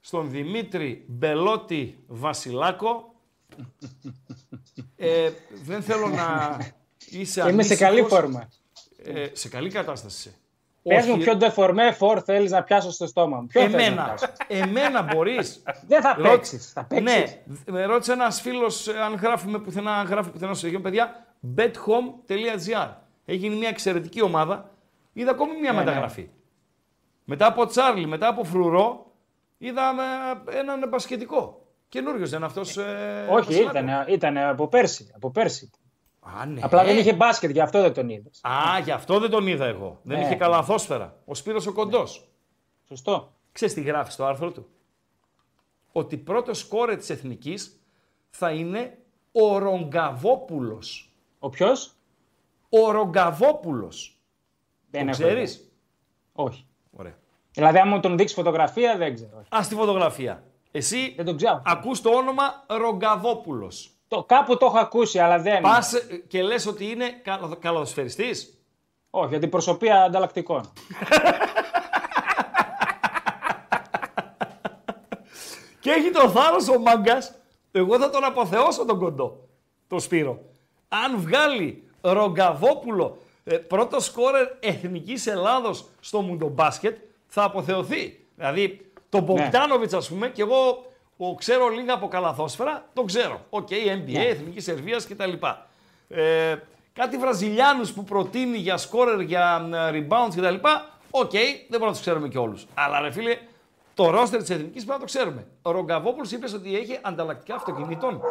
Στον 0.03 0.29
Δημήτρη 0.29 1.05
Μπελότη 1.07 2.03
Βασιλάκο. 2.07 3.13
ε, 4.95 5.29
δεν 5.63 5.81
θέλω 5.81 6.07
να 6.07 6.57
είσαι 7.09 7.49
Είμαι 7.49 7.63
σε 7.63 7.75
καλή 7.75 7.99
ανήσυχος. 7.99 8.19
φόρμα. 8.19 8.49
Ε, 9.03 9.27
σε 9.33 9.49
καλή 9.49 9.69
κατάσταση. 9.69 10.27
είσαι. 10.29 10.37
Πες 10.83 11.05
μου 11.05 11.13
Όχι, 11.13 11.23
ποιο 11.23 11.35
ντεφορμέ 11.35 11.91
φορ 11.91 12.21
θέλεις 12.25 12.51
να 12.51 12.63
πιάσω 12.63 12.91
στο 12.91 13.07
στόμα 13.07 13.39
μου. 13.41 13.47
Ποιο 13.47 13.61
θέλεις 13.61 13.75
να 13.75 13.81
Εμένα, 13.83 14.03
πιάσω; 14.03 14.25
εμένα 14.47 15.01
μπορείς. 15.01 15.63
Δεν 15.87 16.01
θα 16.01 16.15
Ρω- 16.17 16.23
παίξεις. 16.31 16.71
Θα 16.71 16.83
παίξεις. 16.83 17.03
Ναι, 17.05 17.23
με 17.65 17.85
ρώτησε 17.85 18.11
ένας 18.11 18.41
φίλος 18.41 18.87
αν 18.87 19.15
γράφουμε 19.15 19.59
πουθενά, 19.59 19.91
αν 19.97 20.05
γράφει 20.07 20.29
πουθενά 20.29 20.53
στο 20.53 20.67
Αγίο. 20.67 20.81
Παιδιά, 20.81 21.25
bethome.gr. 21.55 22.89
Έχει 23.25 23.37
γίνει 23.37 23.55
μια 23.55 23.69
εξαιρετική 23.69 24.21
ομάδα. 24.21 24.69
Είδα 25.13 25.31
ακόμη 25.31 25.59
μια 25.59 25.71
Ναι, 25.71 25.77
μεταγραφή. 25.77 26.29
Μετά 27.23 27.45
από 27.45 27.65
Τσάρλι, 27.65 28.05
μετά 28.07 28.27
από 28.27 28.43
Φρουρό, 28.43 29.10
είδαμε 29.61 30.03
έναν 30.49 30.87
μπασκετικό. 30.89 31.65
Καινούριος 31.89 32.29
δεν 32.29 32.37
είναι 32.37 32.47
αυτός. 32.47 32.77
Ε, 32.77 33.27
Όχι, 33.29 33.45
Βασιλάκο; 33.45 33.77
ήταν, 33.79 34.05
ήταν 34.07 34.37
από 34.37 34.67
πέρσι. 34.67 35.11
Από 35.15 35.31
πέρσι. 35.31 35.69
Α, 36.19 36.45
ναι. 36.45 36.59
Απλά 36.63 36.83
δεν 36.83 36.97
είχε 36.97 37.13
μπάσκετ, 37.13 37.51
γι' 37.51 37.59
αυτό 37.61 37.81
δεν 37.81 37.93
τον 37.93 38.09
είδες. 38.09 38.39
Α, 38.43 38.79
γι' 38.83 38.91
αυτό 38.91 39.19
δεν 39.19 39.29
τον 39.29 39.47
είδα 39.47 39.65
εγώ. 39.65 39.99
Δεν 40.03 40.17
Ναι. 40.19 40.25
είχε 40.25 40.35
καλαθόσφαιρα. 40.35 41.19
Ο 41.25 41.35
Σπύρος 41.35 41.67
ο 41.67 41.73
Κοντός. 41.73 42.29
Σωστό. 42.87 43.33
Ξέρεις 43.51 43.73
τι 43.73 43.81
γράφεις 43.81 44.13
στο 44.13 44.25
άρθρο 44.25 44.51
του; 44.51 44.67
ότι 45.91 46.17
πρώτος 46.17 46.59
σκόρε 46.59 46.95
της 46.95 47.09
Εθνικής 47.09 47.81
θα 48.29 48.51
είναι 48.51 48.97
ο 49.31 49.57
Ρογκαβόπουλος. 49.57 51.13
Ο 51.39 51.49
ποιος; 51.49 51.95
Ο 52.69 52.91
Ρογκαβόπουλος. 52.91 54.19
Δεν 54.89 55.01
Το 55.01 55.09
έχω 55.09 55.17
ξέρεις; 55.21 55.53
ιδέα. 55.55 55.67
Όχι. 56.33 56.65
Ωραία. 56.91 57.17
Δηλαδή, 57.53 57.77
αν 57.79 57.87
μου 57.87 57.99
τον 57.99 58.17
δείξεις 58.17 58.37
φωτογραφία, 58.37 58.97
δεν 58.97 59.13
ξέρω. 59.15 59.31
Όχι. 59.37 59.47
Ας 59.49 59.67
τη 59.67 59.75
φωτογραφία. 59.75 60.43
Εσύ 60.71 61.13
Δεν 61.15 61.25
τον 61.25 61.35
ξέρω. 61.37 61.61
ακούς 61.65 62.01
το 62.01 62.09
όνομα 62.09 62.63
Ρογκαβόπουλος. 62.67 63.89
Το, 64.07 64.23
κάπου 64.23 64.57
το 64.57 64.65
έχω 64.65 64.77
ακούσει, 64.79 65.19
αλλά 65.19 65.39
δεν. 65.39 65.61
Πας 65.61 65.93
ε, 65.93 65.99
και 66.27 66.43
λες 66.43 66.65
ότι 66.65 66.89
είναι 66.89 67.09
καλο- 67.23 67.57
καλαδοσφαιριστής. 67.59 68.57
Όχι, 69.09 69.27
για 69.29 69.39
την 69.39 69.49
προσωπία 69.49 70.03
ανταλλακτικών. 70.03 70.71
Και 75.79 75.89
έχει 75.91 76.11
το 76.11 76.29
θάρρος 76.29 76.67
ο 76.69 76.79
μάγκας, 76.79 77.33
εγώ 77.71 77.99
θα 77.99 78.09
τον 78.09 78.23
αποθεώσω 78.23 78.85
τον 78.85 78.99
κοντό, 78.99 79.47
τον 79.87 79.99
Σπύρο. 79.99 80.39
Αν 80.89 81.17
βγάλει 81.19 81.83
Ρογκαβόπουλο 82.01 83.17
ε, 83.43 83.57
πρώτος 83.57 84.05
σκόρερ 84.05 84.47
εθνικής 84.59 85.27
Ελλάδος 85.27 85.85
στο 85.99 86.21
μουντομπάσκετ, 86.21 86.97
θα 87.33 87.43
αποθεωθεί. 87.43 88.25
Δηλαδή, 88.35 88.91
τον 89.09 89.23
Μποκτάνοβιτς 89.23 89.93
ας 89.93 90.09
πούμε, 90.09 90.29
και 90.29 90.41
εγώ 90.41 90.85
ο, 91.17 91.35
ξέρω 91.35 91.67
λίγα 91.67 91.93
από 91.93 92.07
καλαθόσφαιρα, 92.07 92.85
τον 92.93 93.05
ξέρω. 93.05 93.39
Οκ, 93.49 93.67
NBA, 93.69 94.15
Εθνικής 94.15 94.63
Σερβίας 94.63 95.07
κτλ. 95.07 95.31
Ε, 96.07 96.55
κάτι 96.93 97.17
Βραζιλιάνους 97.17 97.91
που 97.93 98.03
προτείνει 98.03 98.57
για 98.57 98.77
σκόρερ, 98.77 99.19
για 99.21 99.69
ε, 99.73 99.89
rebounds 99.93 100.35
κτλ. 100.35 100.55
Οκ, 101.11 101.31
δεν 101.31 101.65
μπορούμε 101.69 101.85
να 101.85 101.91
τους 101.91 102.01
ξέρουμε 102.01 102.27
και 102.27 102.37
όλους. 102.37 102.65
Αλλά 102.73 102.99
ρε 102.99 103.11
φίλε, 103.11 103.37
το 103.93 104.09
ρόστερ 104.09 104.39
της 104.39 104.49
Εθνικής 104.49 104.85
πρέπει 104.85 104.89
να 104.89 104.97
το 104.99 105.05
ξέρουμε. 105.05 105.47
Ο 105.61 105.71
Ρογκαβόπουλος 105.71 106.31
είπες 106.31 106.53
ότι 106.53 106.75
έχει 106.77 106.99
ανταλλακτικά 107.01 107.55
αυτοκινήτων. 107.55 108.21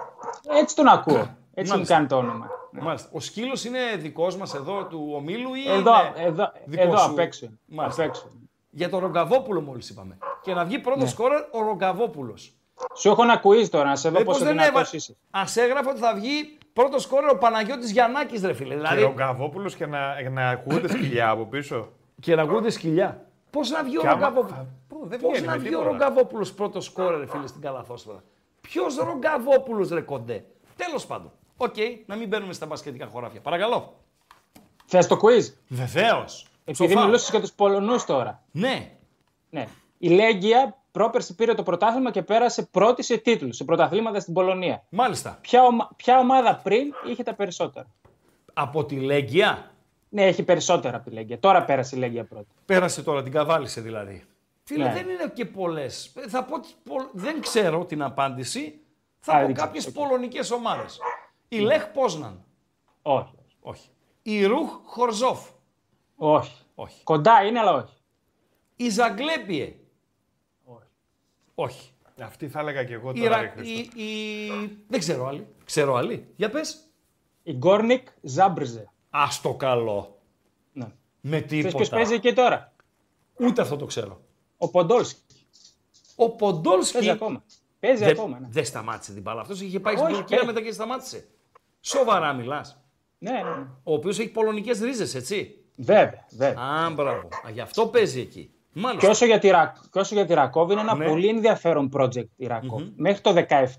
Έτσι 0.61 0.77
τον 0.77 0.87
ακούω. 0.87 1.37
Έτσι 1.55 1.71
μου 1.71 1.77
Μάλιστα. 1.77 1.95
κάνει 1.95 2.07
το 2.07 2.17
όνομα. 2.17 2.49
Μάλιστα. 2.71 3.09
Ο 3.13 3.21
σκύλος 3.21 3.65
είναι 3.65 3.79
δικός 3.97 4.37
μας 4.37 4.55
εδώ 4.55 4.85
του 4.85 5.11
ομίλου 5.15 5.55
ή. 5.55 5.71
Εδώ, 5.71 5.93
είναι 6.17 6.27
εδώ, 6.27 6.53
δικός 6.65 6.87
εδώ 6.87 6.97
σου; 6.97 7.11
απ' 7.11 7.19
έξω. 7.19 7.45
είναι. 7.47 7.59
Μάλιστα. 7.67 8.03
Απ' 8.03 8.09
έξω. 8.09 8.31
Για 8.71 8.89
τον 8.89 9.01
Ρογκαβόπουλο 9.01 9.61
μόλις 9.61 9.91
είπαμε. 9.91 10.19
Και 10.43 10.55
να 10.55 10.65
βγει 10.65 10.79
πρώτος 10.79 11.03
Ναι. 11.03 11.09
σκόρερ 11.09 11.41
ο 11.51 11.63
Ρογκαβόπουλος. 11.63 12.53
Σου 12.97 13.09
έχω 13.09 13.23
ένα 13.23 13.41
quiz 13.45 13.69
τώρα, 13.71 13.85
να 13.89 13.97
σε 13.97 14.09
δω 14.09 14.19
Μήπως 14.19 14.33
πόσο 14.35 14.45
δεν 14.47 14.53
δυνατός 14.57 14.81
έβα... 14.81 14.89
είσαι. 14.93 15.17
Α 15.31 15.43
έγραφε 15.65 15.91
ότι 15.91 15.99
θα 16.01 16.15
βγει 16.15 16.59
πρώτος 16.73 17.03
σκόρερ 17.03 17.31
ο 17.31 17.39
Παναγιώτης 17.39 17.91
Γιαννάκης 17.91 18.43
ρε 18.43 18.53
φίλε. 18.53 18.69
Και 18.75 18.81
Δηλαδή... 18.81 19.03
Ρογκαβόπουλος 19.03 19.75
και 19.75 19.87
να, 19.87 20.31
να 20.31 20.49
ακούγονται 20.49 20.89
σκυλιά 20.89 21.31
από 21.31 21.45
πίσω. 21.47 21.89
Και 22.21 22.35
να 22.35 22.43
ακούγονται 22.43 22.71
σκυλιά. 22.71 23.25
Πώς 23.51 23.71
να 23.71 23.83
βγει 23.83 23.97
ο 23.99 24.01
Και 24.01 24.07
άμα- 24.07 24.15
Ρογκαβόπουλος; 24.17 24.67
Πω, 24.89 24.97
δεν 25.03 25.21
Πώς 25.21 25.31
βγαίνει 25.31 25.47
να 25.47 25.53
με 25.53 25.59
βγει 25.59 25.75
ο 25.75 25.79
τίποτα. 25.79 25.91
Ρογκαβόπουλος 25.91 26.53
πρώτος 26.53 26.85
σκόρερ, 26.85 27.19
ρε 27.19 27.27
φίλε, 27.27 27.47
στην 27.47 27.61
καλαθόσφαιρα. 27.61 28.23
Ποιος 28.61 28.97
Ρογκαβόπουλος 28.97 29.89
ρε 29.89 30.01
κοντέ; 30.01 30.45
Τέλος 30.77 31.07
πάντων. 31.07 31.33
Οκ, 31.57 31.75
να 32.07 32.17
μην 32.17 32.29
μπαίνουμε 32.29 32.53
στα 32.53 32.67
μπασκετικά 32.67 33.07
χωράφια. 33.07 33.41
Παρακαλώ. 33.41 33.95
Θες 34.87 35.07
το 35.07 35.19
quiz; 35.23 35.53
Βεβαίως. 35.69 36.47
Επειδή 36.71 36.97
μιλούσες 36.97 37.31
για 37.31 37.41
τους 37.41 37.53
Πολωνούς 37.53 38.05
τώρα. 38.05 38.43
Ναι. 38.51 38.91
Ναι. 39.51 39.69
Η 39.99 40.09
Λέγκια 40.09 40.79
πρόπερση 40.91 41.35
πήρε 41.35 41.55
το 41.55 41.63
πρωτάθλημα 41.63 42.11
και 42.11 42.23
πέρασε 42.23 42.63
πρώτη 42.63 43.03
σε 43.03 43.17
τίτλους, 43.17 43.57
σε 43.57 43.65
πρωταθλήματα 43.65 44.21
στην 44.21 44.35
Πολωνία. 44.35 44.85
Μάλιστα. 44.89 45.39
Ποια, 45.41 45.63
ομα- 45.63 45.91
ποια 45.97 46.19
ομάδα 46.19 46.57
πριν 46.63 46.93
είχε 47.07 47.23
τα 47.23 47.35
περισσότερα; 47.35 47.87
Από 48.53 48.85
τη 48.85 48.97
Λέγκια 48.97 49.71
Ναι, 50.09 50.23
έχει 50.27 50.43
περισσότερα 50.43 50.97
από 50.97 51.09
τη 51.09 51.15
Λέγκια. 51.15 51.39
Τώρα 51.39 51.65
πέρασε 51.65 51.97
η 51.97 51.99
Λέγκια 51.99 52.25
πρώτη. 52.25 52.47
πέρασε 52.65 53.03
τώρα, 53.03 53.23
την 53.23 53.33
καβάλισε 53.33 53.81
δηλαδή. 53.81 54.25
Φίλε, 54.65 54.85
Ναι. 54.85 54.93
δεν 54.93 55.09
είναι 55.09 55.31
και 55.35 55.45
πολλές. 55.45 56.13
Θα 56.29 56.45
πω, 56.45 56.61
τις 56.61 56.77
πο- 56.85 57.09
δεν 57.13 57.41
ξέρω 57.41 57.85
την 57.85 58.03
απάντηση. 58.03 58.81
Θα 59.21 59.33
Α, 59.33 59.39
πω 59.41 59.45
δεν 59.47 59.55
ξέρω. 59.55 59.67
κάποιες 59.67 59.91
πολωνικές 59.93 60.51
ομάδες. 60.51 60.99
Η 61.49 61.59
Λεχ 61.59 61.87
Πόσναν. 61.87 62.45
Όχι. 63.03 63.35
Όχι. 63.61 63.89
Η 64.23 64.45
Ρουχ 64.45 64.71
Χορζόφ. 64.85 65.49
Όχι. 66.17 66.60
Όχι. 66.83 67.03
Κοντά 67.05 67.45
είναι, 67.45 67.59
αλλά 67.59 67.73
όχι. 67.73 67.95
Η 68.77 68.89
Ζαγκλέπιε. 68.89 69.75
όχι. 70.65 70.87
Όχι. 71.55 71.91
Αυτή 72.23 72.49
θα 72.49 72.61
έλεγα 72.61 72.85
και 72.85 72.95
εγώ 72.95 73.11
Η, 73.15 73.21
τώρα. 73.21 73.37
Ρα- 73.37 73.41
ρε 73.41 73.49
Χρήστο. 73.49 73.93
η, 73.97 74.05
η... 74.05 74.51
Δεν 74.89 74.99
ξέρω 75.01 75.27
άλλη. 75.27 75.47
Ξέρω 75.65 75.95
άλλη. 75.95 76.33
Για 76.37 76.51
πες. 76.51 76.91
Η 77.43 77.53
Γκόρνικ 77.53 78.09
Ζάμπρζε. 78.21 78.91
Ας 79.11 79.41
το 79.41 79.55
καλό. 79.55 80.21
Ναι. 80.73 80.87
Με 81.21 81.41
Ξέρεις 81.41 81.63
ποιος 81.63 81.73
τίποτα. 81.75 81.97
παίζει 81.97 82.15
εκεί 82.15 82.33
τώρα; 82.33 82.73
Ούτε 83.39 83.61
αυτό 83.63 83.77
το 83.77 83.87
ξέρω. 83.87 84.21
Ο 84.59 84.71
Ποντόλσκι. 84.71 85.21
Ο 86.17 86.31
Ποντόλσκι 86.31 86.93
Παίζει 86.93 87.11
ακόμα. 87.11 87.45
Παίζει 87.81 88.05
δεν, 88.05 88.13
ακόμα, 88.19 88.39
ναι. 88.39 88.47
δεν 88.51 88.65
σταμάτησε 88.65 89.13
την 89.13 89.23
μπάλα. 89.23 89.41
Αυτός 89.41 89.61
είχε 89.61 89.81
πάει 89.81 89.95
στην 89.95 90.07
Όχι, 90.07 90.17
Τουρκία 90.17 90.37
παίζει. 90.37 90.53
μετά 90.53 90.67
και 90.67 90.73
σταμάτησε. 90.73 91.29
Σοβαρά 91.81 92.33
μιλάς. 92.33 92.85
Ναι, 93.19 93.31
ναι, 93.31 93.43
ναι. 93.43 93.67
Ο 93.83 93.93
οποίος 93.95 94.19
έχει 94.19 94.29
πολωνικές 94.29 94.81
ρίζες, 94.81 95.15
έτσι. 95.15 95.60
Βέβαια, 95.83 96.27
βέβαια. 96.37 96.63
Α, 96.63 96.91
μπράβο. 96.91 97.29
Α, 97.47 97.51
γι' 97.53 97.61
αυτό 97.61 97.87
παίζει 97.87 98.21
εκεί. 98.21 98.51
Και 98.75 98.81
Μάλιστα. 98.81 99.09
όσο, 99.11 99.25
για 99.27 99.39
τη, 99.39 99.49
Ρα- 99.49 99.73
και 99.93 99.99
όσο 99.99 100.15
για 100.15 100.27
τη 100.27 100.35
Ρακόβ 100.35 100.71
είναι 100.71 100.81
ένα 100.81 100.95
Ναι. 100.95 101.07
πολύ 101.07 101.29
ενδιαφέρον 101.29 101.91
project 101.97 102.27
η 102.37 102.47
ρακοβ 102.47 102.83
Μέχρι 102.97 103.21
το 103.21 103.33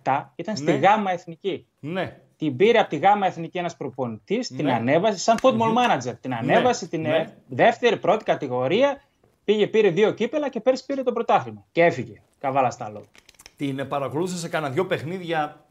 17 0.04 0.32
ήταν 0.36 0.56
στη 0.56 0.72
Ναι. 0.72 0.78
Γάμα 0.78 1.12
Εθνική. 1.12 1.68
Ναι. 1.80 2.18
Την 2.38 2.56
πήρε 2.56 2.80
από 2.80 2.90
τη 2.90 2.98
Γάμα 2.98 3.26
Εθνική 3.28 3.58
ένας 3.58 3.76
προπονητής, 3.78 4.48
την 4.48 4.66
Ναι. 4.66 4.74
ανέβασε 4.74 5.18
σαν 5.18 5.38
football 5.42 5.74
manager. 5.74 6.14
Την 6.22 6.34
ανέβασε 6.34 6.88
την 6.88 7.02
Ναι. 7.02 7.18
ε, 7.18 7.34
δεύτερη, 7.48 7.98
πρώτη 7.98 8.24
κατηγορία. 8.24 9.02
Πήγε, 9.44 9.68
πήρε 9.68 9.90
δύο 9.90 10.12
κύπελα 10.12 10.50
και 10.50 10.60
πέρσι 10.60 10.86
πήρε 10.86 11.04
το 11.04 11.12
πρωτάθλημα. 11.12 11.66
Και 11.72 11.84
έφυγε. 11.84 12.22
Καβάλα 12.40 12.70
στα 12.72 12.90
λόγια. 12.90 13.10
Την 13.56 13.88
παρακολούθησα 13.88 14.38
σε 14.40 14.50
κανένα 14.50 14.74
δυο 14.74 14.86
παιχνίδια. 14.86 15.66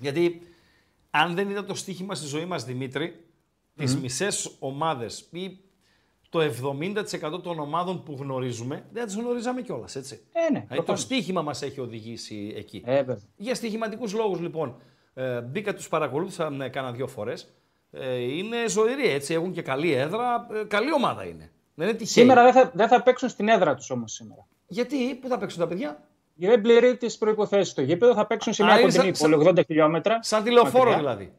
Γιατί 0.00 0.40
αν 1.10 1.34
δεν 1.34 1.50
ήταν 1.50 1.66
το 1.66 1.74
στοίχημα 1.74 2.14
στη 2.14 2.26
ζωή 2.26 2.44
μας, 2.44 2.64
Δημήτρη, 2.64 3.24
τις 3.76 3.96
μισές 3.96 4.56
ομάδες 4.58 5.28
ή 5.30 5.58
το 6.36 6.68
70% 7.36 7.42
των 7.42 7.58
ομάδων 7.58 8.02
που 8.02 8.16
γνωρίζουμε, 8.20 8.84
δεν 8.92 9.04
τις 9.06 9.14
γνωρίζαμε 9.16 9.62
κιόλας, 9.62 9.96
έτσι. 9.96 10.20
Ε, 10.32 10.40
ναι, 10.40 10.46
Δηλαδή, 10.48 10.66
το 10.68 10.74
προφανώς. 10.74 11.00
στοίχημα 11.00 11.42
μας 11.42 11.62
έχει 11.62 11.80
οδηγήσει 11.80 12.54
εκεί. 12.56 12.82
Ε, 12.86 12.96
βέβαια. 12.96 13.18
Για 13.36 13.54
στοιχηματικούς 13.54 14.12
λόγους, 14.14 14.40
λοιπόν, 14.40 14.74
ε, 15.14 15.40
μπήκα, 15.40 15.74
τους 15.74 15.88
παρακολούθησα 15.88 16.50
ναι, 16.50 16.68
κάνα 16.68 16.92
δύο 16.92 17.06
φορές. 17.06 17.48
Ε, 17.90 18.14
είναι 18.14 18.56
ζωηροί, 18.68 19.08
έτσι, 19.08 19.34
έχουν 19.34 19.52
και 19.52 19.62
καλή 19.62 19.92
έδρα, 19.92 20.46
ε, 20.52 20.64
καλή 20.64 20.92
ομάδα 20.92 21.24
είναι. 21.24 21.50
Δεν 21.74 21.88
είναι 21.88 21.96
τυχαίο. 21.96 22.22
Σήμερα 22.24 22.42
δεν 22.42 22.52
θα, 22.52 22.70
δεν 22.74 22.88
θα 22.88 23.02
παίξουν 23.02 23.28
στην 23.28 23.48
έδρα 23.48 23.74
τους 23.74 23.90
όμως 23.90 24.12
σήμερα. 24.12 24.46
Γιατί, 24.66 25.14
πού 25.14 25.28
θα 25.28 25.38
παίξουν 25.38 25.60
τα 25.60 25.66
παιδιά, 25.66 26.02
Γιατί 26.34 26.54
δεν 26.54 26.62
πληρεί 26.62 26.96
τι 26.96 27.16
προποθέσει 27.18 27.70
στο 27.70 27.82
γήπεδο, 27.82 28.14
θα 28.14 28.26
παίξουν 28.26 28.52
σε 28.52 28.62
Α, 28.62 28.66
μια 28.66 28.80
είναι 28.80 28.92
κοντινή 28.92 29.14
σαν- 29.16 29.30
πόλη, 29.30 29.48
80 29.48 29.64
χιλιόμετρα. 29.66 30.18
σαν 30.22 30.42
τηλεοφόρο 30.44 30.90
μακριά. 30.90 30.96
δηλαδή. 30.98 31.32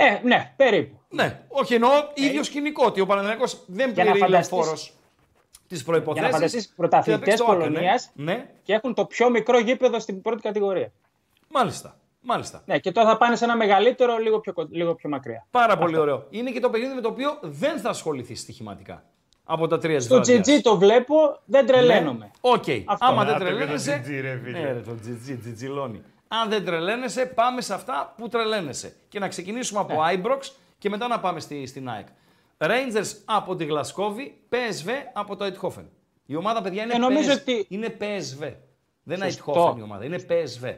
Ε, 0.00 0.20
ναι, 0.22 0.52
περίπου. 0.56 1.00
Ναι, 1.08 1.40
όχι 1.48 1.74
εννοώ 1.74 1.90
ίδιο 2.14 2.42
σκηνικό. 2.42 2.84
Ότι 2.86 3.00
ο 3.00 3.06
Παναθηναϊκός 3.06 3.62
δεν 3.66 3.88
Ε, 3.88 3.92
Για 3.92 4.04
να 4.04 4.10
πληροί 4.10 4.26
φανταστείς- 4.26 4.52
λεωφόρος 4.52 4.92
τις 5.68 5.82
προϋποθέσεις. 5.84 6.12
Για 6.18 6.22
να 6.28 6.34
φανταστείς 6.34 6.68
πρωταθλητές 6.76 7.42
Πολωνίας. 7.42 8.10
Ναι, 8.14 8.46
Και 8.62 8.72
έχουν 8.72 8.94
το 8.94 9.04
πιο 9.04 9.30
μικρό 9.30 9.58
γήπεδο 9.58 9.98
στην 10.00 10.22
πρώτη 10.22 10.42
κατηγορία. 10.42 10.92
μάλιστα. 11.52 11.96
Μάλιστα. 12.20 12.62
Ναι, 12.66 12.78
και 12.78 12.92
τώρα 12.92 13.08
θα 13.08 13.16
πάνε 13.16 13.36
σε 13.36 13.44
ένα 13.44 13.56
μεγαλύτερο 13.56 14.16
λίγο 14.16 14.40
πιο, 14.40 14.52
κο- 14.52 14.66
λίγο 14.70 14.94
πιο 14.94 15.08
μακριά. 15.08 15.46
Πάρα 15.50 15.78
πολύ 15.78 15.96
ωραίο. 15.96 16.26
Είναι 16.30 16.50
και 16.50 16.60
το 16.60 16.70
παιχνίδι 16.70 16.94
με 16.94 17.00
το 17.00 17.08
οποίο 17.08 17.38
δεν 17.42 17.78
θα 17.80 17.88
ασχοληθεί 17.88 18.34
στοιχηματικά. 18.34 19.04
Από 19.44 19.66
τα 19.66 19.78
τρία 19.78 20.00
Στο 20.00 20.16
GG 20.18 20.60
το 20.62 20.76
βλέπω, 20.78 21.40
δεν 21.44 21.66
τρελαίνομαι. 21.66 22.30
Οκ. 22.40 22.64
Αυτό. 22.84 23.06
Άμα 23.06 23.24
Να 23.24 23.30
δεν 23.30 23.38
το 23.38 23.44
και 23.44 23.50
το 23.50 23.56
τρελαίνεσαι. 23.56 24.02
GG, 24.06 24.20
ρε 24.20 24.40
φίλε. 24.44 24.58
Ναι, 24.58 24.72
ρε, 24.72 24.80
το 24.80 24.90
GG, 24.90 25.36
τζιτζιλώνει. 25.40 26.02
Αν 26.28 26.48
δεν 26.48 26.64
τρελαίνεσαι, 26.64 27.26
πάμε 27.26 27.60
σε 27.60 27.74
αυτά 27.74 28.14
που 28.16 28.28
τρελαίνεσαι. 28.28 28.96
Και 29.08 29.18
να 29.18 29.28
ξεκινήσουμε 29.28 29.80
από 29.80 29.92
Ναι. 30.04 30.20
Ibrox 30.22 30.40
και 30.78 30.88
μετά 30.88 31.08
να 31.08 31.20
πάμε 31.20 31.40
στη, 31.40 31.66
στην 31.66 31.88
ΑΕΚ. 31.88 32.06
Rangers 32.58 33.16
από 33.24 33.56
τη 33.56 33.64
Γλασκόβη, 33.64 34.40
PSV 34.50 34.88
από 35.12 35.36
το 35.36 35.44
Eindhoven. 35.44 35.84
Η 36.26 36.36
ομάδα, 36.36 36.62
παιδιά, 36.62 36.82
είναι, 36.82 36.94
Ε, 36.94 36.98
νομίζω 36.98 37.32
PSV. 37.32 37.36
ότι- 37.40 37.66
είναι 37.68 37.96
PSV. 38.00 38.52
Δεν 39.02 39.16
είναι 39.16 39.30
Σωστό. 39.30 39.52
Eindhoven 39.74 39.78
η 39.78 39.82
ομάδα, 39.82 40.04
είναι 40.04 40.24
PSV. 40.28 40.74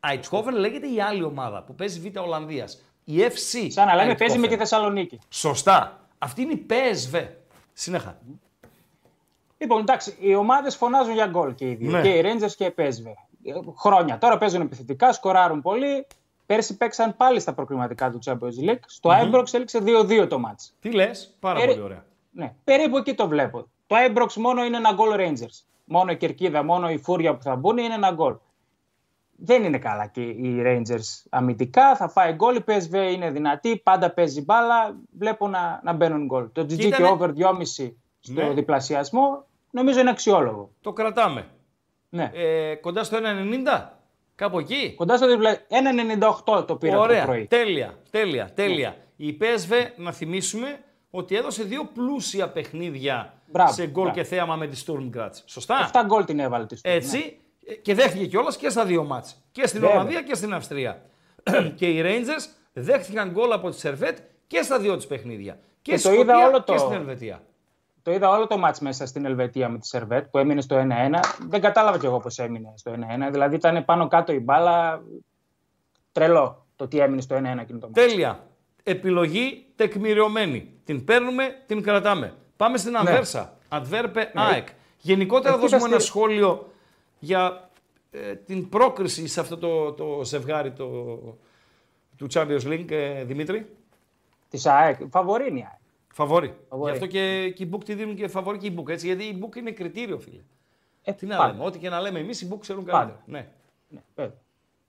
Eindhoven 0.00 0.52
λέγεται 0.52 0.86
η 0.86 1.00
άλλη 1.00 1.22
ομάδα 1.22 1.62
που 1.62 1.74
παίζει 1.74 2.00
Β' 2.10 2.18
Ολλανδίας. 2.20 2.82
Η 3.04 3.18
FC. 3.22 3.66
Σαν 3.70 3.86
να 3.86 3.94
λέμε 3.94 4.14
παίζει 4.14 4.38
με 4.38 4.46
Eindhoven. 4.46 4.50
τη 4.50 4.56
Θεσσαλονίκη. 4.56 5.18
Σωστά. 5.28 6.06
Αυτή 6.18 6.42
είναι 6.42 6.52
η 6.52 6.66
PSV. 6.70 7.26
Συνέχα. 7.72 8.18
Λοιπόν, 9.58 9.80
εντάξει, 9.80 10.16
οι 10.20 10.34
ομάδες 10.34 10.76
φωνάζουν 10.76 11.12
για 11.14 11.26
γκολ 11.26 11.54
και 11.54 11.70
οι 11.70 11.74
δύο. 11.74 11.90
Ναι. 11.90 12.02
Και 12.02 12.08
οι 12.08 12.22
Rangers 12.24 12.50
και 12.56 12.64
οι 12.64 12.74
PSV. 12.78 13.12
Ε, 13.44 13.52
Χρόνια. 13.76 14.18
Τώρα 14.18 14.38
παίζουν 14.38 14.60
επιθετικά, 14.60 15.12
σκοράρουν 15.12 15.62
πολύ. 15.62 16.06
Πέρσι 16.46 16.76
παίξαν 16.76 17.16
πάλι 17.16 17.40
στα 17.40 17.52
προκριματικά 17.54 18.10
του 18.10 18.18
Champions 18.24 18.70
League. 18.70 18.80
Στο 18.86 19.10
mm 19.10 19.54
έληξε 19.54 19.78
2-2 19.84 20.26
το 20.28 20.38
μάτς. 20.38 20.74
Τι 20.80 20.90
λες, 20.90 21.36
πάρα 21.40 21.62
Ε, 21.62 21.66
πολύ 21.66 21.80
ωραία. 21.80 22.04
Ναι, 22.30 22.54
περίπου 22.64 22.96
εκεί 22.96 23.14
το 23.14 23.28
βλέπω. 23.28 23.66
Το 23.86 23.96
Ibrox 24.08 24.32
μόνο 24.34 24.64
είναι 24.64 24.76
ένα 24.76 24.92
γκολ 24.92 25.10
Rangers. 25.16 25.64
Μόνο 25.84 26.10
η 26.12 26.16
κερκίδα, 26.16 26.62
μόνο 26.64 26.90
η 26.90 26.98
φούρια 26.98 27.36
που 27.36 27.42
θα 27.42 27.56
μπουν 27.56 27.78
είναι 27.78 27.94
ένα 27.94 28.10
γκολ. 28.10 28.34
Δεν 29.36 29.64
είναι 29.64 29.78
καλά 29.78 30.06
και 30.06 30.20
οι 30.22 30.62
Rangers 30.66 31.24
αμυντικά. 31.30 31.96
Θα 31.96 32.08
φάει 32.08 32.32
γκολ. 32.32 32.56
Η 32.56 32.64
PSV 32.66 32.94
είναι 33.12 33.30
δυνατή. 33.30 33.76
Πάντα 33.76 34.10
παίζει 34.10 34.44
μπάλα. 34.44 34.96
Βλέπω 35.18 35.48
να, 35.48 35.80
να 35.84 35.92
μπαίνουν 35.92 36.26
γκολ. 36.26 36.48
Το 36.52 36.60
GG 36.62 36.76
και 36.76 36.86
Ήτανε- 36.86 37.10
over 37.10 37.30
2,5 37.32 37.94
στο 38.20 38.32
Ναι. 38.42 38.50
διπλασιασμό 38.52 39.44
νομίζω 39.70 40.00
είναι 40.00 40.10
αξιόλογο. 40.10 40.70
Το 40.80 40.92
κρατάμε. 40.92 41.46
Ναι. 42.14 42.30
Ε, 42.34 42.74
κοντά 42.74 43.04
στο 43.04 43.18
1,90. 43.18 43.88
Κάπου 44.34 44.58
εκεί. 44.58 44.92
Κοντά 44.96 45.16
στο 45.16 45.28
διπλα... 45.28 45.56
1,98 46.46 46.66
το 46.66 46.76
πήρα 46.76 46.98
Ωραία. 46.98 47.20
το 47.20 47.26
πρωί. 47.26 47.46
Τέλεια. 47.46 47.94
Τέλεια. 48.10 48.50
Τέλεια. 48.54 48.96
Η 49.16 49.38
PSV, 49.40 49.72
να 49.96 50.12
θυμίσουμε, 50.12 50.78
ότι 51.10 51.36
έδωσε 51.36 51.62
δύο 51.62 51.84
πλούσια 51.94 52.48
παιχνίδια 52.48 53.34
Μπράβο, 53.46 53.72
σε 53.72 53.86
γκολ 53.86 54.02
μπράβο. 54.04 54.18
και 54.20 54.24
θέαμα 54.26 54.56
με 54.56 54.66
τη 54.66 54.82
Sturm 54.86 55.10
Graz. 55.16 55.30
Σωστά; 55.44 55.90
7 55.92 56.00
γκολ 56.06 56.24
την 56.24 56.38
έβαλε 56.38 56.66
τη 56.66 56.76
Στουρμ, 56.76 56.94
Έτσι. 56.96 57.36
Ε, 57.66 57.74
Και 57.74 57.94
δέχτηκε 57.94 58.26
κιόλας 58.26 58.56
και 58.56 58.68
στα 58.68 58.84
δύο 58.84 59.04
μάτς. 59.04 59.36
Και 59.52 59.66
στην 59.66 59.80
Βέβαια. 59.80 59.94
Ολλανδία 59.96 60.22
και 60.22 60.34
στην 60.34 60.54
Αυστρία. 60.54 61.02
και 61.78 61.86
οι 61.86 62.02
Rangers 62.04 62.46
δέχτηκαν 62.72 63.30
γκολ 63.30 63.52
από 63.52 63.70
τη 63.70 63.78
Σερβέτ 63.78 64.18
και 64.46 64.62
στα 64.62 64.78
δύο 64.78 64.98
του 64.98 65.06
παιχνίδια. 65.06 65.58
Και, 65.82 65.90
Και 65.92 65.96
στη 65.98 66.08
το 66.08 66.14
είδα 66.14 66.22
Σκωτία 66.24 66.46
όλο 66.48 66.58
και 66.62 66.72
το- 66.72 66.78
στην 66.78 66.92
Ελβετία. 66.92 67.42
Το 68.02 68.12
είδα 68.12 68.28
όλο 68.28 68.46
το 68.46 68.58
μάτς 68.58 68.80
μέσα 68.80 69.06
στην 69.06 69.24
Ελβετία 69.24 69.68
με 69.68 69.78
τη 69.78 69.86
Σερβέτ 69.86 70.26
που 70.30 70.38
έμεινε 70.38 70.60
στο 70.60 70.76
1-1. 70.76 71.18
Δεν 71.48 71.60
κατάλαβα 71.60 71.98
κι 71.98 72.06
εγώ 72.06 72.18
πώς 72.20 72.38
έμεινε 72.38 72.72
στο 72.76 72.92
1-1. 72.92 73.28
Δηλαδή 73.30 73.54
ήταν 73.54 73.84
πάνω 73.84 74.08
κάτω 74.08 74.32
η 74.32 74.38
μπάλα. 74.38 75.02
Τρελό 76.12 76.66
το 76.76 76.88
τι 76.88 76.98
έμεινε 76.98 77.20
στο 77.20 77.36
1-1 77.36 77.40
εκείνο 77.60 77.78
το 77.78 77.86
μάτς. 77.86 77.92
Τέλεια. 78.06 78.46
Επιλογή 78.82 79.66
τεκμηριωμένη. 79.76 80.72
Την 80.84 81.04
παίρνουμε, 81.04 81.62
την 81.66 81.82
κρατάμε. 81.82 82.34
Πάμε 82.56 82.78
στην 82.78 82.96
Ανβέρσα. 82.96 83.56
Αντβέρπε 83.68 84.30
ΑΕΚ. 84.34 84.68
Γενικότερα 84.98 85.52
Εκεί 85.54 85.60
δώσουμε 85.62 85.80
θα 85.80 85.86
ένα 85.86 85.98
στη- 85.98 86.08
σχόλιο 86.08 86.72
για 87.18 87.70
ε, 88.10 88.34
την 88.34 88.68
πρόκριση 88.68 89.26
σε 89.26 89.40
αυτό 89.40 89.56
το, 89.58 89.92
το 89.92 90.20
ζευγάρι 90.24 90.72
το, 90.72 90.86
του 92.16 92.26
Champions 92.34 92.62
League, 92.66 92.90
ε, 92.90 93.24
Δημήτρη. 93.24 93.76
Της 94.50 94.66
ΑΕΚ. 94.66 94.98
Φαβορή 95.10 95.48
είναι 95.48 95.58
η 95.58 95.66
ΑΕΚ. 95.70 95.80
Φαβόρη. 96.12 96.54
Φαβόρη. 96.68 96.90
Γι' 96.90 96.96
αυτό 96.96 97.06
και, 97.06 97.50
και 97.50 97.62
οι 97.62 97.70
Book 97.72 97.84
τη 97.84 97.94
δίνουν 97.94 98.14
και 98.16 98.28
φαβόρη 98.28 98.58
και 98.58 98.66
οι 98.66 98.74
Book. 98.78 98.88
Έτσι, 98.88 99.06
γιατί 99.06 99.24
η 99.24 99.38
Book 99.42 99.56
είναι 99.56 99.70
κριτήριο, 99.70 100.18
φίλε. 100.18 100.40
Ε, 101.02 101.12
Τι 101.12 101.26
να 101.26 101.36
πάντα. 101.36 101.52
λέμε, 101.52 101.64
ό,τι 101.64 101.78
και 101.78 101.88
να 101.88 102.00
λέμε 102.00 102.18
εμείς, 102.18 102.40
οι 102.40 102.48
Book 102.52 102.58
ξέρουν 102.60 102.84
Πάντα. 102.84 102.98
καλύτερα. 102.98 103.22
Ναι. 103.26 103.48
Ναι, 103.88 104.00
βέβαια. 104.14 104.36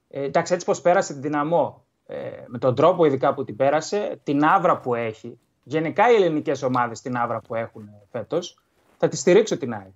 Ε, 0.10 0.24
εντάξει, 0.24 0.54
έτσι 0.54 0.66
πως 0.66 0.82
πέρασε 0.82 1.14
την 1.14 1.22
δυναμό, 1.22 1.86
ε, 2.06 2.30
με 2.48 2.58
τον 2.58 2.76
τρόπο 2.76 3.06
ειδικά 3.06 3.34
που 3.34 3.44
την 3.44 3.56
πέρασε, 3.56 4.20
την 4.24 4.44
άβρα 4.44 4.80
που 4.80 4.96
έχει, 4.96 5.40
γενικά 5.64 6.12
οι 6.12 6.16
ελληνικές 6.16 6.62
ομάδες 6.64 7.02
την 7.02 7.18
άβρα 7.18 7.40
που 7.40 7.56
έχουν 7.56 7.88
ε, 7.88 8.08
φέτος, 8.12 8.58
θα 8.98 9.08
τη 9.08 9.16
στηρίξω 9.18 9.58
την 9.58 9.74
ΑΕΚ. 9.74 9.92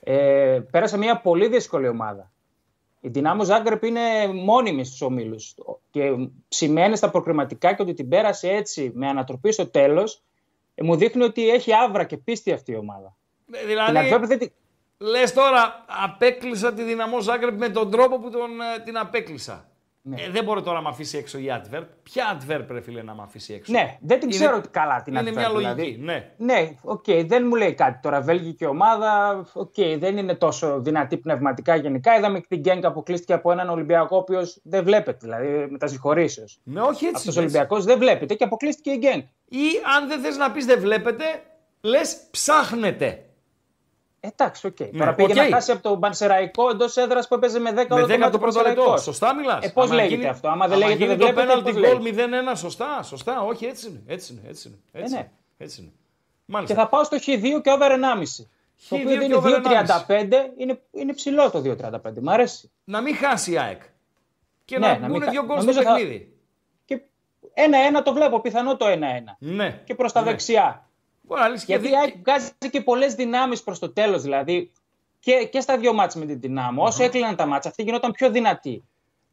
Ε, 0.00 0.60
πέρασε 0.70 0.98
μια 0.98 1.20
πολύ 1.20 1.48
δύσκολη 1.48 1.88
ομάδα. 1.88 2.30
Η 3.00 3.08
Δυνάμος 3.08 3.46
Ζάγκρεπ 3.46 3.82
είναι 3.84 4.00
μόνιμη 4.44 4.84
στους 4.84 5.00
ομίλους 5.02 5.54
και 5.90 6.28
σημαίνει 6.48 6.96
στα 6.96 7.10
προκριματικά 7.10 7.72
και 7.72 7.82
ότι 7.82 7.94
την 7.94 8.08
πέρασε 8.08 8.48
έτσι 8.48 8.92
με 8.94 9.08
ανατροπή 9.08 9.52
στο 9.52 9.66
τέλος, 9.66 10.14
ε, 10.14 10.22
μου 10.82 10.96
δείχνει 10.96 11.22
ότι 11.22 11.48
έχει 11.50 11.72
αύρα 11.74 12.04
και 12.04 12.16
πίστη 12.16 12.52
αυτή 12.52 12.72
η 12.72 12.76
ομάδα. 12.76 13.16
Ε, 13.52 13.58
Την 13.58 13.66
Δηλαδή, 13.66 13.98
Αντβέρπ 13.98 14.26
δεν 14.26 14.38
την- 14.38 14.52
λες 14.98 15.32
τώρα, 15.32 15.84
απέκλεισα 16.04 16.72
τη 16.72 16.82
Ντιναμό 16.82 17.20
Ζάγκρεπ 17.20 17.58
με 17.58 17.68
τον 17.68 17.90
τρόπο 17.90 18.18
που 18.18 18.30
τον, 18.30 18.60
ε, 18.60 18.82
την 18.84 18.98
απέκλεισα. 18.98 19.70
Ναι. 20.04 20.20
Ε, 20.22 20.30
δεν 20.30 20.44
μπορεί 20.44 20.62
τώρα 20.62 20.76
να 20.76 20.82
με 20.82 20.88
αφήσει 20.88 21.18
έξω 21.18 21.38
η 21.38 21.46
Antwerp. 21.48 21.84
Ποια 22.02 22.38
Antwerp, 22.40 22.64
ρε 22.70 22.80
φίλε, 22.80 23.02
να 23.02 23.14
με 23.14 23.22
αφήσει 23.22 23.54
έξω; 23.54 23.72
Ναι, 23.72 23.98
δεν 24.00 24.18
την 24.20 24.28
Είναι- 24.28 24.38
ξέρω 24.38 24.60
καλά 24.70 25.02
την 25.02 25.14
Είναι 25.14 25.30
Antwerp, 25.30 25.34
μια 25.34 25.48
λογική. 25.48 25.72
δηλαδή. 25.74 25.96
Ναι. 26.00 26.30
Ναι, 26.36 26.70
οκ, 26.82 27.04
δεν 27.26 27.46
μου 27.46 27.54
λέει 27.54 27.74
κάτι 27.74 27.98
τώρα. 28.02 28.20
Βέλγικη 28.20 28.66
ομάδα, 28.66 29.42
οκ, 29.52 29.74
δεν 29.98 30.16
είναι 30.16 30.34
τόσο 30.34 30.80
δυνατή 30.80 31.16
πνευματικά 31.16 31.76
γενικά. 31.76 32.16
Είδαμε 32.16 32.38
και 32.40 32.46
την 32.48 32.58
Γκένκ 32.60 32.84
αποκλείστηκε 32.84 33.32
από 33.32 33.52
έναν 33.52 33.68
Ολυμπιακό, 33.70 34.16
ο 34.16 34.18
οποίος 34.18 34.60
δεν 34.62 34.84
βλέπεται, 34.84 35.18
δηλαδή 35.20 35.66
με 35.70 35.78
τα 35.78 35.86
συγχωρήσεως. 35.86 36.60
Ναι, 36.64 36.80
όχι 36.80 37.04
έτσι. 37.04 37.16
Αυτός 37.16 37.36
ο 37.36 37.40
λες. 37.40 37.48
Ολυμπιακός 37.50 37.84
δεν 37.84 37.98
βλέπεται 37.98 38.34
και 38.34 38.44
αποκλείστηκε 38.44 38.90
η 38.90 38.96
Γκένκ. 38.98 39.24
Ή 39.48 39.64
αν 39.96 40.08
δεν 40.08 40.20
θες 40.20 40.36
να 40.36 40.50
πεις 40.50 40.66
δεν 40.66 40.80
βλέπεται, 40.80 41.24
λες 41.80 42.16
ψάχνεται. 42.30 43.24
Εντάξει, 44.24 44.66
οκ. 44.66 44.80
Ναι, 44.80 44.86
Τώρα 44.98 45.14
πήγε 45.14 45.30
οκ. 45.40 45.48
να 45.48 45.54
χάσει 45.54 45.70
από 45.72 45.82
τον 45.82 46.00
Πανσεραϊκό 46.00 46.70
εντός 46.70 46.96
έδρας 46.96 47.28
που 47.28 47.34
έπαιζε 47.34 47.58
με 47.58 47.70
10 47.70 47.74
Με 47.88 47.94
όλο 47.94 48.04
10 48.04 48.18
μάτι 48.18 48.32
το 48.32 48.38
πρώτο 48.38 48.60
λεπτό. 48.60 48.64
Πανσεραϊκός. 48.68 49.02
Σωστά 49.02 49.34
μιλάς. 49.34 49.64
Ε, 49.64 49.68
πώς 49.70 49.90
λέγεται 49.90 50.28
αυτό, 50.28 50.48
άμα 50.48 50.68
δεν 50.68 50.78
λέγεται, 50.78 50.96
γίνει 50.96 51.08
δεν 51.14 51.18
το 51.18 51.24
βλέπετε, 51.26 51.52
penalty 51.58 51.62
πώς 51.62 51.72
goal 51.74 52.00
λέγεται. 52.02 52.52
0-1, 52.52 52.56
σωστά, 52.56 53.02
σωστά. 53.02 53.40
Όχι, 53.40 53.64
έτσι 53.66 53.88
είναι. 53.88 54.02
Έτσι 54.06 54.32
είναι. 54.32 54.48
Έτσι 54.48 54.68
είναι. 54.68 54.78
Έτσι 54.92 55.12
ναι. 55.12 55.18
είναι. 55.18 55.30
Έτσι 55.58 55.80
είναι. 55.80 55.90
Και 55.90 56.52
Μάλιστα. 56.52 56.74
θα 56.74 56.88
πάω 56.88 57.04
στο 57.04 57.16
Χ2 57.16 57.60
και 57.62 57.70
over 57.70 57.90
1,5. 57.90 58.46
Το 58.88 58.96
Χ2 58.96 59.00
οποίο 59.00 59.08
και 59.10 59.18
δίνει 59.18 59.34
over 59.34 59.60
2,35. 60.06 60.50
Είναι, 60.56 60.80
είναι 60.92 61.12
ψηλό 61.14 61.50
το 61.50 61.62
2,35. 61.64 61.98
Μ' 62.22 62.30
αρέσει. 62.30 62.70
Να 62.84 63.00
μην 63.00 63.16
χάσει 63.16 63.52
η 63.52 63.58
ΑΕΚ. 63.58 63.82
Και 64.64 64.78
Ναι, 64.78 64.86
να 64.86 64.92
να 64.92 64.98
μην 64.98 65.10
μπουν 65.10 65.22
χα- 65.22 65.30
δύο 65.30 65.44
γκολ 65.44 65.56
στο 65.56 65.64
νομίζω 65.66 65.82
θα- 65.82 65.94
παιχνίδι. 65.94 66.32
Και 66.84 67.00
1-1 67.54 68.02
το 68.02 68.12
βλέπω, 68.12 68.40
πιθανό 68.40 68.76
το 68.76 68.86
1-1. 68.86 69.36
Ναι. 69.38 69.80
Και 69.84 69.94
προς 69.94 70.12
τα 70.12 70.20
Ναι. 70.20 70.30
δεξιά. 70.30 70.86
Μπορεί 71.32 71.40
να 71.44 71.48
λύσει 71.48 71.66
και 71.66 71.72
Γιατί 71.72 71.86
η 71.86 71.90
δι- 71.90 71.98
ΑΕΚ 71.98 72.14
βγάζει 72.18 72.50
και 72.70 72.80
πολλές 72.80 73.14
δυνάμεις 73.14 73.62
προς 73.62 73.78
το 73.78 73.92
τέλος. 73.92 74.22
Δηλαδή 74.22 74.70
και, 75.20 75.48
και 75.52 75.60
στα 75.60 75.78
δύο 75.78 75.92
μάτς 75.92 76.14
με 76.14 76.26
την 76.26 76.40
δυναμο 76.40 76.82
Όσο 76.84 77.02
έκλειναν 77.04 77.36
τα 77.36 77.46
μάτς, 77.46 77.66
αυτή 77.66 77.82
γινόταν 77.82 78.12
πιο 78.12 78.30
δυνατή. 78.30 78.84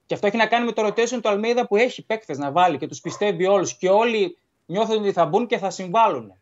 Και 0.06 0.14
αυτό 0.14 0.28
έχει 0.28 0.38
να 0.38 0.45
κάνει 0.47 0.66
με 0.66 0.72
το 0.72 0.86
rotation 0.88 1.20
του 1.22 1.30
Αλμίδα 1.30 1.68
που 1.68 1.76
έχει 1.76 2.06
παίκτες 2.06 2.38
να 2.38 2.52
βάλει 2.52 2.78
και 2.78 2.88
τους 2.88 3.02
πιστεύει 3.02 3.45
όλους. 3.45 3.78
Και 3.78 3.89
όλοι 3.89 4.38
νιώθουν 4.66 4.97
ότι 4.97 5.12
θα 5.12 5.26
μπουν 5.26 5.47
και 5.47 5.58
θα 5.58 5.70
συμβάλλουν. 5.70 6.34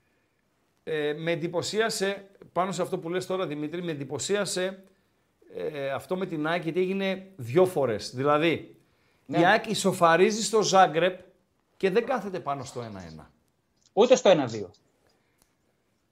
Ε, 0.83 1.13
με 1.17 1.31
εντυπωσίασε, 1.31 2.27
πάνω 2.53 2.71
σε 2.71 2.81
αυτό 2.81 2.97
που 2.97 3.09
λες 3.09 3.25
τώρα 3.25 3.45
Δημήτρη, 3.47 3.83
με 3.83 3.91
εντυπωσίασε 3.91 4.83
ε, 5.55 5.89
αυτό 5.89 6.15
με 6.17 6.25
την 6.25 6.47
ΑΕΚ 6.47 6.63
γιατί 6.63 6.79
έγινε 6.79 7.27
δυο 7.35 7.65
φορές. 7.65 8.15
Δηλαδή, 8.15 8.75
Ναι. 9.25 9.39
η 9.39 9.45
ΑΕΚ 9.45 9.65
ισοφαρίζει 9.69 10.43
στο 10.43 10.61
Ζάγκρεπ 10.61 11.19
και 11.77 11.89
δεν 11.89 12.05
κάθεται 12.05 12.39
πάνω 12.39 12.63
στο 12.63 12.81
1-1. 12.81 13.31
Ούτε 13.93 14.15
στο 14.15 14.29
1-2. 14.29 14.69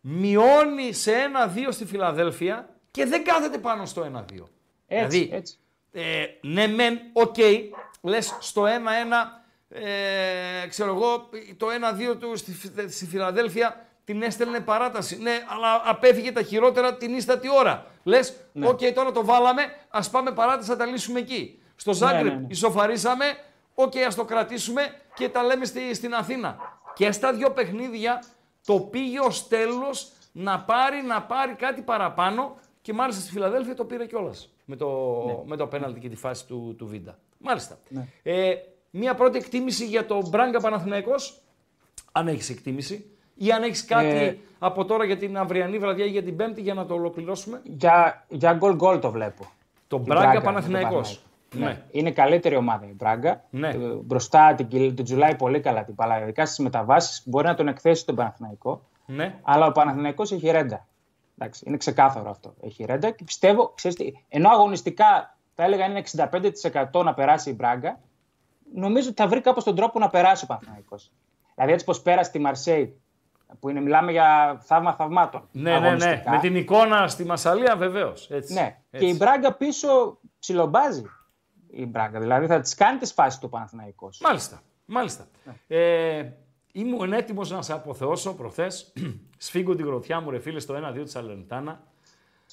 Μειώνει 0.07 0.93
σε 0.93 1.11
1-2 1.55 1.67
στη 1.69 1.85
Φιλαδέλφια 1.85 2.69
και 2.91 3.05
δεν 3.05 3.23
κάθεται 3.23 3.57
πάνω 3.57 3.85
στο 3.85 4.01
1-2. 4.01 4.43
Έτσι, 4.87 5.17
δηλαδή, 5.17 5.29
έτσι. 5.35 5.57
Ε, 5.91 6.01
ναι 6.41 6.67
μεν, 6.67 6.99
οκ, 7.13 7.35
λες 8.01 8.37
στο 8.39 8.63
1-1, 8.63 8.67
ε, 9.69 10.67
ξέρω 10.67 10.93
εγώ, 10.95 11.29
το 11.57 11.67
1-2 12.11 12.15
του 12.19 12.37
στη, 12.37 12.51
Φι- 12.51 12.89
στη 12.89 13.05
Φιλαδέλφια 13.05 13.85
την 14.03 14.21
έστελνε 14.21 14.59
παράταση. 14.59 15.17
Ναι, 15.21 15.31
αλλά 15.47 15.81
απέφυγε 15.85 16.31
τα 16.31 16.41
χειρότερα 16.41 16.95
την 16.97 17.13
ύστατη 17.15 17.47
ώρα. 17.59 17.85
Λες, 18.03 18.33
Ναι. 18.51 18.67
οκ, 18.67 18.79
τώρα 18.95 19.11
το 19.11 19.25
βάλαμε, 19.25 19.61
ας 19.89 20.09
πάμε 20.09 20.31
παράταση, 20.31 20.69
θα 20.69 20.75
τα 20.75 20.85
λύσουμε 20.85 21.19
εκεί. 21.19 21.61
Στο 21.75 21.93
Ζάγκρεπ 21.93 22.33
ναι, 22.33 22.39
ναι. 22.39 22.47
ισοφαρίσαμε, 22.49 23.25
οκ, 23.73 23.93
ας 24.07 24.15
το 24.15 24.25
κρατήσουμε 24.25 24.81
και 25.13 25.29
τα 25.29 25.43
λέμε 25.43 25.65
στη, 25.65 25.93
στην 25.93 26.13
Αθήνα. 26.13 26.57
Και 26.93 27.11
στα 27.11 27.33
δύο 27.33 27.51
παιχνίδια 27.51 28.23
το 28.65 28.79
πήγε 28.79 29.19
ως 29.19 29.47
τέλος 29.47 30.11
να 30.31 30.59
πάρει, 30.59 31.01
να 31.01 31.21
πάρει 31.21 31.53
κάτι 31.53 31.81
παραπάνω 31.81 32.55
και 32.81 32.93
μάλιστα 32.93 33.21
στη 33.21 33.31
Φιλαδέλφια 33.31 33.75
το 33.75 33.85
πήρε 33.85 34.05
κιόλας 34.05 34.49
με 34.65 34.75
το, 34.75 34.89
με 35.45 35.55
το 35.55 35.67
πέναλτι 35.67 35.99
και 35.99 36.09
τη 36.09 36.15
φάση 36.15 36.45
του, 36.45 36.75
του 36.77 36.87
Βίντα. 36.87 37.17
Μάλιστα. 37.37 37.77
Ε, 38.23 38.53
μία 38.89 39.15
πρώτη 39.15 39.37
εκτίμηση 39.37 39.85
για 39.85 40.05
το 40.05 40.27
Μπράγκα 40.29 40.59
Παναθηναϊκός, 40.59 41.41
αν 42.11 42.27
έχεις 42.27 42.49
εκτίμηση, 42.49 43.09
ή 43.35 43.51
αν 43.51 43.63
έχεις 43.63 43.85
κάτι 43.85 44.07
Ε, 44.07 44.37
από 44.59 44.85
τώρα 44.85 45.05
για 45.05 45.17
την 45.17 45.37
αυριανή 45.37 45.77
βραδιά 45.77 46.05
ή 46.05 46.09
για 46.09 46.23
την 46.23 46.35
Πέμπτη 46.35 46.61
για 46.61 46.73
να 46.73 46.85
το 46.85 46.93
ολοκληρώσουμε. 46.93 47.61
Για, 47.63 48.25
για 48.27 48.53
γκολ 48.53 48.75
γκολ 48.75 48.99
το 48.99 49.11
βλέπω. 49.11 49.51
Το 49.87 49.97
Η 49.97 50.03
Μπράγκα 50.05 50.27
με 50.27 50.33
τον 50.33 50.43
Παναθηναϊκός. 50.43 51.24
Παναθηναϊκό. 51.59 51.87
Ναι. 51.91 51.99
Είναι 51.99 52.11
καλύτερη 52.11 52.55
ομάδα 52.55 52.85
η 52.85 52.93
Μπράγκα. 52.93 53.43
Ναι. 53.49 53.67
Ε, 53.69 53.77
Μπροστά 54.03 54.53
την, 54.55 54.67
κυλ- 54.67 54.95
την 54.95 55.05
τζουλάει 55.05 55.35
πολύ 55.35 55.59
καλά 55.59 55.83
την 55.83 55.93
μπάλα. 55.93 56.21
Ειδικά 56.21 56.45
στις 56.45 56.59
μεταβάσεις 56.59 57.21
μπορεί 57.25 57.47
να 57.47 57.53
τον 57.53 57.67
εκθέσει 57.67 58.05
τον 58.05 58.15
Παναθηναϊκό. 58.15 58.81
Ναι. 59.05 59.39
Αλλά 59.43 59.65
ο 59.65 59.71
Παναθηναϊκός 59.71 60.31
έχει 60.31 60.49
ρέντα. 60.49 60.87
Εντάξει, 61.37 61.63
είναι 61.67 61.77
ξεκάθαρο 61.77 62.29
αυτό. 62.29 62.53
Έχει 62.61 62.83
ρέντα 62.85 63.09
και 63.09 63.23
πιστεύω, 63.23 63.71
ξέρεις 63.75 63.97
τι, 63.97 64.11
ενώ 64.29 64.49
αγωνιστικά 64.49 65.37
θα 65.53 65.63
έλεγα 65.63 65.85
είναι 65.85 66.01
65% 66.91 67.03
να 67.03 67.13
περάσει 67.13 67.49
η 67.49 67.53
Μπράγκα, 67.55 67.99
νομίζω 68.75 69.09
ότι 69.09 69.21
θα 69.21 69.27
βρει 69.27 69.41
κάπως 69.41 69.63
τον 69.63 69.75
τρόπο 69.75 69.99
να 69.99 70.09
περάσει 70.09 70.43
ο 70.43 70.47
Παναθηναϊκός. 70.47 71.11
Δηλαδή 71.55 71.73
έτσι 71.73 71.85
πως 71.85 72.01
πέρασε 72.01 72.31
τη 72.31 72.39
Μαρσέη, 72.39 72.99
που 73.59 73.69
είναι, 73.69 73.81
μιλάμε 73.81 74.11
για 74.11 74.57
θαύμα 74.63 74.93
θαυμάτων. 74.93 75.47
Ναι, 75.51 75.61
ναι, 75.71 75.79
ναι. 75.79 75.85
αγωνιστικά. 75.85 76.31
Με 76.31 76.39
την 76.39 76.55
εικόνα 76.55 77.07
στη 77.07 77.25
Μασαλία 77.25 77.75
βεβαίως. 77.75 78.29
Έτσι. 78.29 78.53
Ναι, 78.53 78.77
έτσι. 78.91 79.05
και 79.05 79.11
η 79.13 79.15
Μπράγκα 79.17 79.53
πίσω 79.53 80.19
ψιλομπάζει 80.39 81.03
η 81.69 81.85
Μπράγκα. 81.85 82.19
Δηλαδή 82.19 82.47
θα 82.47 82.59
τις 82.59 82.75
κάνει 82.75 82.97
τις 82.97 83.11
φάσεις 83.13 83.39
του 83.39 83.49
Παναθηναϊκός. 83.49 84.19
Μάλιστα. 84.19 84.61
Μάλιστα. 84.85 85.27
Ε, 85.67 86.23
ήμουν 86.71 87.13
έτοιμος 87.13 87.49
να 87.49 87.61
σε 87.61 87.73
αποθεώσω 87.73 88.33
προχθές. 88.33 88.93
Σφίγγω 89.37 89.75
την 89.75 89.85
γροθιά 89.85 90.19
μου, 90.19 90.29
ρε 90.29 90.39
φίλε, 90.39 90.59
στο 90.59 90.75
1-2 90.93 91.03
της 91.03 91.15
Αλεντάνα. 91.15 91.83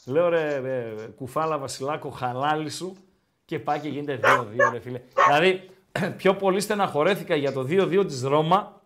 Λέω 0.06 0.28
ρε, 0.28 0.54
ε, 0.54 1.06
κουφάλα 1.16 1.58
Βασιλάκο, 1.58 2.10
χαλάλι 2.10 2.70
σου. 2.70 2.96
Και 3.44 3.58
πάει 3.58 3.80
και 3.80 3.88
γίνεται 3.88 4.20
2-2, 4.22 4.72
ρε 4.72 4.80
φίλε. 4.80 5.00
δηλαδή, 5.26 5.70
πιο 6.16 6.34
πολύ 6.34 6.60
στεναχωρέθηκα 6.60 7.34
για 7.34 7.52
το 7.52 7.66
2-2 7.68 8.04
της 8.06 8.22
Ρώμα 8.22 8.82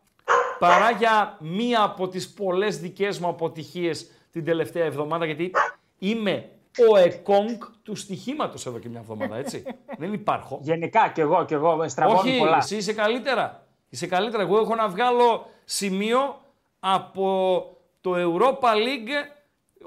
παρά 0.59 0.91
για 0.91 1.37
μία 1.41 1.83
από 1.83 2.09
τις 2.09 2.33
πολλές 2.33 2.79
δικές 2.79 3.19
μου 3.19 3.29
αποτυχίες 3.29 4.11
την 4.33 4.45
τελευταία 4.45 4.85
εβδομάδα, 4.85 5.25
γιατί 5.25 5.51
είμαι 5.99 6.49
ο 6.93 6.97
εκόνγκ 6.97 7.59
του 7.83 7.95
στοιχήματος 7.97 8.67
εδώ 8.67 8.79
και 8.79 8.89
μια 8.89 9.01
εβδομάδα, 9.01 9.37
έτσι. 9.37 9.65
Δεν 9.99 10.13
υπάρχω. 10.13 10.59
Γενικά 10.63 11.09
κι 11.09 11.21
εγώ, 11.21 11.45
κι 11.45 11.55
εγώ 11.55 11.89
στραβώνω 11.89 12.19
Όχι, 12.19 12.39
πολλά. 12.39 12.57
εσύ 12.57 12.77
είσαι 12.77 12.93
καλύτερα. 12.93 13.67
Είσαι 13.89 14.07
καλύτερα. 14.07 14.43
Εγώ 14.43 14.59
έχω 14.59 14.75
να 14.75 14.89
βγάλω 14.89 15.47
σημείο 15.65 16.41
από 16.81 17.65
το 18.01 18.15
Europa 18.17 18.69
League 18.75 19.31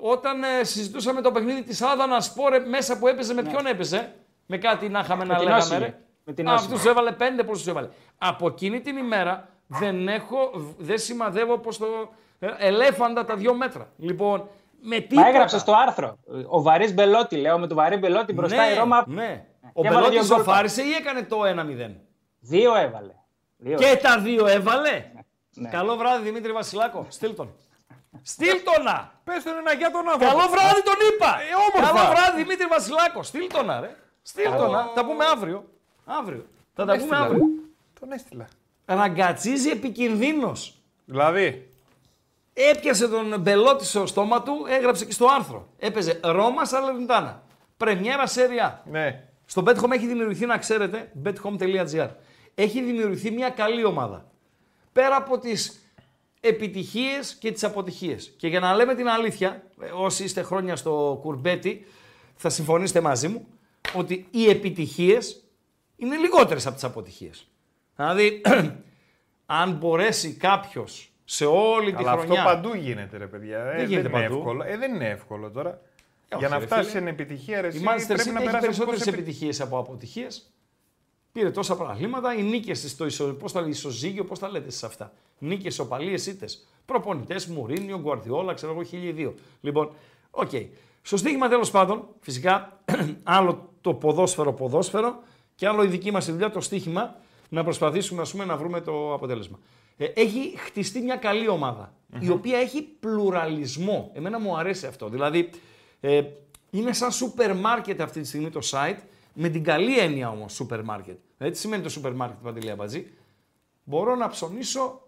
όταν 0.02 0.44
ε, 0.44 0.64
συζητούσαμε 0.64 1.22
το 1.22 1.32
παιχνίδι 1.32 1.64
της 1.64 1.82
Άδανα 1.82 2.22
Σπόρε 2.22 2.60
μέσα 2.60 3.00
που 3.00 3.08
έπαιζε, 3.08 3.34
με 3.34 3.44
ποιον 3.44 3.66
έπαιζε; 3.66 4.16
Με 4.46 4.58
κάτι 4.58 4.90
να 4.90 5.00
είχαμε 5.00 5.26
να 5.26 5.36
την 5.36 5.44
λέγαμε. 5.44 5.62
Όσιλε. 5.64 5.78
ρε. 5.80 6.00
Με 6.24 6.34
την 6.34 6.50
Α, 6.50 6.54
Όσιλε. 6.54 6.74
αυτούς 6.74 6.90
έβαλε 6.90 7.12
πέντε, 7.12 7.44
πώς 7.44 7.58
τους 7.58 7.68
έβαλε. 7.68 7.88
Από 8.18 8.48
εκείνη 8.48 8.82
την 8.82 8.98
ημέρα 8.98 9.50
δεν 9.68 10.08
έχω, 10.08 10.52
δεν 10.78 10.98
σημαδεύω 10.98 11.58
πως 11.58 11.78
το 11.78 11.86
ε, 12.40 12.48
ελέφαντα 12.58 13.26
τα 13.26 13.36
δύο 13.36 13.54
μέτρα. 13.54 13.92
Λοιπόν, 13.98 14.48
με 14.82 15.00
τίποτα. 15.00 15.22
Μα 15.22 15.28
έγραψε 15.28 15.60
στο 15.60 15.74
άρθρο. 15.74 16.18
Ο 16.48 16.62
βαρύς 16.62 16.94
Μπελότη, 16.94 17.36
λέω, 17.36 17.60
με 17.60 17.68
το 17.68 17.76
βαρύ 17.76 17.98
Μπελότη 17.98 18.34
μπροστά 18.34 18.66
ναι, 18.66 18.74
η 18.74 18.76
Ρώμα. 18.78 19.04
Ναι. 19.08 19.46
Ο 19.74 19.82
Και 19.82 19.88
έβαλε 19.88 20.06
Μπελότης 20.06 20.28
δύο 20.28 20.36
γκολ. 20.36 20.46
ζωφάρισε 20.46 20.82
ή 20.82 20.92
έκανε 20.92 21.24
το 21.24 21.38
1-0. 21.42 21.96
Δύο 22.40 22.76
έβαλε. 22.76 23.14
Δύο. 23.58 23.78
Και 23.78 24.00
τα 24.02 24.20
δύο 24.20 24.48
έβαλε; 24.48 25.06
Ναι. 25.54 25.70
Καλό 25.70 25.96
βράδυ 25.96 26.24
Δημήτρη 26.24 26.52
Βασιλάκο. 26.52 27.06
Στείλ 27.10 27.36
τον. 27.36 27.54
Στείλ 28.34 28.64
τον! 28.64 29.12
Πες 29.24 29.44
τον 29.44 29.58
ένα 29.58 29.74
για 29.74 29.92
τον 29.92 30.10
άνθρωπο. 30.10 30.26
Καλό 30.26 30.50
βράδυ 30.50 30.84
τον 30.84 30.96
είπα! 31.14 31.32
Ε, 31.42 31.56
όμορφα. 31.70 31.94
Καλό 31.96 32.10
βράδυ 32.10 32.42
Δημήτρη 32.44 32.66
Βασιλάκο. 32.68 33.24
Στείλ 33.24 33.48
τον, 33.48 33.68
ρε. 33.82 33.96
Στείλ 34.22 34.56
τον, 34.58 34.72
τα 34.96 35.06
πούμε 35.06 35.26
αύριο. 35.26 35.66
Αύριο. 36.06 36.46
Θα 36.74 36.86
τα 36.86 36.92
πούμε 36.92 36.96
έστειλα. 36.96 37.20
αύριο. 37.20 37.46
Τον 38.00 38.12
έστειλα. 38.12 38.48
Ραγκατσίζει 38.86 39.70
επικινδύνος. 39.70 40.82
Δηλαδή, 41.06 41.69
Έπιασε 42.62 43.08
τον 43.08 43.40
μπελότη 43.40 43.86
στο 43.86 44.06
στόμα 44.06 44.44
του, 44.44 44.66
έγραψε 44.70 45.06
και 45.06 45.12
στο 45.12 45.28
άρθρο. 45.38 45.74
Έπαιζε 45.78 46.20
Ρώμα 46.24 46.66
Σαλερνιτάνα. 46.66 47.44
Πρεμιέρα 47.78 48.28
Σέρια. 48.28 48.84
ναι. 48.92 49.24
Στο 49.46 49.64
BetHome 49.66 49.92
έχει 49.92 50.08
δημιουργηθεί, 50.08 50.46
να 50.46 50.58
ξέρετε, 50.58 51.12
bethome.gr. 51.24 52.10
Έχει 52.56 52.82
δημιουργηθεί 52.82 53.32
μια 53.32 53.50
καλή 53.50 53.86
ομάδα. 53.86 54.32
Πέρα 54.92 55.16
από 55.16 55.40
τις 55.40 55.80
επιτυχίες 56.40 57.36
και 57.36 57.52
τις 57.52 57.64
αποτυχίες. 57.64 58.34
Και 58.38 58.48
για 58.48 58.60
να 58.60 58.76
λέμε 58.76 58.96
την 58.96 59.08
αλήθεια, 59.08 59.64
ε, 59.82 59.90
όσοι 59.94 60.24
είστε 60.24 60.42
χρόνια 60.42 60.76
στο 60.76 61.20
κουρμπέτι, 61.22 61.86
θα 62.36 62.50
συμφωνήσετε 62.50 63.02
μαζί 63.02 63.28
μου, 63.28 63.48
ότι 63.96 64.28
οι 64.32 64.50
επιτυχίες 64.50 65.44
είναι 65.96 66.16
λιγότερες 66.16 66.66
από 66.66 66.76
τις 66.76 66.84
αποτυχίες. 66.84 67.48
Δηλαδή, 67.96 68.42
αν 69.62 69.72
μπορέσει 69.72 70.34
κάποιος 70.34 71.09
σε 71.32 71.46
όλη 71.46 71.92
τη 71.92 71.98
Αλλά 71.98 72.12
αυτό 72.12 72.26
χρονιά... 72.26 72.44
παντού 72.44 72.74
γίνεται, 72.76 73.18
ρε 73.18 73.28
παιδιά. 73.28 73.64
Ε, 73.64 73.84
γίνεται 73.84 74.00
είναι 74.00 74.10
παντού. 74.10 74.38
εύκολο. 74.38 74.64
Ε, 74.64 74.78
δεν 74.78 74.94
είναι 74.94 75.10
εύκολο 75.10 75.52
τώρα. 75.52 75.70
Ε, 75.70 75.78
Για 76.28 76.38
όχι, 76.38 76.50
να 76.50 76.60
ρε 76.60 76.66
φτάσει 76.66 76.90
φίλε. 76.90 77.04
σε 77.04 77.10
επιτυχία, 77.10 77.62
ρε, 77.62 77.68
Η 77.68 77.70
εσύ, 77.70 77.84
Manchester 77.88 78.06
πρέπει 78.08 78.22
City 78.22 78.34
να 78.34 78.40
έχει 78.40 78.46
περάσει 78.46 78.60
περισσότερες 78.60 79.02
από 79.02 79.10
επιτυχίες 79.10 79.62
από 79.62 79.78
αποτυχίες. 79.78 80.52
Πήρε 81.32 81.52
τόσα 81.52 81.76
πράγματα. 81.76 82.34
Οι 82.34 82.42
νίκες 82.42 82.82
της, 82.82 82.96
το 82.98 83.06
ισο, 83.06 83.26
πώς 83.26 83.52
τα, 83.52 83.66
ισοζύγιο, 83.68 84.24
πώς 84.24 84.40
τα 84.40 84.50
λέτε 84.50 84.72
σε 84.72 84.86
αυτά. 84.86 85.12
Νίκες, 85.38 85.80
οπαλίες, 85.80 86.26
ήττες. 86.26 86.68
Προπονητές, 86.86 87.46
Μουρίνιο, 87.46 88.00
Γκουαρδιόλα, 88.00 88.54
ξέρω 88.54 88.72
εγώ, 88.72 88.84
χίλιοι 88.84 89.12
δύο. 89.12 89.36
Λοιπόν, 89.62 89.92
οκ. 90.32 90.52
Στο 91.02 91.18
στοίχημα 91.18 91.48
τέλος 91.50 91.72
πάντων, 91.72 92.08
φυσικά, 92.20 92.80
άλλο 93.24 93.70
το 93.82 93.94
ποδόσφαιρο 93.94 94.54
ποδόσφαιρο 94.54 95.20
και 95.56 95.68
άλλο 95.68 95.84
η 95.84 95.88
δική 95.88 96.12
μας 96.12 96.32
δουλειά, 96.32 96.52
το 96.52 96.62
στοίχημα, 96.62 97.16
να 97.50 97.64
προσπαθήσουμε 97.64 98.22
ας 98.22 98.32
πούμε, 98.32 98.46
να 98.46 98.58
βρούμε 98.58 98.82
το 98.82 99.14
αποτέλεσμα. 99.14 99.60
Ε, 100.02 100.06
έχει 100.06 100.54
χτιστεί 100.58 101.02
μια 101.02 101.16
καλή 101.16 101.48
ομάδα, 101.48 101.94
η 102.20 102.30
οποία 102.30 102.58
έχει 102.58 102.82
πλουραλισμό. 102.82 104.12
Εμένα 104.14 104.40
μου 104.40 104.58
αρέσει 104.58 104.86
αυτό. 104.86 105.10
Δηλαδή, 105.10 105.50
ε, 106.00 106.22
είναι 106.70 106.94
σαν 106.94 107.12
σούπερ 107.12 107.56
μάρκετ 107.56 108.02
αυτή 108.02 108.22
τη 108.22 108.28
στιγμή 108.28 108.50
το 108.50 108.60
site, 108.64 108.98
με 109.34 109.50
την 109.50 109.64
καλή 109.64 110.00
έννοια 110.00 110.30
όμως 110.30 110.54
σούπερ 110.54 110.84
μάρκετ. 110.84 111.18
Δηλαδή, 111.38 111.56
τι 111.56 111.62
σημαίνει 111.62 111.84
το 111.84 111.90
σούπερ 111.90 112.14
μάρκετ, 112.14 112.38
Παντελή 112.44 112.70
Αμπατζή. 112.70 113.08
Μπορώ 113.84 114.16
να 114.16 114.28
ψωνίσω 114.28 115.02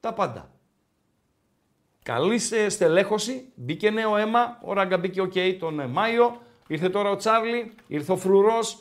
τα 0.00 0.12
πάντα. 0.12 0.50
Καλή 2.02 2.68
στελέχωση, 2.68 3.52
μπήκε 3.54 3.90
νέο 3.90 4.16
αίμα, 4.16 4.60
ο 4.64 4.72
Ράγκα 4.72 4.98
μπήκε 4.98 5.20
οκ 5.20 5.32
τον 5.58 5.80
ε, 5.80 5.86
Μάιο, 5.86 6.40
ήρθε 6.66 6.88
τώρα 6.88 7.10
ο 7.10 7.16
Τσάρλι, 7.16 7.74
ήρθε 7.86 8.12
ο 8.12 8.16
Φρουρός, 8.16 8.80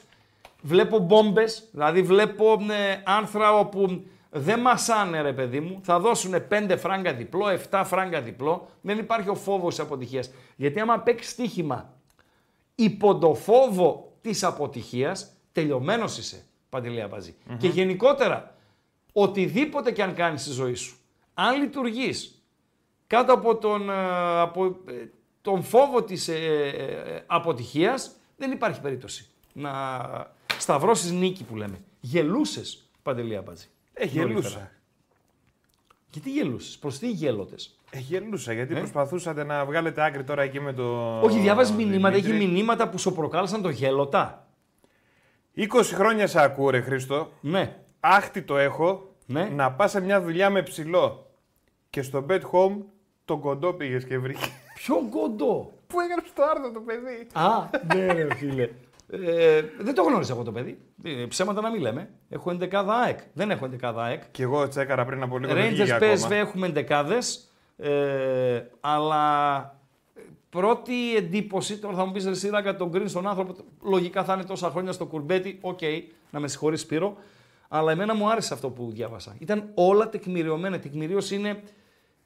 βλέπω 0.61 0.99
μπόμπες, 0.99 1.69
δηλαδή 1.71 2.01
βλέπω 2.01 2.51
ε, 2.51 3.01
άτομα 3.05 3.53
όπου 3.53 4.05
δεν 4.29 4.59
μασάνε 4.59 5.21
ρε 5.21 5.33
παιδί 5.33 5.59
μου, 5.59 5.79
θα 5.83 5.99
δώσουν 5.99 6.33
5 6.49 6.75
φράγκα 6.77 7.13
διπλό, 7.13 7.45
7 7.69 7.81
φράγκα 7.85 8.21
διπλό, 8.21 8.67
δεν 8.81 8.97
υπάρχει 8.97 9.29
ο 9.29 9.35
φόβος 9.35 9.79
αποτυχίας. 9.79 10.31
Γιατί 10.55 10.79
άμα 10.79 10.99
παίξεις 10.99 11.31
στοίχημα 11.31 11.93
υπό 12.75 13.17
το 13.17 13.33
φόβο 13.33 14.17
της 14.21 14.43
αποτυχίας, 14.43 15.31
τελειωμένος 15.51 16.17
είσαι, 16.17 16.45
Παντελή 16.69 17.01
Αμπατζή. 17.01 17.35
Και 17.57 17.67
γενικότερα, 17.67 18.55
οτιδήποτε 19.13 19.91
και 19.91 20.03
αν 20.03 20.13
κάνεις 20.13 20.41
στη 20.41 20.51
ζωή 20.51 20.73
σου, 20.73 20.97
αν 21.33 21.59
λειτουργείς 21.61 22.41
κάτω 23.07 23.33
από 23.33 23.57
τον, 23.57 23.89
ε, 23.89 24.41
από, 24.41 24.65
ε, 24.65 25.09
τον 25.41 25.63
φόβο 25.63 26.03
της 26.03 26.27
ε, 26.27 26.35
ε, 26.35 27.23
αποτυχίας, 27.25 28.11
δεν 28.37 28.51
υπάρχει 28.51 28.81
περίπτωση 28.81 29.29
να 29.53 30.01
σταυρώσεις 30.57 31.11
νίκη 31.11 31.43
που 31.43 31.55
λέμε. 31.55 31.79
Γελούσες, 31.99 32.89
Παντελή 33.03 33.35
Αμπατζή. 33.35 33.67
Ε, 33.97 34.05
γελούσα. 34.05 34.31
Νωρίτερα. 34.33 34.71
Γιατί 36.11 36.29
γελούσες, 36.29 36.77
προς 36.77 36.99
τι 36.99 37.09
γέλωτες; 37.09 37.79
Ε, 37.91 37.99
γελούσα 37.99 38.53
γιατί 38.53 38.73
προσπαθούσατε 38.75 39.43
να 39.43 39.65
βγάλετε 39.65 40.03
άκρη 40.05 40.23
τώρα 40.23 40.41
εκεί 40.41 40.59
με 40.59 40.73
το. 40.73 41.19
Όχι, 41.21 41.39
διαβάζει 41.39 41.73
μηνύματα, 41.73 42.15
έχει 42.15 42.25
Δημήτρη. 42.25 42.47
μηνύματα 42.47 42.89
που 42.89 42.97
σου 42.97 43.13
προκάλεσαν 43.13 43.61
το 43.61 43.69
γέλοτα. 43.69 44.47
20 45.55 45.65
χρόνια 45.83 46.27
σε 46.27 46.41
ακούω, 46.41 46.69
ρε 46.69 46.81
Χρήστο. 46.81 47.31
Ναι. 47.41 47.77
Άχτη 47.99 48.41
το 48.41 48.57
έχω 48.57 49.15
Ναι. 49.25 49.43
να 49.43 49.71
πας 49.71 49.91
σε 49.91 50.01
μια 50.01 50.21
δουλειά 50.21 50.49
με 50.49 50.61
ψηλό. 50.63 51.31
Και 51.89 52.01
στο 52.01 52.25
bed 52.29 52.41
home 52.51 52.75
τον 53.25 53.39
κοντό 53.39 53.73
πήγες 53.73 54.05
και 54.05 54.17
βρήκες. 54.17 54.49
Ποιο 54.75 54.95
κοντό; 55.11 55.71
Πού 55.87 55.99
έγραψε 55.99 56.31
το 56.35 56.43
άρθρο 56.43 56.71
το 56.71 56.79
παιδί. 56.79 57.27
Α, 57.33 57.69
ναι, 57.95 58.13
ρε 58.13 58.35
φίλε. 58.35 58.69
Ε, 59.09 59.61
δεν 59.79 59.93
το 59.93 60.01
γνώριζα 60.01 60.33
εγώ 60.33 60.43
το 60.43 60.51
παιδί. 60.51 60.77
Ε, 61.03 61.25
ψέματα 61.25 61.61
να 61.61 61.69
μην 61.71 61.81
λέμε. 61.81 62.09
Έχω 62.29 62.57
11 62.61 62.73
ΑΕΚ. 62.87 63.19
Δεν 63.33 63.51
έχω 63.51 63.69
11 63.81 63.93
ΑΕΚ. 63.95 64.21
Και 64.31 64.43
εγώ 64.43 64.67
τσέκαρα 64.67 65.05
πριν 65.05 65.21
από 65.23 65.37
λίγο. 65.37 65.53
δεν 65.53 65.69
βγήκε 65.69 65.83
Rangers 65.83 66.09
ακόμα. 66.11 66.27
PSV 66.27 66.31
έχουμε 66.31 66.71
11. 66.89 67.21
Ε, 67.77 68.63
αλλά 68.79 69.59
ε, 70.15 70.21
πρώτη 70.49 71.15
εντύπωση, 71.15 71.77
τώρα 71.77 71.95
θα 71.95 72.05
μου 72.05 72.11
πεις 72.11 72.25
ρε 72.25 72.33
Σίρακα, 72.33 72.75
τον 72.75 72.91
Green 72.93 73.03
στον 73.05 73.27
άνθρωπο, 73.27 73.55
λογικά 73.83 74.23
θα 74.23 74.33
είναι 74.33 74.43
τόσα 74.43 74.69
χρόνια 74.69 74.91
στο 74.91 75.05
κουρμπέτι, 75.05 75.57
οκ, 75.61 75.79
να 76.31 76.39
με 76.39 76.47
συγχωρείς 76.47 76.81
Σπύρο, 76.81 77.17
αλλά 77.67 77.91
εμένα 77.91 78.15
μου 78.15 78.29
άρεσε 78.29 78.53
αυτό 78.53 78.69
που 78.69 78.91
διάβασα. 78.91 79.35
Ήταν 79.39 79.69
όλα 79.73 80.09
τεκμηριωμένα. 80.09 80.75
Η 80.75 80.79
Τεκμηρίωση 80.79 81.35
είναι 81.35 81.63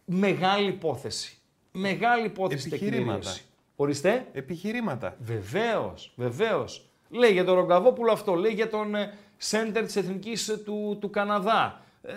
μεγάλη 0.05 0.67
υπόθεση. 0.67 1.38
Μεγάλη 1.71 2.25
υπόθεση 2.25 2.67
Επιχειρήματα. 2.67 3.01
τεκμηρίωση. 3.03 3.45
Ορίστε. 3.82 4.26
Επιχειρήματα. 4.34 5.15
Βεβαίως, 5.19 6.13
βεβαίως. 6.15 6.86
Λέει 7.09 7.32
για 7.32 7.43
τον 7.45 7.55
Ρογκαβόπουλο 7.55 8.11
αυτό, 8.11 8.34
λέει 8.34 8.51
για 8.51 8.69
τον 8.69 8.95
ε, 8.95 9.13
σέντερ 9.38 9.86
της 9.86 9.95
Εθνικής 9.95 10.61
του, 10.65 10.97
του 11.01 11.09
Καναδά. 11.09 11.82
Ε, 12.03 12.13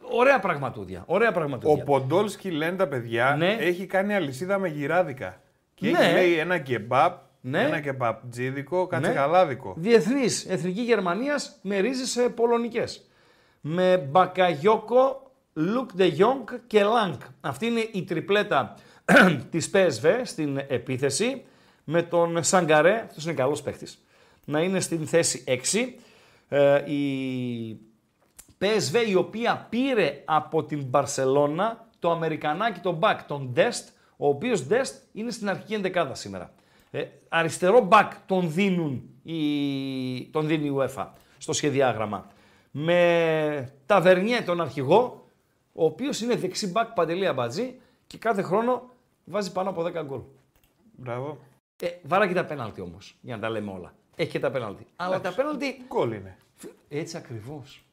ωραία 0.00 0.38
πραγματούδια. 0.40 1.02
Ωραία 1.06 1.28
Ο 1.28 1.32
πραγματούδια. 1.32 1.84
Ποντόλσκι 1.84 2.50
λένε 2.50 2.76
τα 2.76 2.86
παιδιά 2.88 3.34
Ναι. 3.38 3.52
έχει 3.52 3.86
κάνει 3.86 4.14
αλυσίδα 4.14 4.58
με 4.58 4.68
γυράδικα. 4.68 5.40
Και 5.74 5.90
Ναι. 5.90 5.98
έχει 5.98 6.12
λέει 6.12 6.38
ένα 6.38 6.58
κεμπάπ, 6.58 7.18
Ναι. 7.40 7.62
ένα 7.62 7.80
κεμπαπτζίδικο, 7.80 8.86
κατσικαλάδικο. 8.86 9.74
Διεθνής 9.76 10.44
Εθνική 10.48 10.80
Γερμανίας 10.80 11.58
με 11.62 11.78
ρίζες 11.78 12.28
πολωνικές. 12.28 13.08
Με 13.60 13.96
Μπακαγιόκο, 14.10 15.30
Λουκ 15.52 15.90
Ντε 15.94 16.04
Γιόγκ 16.04 16.48
και 16.66 16.82
Λάνκ. 16.82 17.20
Αυτή 17.40 17.66
είναι 17.66 17.88
η 17.92 18.04
τριπλέτα 18.04 18.74
της 19.50 19.70
PSV 19.74 20.20
στην 20.24 20.56
επίθεση. 20.68 21.44
Με 21.84 22.02
τον 22.02 22.42
Σανγκαρέ, 22.42 23.02
αυτός 23.06 23.24
είναι 23.24 23.34
καλός 23.34 23.62
παίχτης, 23.62 23.86
να 24.44 24.60
είναι 24.60 24.80
στην 24.80 25.06
θέση 25.06 25.44
6. 25.46 25.94
Ε, 26.48 26.92
η 26.92 27.80
PSV 28.58 29.08
η 29.08 29.14
οποία 29.14 29.66
πήρε 29.70 30.22
από 30.24 30.64
την 30.64 30.82
Μπαρσελώνα 30.84 31.88
το 31.98 32.10
Αμερικανάκι, 32.10 32.80
τον 32.80 32.94
Μπακ, 32.94 33.22
τον 33.22 33.50
Ντεστ, 33.52 33.88
ο 34.16 34.28
οποίος 34.28 34.66
Ντεστ 34.66 34.94
είναι 35.12 35.30
στην 35.30 35.48
αρχική 35.48 35.74
ενδεκάδα 35.74 36.14
σήμερα. 36.14 36.54
Ε, 36.90 37.04
αριστερό 37.28 37.80
Μπακ 37.80 38.12
τον 38.26 38.52
δίνουν 38.52 39.10
η, 39.22 40.26
τον 40.26 40.46
δίνει 40.46 40.66
η 40.66 40.72
UEFA 40.78 41.06
στο 41.38 41.52
σχεδιάγραμμα. 41.52 42.26
Με 42.70 43.72
Ταβερνιέ 43.86 44.42
τον 44.42 44.60
αρχηγό, 44.60 45.30
ο 45.72 45.84
οποίος 45.84 46.20
είναι 46.20 46.36
δεξί 46.36 46.66
Μπακ 46.66 46.88
Παντελή 46.88 47.26
Αμπατζή 47.26 47.74
και 48.06 48.18
κάθε 48.18 48.42
χρόνο 48.42 48.90
βάζει 49.26 49.52
πάνω 49.52 49.70
από 49.70 49.82
10 49.82 50.04
γκολ. 50.04 50.20
Μπράβο. 50.96 51.38
Ε, 51.82 51.88
βάρα 52.02 52.26
και 52.26 52.34
τα 52.34 52.44
πέναλτι 52.44 52.80
όμως, 52.80 53.16
για 53.20 53.34
να 53.34 53.40
τα 53.42 53.50
λέμε 53.50 53.70
όλα. 53.70 53.94
Έχει 54.16 54.30
και 54.30 54.40
τα 54.40 54.50
πέναλτι. 54.50 54.86
Αλλά 54.96 55.20
τα 55.20 55.32
πέναλτι 55.32 55.84
Γκολ 55.88 56.12
είναι. 56.12 56.36
έτσι 56.88 57.16
ακριβώς. 57.16 57.84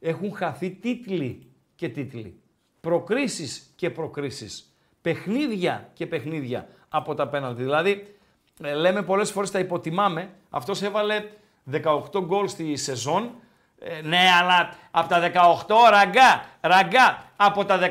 Έχουν 0.00 0.34
χαθεί 0.34 0.70
τίτλοι 0.70 1.50
και 1.74 1.88
τίτλοι. 1.88 2.40
Προκρίσεις 2.80 3.72
και 3.76 3.90
προκρίσεις. 3.90 4.76
Παιχνίδια 5.02 5.90
και 5.92 6.06
παιχνίδια 6.06 6.68
από 6.88 7.14
τα 7.14 7.28
πέναλτι. 7.28 7.62
Δηλαδή, 7.62 8.16
ε, 8.62 8.74
λέμε 8.74 9.02
πολλές 9.02 9.30
φορές 9.30 9.50
τα 9.50 9.58
υποτιμάμε. 9.58 10.30
Αυτός 10.50 10.82
έβαλε 10.82 11.24
18 11.70 12.20
γκολ 12.20 12.48
στη 12.48 12.76
σεζόν. 12.76 13.30
Ε, 13.78 14.00
ναι, 14.00 14.18
αλλά 14.40 14.76
από 14.90 15.08
τα 15.08 15.20
18, 15.20 15.90
ραγκά, 15.90 16.44
ραγκά. 16.60 17.25
Από 17.36 17.64
τα 17.64 17.78
18, 17.78 17.90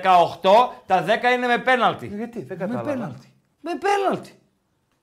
τα 0.86 1.04
10 1.08 1.34
είναι 1.36 1.48
με 1.48 1.58
πέναλτι. 1.58 2.08
Γιατί, 2.16 2.43
δεν 2.43 2.58
Με 2.58 2.66
κατάλαβα. 2.66 2.91
πέναλτι. 2.91 3.34
Με 3.62 3.72
πέναλτι. 3.78 4.39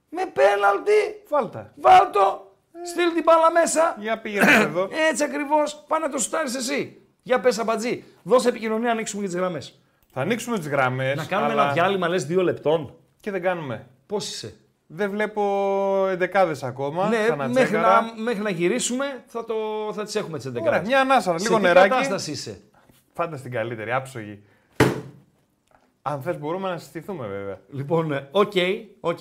Με 0.08 0.22
πέναλτι. 0.32 1.22
Βάλτα. 1.28 1.72
Βάλτο. 1.76 2.52
Στείλ 2.86 3.12
την 3.12 3.22
μπάλα 3.22 3.50
μέσα. 3.52 3.96
Για 3.98 4.18
πήγαινες 4.18 4.54
εδώ. 4.58 4.88
Έτσι 5.10 5.24
ακριβώς. 5.24 5.84
Πάνε 5.88 6.06
να 6.06 6.12
το 6.12 6.18
σουτάρεις 6.18 6.54
εσύ. 6.54 7.00
Για 7.22 7.40
πες 7.40 7.58
αμπατζή. 7.58 8.04
Δώσε 8.22 8.48
επικοινωνία, 8.48 8.90
ανοίξουμε 8.90 9.22
και 9.22 9.28
τις 9.28 9.36
γραμμές. 9.36 9.78
Θα 10.12 10.20
ανοίξουμε 10.20 10.58
τις 10.58 10.68
γραμμές. 10.68 11.16
Να 11.16 11.24
κάνουμε 11.24 11.52
ένα 11.52 11.72
διάλειμμα, 11.72 12.08
λες 12.08 12.24
δύο 12.26 12.42
λεπτών. 12.42 12.94
Και 13.20 13.30
δεν 13.30 13.42
κάνουμε. 13.42 13.86
Πώς 14.06 14.28
είσαι; 14.32 14.54
Δεν 14.86 15.10
βλέπω 15.10 15.42
εντεκάδες 16.10 16.62
ακόμα. 16.62 17.08
Ναι, 17.08 17.22
Ξανά 17.22 17.48
μέχρι 17.48 17.64
τσέκαρα. 17.64 18.00
να, 18.00 18.22
μέχρι 18.22 18.42
να 18.42 18.50
γυρίσουμε 18.50 19.22
θα, 19.26 19.44
το, 19.44 19.54
θα 19.94 20.04
τις 20.04 20.14
έχουμε 20.14 20.38
τις 20.38 20.46
11. 20.46 20.60
Ωραία, 20.66 20.80
μια 20.80 21.00
ανάσα, 21.00 21.38
Σε 21.38 21.44
λίγο 21.44 21.56
τι 21.56 21.62
νεράκι. 21.62 21.88
κατάσταση 21.88 22.30
είσαι; 22.30 22.60
Πάντα 23.14 23.36
στην 23.36 23.50
καλύτερη, 23.50 23.92
άψογη. 23.92 24.42
Αν 26.02 26.22
θες 26.22 26.38
μπορούμε 26.38 26.68
να 26.70 26.78
συστηθούμε 26.78 27.26
βέβαια. 27.26 27.60
Λοιπόν, 27.70 28.12
ε, 28.12 28.28
οκ, 28.30 28.52
οκ. 29.00 29.18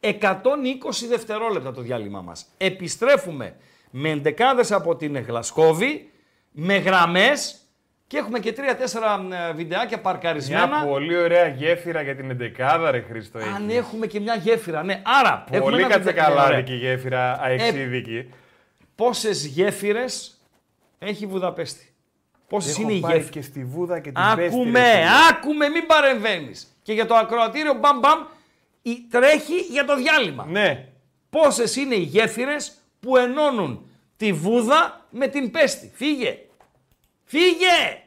120 0.00 1.06
δευτερόλεπτα 1.08 1.72
το 1.72 1.80
διάλειμμα 1.80 2.20
μας. 2.20 2.46
Επιστρέφουμε 2.56 3.56
με 3.90 4.08
εντεκάδες 4.10 4.72
από 4.72 4.96
την 4.96 5.16
Γλασκόβη, 5.18 6.10
με 6.50 6.76
γραμμές 6.76 7.58
και 8.06 8.16
έχουμε 8.16 8.38
και 8.38 8.52
τρία-τέσσερα 8.52 9.26
ε, 9.48 9.52
βιντεάκια 9.52 9.88
Μια 9.88 10.00
παρκαρισμένα. 10.00 10.84
πολύ 10.84 11.16
ωραία 11.16 11.46
γέφυρα 11.46 12.02
για 12.02 12.16
την 12.16 12.30
εντεκάδα, 12.30 12.90
ρε 12.90 13.00
Χρήστο. 13.00 13.38
έχει. 13.38 13.48
Αν 13.48 13.70
έχουμε 13.70 14.06
και 14.06 14.20
μια 14.20 14.34
γέφυρα, 14.34 14.82
ναι. 14.82 15.02
Άρα, 15.04 15.44
έχουμε 15.50 15.70
Πολύ 15.70 15.82
ένα 15.82 15.98
βιντεάκι. 15.98 16.04
κατσεκαλάδικη 16.18 16.72
Ωραία. 16.74 16.90
γέφυρα 16.90 17.40
αεξίδικη. 17.40 18.28
Πόσες 18.94 19.46
γέφυρες 19.46 20.40
έχει 20.98 21.24
η 21.24 21.26
Βουδαπέστη; 21.26 21.89
Πόσες 22.50 22.72
Έχω 22.72 22.82
είναι 22.82 22.92
οι 22.92 23.00
πάει 23.00 23.12
γέφυρες. 23.12 23.30
και 23.34 23.42
στη 23.42 23.64
Βούδα 23.64 24.00
και 24.00 24.12
την 24.12 24.22
Πέστη. 24.22 24.40
ρε 24.40 24.46
Άκουμε, 24.46 24.80
φίλε. 24.80 25.04
άκουμε, 25.30 25.68
μην 25.68 25.86
παρεμβαίνεις. 25.86 26.76
Και 26.82 26.92
για 26.92 27.06
το 27.06 27.14
ακροατήριο 27.14 27.74
μπαμ 27.74 27.98
μπαμ 27.98 28.18
η- 28.82 29.06
τρέχει 29.10 29.54
για 29.70 29.84
το 29.84 29.96
διάλειμμα. 29.96 30.46
Ναι. 30.48 30.86
Πόσες 31.30 31.76
είναι 31.76 31.94
οι 31.94 32.02
γέφυρες 32.02 32.72
που 33.00 33.16
ενώνουν 33.16 33.86
τη 34.16 34.32
Βούδα 34.32 35.06
με 35.10 35.26
την 35.26 35.50
Πέστη. 35.50 35.90
Φύγε. 35.94 36.38
Φύγε. 37.24 38.02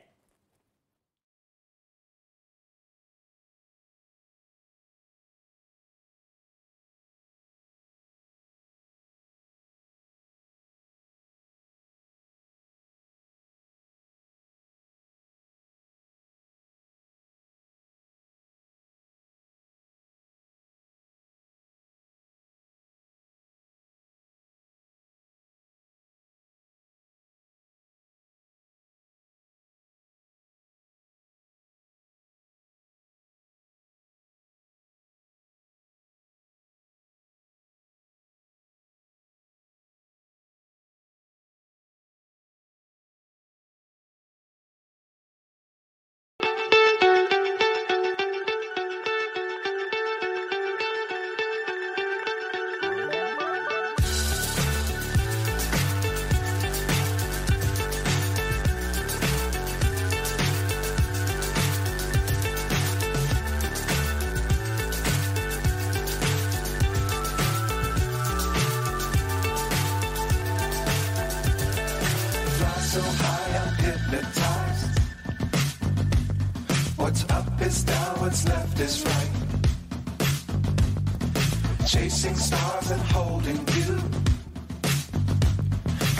Stars 82.49 82.87
and 82.95 83.03
holding 83.15 83.61
you. 83.77 83.91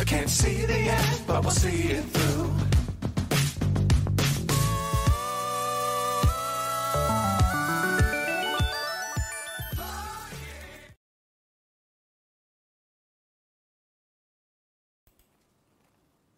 I 0.01 0.03
can't 0.11 0.31
see 0.41 0.57
the 0.71 0.79
end, 0.99 1.17
but 1.27 1.39
we'll 1.43 1.59
see 1.63 1.81
it 1.97 2.05
through. 2.15 2.49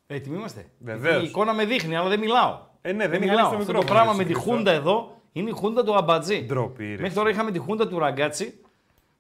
Έτοιμοι 0.08 0.36
είμαστε. 0.38 0.66
Βεβαίως. 0.80 1.12
Γιατί 1.12 1.26
Η 1.26 1.28
εικόνα 1.30 1.54
με 1.54 1.66
δείχνει, 1.66 1.96
αλλά 1.96 2.10
δεν 2.10 2.20
μιλάω. 2.20 2.60
Ε, 2.82 2.92
ναι, 2.92 3.08
δεν 3.08 3.20
μιλάω. 3.20 3.36
μιλάς 3.36 3.48
στο 3.48 3.58
Αυτό 3.58 3.72
το 3.72 3.78
μικρόφωνο, 3.78 3.94
πράγμα 3.94 4.12
εσύ, 4.12 4.18
με 4.20 4.26
τη 4.26 4.34
Χριστό. 4.34 4.52
χούντα 4.52 4.72
εδώ 4.72 5.22
είναι 5.32 5.50
η 5.50 5.54
χούντα 5.54 5.84
του 5.84 5.96
αμπατζή. 5.96 6.46
Ντροπή, 6.46 6.96
ρε. 6.96 7.02
Μέχρι 7.02 7.16
τώρα 7.16 7.30
είχαμε 7.30 7.52
τη 7.52 7.60
χούντα 7.60 7.88
του 7.88 8.00
ραγκάτσι. 8.00 8.60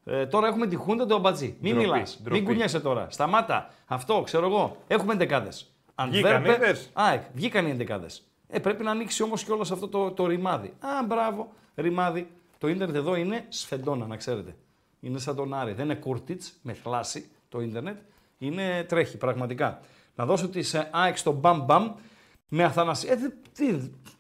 Ε, 0.07 0.25
τώρα 0.25 0.47
έχουμε 0.47 0.67
τη 0.67 0.75
χούντα 0.75 1.05
του 1.05 1.15
αμπατζή. 1.15 1.57
Μην 1.59 1.73
Ντροπή, 1.73 1.89
μιλάς. 1.91 2.19
ντροπή. 2.21 2.39
Μην 2.39 2.47
κουνιέσαι 2.47 2.79
τώρα. 2.79 3.07
Σταμάτα. 3.09 3.69
Αυτό 3.85 4.21
ξέρω 4.21 4.45
εγώ. 4.45 4.77
Έχουμε 4.87 5.13
εντεκάδες. 5.13 5.69
Βγήκαν, 6.09 6.45
είδες; 6.45 6.89
Α, 6.93 7.13
ε, 7.13 7.27
βγήκαν 7.33 7.67
οι 7.67 7.69
εντεκάδες. 7.69 8.23
Ε, 8.47 8.59
πρέπει 8.59 8.83
να 8.83 8.91
ανοίξει 8.91 9.23
όμως 9.23 9.43
κιόλας 9.43 9.71
αυτό 9.71 9.87
το, 9.87 10.11
το 10.11 10.25
ρημάδι. 10.25 10.67
Α, 10.79 11.05
μπράβο. 11.07 11.51
Ρημάδι. 11.75 12.27
Το 12.57 12.67
ίντερνετ 12.67 12.95
εδώ 12.95 13.15
είναι 13.15 13.45
σφεντόνα, 13.49 14.05
να 14.07 14.15
ξέρετε. 14.17 14.55
Είναι 14.99 15.19
σαν 15.19 15.35
τον 15.35 15.53
Άρη. 15.53 15.73
Δεν 15.73 15.85
είναι 15.85 15.95
κούρτιτς 15.95 16.53
με 16.61 16.73
θλάση 16.73 17.29
το 17.49 17.61
ίντερνετ. 17.61 17.97
Είναι 18.37 18.83
τρέχει 18.83 19.17
πραγματικά. 19.17 19.79
Να 20.15 20.25
δώσω 20.25 20.49
τη 20.49 20.69
ΑΕΚ 20.91 21.17
στο 21.17 21.31
μπαμ 21.31 21.63
μπαμ 21.65 21.91
με 22.47 22.63
αθανασία. 22.63 23.11
Ε, 23.11 23.15
δε- 23.15 23.29
τι, 23.53 23.77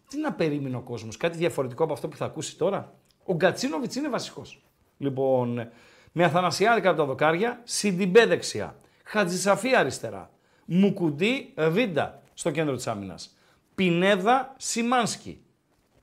τι 0.09 0.17
να 0.21 0.33
περίμενε 0.33 0.75
ο 0.75 0.81
κόσμος, 0.81 1.17
κάτι 1.17 1.37
διαφορετικό 1.37 1.83
από 1.83 1.93
αυτό 1.93 2.07
που 2.07 2.15
θα 2.15 2.25
ακούσει 2.25 2.57
τώρα; 2.57 2.93
Ο 3.23 3.33
Γκατσίνοβιτς 3.33 3.95
είναι 3.95 4.09
βασικός. 4.09 4.63
Λοιπόν, 4.97 5.69
με 6.11 6.23
Αθανασιάδικα 6.23 6.89
από 6.89 6.97
τα 6.97 7.05
δοκάρια, 7.05 7.61
Σιντιμπέ 7.63 8.25
δεξιά, 8.25 8.75
Χατζησαφή 9.03 9.75
αριστερά, 9.75 10.29
Μουκουντή 10.65 11.53
Βίντα 11.69 12.21
στο 12.33 12.51
κέντρο 12.51 12.75
της 12.75 12.87
άμυνας, 12.87 13.37
Πινέδα 13.75 14.53
Σιμάνσκι, 14.57 15.41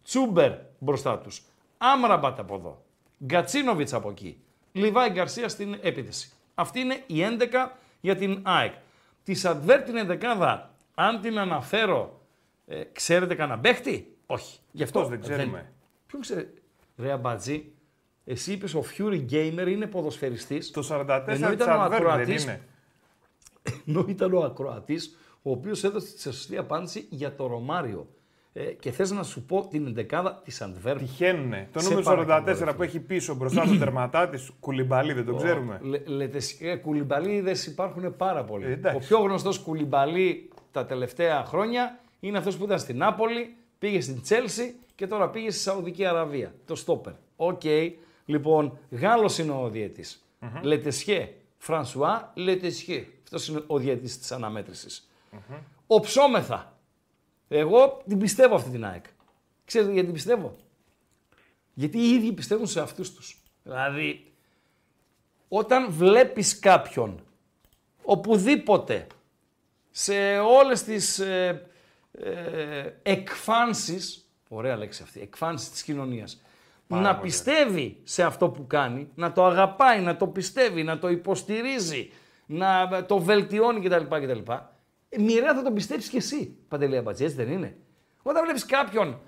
Τσούμπερ 0.03 0.53
μπροστά 0.79 1.19
τους, 1.19 1.43
Άμραμπατ 1.79 2.39
από 2.39 2.55
εδώ, 2.55 2.85
Γκατσίνοβιτς 3.25 3.93
από 3.93 4.11
εκεί, 4.11 4.41
Λιβάη 4.73 5.11
Γκαρσία 5.11 5.49
στην 5.49 5.79
επίθεση. 5.83 6.33
Αυτή 6.55 6.81
είναι 6.81 7.03
η 7.07 7.23
11 7.23 7.77
για 8.01 8.17
την 8.17 8.41
ΑΕΚ. 8.43 8.73
Τη 9.25 9.35
Σαντβέρ 9.35 9.83
την 9.83 9.97
11 9.97 10.71
αν 10.95 11.21
την 11.21 11.39
αναφέρω, 11.39 12.21
ε, 12.67 12.83
ξέρετε 12.93 13.35
κανένα 13.35 13.59
παίχτη; 13.59 14.17
Όχι. 14.27 14.59
Γι' 14.73 14.83
αυτό 14.83 15.01
Πώς 15.01 15.09
δεν 15.09 15.21
ξέρουμε. 15.21 15.73
Ποιον 16.07 16.23
ξέρει. 16.23 16.55
Ρε 16.97 17.13
Αμπατζή, 17.13 17.73
εσύ 18.25 18.53
είπες 18.53 18.75
ο 18.75 18.85
Fury 18.99 19.25
Gamer 19.33 19.67
είναι 19.69 19.87
ποδοσφαιριστής. 19.87 20.71
Το 20.71 20.83
44 20.91 21.23
Ενώ 21.27 21.47
της 21.47 21.55
ήταν 21.55 21.81
ο 21.81 21.85
Adverb 21.85 21.89
δεν 21.91 21.99
ακροατής, 21.99 22.43
είναι. 22.43 22.61
ενώ 23.87 24.05
ήταν 24.09 24.33
ο 24.35 24.41
ακροατής, 24.41 25.17
ο 25.43 25.51
οποίος 25.51 25.85
έδωσε 25.85 26.15
τη 26.15 26.21
σωστή 26.21 26.57
απάντηση 26.57 27.07
για 27.11 27.35
το 27.35 27.47
Ρωμάριο. 27.47 28.07
Ε, 28.55 28.63
και 28.63 28.91
θες 28.91 29.11
να 29.11 29.23
σου 29.23 29.43
πω 29.45 29.67
την 29.71 29.87
εντεκάδα 29.87 30.41
της 30.45 30.61
Αντβέρπ. 30.63 30.99
Τυχαίνουνε. 30.99 31.69
Το 31.73 31.79
Σε 31.81 31.89
νούμερο 31.89 32.05
παρακαλώ, 32.05 32.57
44 32.57 32.65
ρε 32.65 32.73
που 32.73 32.83
έχει 32.83 33.01
πίσω 33.01 33.35
μπροστά 33.35 33.65
στο 33.67 33.79
τερματάτη, 33.79 34.39
κουλιμπαλί, 34.61 35.13
δεν 35.13 35.25
το 35.25 35.35
ξέρουμε. 35.35 35.79
Λε, 35.83 35.99
λετες- 36.05 36.61
ε, 36.61 36.77
κουλιμπαλίδες 36.77 37.67
υπάρχουν 37.67 38.17
πάρα 38.17 38.45
πολλοί. 38.45 38.65
Ε, 38.65 38.73
εντάξει. 38.73 38.97
ο 38.97 39.01
πιο 39.01 39.19
γνωστός 39.19 39.59
κουλιμπαλί 39.59 40.49
τα 40.71 40.87
τελευταία 40.87 41.45
χρόνια 41.45 41.99
είναι 42.21 42.39
αυτός 42.39 42.57
που 42.57 42.65
ήταν 42.65 42.79
στην 42.79 42.97
Νάπολη, 42.97 43.55
πήγε 43.79 44.01
στην 44.01 44.23
Τσέλσι 44.23 44.75
και 44.95 45.07
τώρα 45.07 45.31
πήγε 45.31 45.51
στη 45.51 45.61
Σαουδική 45.61 46.05
Αραβία. 46.07 46.55
Το 46.67 46.75
στόπερ. 46.75 47.13
Οκ. 47.37 47.61
Λοιπόν, 48.33 48.79
Γάλλος 48.91 49.39
είναι 49.39 49.53
ο 49.53 49.69
διαιτης 49.69 50.25
Λετεσιέ. 50.63 51.35
Φρανσουά 51.59 52.33
Λετεσιέ. 52.35 53.07
Αυτός 53.23 53.49
είναι 53.49 53.65
ο 53.67 53.79
διαιτής 53.79 54.19
της 54.19 54.33
αναμέτρησης. 54.33 55.09
Οψόμεθα. 55.87 56.79
Εγώ 57.49 58.03
την 58.09 58.19
πιστεύω 58.19 58.55
αυτή 58.55 58.71
την 58.71 58.85
ΑΕΚ. 58.85 59.05
Ξέρετε 59.65 59.91
γιατί 59.91 60.07
την 60.07 60.15
πιστεύω; 60.15 60.57
Γιατί 61.75 61.99
οι 61.99 62.11
ίδιοι 62.11 62.33
πιστεύουν 62.33 62.67
σε 62.67 62.81
αυτούς 62.81 63.15
τους. 63.15 63.43
Δηλαδή, 63.63 64.33
όταν 65.49 65.91
βλέπεις 65.91 66.59
κάποιον 66.59 67.25
οπουδήποτε 68.03 69.07
σε 69.91 70.39
όλες 70.39 70.83
τις 70.83 71.19
ε, 71.19 71.69
ε, 72.13 72.91
εκφάνσεις, 73.03 74.29
ωραία 74.49 74.77
λέξη 74.77 75.03
αυτή, 75.03 75.21
εκφάνσεις 75.21 75.71
της 75.71 75.83
κοινωνίας, 75.83 76.43
να 77.01 77.17
πιστεύει 77.17 78.01
σε 78.03 78.23
αυτό 78.23 78.49
που 78.49 78.67
κάνει, 78.67 79.09
να 79.15 79.33
το 79.33 79.45
αγαπάει, 79.45 80.01
να 80.01 80.17
το 80.17 80.27
πιστεύει, 80.27 80.83
να 80.83 80.99
το 80.99 81.09
υποστηρίζει, 81.09 82.11
να 82.47 83.05
το 83.07 83.19
βελτιώνει 83.19 83.81
κτλ. 83.81 84.17
κτλ. 84.17 84.53
Ε, 85.09 85.19
Μοιραία 85.19 85.55
θα 85.55 85.63
το 85.63 85.73
πιστέψεις 85.73 86.11
κι 86.11 86.17
εσύ, 86.17 86.57
Παντελή 86.69 86.97
Αμπατζής, 86.97 87.27
έτσι 87.27 87.37
δεν 87.37 87.53
είναι; 87.53 87.77
Όταν 88.23 88.43
βλέπεις 88.45 88.67
κάποιον 88.67 89.21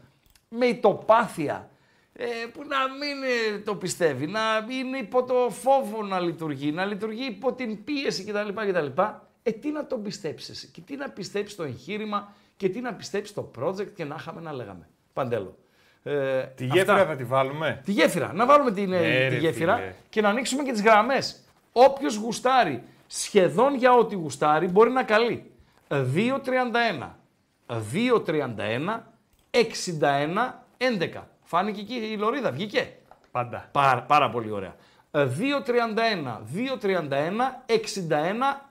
με 0.49 0.67
ητοπάθεια, 0.67 1.71
ε, 2.13 2.27
που 2.53 2.61
να 2.67 2.79
μην 2.79 3.23
ε, 3.55 3.59
το 3.59 3.75
πιστεύει, 3.77 4.27
να 4.27 4.41
είναι 4.71 4.99
υπό 4.99 5.25
το 5.25 5.51
φόβο 5.51 6.03
να 6.03 6.21
λειτουργεί, 6.21 6.73
να 6.73 6.85
λειτουργεί 6.85 7.25
υπό 7.25 7.53
την 7.53 7.85
πίεση 7.85 8.25
κτλ. 8.25 8.49
κτλ. 8.49 9.03
Ε, 9.43 9.51
τι 9.51 9.71
να 9.71 9.87
τον 9.87 10.03
πιστέψεις 10.03 10.49
εσύ 10.49 10.69
και 10.69 10.81
τι 10.81 10.97
να 10.97 11.11
πιστέψεις 11.11 11.57
το 11.57 11.63
εγχείρημα 11.63 12.33
και 12.57 12.69
τι 12.69 12.81
να 12.81 12.95
πιστέψεις 12.95 13.35
το 13.35 13.51
project 13.59 13.93
και 13.95 14.05
να 14.05 14.17
είχαμε 14.19 14.41
να 14.41 14.53
λέγαμε. 14.53 14.89
Παντέλο. 15.13 15.59
Ε, 16.07 16.41
Τη 16.43 16.65
αυτά. 16.65 16.77
γέφυρα 16.77 17.07
θα 17.07 17.17
τη 17.17 17.25
βάλουμε; 17.25 17.81
Τη 17.85 17.93
γέφυρα. 17.93 18.33
Να 18.33 18.47
βάλουμε 18.47 18.71
την, 18.73 18.93
ε, 18.93 18.99
Ναι, 19.01 19.29
τη 19.29 19.35
ρε, 19.35 19.37
γέφυρα 19.41 19.77
φίλε. 19.77 19.95
και 20.09 20.21
να 20.21 20.29
ανοίξουμε 20.29 20.63
και 20.63 20.73
τις 20.73 20.83
γραμμές. 20.83 21.41
Όποιος 21.73 22.17
γουστάρει, 22.17 22.83
σχεδόν 23.07 23.75
για 23.75 23.93
ό,τι 23.93 24.15
γουστάρει, 24.15 24.67
μπορεί 24.69 24.91
να 24.91 25.03
καλεί. 25.03 25.51
2.31, 25.89 27.17
2.31, 27.93 29.03
61, 29.51 30.65
11. 30.79 31.23
Φάνηκε 31.43 31.81
εκεί 31.81 31.95
η 31.95 32.17
Λωρίδα, 32.17 32.51
βγήκε. 32.51 32.89
Πάντα. 33.31 33.69
Πάρα, 33.73 34.03
πάρα 34.03 34.31
πολύ 34.31 34.51
ωραία. 34.51 34.75
Ε, 35.11 35.27
2.31, 35.39 36.41
2.31, 36.55 37.63
61, 37.67 38.71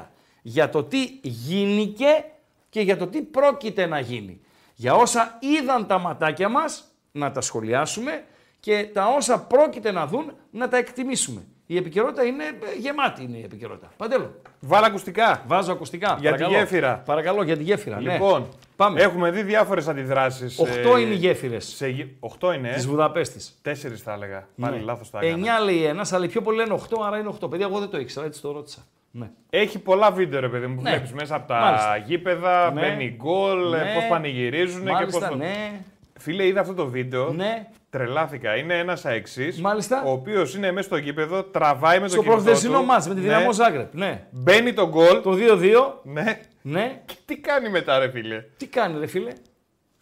11. 0.00 0.04
Για 0.42 0.68
το 0.68 0.84
τι 0.84 1.18
γίνηκε 1.22 2.24
και 2.68 2.80
για 2.80 2.96
το 2.96 3.06
τι 3.06 3.22
πρόκειται 3.22 3.86
να 3.86 3.98
γίνει. 4.00 4.40
Για 4.74 4.94
όσα 4.94 5.38
είδαν 5.40 5.86
τα 5.86 5.98
ματάκια 5.98 6.48
μας, 6.48 6.84
να 7.12 7.30
τα 7.32 7.40
σχολιάσουμε 7.40 8.24
και 8.60 8.90
τα 8.92 9.06
όσα 9.06 9.40
πρόκειται 9.40 9.92
να 9.92 10.06
δουν, 10.06 10.32
να 10.50 10.68
τα 10.68 10.76
εκτιμήσουμε. 10.76 11.42
Η 11.66 11.76
επικαιρότητα 11.76 12.22
είναι 12.24 12.44
ε, 12.44 12.78
γεμάτη 12.78 13.22
είναι 13.22 13.36
η 13.36 13.42
επικαιρότητα. 13.42 13.90
Παντέλο, 13.96 14.34
Βάλα 14.60 14.86
ακουστικά. 14.86 15.42
βάζω 15.46 15.72
ακουστικά. 15.72 16.06
Για 16.08 16.16
τη 16.32 16.38
παρακαλώ. 16.38 16.50
γέφυρα. 16.58 17.02
Παρακαλώ, 17.04 17.42
για 17.42 17.56
τη 17.56 17.62
γέφυρα. 17.62 18.00
ναι. 18.00 18.12
Λοιπόν, 18.12 18.48
Πάμε. 18.76 19.00
έχουμε 19.02 19.30
δει 19.30 19.42
διάφορες 19.42 19.88
αντιδράσεις. 19.88 20.58
Οχτώ 20.58 20.96
είναι 20.98 21.12
οι 21.12 21.16
γέφυρες 21.16 21.64
Σε... 21.66 21.88
γε- 21.88 22.06
Οχτώ 22.20 22.52
είναι. 22.52 22.72
της 22.72 22.84
Ε; 22.84 22.88
Βουδαπέστης. 22.88 23.58
Τέσσερις 23.62 24.02
θα 24.02 24.12
έλεγα. 24.12 24.48
Πάλι 24.60 24.76
Ναι. 24.76 24.82
λάθος 24.82 25.10
τα 25.10 25.18
έκανα. 25.18 25.32
Εννιά 25.34 25.60
λέει 25.60 25.84
ένας, 25.84 26.12
αλλά 26.12 26.24
οι 26.24 26.28
πιο 26.28 26.42
πολλοί 26.42 26.56
λένε 26.56 26.74
8, 26.90 26.96
άρα 27.06 27.18
είναι 27.18 27.28
8. 27.40 27.50
Παιδιά, 27.50 27.66
εγώ 27.66 27.78
δεν 27.78 27.88
το 27.88 27.98
ήξερα, 27.98 28.26
έτσι 28.26 28.40
το 28.40 28.52
ρώτησα. 28.52 28.86
Ναι. 29.14 29.30
Έχει 29.50 29.78
πολλά 29.78 30.10
βίντεο, 30.10 30.40
ρε 30.40 30.48
παιδί 30.48 30.66
μου, 30.66 30.74
που 30.74 30.82
Ναι. 30.82 30.90
βλέπεις 30.90 31.12
μέσα 31.12 31.34
από 31.34 31.48
τα 31.48 31.58
Μάλιστα. 31.60 31.96
γήπεδα, 31.96 32.70
Ναι. 32.72 32.80
μπαίνει 32.80 33.14
γκολ, 33.16 33.68
Ναι. 33.70 33.78
πώς 33.94 34.06
πανηγυρίζουν 34.08 34.84
και 34.84 34.90
Μάλιστα, 34.90 35.28
πώ. 35.28 35.34
ναι. 35.34 35.70
Φίλε, 36.18 36.46
είδα 36.46 36.60
αυτό 36.60 36.74
το 36.74 36.86
βίντεο. 36.86 37.32
Ναι. 37.32 37.66
Τρελάθηκα. 37.90 38.56
Είναι 38.56 38.78
ένας 38.78 39.04
αεξής. 39.04 39.60
Μάλιστα. 39.60 40.02
Ο 40.06 40.10
οποίος 40.10 40.54
είναι 40.54 40.72
μέσα 40.72 40.86
στο 40.86 40.96
γήπεδο, 40.96 41.42
τραβάει 41.42 42.00
με 42.00 42.08
Στο 42.08 42.16
το 42.16 42.22
κινητό 42.22 42.40
προχθεσινό 42.42 42.78
του. 42.78 42.84
μάτς 42.84 43.08
με 43.08 43.14
τη 43.14 43.20
Ναι. 43.20 43.26
Δυναμό 43.26 43.52
Ζάγκρεπ. 43.52 43.94
Ναι. 43.94 44.22
Μπαίνει 44.30 44.72
το 44.72 44.88
γκολ. 44.88 45.20
Το 45.22 45.32
2-2. 45.34 46.00
Ναι. 46.02 46.40
Ναι. 46.62 47.00
Και 47.06 47.14
τι 47.24 47.36
κάνει 47.38 47.68
μετά, 47.68 47.98
ρε 47.98 48.10
φίλε; 48.10 48.40
Τι 48.56 48.66
κάνει, 48.66 48.98
ρε 48.98 49.06
φίλε; 49.06 49.32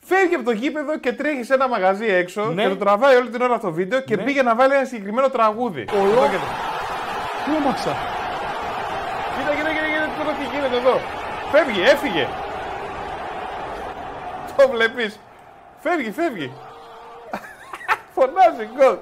Φεύγει 0.04 0.34
από 0.34 0.44
το 0.44 0.50
γήπεδο 0.50 0.98
και 0.98 1.12
τρέχει 1.12 1.42
σε 1.44 1.54
ένα 1.54 1.68
μαγαζί 1.68 2.06
έξω 2.06 2.44
Ναι. 2.44 2.62
και 2.62 2.68
το 2.68 2.76
τραβάει 2.76 3.16
όλη 3.16 3.28
την 3.28 3.40
ώρα 3.42 3.54
αυτό 3.54 3.66
το 3.66 3.72
βίντεο 3.72 4.00
και 4.00 4.16
Ναι. 4.16 4.22
πήγε 4.22 4.42
να 4.42 4.54
βάλει 4.56 4.74
ένα 4.74 4.84
συγκεκριμένο 4.84 5.28
τραγούδι. 5.28 5.84
Ολό- 5.92 6.12
Εδώ 6.12 6.22
και 6.28 6.36
το- 6.42 6.50
Τρόμαξα. 7.46 7.92
Κοίτα, 9.36 9.52
κοίτα, 9.56 9.70
κοίτα, 9.74 9.88
κοίτα 9.92 10.08
τώρα 10.18 10.32
τι 10.38 10.44
γίνεται 10.54 10.69
εδώ. 10.80 10.98
Φεύγει, 11.52 11.80
έφυγε. 11.82 12.26
Το 14.56 14.68
βλέπεις. 14.68 15.20
Φεύγει, 15.78 16.10
φεύγει. 16.10 16.52
Φωνάζει 18.14 18.68
γκολ. 18.76 18.96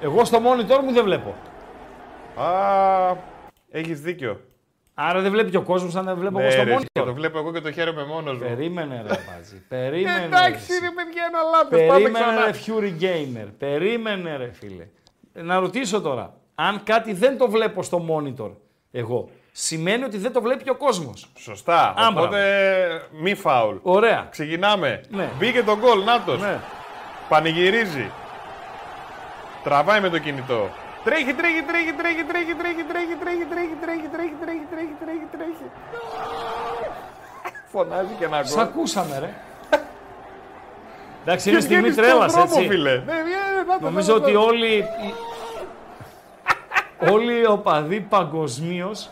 Εγώ 0.00 0.24
στο 0.24 0.38
monitor 0.38 0.80
μου 0.84 0.92
δεν 0.92 1.04
βλέπω. 1.04 1.34
Α, 2.42 3.16
έχεις 3.70 4.00
δίκιο. 4.00 4.40
Άρα 4.94 5.20
δεν 5.20 5.30
βλέπει 5.30 5.50
και 5.50 5.56
ο 5.56 5.62
κόσμος 5.62 5.96
αν 5.96 6.04
δεν 6.04 6.16
βλέπω 6.16 6.38
εγώ 6.38 6.46
Ναι, 6.48 6.52
στο 6.54 6.62
ρε, 6.64 6.74
και 6.76 6.86
το 6.92 7.02
monitor. 7.10 7.14
βλέπω 7.14 7.38
εγώ 7.38 7.52
και 7.52 7.60
το 7.60 7.72
χαίρομαι 7.72 8.04
μόνος 8.04 8.32
μου. 8.38 8.46
Περίμενε, 8.48 9.04
ρε 9.06 9.14
Μπάτζη. 9.26 9.62
Περίμενε. 9.68 10.24
Εντάξει, 10.24 10.72
ρε, 10.72 10.86
ρε 10.86 10.92
παιδιά, 10.94 11.22
ένα 11.28 11.38
λάθος. 11.50 11.80
Πάμε 11.86 11.92
Περίμενε, 11.92 12.24
ξανά. 12.24 12.44
ρε 12.44 12.52
Fury 12.66 13.02
Gamer. 13.02 13.48
Περίμενε, 13.58 14.36
ρε 14.36 14.50
φίλε. 14.52 14.86
Να 15.32 15.58
ρωτήσω 15.58 16.00
τώρα. 16.00 16.34
Αν 16.54 16.82
κάτι 16.84 17.12
δεν 17.12 17.38
το 17.38 17.50
βλέπω 17.50 17.82
στο 17.82 18.04
monitor, 18.10 18.50
εγώ, 18.90 19.28
σημαίνει 19.52 20.04
ότι 20.04 20.18
δεν 20.18 20.32
το 20.32 20.40
βλέπει 20.42 20.62
και 20.64 20.70
ο 20.70 20.76
κόσμο. 20.76 21.12
Σωστά. 21.38 21.94
Άμπρα. 21.96 22.22
Οπότε 22.22 22.40
μη 23.20 23.34
φάουλ. 23.34 23.76
Ωραία. 23.82 24.26
Ξεκινάμε. 24.30 25.00
Ναι. 25.08 25.28
Μπήκε 25.38 25.62
το 25.62 25.76
γκολ, 25.78 26.04
νάτος. 26.04 26.40
Ναι. 26.40 26.58
Πανηγυρίζει. 27.28 28.10
Τραβάει 29.64 30.00
με 30.00 30.08
το 30.08 30.18
κινητό. 30.18 30.68
Τρέχει, 31.04 31.24
τρέχει, 31.34 31.62
τρέχει, 31.62 31.92
τρέχει, 31.92 32.24
τρέχει, 32.24 32.24
τρέχει, 32.54 32.54
τρέχει, 32.54 33.14
τρέχει, 33.22 33.44
τρέχει, 33.50 33.76
τρέχει, 33.82 34.06
τρέχει, 34.12 34.36
τρέχει, 34.42 34.64
τρέχει, 34.70 34.94
τρέχει, 35.04 35.26
τρέχει. 35.36 35.70
Φωνάζει 37.72 38.14
και 38.18 38.24
ένα 38.24 38.42
Σ' 38.44 38.54
γκολ. 38.54 38.62
ακούσαμε, 38.64 39.18
ρε. 39.18 39.30
Εντάξει, 41.22 41.44
Και 41.44 41.50
είναι 41.50 41.60
στιγμή 41.60 41.88
βγαίνει 41.90 41.94
στον 41.94 42.04
τρέλα, 42.04 42.26
δρόμο, 42.26 42.46
έτσι. 42.56 42.68
φίλε. 42.68 42.90
Ναι, 42.94 43.00
βγαίνει, 43.26 43.66
να 43.68 43.78
το, 43.78 43.84
Νομίζω 43.84 44.12
να 44.14 44.18
το. 44.20 44.24
ότι 44.24 44.34
όλοι, 44.34 44.74
οι- 44.76 45.14
όλοι 47.12 47.40
οι 47.40 47.46
οπαδοί 47.46 48.00
παγκοσμίως 48.00 49.10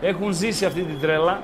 έχουν 0.00 0.32
ζήσει 0.32 0.64
αυτή 0.64 0.80
την 0.82 1.00
τρέλα. 1.00 1.42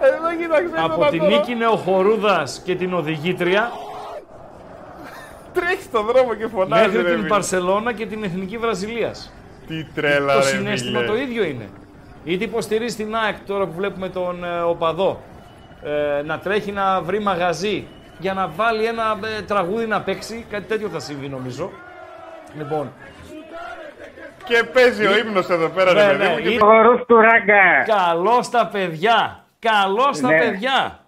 Εδώ 0.00 0.36
κοίταξε. 0.42 0.84
Από 0.84 1.02
εδώ 1.02 1.10
την 1.10 1.18
τώρα. 1.20 1.36
Νίκη 1.36 1.54
Νεοχορούδας 1.54 2.60
και 2.64 2.74
την 2.74 2.94
οδηγήτρια 2.94 3.70
Τρέχει 5.52 5.82
στον 5.82 6.06
δρόμο 6.06 6.34
και 6.34 6.46
φωνάζει. 6.46 6.82
μέχρι 6.86 7.02
ρε, 7.02 7.08
την 7.08 7.16
φίλε. 7.16 7.28
Παρσελώνα 7.28 7.92
και 7.92 8.06
την 8.06 8.24
Εθνική 8.24 8.58
Βραζιλίας. 8.58 9.32
Τι 9.66 9.84
τρέλα, 9.84 10.32
Το 10.34 10.38
ρε, 10.38 10.44
συνέστημα 10.44 10.98
φίλε. 10.98 11.10
το 11.10 11.16
ίδιο 11.16 11.44
είναι. 11.44 11.68
Είτε 12.24 12.44
υποστηρίζει 12.44 12.96
την 12.96 13.14
ΑΕΚ 13.16 13.36
τώρα 13.46 13.66
που 13.66 13.72
βλέπουμε 13.76 14.08
τον 14.08 14.44
ε, 14.44 14.60
οπαδό 14.60 15.20
ε, 16.18 16.22
να 16.22 16.38
τρέχει 16.38 16.72
να 16.72 17.00
βρει 17.00 17.20
μαγαζί 17.20 17.86
για 18.18 18.34
να 18.34 18.48
βάλει 18.48 18.84
ένα 18.84 19.18
ε, 19.38 19.42
τραγούδι 19.42 19.86
να 19.86 20.00
παίξει. 20.00 20.46
Κάτι 20.50 20.64
τέτοιο 20.64 20.88
θα 20.88 21.00
συμβεί 21.00 21.28
νομίζω. 21.28 21.70
Λοιπόν, 22.56 22.92
Και 24.44 24.62
παίζει 24.72 25.06
ο 25.06 25.16
ύμνος 25.18 25.48
εδώ 25.48 25.68
πέρα, 25.68 25.92
Ναι, 25.92 26.00
ρε 26.00 26.06
παιδί 26.06 26.22
ναι, 26.24 26.28
μου. 26.30 26.38
και 26.40 26.48
είναι- 26.48 26.64
Ο 26.64 26.82
ρούφ 26.82 27.00
του 27.06 27.16
ράγκα. 27.16 27.82
καλό 27.86 28.42
στα 28.42 28.66
παιδιά. 28.66 29.44
Καλό 29.58 30.08
στα 30.12 30.28
Ναι. 30.28 30.38
παιδιά. 30.38 30.98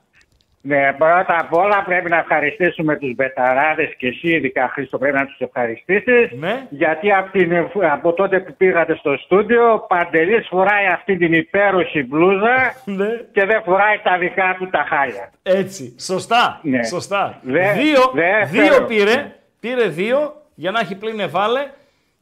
Ναι, 0.60 0.92
πρώτα 0.98 1.36
απ' 1.40 1.54
όλα 1.54 1.82
πρέπει 1.84 2.10
να 2.10 2.16
ευχαριστήσουμε 2.16 2.96
τους 2.96 3.14
μπεταράδες 3.14 3.94
και 3.96 4.06
εσύ 4.06 4.28
ειδικά 4.28 4.68
Χρήστο 4.72 4.98
πρέπει 4.98 5.16
να 5.16 5.26
τους 5.26 5.38
ευχαριστήσεις. 5.38 6.30
Ναι. 6.38 6.66
Γιατί 6.70 7.12
από, 7.12 7.30
την, 7.30 7.52
από 7.92 8.12
τότε 8.12 8.40
που 8.40 8.54
πήγατε 8.56 8.94
στο 8.96 9.16
στούντιο, 9.16 9.72
ο 9.72 9.78
Παντελής 9.78 10.46
φοράει 10.48 10.86
αυτή 10.86 11.16
την 11.16 11.32
υπέροχη 11.32 12.02
μπλούζα 12.04 12.56
Ναι. 12.84 13.08
και 13.32 13.44
δεν 13.44 13.62
φοράει 13.64 13.98
τα 14.02 14.18
δικά 14.18 14.56
του 14.58 14.68
τα 14.70 14.86
χάλια. 14.88 15.30
Έτσι. 15.42 15.94
Σωστά. 16.00 16.60
Ναι. 16.62 16.84
Σωστά. 16.84 17.38
Δε- 17.42 17.72
δύο, 17.72 18.10
δεύτερο. 18.14 18.62
δύο 18.76 18.84
πήρε. 18.86 19.32
Πήρε 19.60 19.88
δύο 19.88 20.42
για 20.54 20.70
να 20.70 20.80
έχει 20.80 20.96
πλήν 20.98 21.20
εβάλε. 21.20 21.60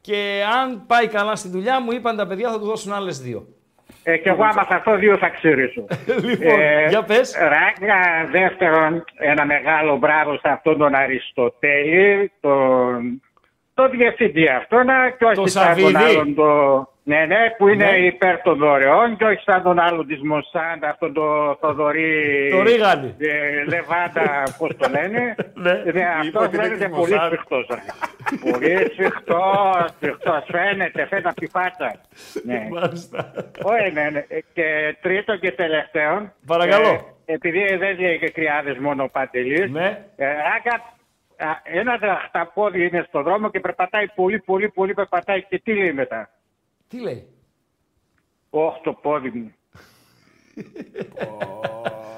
Και 0.01 0.43
αν 0.61 0.83
πάει 0.87 1.07
καλά 1.07 1.35
στη 1.35 1.49
δουλειά 1.49 1.81
μου, 1.81 1.91
είπαν 1.91 2.17
τα 2.17 2.27
παιδιά 2.27 2.49
θα 2.51 2.59
του 2.59 2.65
δώσουν 2.65 2.93
άλλες 2.93 3.19
δύο. 3.21 3.47
Ε, 4.09 4.17
και 4.17 4.29
εγώ 4.29 4.43
άμα 4.43 4.63
θα 4.63 4.75
αυτό 4.75 4.95
δύο 4.95 5.17
θα 5.17 5.29
ξυρίσω. 5.29 5.85
λοιπόν, 6.27 6.59
Ε, 6.59 6.85
για 6.89 7.03
πες. 7.03 7.35
Ράγκα, 7.39 8.29
δεύτερον, 8.31 9.03
ένα 9.17 9.45
μεγάλο 9.45 9.97
μπράβο 9.97 10.33
σε 10.33 10.49
αυτόν 10.49 10.77
τον 10.77 10.95
Αριστοτέλη, 10.95 12.31
τον, 12.39 13.21
τον 13.73 13.89
διευθυντή 13.89 14.47
αυτόν 14.47 14.85
και 15.17 15.25
όχι 15.25 15.35
Το 15.35 15.47
σαν 15.47 15.63
τον 15.65 15.89
Σαββίδη. 15.89 15.95
άλλον 15.95 16.35
το, 16.35 16.89
ναι, 17.09 17.25
ναι, 17.25 17.49
που 17.57 17.67
είναι 17.67 17.91
Ναι. 17.91 17.97
υπέρ 17.97 18.41
των 18.41 18.57
δωρεών 18.57 19.17
και 19.17 19.23
όχι 19.25 19.41
σαν 19.45 19.63
τον 19.63 19.79
άλλον 19.79 20.07
της 20.07 20.21
Μοσάντ, 20.21 20.83
αυτόν 20.85 21.13
το 21.13 21.57
Θοδωρή 21.61 22.49
Το 22.51 22.61
Ρίγανη. 22.63 23.15
ε, 23.17 23.63
Λεβάντα, 23.67 24.43
πώς 24.57 24.75
το 24.77 24.89
λένε. 24.89 25.35
Ναι. 25.63 25.71
Ε, 25.71 25.89
Είπα 25.89 26.09
αυτός 26.19 26.43
ότι 26.45 26.55
είναι 26.55 26.63
φαίνεται 26.65 26.85
της 26.85 26.95
πολύ 26.97 27.13
Μοσάντ. 27.13 27.25
σφιχτός. 27.33 27.67
πολύ 28.51 28.89
σφιχτός, 28.91 29.85
σφιχτός, 29.95 30.43
φαίνεται, 30.51 31.05
φαίνεται 31.05 31.29
από 31.29 31.39
τη 31.39 31.47
φάτσα. 31.47 31.95
Ναι. 32.43 32.67
Μάλιστα. 32.71 33.31
Όχι, 33.63 33.91
ναι, 33.93 34.09
ναι. 34.09 34.23
Και 34.53 34.95
τρίτο 35.01 35.35
και 35.37 35.51
τελευταίο. 35.51 36.33
Παρακαλώ. 36.47 36.87
Ε, 37.25 37.33
επειδή 37.33 37.75
δεν 37.75 37.99
λέει 37.99 38.17
και 38.19 38.29
κρυάδες 38.29 38.77
μόνο 38.77 39.03
ο 39.03 39.09
Παντελής. 39.09 39.71
Ναι. 39.71 40.05
Ε, 40.15 40.25
άκα, 40.27 40.73
α, 41.49 41.55
ένα 41.63 41.97
δαχταπόδι 41.97 42.85
είναι 42.85 43.05
στο 43.07 43.21
δρόμο 43.21 43.49
και 43.49 43.59
περπατάει 43.59 44.05
πολύ, 44.15 44.39
πολύ, 44.39 44.69
πολύ 44.69 44.93
περπατάει. 44.93 45.41
Και 45.43 45.59
τι 45.63 45.73
λέει 45.73 45.93
μετά. 45.93 46.29
Τι 46.87 46.99
λέει; 46.99 47.27
Όχι 48.49 48.81
το 48.83 48.93
πόδι 48.93 49.29
μου. 49.29 49.51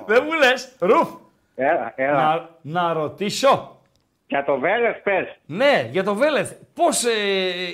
Δεν 0.06 0.24
μου 0.26 0.34
λες. 0.34 0.76
Ρουφ. 0.80 1.10
Έλα, 1.56 1.94
έλα. 1.96 2.14
Να, 2.14 2.50
να 2.62 2.94
ρωτήσω. 2.94 3.82
Για 4.28 4.44
το 4.46 4.60
Βέλεθ 4.60 5.02
πες. 5.04 5.38
Ναι, 5.46 5.88
για 5.92 6.04
το 6.04 6.16
Βέλεθ. 6.16 6.54
Πώς 6.74 7.06
ε, 7.06 7.10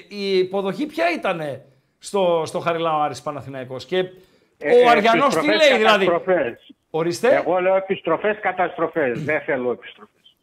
η 0.07 0.37
υποδοχή 0.37 0.85
ποια 0.85 1.11
ήταν 1.11 1.61
στο, 1.97 2.43
στο 2.45 2.59
Χαριλάο 2.59 3.01
Άρης 3.01 3.21
Παναθηναϊκός; 3.21 3.85
Και 3.85 3.97
Ε, 4.57 4.83
Ο 4.83 4.89
Αριανός 4.89 5.33
τι 5.33 5.39
επιστροφές, 5.39 5.69
λέει 5.69 5.77
δηλαδή; 5.77 6.05
καταστροφές. 6.05 6.73
Ορίστε. 6.89 7.35
Εγώ 7.35 7.59
λέω 7.59 7.75
επιστροφές, 7.75 8.39
καταστροφές. 8.39 9.23
Δεν 9.23 9.41
θέλω 9.41 9.71
επιστροφές. 9.71 10.35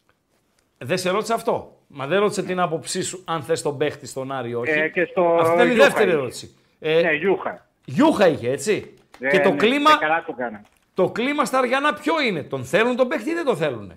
Δεν 0.78 0.98
σε 0.98 1.10
ρώτησε 1.10 1.34
αυτό; 1.34 1.76
Μα 1.94 2.06
δεν 2.06 2.20
ρώτησε 2.20 2.42
την 2.42 2.60
άποψή 2.60 3.02
σου 3.02 3.22
αν 3.26 3.42
θες 3.42 3.62
τον 3.62 3.76
παίχτη 3.78 4.06
στον 4.06 4.32
Άρη 4.32 4.50
ή 4.50 4.54
όχι. 4.54 4.70
Ε, 4.70 4.88
και 4.88 5.04
στο 5.04 5.36
Αυτή 5.40 5.54
ήταν 5.54 5.66
η 5.68 5.70
Γιούχα 5.72 5.84
δεύτερη 5.84 6.08
είχε. 6.08 6.18
ερώτηση. 6.18 6.56
Ε, 6.80 7.00
Ναι, 7.02 7.12
Γιούχα. 7.12 7.66
Γιούχα 7.84 8.26
είχε, 8.28 8.50
έτσι. 8.50 8.94
Ε, 9.20 9.28
και 9.28 9.40
το, 9.40 9.50
ναι, 9.50 9.56
κλίμα, 9.56 9.90
και 9.90 9.96
καλά 10.00 10.24
το 10.26 10.32
κάνα. 10.32 10.62
το 10.94 11.10
κλίμα 11.10 11.44
στα 11.44 11.58
Αριανά 11.58 11.94
ποιο 11.94 12.20
είναι; 12.20 12.42
Τον 12.42 12.64
θέλουν 12.64 12.96
τον 12.96 13.08
παίχτη 13.08 13.30
ή 13.30 13.34
δεν 13.34 13.44
τον 13.44 13.56
θέλουν. 13.56 13.92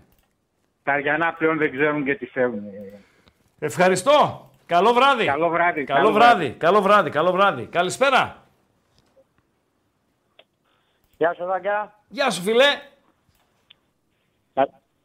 Τα 0.84 0.94
Αριανά 0.94 1.34
πλέον 1.34 1.58
δεν 1.58 1.72
ξέρουν 1.72 2.04
και 2.06 2.16
τι 2.16 2.26
θέλουν. 2.26 2.64
Ευχαριστώ. 3.60 4.50
Καλό 4.66 4.94
βράδυ. 4.94 5.26
Καλό 5.26 5.50
βράδυ. 5.50 5.84
Καλό 5.84 6.12
βράδυ. 6.12 6.50
Καλό 6.58 6.82
βράδυ. 6.82 7.10
Καλό 7.10 7.32
βράδυ. 7.32 7.66
Καλησπέρα. 7.66 8.44
Γεια 11.18 11.34
σου, 11.34 11.46
Βάγκα. 11.46 12.00
Γεια 12.08 12.30
σου, 12.30 12.42
φιλέ. 12.42 12.66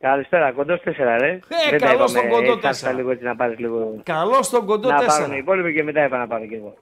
Κα- 0.00 0.08
Καλησπέρα, 0.08 0.52
κοντός 0.52 0.80
4, 0.84 1.16
ρε. 1.18 1.30
Ε, 1.30 1.38
Δεν 1.70 1.78
τα 1.80 1.86
καλώς 1.86 2.10
είπαμε, 2.12 2.28
τον 2.28 2.38
κοντό 2.38 2.52
έτσι, 2.52 2.66
άφησα 2.66 2.68
τέσσερα. 2.68 2.92
λίγο 2.92 3.10
έτσι 3.10 3.24
να 3.24 3.36
πάρεις 3.36 3.58
λίγο. 3.58 4.00
Καλό 4.02 4.42
στον 4.42 4.66
κοντό 4.66 4.88
να 4.90 5.04
πάρουν 5.04 5.32
οι 5.32 5.34
4. 5.36 5.38
υπόλοιποι 5.38 5.74
και 5.74 5.82
μετά 5.82 6.04
είπα 6.04 6.18
να 6.18 6.26
πάρω 6.26 6.46
και 6.46 6.54
εγώ. 6.56 6.74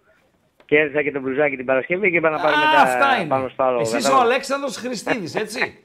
Κέρδισα 0.64 1.02
και 1.02 1.12
το 1.12 1.20
μπλουζάκι 1.20 1.56
την 1.56 1.64
Παρασκευή 1.64 2.10
και 2.10 2.16
είπα 2.16 2.30
να 2.30 2.36
πάρω 2.40 2.54
Α, 2.56 2.58
μετά 2.58 2.80
αυτά 2.82 3.26
πάνω 3.28 3.42
είναι. 3.42 3.50
στο 3.52 3.62
άλλο. 3.62 3.80
Εσύ 3.80 3.96
είσαι 3.96 4.06
ο 4.06 4.10
κατάλαβες. 4.10 4.30
Αλέξανδρος 4.32 4.76
Χριστίδης, 4.76 5.34
έτσι. 5.34 5.80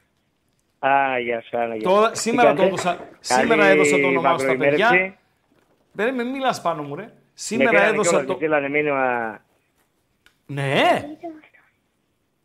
Α, 0.88 1.18
γεια 1.18 1.42
σου, 1.42 1.58
Άννα. 1.58 1.74
γεια 1.74 1.88
Τώρα, 1.88 2.08
σου. 2.08 2.20
σήμερα, 2.20 2.50
Τι 2.50 2.56
το 2.56 2.62
κάνετε; 2.62 2.80
έδωσα, 2.82 2.96
Καλή 3.28 3.40
σήμερα 3.40 3.64
έδωσα 3.66 3.98
το 3.98 4.06
όνομά 4.06 4.28
σου 4.30 4.38
στα 4.38 4.46
μακροημέρευση. 4.46 4.88
παιδιά. 4.90 5.14
Περίμενε, 5.96 6.30
μιλάς 6.30 6.60
πάνω 6.60 6.82
μου, 6.82 6.94
ρε. 6.94 7.02
Με 7.02 7.10
Σήμερα 7.34 7.70
πήρανε 7.70 7.88
έδωσα 7.88 8.08
κιόλας 8.10 8.26
το... 8.26 8.32
και 8.32 8.38
στείλανε 8.38 8.68
μήνυμα. 8.68 9.38
Ναι, 10.46 10.82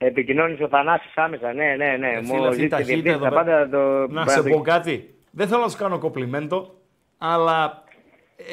Επικοινώνησε 0.05 0.63
ο 0.63 0.67
Θανάσης 0.67 1.17
άμεσα. 1.17 1.53
Ναι, 1.53 1.75
ναι, 1.77 1.97
ναι. 1.97 2.07
Ε, 2.07 2.21
φίλε, 2.23 2.38
Μου 2.38 2.47
αυτή 2.47 2.59
η 2.59 2.61
ζήτησε 2.61 2.67
ταχύτητα 2.69 2.77
διευθύνση 2.77 3.09
εδώ 3.15 3.23
τα 3.23 3.30
πέρα. 3.43 3.43
πάντα. 3.43 3.69
Το... 3.69 4.13
να 4.13 4.23
πρέπει 4.23 4.30
σε 4.41 4.49
το- 4.49 4.55
πω 4.55 4.61
κάτι. 4.61 5.13
Δεν 5.31 5.47
θέλω 5.47 5.61
να 5.61 5.67
σου 5.69 5.77
κάνω 5.77 5.97
κοπλιμέντο, 5.99 6.75
αλλά 7.17 7.84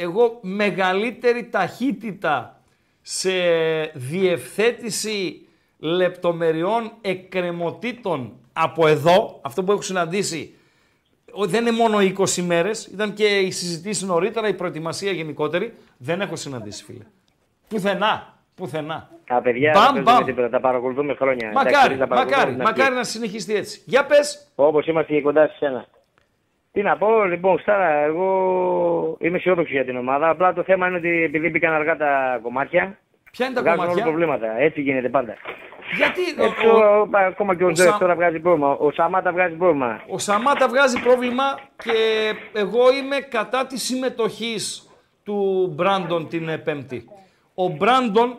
εγώ 0.00 0.38
μεγαλύτερη 0.42 1.48
ταχύτητα 1.48 2.60
σε 3.02 3.30
διευθέτηση 3.94 5.46
λεπτομεριών 5.78 6.92
εκκρεμωτήτων 7.00 8.32
από 8.52 8.86
εδώ, 8.86 9.38
αυτό 9.42 9.64
που 9.64 9.72
έχω 9.72 9.82
συναντήσει, 9.82 10.54
ο- 11.32 11.46
δεν 11.46 11.60
είναι 11.66 11.76
μόνο 11.76 11.98
20 12.00 12.42
μέρες, 12.42 12.86
ήταν 12.86 13.12
και 13.14 13.38
η 13.38 13.50
συζητήση 13.50 14.06
νωρίτερα, 14.06 14.48
η 14.48 14.54
προετοιμασία 14.54 15.12
γενικότερη, 15.12 15.74
δεν 15.96 16.20
έχω 16.20 16.36
συναντήσει 16.36 16.84
φίλε. 16.84 17.04
Πουθενά, 17.68 18.38
πουθενά. 18.54 19.10
Τα 19.30 19.40
παιδιά 19.40 19.72
Μπαμ, 19.74 19.82
δεν 19.84 19.92
παίζουμε 19.92 20.12
μπαμ. 20.12 20.24
τίποτα, 20.24 20.48
τα 20.50 20.60
παρακολουθούμε 20.60 21.14
χρόνια. 21.14 21.48
Εντάξει, 21.48 21.64
Μακάρι, 21.74 21.86
εμείς 21.94 21.98
τα 21.98 22.06
παρακολουθούμε 22.06 22.46
μακάρι, 22.46 22.50
από 22.52 22.58
την 22.60 22.66
αρχή. 22.68 22.78
μακάρι 22.80 22.94
να 22.96 23.04
συνεχιστεί 23.04 23.54
έτσι. 23.54 23.82
Για 23.86 24.04
πες, 24.06 24.52
Όπως 24.54 24.86
είμαστε 24.86 25.12
και 25.12 25.20
κοντά 25.20 25.46
σε 25.46 25.54
σένα. 25.58 25.84
Τι 26.72 26.82
να 26.82 26.96
πω, 26.96 27.24
λοιπόν, 27.24 27.58
Στάρα, 27.58 27.88
εγώ 27.90 28.26
είμαι 29.20 29.36
αισιόδοξος 29.36 29.72
για 29.72 29.84
την 29.84 29.96
ομάδα. 29.96 30.28
Απλά 30.28 30.52
το 30.52 30.62
θέμα 30.62 30.86
είναι 30.88 30.96
ότι 30.96 31.22
επειδή 31.22 31.48
μπήκαν 31.50 31.72
αργά 31.72 31.96
τα 31.96 32.38
κομμάτια, 32.42 32.98
ποια 33.32 33.46
είναι 33.46 33.54
τα 33.54 33.60
βγάζουν 33.60 33.78
όλα 33.80 33.88
κομμάτια. 33.88 34.12
προβλήματα. 34.12 34.60
Έτσι 34.60 34.80
γίνεται 34.80 35.08
πάντα. 35.08 35.34
Γιατί 35.96 36.20
Έτσι, 36.42 36.66
ο, 36.66 36.70
ο, 37.00 37.08
ακόμα 37.26 37.56
και 37.56 37.64
ο, 37.64 37.66
ο 37.66 37.74
Ζερ 37.74 37.88
Σα- 37.90 37.98
τώρα 37.98 38.14
βγάζει 38.14 38.38
πρόβλημα. 38.38 38.70
Ο 38.72 38.90
Σαμάτα 38.92 39.32
βγάζει 39.32 39.54
πρόβλημα. 39.54 40.00
ο 40.08 40.18
Σαμάτα 40.18 40.68
βγάζει 40.68 41.00
πρόβλημα 41.02 41.44
και 41.76 41.92
εγώ 42.52 42.92
είμαι 42.92 43.16
κατά 43.16 43.66
της 43.66 43.82
συμμετοχής 43.82 44.88
του 45.24 45.68
Μπράντον 45.76 46.28
την 46.28 46.48
ε, 46.48 46.58
Πέμπτη. 46.58 47.04
Ο 47.54 47.68
Μπράντον 47.68 48.38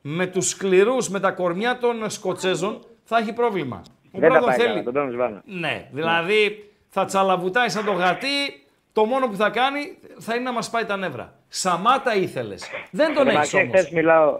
με 0.00 0.26
τους 0.26 0.48
σκληρούς, 0.48 1.08
με 1.08 1.20
τα 1.20 1.30
κορμιά 1.30 1.78
των 1.78 2.10
Σκοτσέζων 2.10 2.84
θα 3.04 3.18
έχει 3.18 3.32
πρόβλημα. 3.32 3.82
Ο 4.12 4.18
Δεν 4.18 4.20
τα 4.20 4.28
Μπράντον 4.28 4.48
πάει 4.48 4.56
θέλει. 4.58 4.68
καλά, 4.68 4.82
τον 4.82 4.92
παίρνουν 4.92 5.12
σβάνα. 5.12 5.42
Ναι, 5.44 5.88
δηλαδή 5.92 6.70
θα 6.88 7.04
τσαλαβουτάει 7.04 7.68
σαν 7.68 7.84
το 7.84 7.92
γατί, 7.92 8.66
το 8.92 9.04
μόνο 9.04 9.26
που 9.28 9.36
θα 9.36 9.50
κάνει 9.50 9.98
θα 10.18 10.34
είναι 10.34 10.44
να 10.44 10.52
μας 10.52 10.70
πάει 10.70 10.84
τα 10.84 10.96
νεύρα. 10.96 11.32
Σαμάτα 11.48 12.14
ήθελες. 12.14 12.70
Δεν 12.90 13.14
τον 13.14 13.26
Μα 13.26 13.32
έχεις 13.32 13.50
και 13.50 13.56
όμως. 13.56 13.68
χθες 13.78 13.90
μιλάω. 13.90 14.30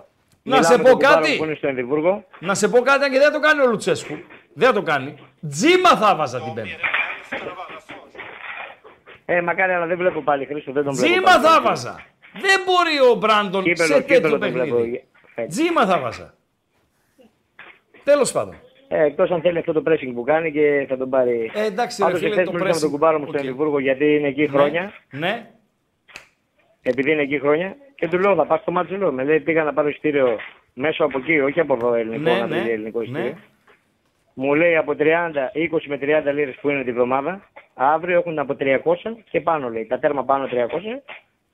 Να 0.42 0.56
μιλάω 0.56 0.62
σε 0.62 0.76
με 0.76 0.82
πω 0.82 0.88
τον 0.88 0.98
κουμπάρο 0.98 1.14
κάτι. 1.20 1.36
Που 1.36 1.44
είναι 1.44 1.54
στο 1.54 1.68
Εδιμβούργο. 1.68 2.24
Να 2.38 2.54
σε 2.54 2.68
πω 2.68 2.80
κάτι, 2.80 3.04
αν 3.04 3.10
και 3.10 3.18
δεν 3.18 3.26
θα 3.26 3.32
το 3.32 3.40
κάνει 3.40 3.60
ο 3.60 3.66
Λουτσέσκου. 3.66 4.14
Δεν 4.52 4.68
θα 4.68 4.74
το 4.74 4.82
κάνει. 4.82 5.14
Τζίμα 5.50 5.88
θα 5.96 6.14
βάζα 6.16 6.40
την 6.42 6.54
Πέμπτη. 6.54 6.70
Ε, 9.24 9.40
μακάρι, 9.40 9.72
αλλά 9.72 9.86
δεν 9.86 9.96
βλέπω 9.96 10.20
πάλι 10.20 10.44
Χρήστο. 10.46 10.72
Δεν 10.72 10.84
τον 10.84 10.94
βλέπω. 10.94 11.12
Τζίμα 11.12 11.30
πάλι. 11.32 11.44
θα 11.44 11.60
βάζα. 11.60 12.04
Δεν 12.32 12.60
μπορεί 12.66 13.10
ο 13.12 13.14
Μπράντον 13.14 13.62
Κύπελο, 13.62 13.86
σε 13.86 13.92
τέτοιο 13.94 14.14
κύπελο 14.14 14.38
τον 14.38 14.52
βλέπω. 14.52 14.74
παιχνίδι. 14.74 15.04
Ε, 15.42 15.46
Τζίμα 15.46 15.86
θα 15.86 15.98
βάζα. 16.00 16.34
Τέλος 18.04 18.32
πάντων. 18.32 18.54
Ε, 18.88 19.04
Εκτός 19.04 19.30
αν 19.30 19.40
θέλει 19.40 19.58
αυτό 19.58 19.72
το 19.72 19.82
pressing 19.86 20.10
που 20.14 20.22
κάνει 20.24 20.52
και 20.52 20.86
θα 20.88 20.96
τον 20.96 21.10
πάρει. 21.10 21.50
Ε, 21.54 21.64
εντάξει, 21.64 21.96
ρε 22.02 22.04
Πάντως, 22.04 22.18
φίλε, 22.20 22.30
εχθές 22.30 22.46
το 22.46 22.52
μιλούσα 22.52 22.68
με 22.68 22.76
pressing. 22.76 22.80
τον 22.80 22.90
κουμπάρο 22.90 23.18
μου 23.18 23.26
στο 23.26 23.34
Οκ. 23.38 23.44
Εδιμβούργο 23.44 23.78
γιατί 23.78 24.14
είναι 24.16 24.28
εκεί 24.28 24.48
χρόνια. 24.48 24.92
Ναι. 25.10 25.50
επειδή 26.82 27.10
είναι 27.12 27.22
εκεί 27.22 27.38
χρόνια, 27.38 27.76
και 27.94 28.08
του 28.08 28.18
λέω 28.18 28.34
θα 28.34 28.44
πας 28.46 28.60
στο 28.60 28.70
ματς, 28.70 28.96
λέω. 28.96 29.12
Με 29.12 29.24
λέει 29.24 29.40
πήγα 29.40 29.64
να 29.64 29.72
πάρω 29.72 29.88
εισιτήριο 29.88 30.38
μέσω 30.74 31.04
από 31.04 31.18
εκεί, 31.18 31.40
όχι 31.40 31.60
από 31.60 31.74
εδώ 31.74 31.94
ελληνικό, 31.94 32.22
Ναι, 32.32 32.38
να 32.38 32.46
βρει 32.46 32.60
ναι, 32.62 32.70
ελληνικό 32.70 33.00
εισιτήριο. 33.02 33.22
ναι. 33.24 33.34
Μου 34.34 34.54
λέει 34.54 34.76
από 34.76 34.94
30, 34.98 35.02
20 35.54 35.86
με 35.86 35.98
30 36.00 36.32
λίρες 36.34 36.54
που 36.60 36.70
είναι 36.70 36.84
τη 36.84 36.92
βδομάδα, 36.92 37.48
αύριο 37.74 38.18
έχουν 38.18 38.38
από 38.38 38.56
300 38.60 38.76
και 39.30 39.40
πάνω 39.40 39.68
λέει. 39.70 39.86
Τα 39.86 39.98
τέρμα 39.98 40.24
πάνω 40.24 40.48
300 40.50 40.56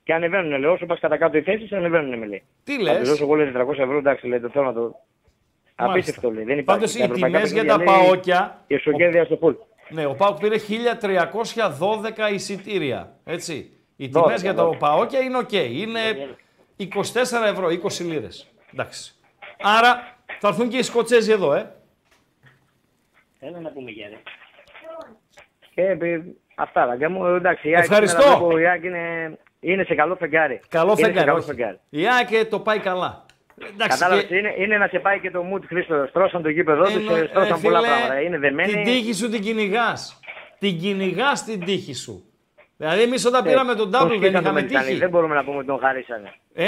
και 0.07 0.13
ανεβαίνουν, 0.13 0.59
λέω. 0.59 0.71
Όσο 0.71 0.85
πας 0.85 0.99
κατά 0.99 1.17
κάτω 1.17 1.37
οι 1.37 1.41
θέσεις, 1.41 1.71
ανεβαίνουν, 1.71 2.17
με 2.19 2.25
λέει. 2.25 2.43
Τι 2.63 2.75
Θα 2.75 2.81
λε. 2.93 2.99
του 2.99 3.05
δώσω 3.05 3.23
εγώ 3.23 3.35
λέει 3.35 3.51
400 3.55 3.69
ευρώ, 3.77 3.97
εντάξει, 3.97 4.27
λέει 4.27 4.39
το 4.39 4.49
θέλω 4.49 4.65
να 4.65 4.73
το. 4.73 4.95
Απίστευτο 5.75 6.31
λέει. 6.31 6.43
Δεν 6.43 6.57
υπάρχει. 6.57 6.79
Πάντως 6.79 6.93
Τα 6.93 6.99
οι 6.99 7.01
ευρωπαϊκά 7.03 7.37
τιμές 7.37 7.51
για 7.51 7.61
παιχνίδια, 7.63 7.85
τα 7.85 7.97
λέει, 7.97 8.05
παόκια. 8.07 8.63
Η 8.67 8.73
αισχροκέρδεια 8.73 9.25
στο 9.25 9.37
φουλ. 9.37 9.53
Ναι, 9.89 10.05
ο 10.05 10.13
ΠΑΟΚ 10.15 10.37
πήρε 10.39 10.55
1312 10.57 12.33
εισιτήρια. 12.33 13.15
Έτσι. 13.25 13.71
Οι 13.95 14.09
12, 14.13 14.21
τιμές 14.23 14.41
για 14.41 14.53
τα 14.53 14.63
12. 14.69 14.77
παόκια 14.77 15.19
είναι 15.19 15.37
οκ. 15.37 15.51
Είναι 15.51 15.99
24 16.77 17.47
ευρώ, 17.47 17.67
20 17.69 18.03
λίρες. 18.05 18.47
Εντάξει. 18.73 19.15
Άρα 19.61 20.17
θα 20.39 20.47
έρθουν 20.47 20.69
και 20.69 20.77
οι 20.77 20.81
Σκοτσέζοι 20.81 21.31
εδώ, 21.31 21.53
ε. 21.53 21.71
Έλα 23.39 23.59
να 23.59 23.69
πούμε 23.69 23.91
για 23.91 24.09
Και 25.75 25.81
επί- 25.81 26.23
αυτά, 26.55 26.85
ράγκα 26.85 27.09
μου. 27.09 27.25
Εντάξει, 27.25 27.69
η 27.69 27.75
ΑΕΚ 27.75 27.83
Ευχαριστώ. 27.83 28.21
σήμερα 28.21 28.37
βλέπω, 28.39 28.57
η 28.59 28.65
ΑΕΚ 28.67 28.83
είναι, 28.83 29.37
είναι 29.59 29.83
σε 29.83 29.95
καλό 29.95 30.15
φεγγάρι. 30.15 30.61
Καλό 30.69 30.87
είναι 30.91 30.95
σε 30.99 31.05
φεγγάρι. 31.05 31.25
καλό 31.25 31.37
όχι. 31.37 31.47
φεγγάρι. 31.47 31.79
Η 31.89 32.07
ΑΕΚ 32.07 32.45
το 32.45 32.59
πάει 32.59 32.79
καλά. 32.79 33.25
Εντάξει, 33.73 33.97
Κατάλαβες, 33.99 34.25
και- 34.25 34.35
είναι, 34.35 34.53
είναι 34.57 34.77
να 34.77 34.87
σε 34.87 34.99
πάει 34.99 35.19
και 35.19 35.31
το 35.31 35.43
mood 35.53 35.61
Χρήστο. 35.67 36.05
Στρώσαν 36.09 36.41
το 36.41 36.49
γήπεδο 36.49 36.83
τους, 36.83 36.93
Εννο- 36.95 37.15
ε, 37.15 37.27
στρώσαν 37.29 37.61
πολλά 37.61 37.79
φίλε, 37.79 37.87
πράγματα. 37.93 38.21
Είναι 38.21 38.37
δεμένοι. 38.37 38.71
Την 38.73 38.83
τύχη 38.83 39.13
σου 39.13 39.29
την 39.29 39.41
κυνηγάς. 39.41 40.19
Την 40.59 40.79
κυνηγάς 40.79 41.43
την 41.43 41.59
τύχη 41.65 41.93
σου. 41.93 42.23
Δηλαδή, 42.77 43.01
εμείς 43.01 43.25
όταν 43.25 43.45
Ε, 43.45 43.49
πήραμε 43.49 43.75
τον 43.75 43.91
τον 43.91 44.01
Double 44.01 44.07
δεν 44.07 44.17
σκίσαν 44.17 44.33
το 44.33 44.39
είχαμε 44.39 44.61
Μελιτάνι, 44.61 44.85
τύχη. 44.85 44.99
Δεν 44.99 45.09
μπορούμε 45.09 45.35
να 45.35 45.43
πούμε 45.43 45.57
ότι 45.57 45.67
τον 45.67 45.79
χαρίσανε. 45.79 46.33
Ε, 46.53 46.67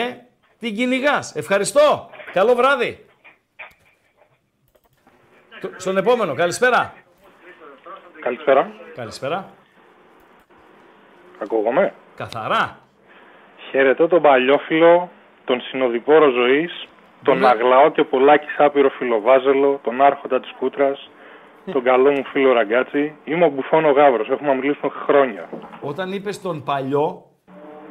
την 0.60 0.76
κυνηγάς. 0.76 1.36
Ευχαριστώ. 1.36 2.10
Καλό 2.34 2.56
βράδυ. 2.56 3.06
Το- 5.62 5.72
Στον 5.78 5.98
επόμενο, 5.98 6.34
καλησπέρα. 6.34 6.94
Καλησπέρα. 8.22 8.72
Καλησπέρα. 8.96 9.50
Ακούγομαι; 11.42 11.94
Καθαρά. 12.24 12.78
Χαιρετώ 13.70 14.08
τον 14.08 14.22
παλιόφιλο, 14.22 15.10
τον 15.46 15.62
συνοδοιπόρο 15.62 16.30
ζωής, 16.30 16.88
τον 17.24 17.38
Ναι. 17.40 17.48
αγλαό 17.48 17.92
και 17.92 18.04
πολλάκι 18.04 18.48
άπειρο 18.58 18.90
φιλοβάζελο, 18.90 19.80
τον 19.84 20.02
άρχοντα 20.02 20.40
της 20.40 20.52
κούτρας, 20.60 21.10
τον 21.72 21.84
καλό 21.84 22.12
μου 22.12 22.24
φίλο 22.32 22.54
Ραγκάτσι. 22.54 23.16
Είμαι 23.24 23.46
ο 23.46 23.50
Μπουφόνο 23.50 23.92
Γάβρος. 23.92 24.30
Έχουμε 24.30 24.56
μιλήσει 24.56 24.80
χρόνια. 25.06 25.50
Όταν 25.82 26.12
είπες 26.12 26.42
τον 26.42 26.64
παλιό, 26.64 27.24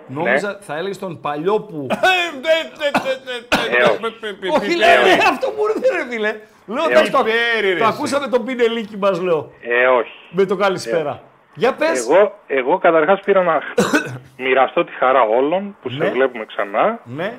νόμιζα 0.06 0.48
Ναι. 0.52 0.58
θα 0.60 0.76
έλεγες 0.76 0.98
τον 0.98 1.20
παλιό 1.20 1.60
που. 1.60 1.86
Ε, 1.90 3.82
όχι. 3.82 4.64
Όχι, 4.64 4.76
λέω, 4.76 4.88
ε, 5.06 5.12
αυτό 5.30 5.46
μου 5.56 5.62
ήρθε, 5.76 5.96
ρε 5.96 6.10
φίλε. 6.10 6.34
Λέω, 6.66 6.84
Ε, 6.84 6.90
εντάξει, 6.92 7.12
το, 7.12 7.22
Πέρι, 7.22 7.72
ρε, 7.72 7.78
το 7.78 7.84
εσύ. 7.84 7.92
ακούσαμε 7.96 8.26
τον 8.28 8.44
πινελίκι 8.44 8.96
μας, 8.96 9.20
λέω. 9.20 9.50
Ε, 9.62 9.86
όχι. 9.86 10.12
Με 10.30 10.44
το 10.44 10.56
καλησπέρα. 10.56 11.22
Για 11.58 11.74
πες. 11.74 12.08
Εγώ, 12.08 12.38
εγώ 12.46 12.78
καταρχάς 12.78 13.20
πήρα 13.24 13.42
να 13.42 13.60
μοιραστώ 14.44 14.84
τη 14.84 14.92
χαρά 14.92 15.22
όλων 15.22 15.76
που 15.82 15.88
σε 15.90 15.96
Ναι. 15.96 16.10
βλέπουμε 16.10 16.44
ξανά. 16.44 17.00
Ναι. 17.04 17.32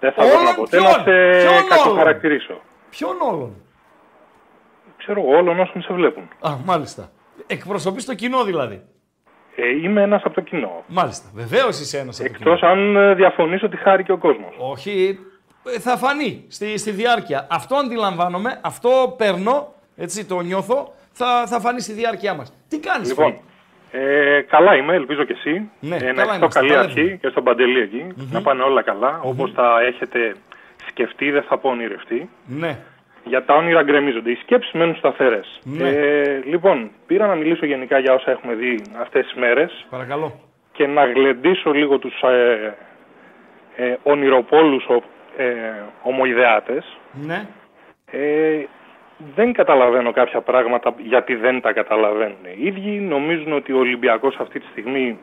Δεν 0.00 0.12
θα 0.12 0.22
Όλων 0.22 0.42
μπορώ 0.42 0.54
ποτέ 0.56 0.76
ποιον; 0.76 0.88
να 0.88 0.92
σε 0.92 1.46
Ποιον 1.46 1.68
κακοχαρακτηρίσω. 1.68 2.60
Ποιον 2.90 3.16
όλων; 3.20 3.54
Ξέρω 4.96 5.20
εγώ 5.20 5.36
όλων 5.36 5.60
όσων 5.60 5.82
σε 5.82 5.92
βλέπουν. 5.92 6.28
Α, 6.40 6.50
μάλιστα. 6.64 7.10
Εκπροσωπείς 7.46 8.04
το 8.04 8.14
κοινό 8.14 8.44
δηλαδή. 8.44 8.82
Ε, 9.56 9.68
είμαι 9.82 10.02
ένας 10.02 10.22
από 10.24 10.34
το 10.34 10.40
κοινό. 10.40 10.82
Μάλιστα. 10.86 11.28
Βεβαίως 11.34 11.80
είσαι 11.80 11.98
ένας 11.98 12.20
από 12.20 12.28
το 12.28 12.34
κοινό. 12.38 12.50
Εκτός 12.52 12.68
αν 12.68 12.96
ε, 12.96 13.14
διαφωνήσω 13.14 13.66
ότι 13.66 13.76
χάρη 13.76 14.02
και 14.04 14.12
ο 14.12 14.18
κόσμος. 14.18 14.54
Όχι, 14.58 15.18
ε, 15.74 15.78
θα 15.80 15.96
φανεί 15.96 16.44
στη, 16.48 16.78
στη 16.78 16.90
διάρκεια. 16.90 17.46
Αυτό 17.50 17.76
αντιλαμβάνομαι, 17.76 18.60
αυτό 18.62 19.14
παίρνω, 19.18 19.74
έτσι 19.96 20.24
το 20.26 20.40
νιώθω, 20.40 20.94
θα, 21.12 21.46
θα 21.46 21.60
φανεί 21.60 21.80
στη 21.80 21.92
διάρκεια 21.92 22.34
μας. 22.34 22.52
Τι 22.68 22.78
κάνεις, 22.80 23.08
Λοιπόν, 23.08 23.26
φίλε; 23.26 23.38
Ε, 23.96 24.40
καλά 24.40 24.76
είμαι, 24.76 24.94
ελπίζω 24.94 25.24
και 25.24 25.32
εσύ. 25.32 25.70
Ναι, 25.80 25.96
ε, 25.96 25.98
καλά 25.98 26.14
να 26.14 26.22
έχεις 26.22 26.30
το 26.30 26.36
είμαστε, 26.36 26.58
καλή 26.60 26.72
τα 26.72 26.80
αρχή 26.80 27.02
λέμε. 27.02 27.16
και 27.16 27.28
στον 27.28 27.44
Παντελή 27.44 27.80
εκεί. 27.80 28.06
Να 28.30 28.42
πάνε 28.42 28.62
όλα 28.62 28.82
καλά. 28.82 29.20
Όπως 29.22 29.54
τα 29.54 29.80
έχετε 29.80 30.34
σκεφτεί, 30.88 31.30
δεν 31.30 31.42
θα 31.42 31.58
πω 31.58 31.68
ονειρευτεί. 31.68 32.30
Ναι. 32.46 32.78
Για 33.24 33.44
τα 33.44 33.54
όνειρα 33.54 33.82
γκρεμίζονται. 33.82 34.30
Οι 34.30 34.34
σκέψεις 34.34 34.72
μένουν 34.72 34.96
σταθερές. 34.96 35.60
Ναι. 35.64 35.88
Ε, 35.88 36.40
λοιπόν, 36.44 36.90
πήρα 37.06 37.26
να 37.26 37.34
μιλήσω 37.34 37.66
γενικά 37.66 37.98
για 37.98 38.14
όσα 38.14 38.30
έχουμε 38.30 38.54
δει 38.54 38.82
αυτές 39.00 39.24
τις 39.24 39.34
μέρες 39.34 39.86
Παρακαλώ. 39.90 40.40
και 40.72 40.86
να 40.86 41.04
γλεντήσω 41.04 41.72
λίγο 41.72 41.98
τους 41.98 42.20
ε, 42.22 42.74
ε, 43.76 43.94
ονειροπόλους 44.02 44.86
ε, 45.36 45.44
ομοειδεάτες. 46.02 46.96
Ναι. 47.12 47.46
Ε, 48.10 48.64
δεν 49.34 49.52
καταλαβαίνω 49.52 50.12
κάποια 50.12 50.40
πράγματα 50.40 50.94
γιατί 50.98 51.34
δεν 51.34 51.60
τα 51.60 51.72
καταλαβαίνουν 51.72 52.44
οι 52.56 52.66
ίδιοι. 52.66 52.90
Νομίζουν 52.90 53.52
ότι 53.52 53.72
ο 53.72 53.78
Ολυμπιακός 53.78 54.36
αυτή 54.40 54.60
τη 54.60 54.66
στιγμή 54.70 55.18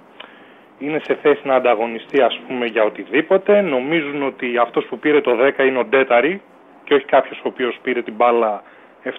είναι 0.79 1.01
σε 1.03 1.15
θέση 1.21 1.47
να 1.47 1.55
ανταγωνιστεί 1.55 2.21
ας 2.21 2.39
πούμε 2.47 2.65
για 2.65 2.83
οτιδήποτε. 2.83 3.61
Νομίζουν 3.61 4.23
ότι 4.23 4.57
αυτός 4.57 4.85
που 4.85 4.99
πήρε 4.99 5.21
το 5.21 5.31
10 5.57 5.65
είναι 5.65 5.77
ο 5.79 5.85
Ντέταρη 5.85 6.41
και 6.83 6.93
όχι 6.93 7.05
κάποιος 7.05 7.37
ο 7.37 7.47
οποίος 7.47 7.79
πήρε 7.81 8.01
την 8.01 8.13
μπάλα 8.13 8.63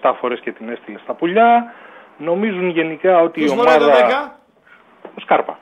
7 0.01 0.13
φορές 0.21 0.41
και 0.41 0.53
την 0.53 0.69
έστειλε 0.69 0.99
στα 0.99 1.15
πουλιά. 1.15 1.73
Νομίζουν 2.19 2.69
γενικά 2.69 3.21
ότι 3.21 3.41
Ποιος 3.41 3.53
η 3.53 3.57
φοράει 3.57 3.79
το 3.79 3.85
ομάδα... 3.85 4.39
10? 5.05 5.11
Ο 5.17 5.21
Σκάρπα. 5.21 5.59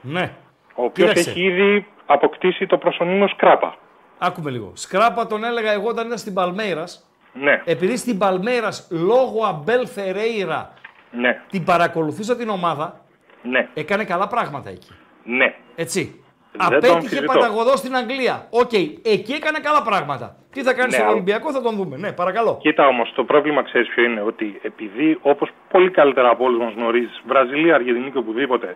Ναι. 0.00 0.30
Ο 0.74 0.84
οποίος 0.84 1.08
Κοίταξε. 1.08 1.30
έχει 1.30 1.42
ήδη 1.42 1.86
αποκτήσει 2.06 2.66
το 2.66 2.78
προσωνύμιο 2.78 3.28
Σκράπα. 3.28 3.74
Άκουμε 4.18 4.50
λίγο. 4.50 4.72
Σκράπα 4.74 5.26
τον 5.26 5.44
έλεγα 5.44 5.72
εγώ 5.72 5.88
όταν 5.88 6.06
ήταν 6.06 6.18
στην 6.18 6.34
Παλμέιρας. 6.34 7.11
Ναι, 7.32 7.62
Επειδή 7.64 7.96
στην 7.96 8.18
Παλμέιρα 8.18 8.68
λόγω 8.90 9.44
Αμπέλ 9.46 9.86
Φερέιρα 9.86 10.72
ναι, 11.10 11.40
την 11.50 11.64
παρακολουθούσα 11.64 12.36
την 12.36 12.48
ομάδα, 12.48 13.00
ναι, 13.42 13.68
έκανε 13.74 14.04
καλά 14.04 14.26
πράγματα 14.28 14.70
εκεί. 14.70 14.90
ναι. 15.24 15.54
Έτσι. 15.76 16.16
Δεν 16.56 16.60
το 16.60 16.66
Απέτυχε 16.76 16.94
αμφισβητώ. 16.94 17.32
παταγωδώς 17.32 17.76
στην 17.76 17.96
Αγγλία. 17.96 18.46
Οκ, 18.50 18.72
εκεί 19.02 19.32
έκανε 19.32 19.58
καλά 19.62 19.82
πράγματα. 19.82 20.36
Τι 20.52 20.62
θα 20.62 20.72
κάνει 20.74 20.86
Ναι, 20.86 20.92
στον 20.92 21.04
αλλά- 21.04 21.12
Ολυμπιακό 21.14 21.52
θα 21.52 21.62
τον 21.62 21.74
δούμε. 21.76 21.96
Ναι, 21.96 22.12
παρακαλώ. 22.12 22.58
Κοίτα 22.60 22.86
όμως, 22.86 23.12
το 23.14 23.24
πρόβλημα 23.24 23.62
ξέρεις 23.62 23.88
ποιο 23.88 24.02
είναι, 24.04 24.20
ότι 24.20 24.58
επειδή 24.62 25.18
όπως 25.22 25.50
πολύ 25.70 25.90
καλύτερα 25.90 26.28
από 26.28 26.44
όλους 26.44 26.58
μας 26.58 26.72
γνωρίζεις, 26.76 27.22
Βραζιλία, 27.26 27.74
Αργεντινή 27.74 28.10
και 28.10 28.18
οπουδήποτε, 28.18 28.74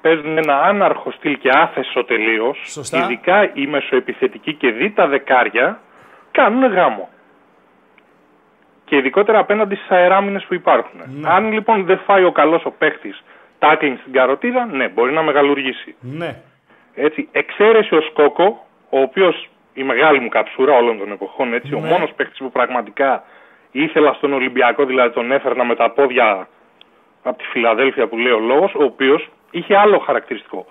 παίζουν 0.00 0.38
ένα 0.38 0.60
άναρχο 0.62 1.10
στυλ 1.10 1.38
και 1.38 1.48
άθεσο 1.52 2.04
τελείως, 2.04 2.58
Σωστά. 2.64 2.98
ειδικά 2.98 3.50
οι 3.54 3.66
μεσοεπιθετικοί 3.66 4.54
και 4.54 4.70
δι 4.70 4.90
τα 4.90 5.06
δεκάρια, 5.06 5.80
κάνουν 6.30 6.72
γάμο. 6.72 7.08
Και 8.92 8.98
ειδικότερα 8.98 9.38
απέναντι 9.38 9.74
στις 9.74 9.90
αεράμινες 9.90 10.44
που 10.44 10.54
υπάρχουν. 10.54 11.00
Ναι. 11.06 11.28
Αν 11.30 11.52
λοιπόν 11.52 11.84
δεν 11.84 11.98
φάει 11.98 12.24
ο 12.24 12.32
καλός 12.32 12.64
ο 12.64 12.70
παίχτης 12.70 13.22
τάκλινγκ 13.58 13.96
στην 14.00 14.12
καροτίδα, 14.12 14.66
ναι, 14.66 14.88
μπορεί 14.88 15.12
να 15.12 15.22
μεγαλουργήσει. 15.22 15.94
Ναι. 16.00 16.36
Έτσι, 16.94 17.28
εξαίρεση 17.32 17.94
ο 17.94 18.00
Σκόκο, 18.00 18.66
ο 18.90 19.00
οποίος 19.00 19.48
η 19.74 19.82
μεγάλη 19.82 20.20
μου 20.20 20.28
καψούρα 20.28 20.74
όλων 20.76 20.98
των 20.98 21.12
εποχών, 21.12 21.54
έτσι, 21.54 21.74
ο 21.74 21.80
Ναι. 21.80 21.88
μόνος 21.88 22.12
παίχτης 22.16 22.38
που 22.38 22.50
πραγματικά 22.50 23.22
ήθελα 23.70 24.12
στον 24.12 24.32
Ολυμπιακό, 24.32 24.84
δηλαδή 24.84 25.14
τον 25.14 25.32
έφερνα 25.32 25.64
με 25.64 25.74
τα 25.74 25.90
πόδια 25.90 26.48
από 27.22 27.38
τη 27.38 27.44
Φιλαδέλφια 27.44 28.06
που 28.06 28.16
λέει 28.16 28.32
ο 28.32 28.40
λόγος, 28.40 28.74
ο 28.74 28.84
οποίος 28.84 29.28
είχε 29.50 29.76
άλλο 29.76 29.98
χαρακτηριστικό. 29.98 30.66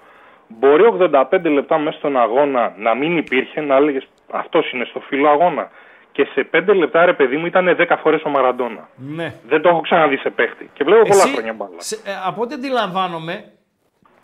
Μπορεί 0.48 0.84
85 0.84 1.50
λεπτά 1.50 1.78
μέσα 1.78 1.98
στον 1.98 2.18
αγώνα 2.18 2.74
να 2.78 2.96
μην 2.96 3.18
υπήρχε, 3.18 3.62
να 3.62 3.76
έλεγες 3.76 4.08
αυτός 4.32 4.72
είναι 4.72 4.86
στο 4.86 5.00
φύλλο 5.00 5.30
αγώνα. 5.30 5.70
Και 6.12 6.28
σε 6.34 6.44
5 6.52 6.74
λεπτά, 6.76 7.06
ρε 7.06 7.14
παιδί 7.14 7.38
μου, 7.38 7.46
ήταν 7.46 7.76
10 7.80 7.98
φορές 8.02 8.22
ο 8.24 8.30
Μαραντόνα. 8.30 8.88
ναι. 8.96 9.34
Δεν 9.48 9.62
το 9.62 9.70
έχω 9.70 9.82
ξαναδεί 9.82 10.18
σε 10.18 10.30
παίχτη. 10.30 10.70
Και 10.74 10.84
βλέπω 10.84 11.08
πολλά 11.08 11.24
χρόνια 11.34 11.54
μπάλα. 11.54 11.72
σε- 11.78 11.96
ε, 11.96 12.12
από 12.28 12.42
ό,τι 12.42 12.54
αντιλαμβάνομαι, 12.54 13.44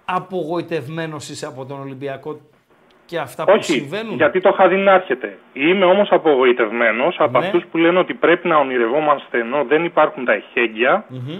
απογοητευμένος 0.06 1.30
είσαι 1.30 1.46
από 1.46 1.66
τον 1.66 1.80
Ολυμπιακό 1.80 2.40
και 3.06 3.18
αυτά 3.18 3.44
που 3.44 3.52
Όχι, 3.56 3.64
συμβαίνουν; 3.72 4.16
γιατί 4.16 4.40
το 4.42 4.50
είχα 4.54 4.68
δει 4.68 4.76
να 4.76 4.92
έρχεται. 4.94 5.38
Είμαι 5.54 5.86
όμως 5.86 6.08
απογοητευμένος 6.12 7.16
από 7.20 7.40
Ναι. 7.40 7.46
αυτούς 7.46 7.64
που 7.72 7.78
λένε 7.78 8.00
ότι 8.00 8.14
πρέπει 8.14 8.48
να 8.48 8.58
ονειρευόμαστε 8.58 9.40
ενώ 9.40 9.64
δεν 9.64 9.84
υπάρχουν 9.86 10.26
τα 10.26 10.34
εχέγγυα. 10.34 11.06
Μμμ. 11.08 11.40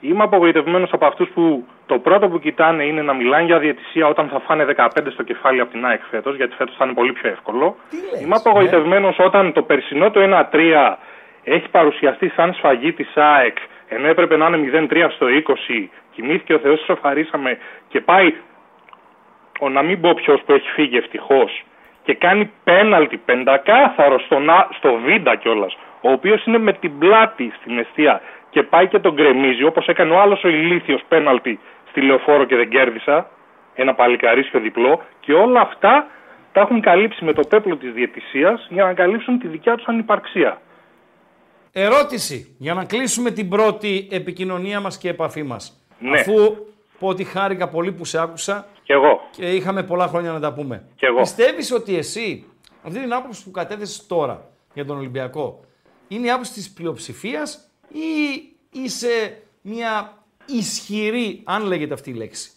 Είμαι 0.00 0.22
απογοητευμένος 0.22 0.92
από 0.92 1.06
αυτούς 1.06 1.28
που 1.34 1.66
το 1.92 1.98
πρώτο 1.98 2.28
που 2.28 2.38
κοιτάνε 2.38 2.84
είναι 2.84 3.02
να 3.02 3.12
μιλάνε 3.14 3.44
για 3.44 3.58
διαιτησία 3.58 4.06
όταν 4.06 4.28
θα 4.28 4.40
φάνε 4.40 4.66
15 4.76 4.86
στο 5.12 5.22
κεφάλι 5.22 5.60
από 5.60 5.70
την 5.70 5.86
ΑΕΚ 5.86 6.00
φέτος, 6.10 6.36
γιατί 6.36 6.54
φέτος 6.54 6.74
θα 6.76 6.84
είναι 6.84 6.94
πολύ 6.94 7.12
πιο 7.12 7.30
εύκολο. 7.30 7.76
Τι 7.90 7.96
λες, 7.96 8.20
Είμαι 8.22 8.36
απογοητευμένος 8.36 9.16
όταν 9.18 9.52
το 9.52 9.62
περσινό 9.62 10.10
το 10.10 10.20
1-3 10.20 10.96
έχει 11.44 11.68
παρουσιαστεί 11.68 12.28
σαν 12.36 12.54
σφαγή 12.54 12.92
της 12.92 13.16
ΑΕΚ, 13.16 13.56
ενώ 13.88 14.06
έπρεπε 14.06 14.36
να 14.36 14.46
είναι 14.46 14.56
0-3 14.56 15.10
στο 15.10 15.26
20. 15.26 15.90
Κοιμήθηκε 16.14 16.54
ο 16.54 16.58
Θεός, 16.58 16.80
σοφαρίσαμε 16.84 17.58
και 17.88 18.00
πάει 18.00 18.34
ο 19.60 19.68
να 19.68 19.82
μην 19.82 20.00
πω 20.00 20.14
ποιος 20.14 20.40
που 20.46 20.52
έχει 20.52 20.68
φύγει 20.70 20.96
ευτυχώς 20.96 21.64
και 22.02 22.14
κάνει 22.14 22.50
πέναλτι 22.64 23.16
πεντακάθαρο 23.16 24.18
στον, 24.18 24.50
Α- 24.50 24.68
στο 24.78 24.94
Βίντα 25.04 25.34
κιόλας, 25.36 25.76
ο 26.00 26.10
οποίος 26.10 26.44
είναι 26.44 26.58
με 26.58 26.72
την 26.72 26.98
πλάτη 26.98 27.52
στην 27.60 27.78
αιστεία 27.78 28.20
και 28.50 28.62
πάει 28.62 28.86
και 28.88 28.98
τον 28.98 29.12
γκρεμίζει 29.14 29.64
όπως 29.64 29.86
έκανε 29.86 30.12
ο 30.12 30.20
άλλος 30.20 30.44
ο 30.44 30.48
ηλίθιος 30.48 31.00
πέναλτι 31.08 31.58
στη 31.90 32.00
λεωφόρο 32.02 32.44
και 32.44 32.56
δεν 32.56 32.68
κέρδισα. 32.68 33.30
Ένα 33.74 33.94
παλικαρίσιο 33.94 34.60
διπλό 34.60 35.02
και 35.20 35.32
όλα 35.32 35.60
αυτά 35.60 36.06
τα 36.52 36.60
έχουν 36.60 36.80
καλύψει 36.80 37.24
με 37.24 37.32
το 37.32 37.42
πέπλο 37.48 37.76
της 37.76 37.92
διαιτησίας 37.92 38.66
για 38.70 38.84
να 38.84 38.94
καλύψουν 38.94 39.38
τη 39.38 39.48
δικιά 39.48 39.74
τους 39.76 39.86
ανυπαρξία. 39.86 40.60
Ερώτηση, 41.72 42.56
για 42.58 42.74
να 42.74 42.84
κλείσουμε 42.84 43.30
την 43.30 43.48
πρώτη 43.48 44.08
επικοινωνία 44.10 44.80
μας 44.80 44.98
και 44.98 45.08
επαφή 45.08 45.42
μας. 45.42 45.84
Ναι. 45.98 46.18
Αφού 46.20 46.56
πω 46.98 47.08
ότι 47.08 47.24
χάρηκα 47.24 47.68
πολύ 47.68 47.92
που 47.92 48.04
σε 48.04 48.20
άκουσα 48.20 48.66
Κι 48.82 48.92
εγώ. 48.92 49.20
και 49.30 49.50
είχαμε 49.54 49.82
πολλά 49.82 50.06
χρόνια 50.06 50.32
να 50.32 50.40
τα 50.40 50.52
πούμε. 50.52 50.84
Κι 50.96 51.04
εγώ. 51.04 51.20
Πιστεύεις 51.20 51.72
ότι 51.72 51.96
εσύ, 51.96 52.46
αυτή 52.86 52.98
την 53.00 53.12
άποψη 53.12 53.44
που 53.44 53.50
κατέθεσες 53.50 54.06
τώρα 54.06 54.48
για 54.74 54.84
τον 54.84 54.96
Ολυμπιακό, 54.96 55.60
είναι 56.08 56.26
η 56.26 56.30
άποψη 56.30 56.52
της 56.52 56.72
πλειοψηφίας 56.72 57.70
ή 57.92 58.42
είσαι 58.70 59.42
μια 59.62 60.12
ισχυρή, 60.56 61.42
αν 61.44 61.62
λέγεται 61.66 61.94
αυτή 61.94 62.10
η 62.10 62.14
λέξη, 62.14 62.50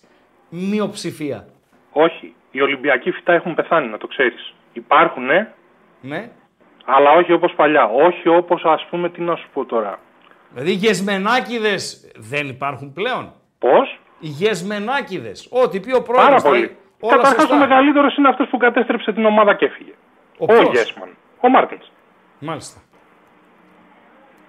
μειοψηφία. 0.49 1.48
Όχι. 1.91 2.36
Οι 2.52 2.61
Ολυμπιακοί 2.61 3.11
φυτά 3.11 3.34
έχουν 3.34 3.53
πεθάνει, 3.56 3.88
να 3.88 3.98
το 3.98 4.07
ξέρεις. 4.07 4.53
Υπάρχουν, 4.74 5.26
Ναι. 6.02 6.30
αλλά 6.86 7.11
όχι 7.11 7.32
όπως 7.34 7.53
παλιά. 7.56 7.86
Όχι 7.86 8.28
όπως 8.28 8.64
ας 8.64 8.86
πούμε, 8.90 9.10
τι 9.10 9.22
να 9.22 9.36
σου 9.36 9.48
πω 9.53 9.65
τώρα. 9.65 9.99
Δηλαδή 10.52 10.72
οι 10.72 10.76
γεσμενάκιδες 10.76 12.11
δεν 12.15 12.48
υπάρχουν 12.48 12.94
πλέον. 12.94 13.34
Πώς; 13.60 13.99
Οι 14.20 14.28
γεσμενάκιδες. 14.28 15.48
Ό,τι 15.52 15.80
πει 15.80 15.94
ο 15.95 16.02
πρόεδρος. 16.02 16.28
Πάρα 16.28 16.40
θα- 16.41 16.49
πολύ. 16.49 16.76
Όλα 16.99 17.15
Καταρχάς 17.15 17.41
σωστά. 17.41 17.56
ο 17.56 17.60
μεγαλύτερος 17.60 18.15
είναι 18.18 18.28
αυτός 18.30 18.48
που 18.49 18.57
κατέστρεψε 18.57 19.14
την 19.14 19.26
ομάδα 19.26 19.53
και 19.56 19.65
έφυγε. 19.65 19.91
Ο 20.38 20.44
Ο 20.44 20.45
ποιος; 20.45 20.70
Γέσμαν. 20.72 21.10
Ο 21.41 21.49
Μάρτινς. 21.49 21.91
Μάλιστα. 22.40 22.82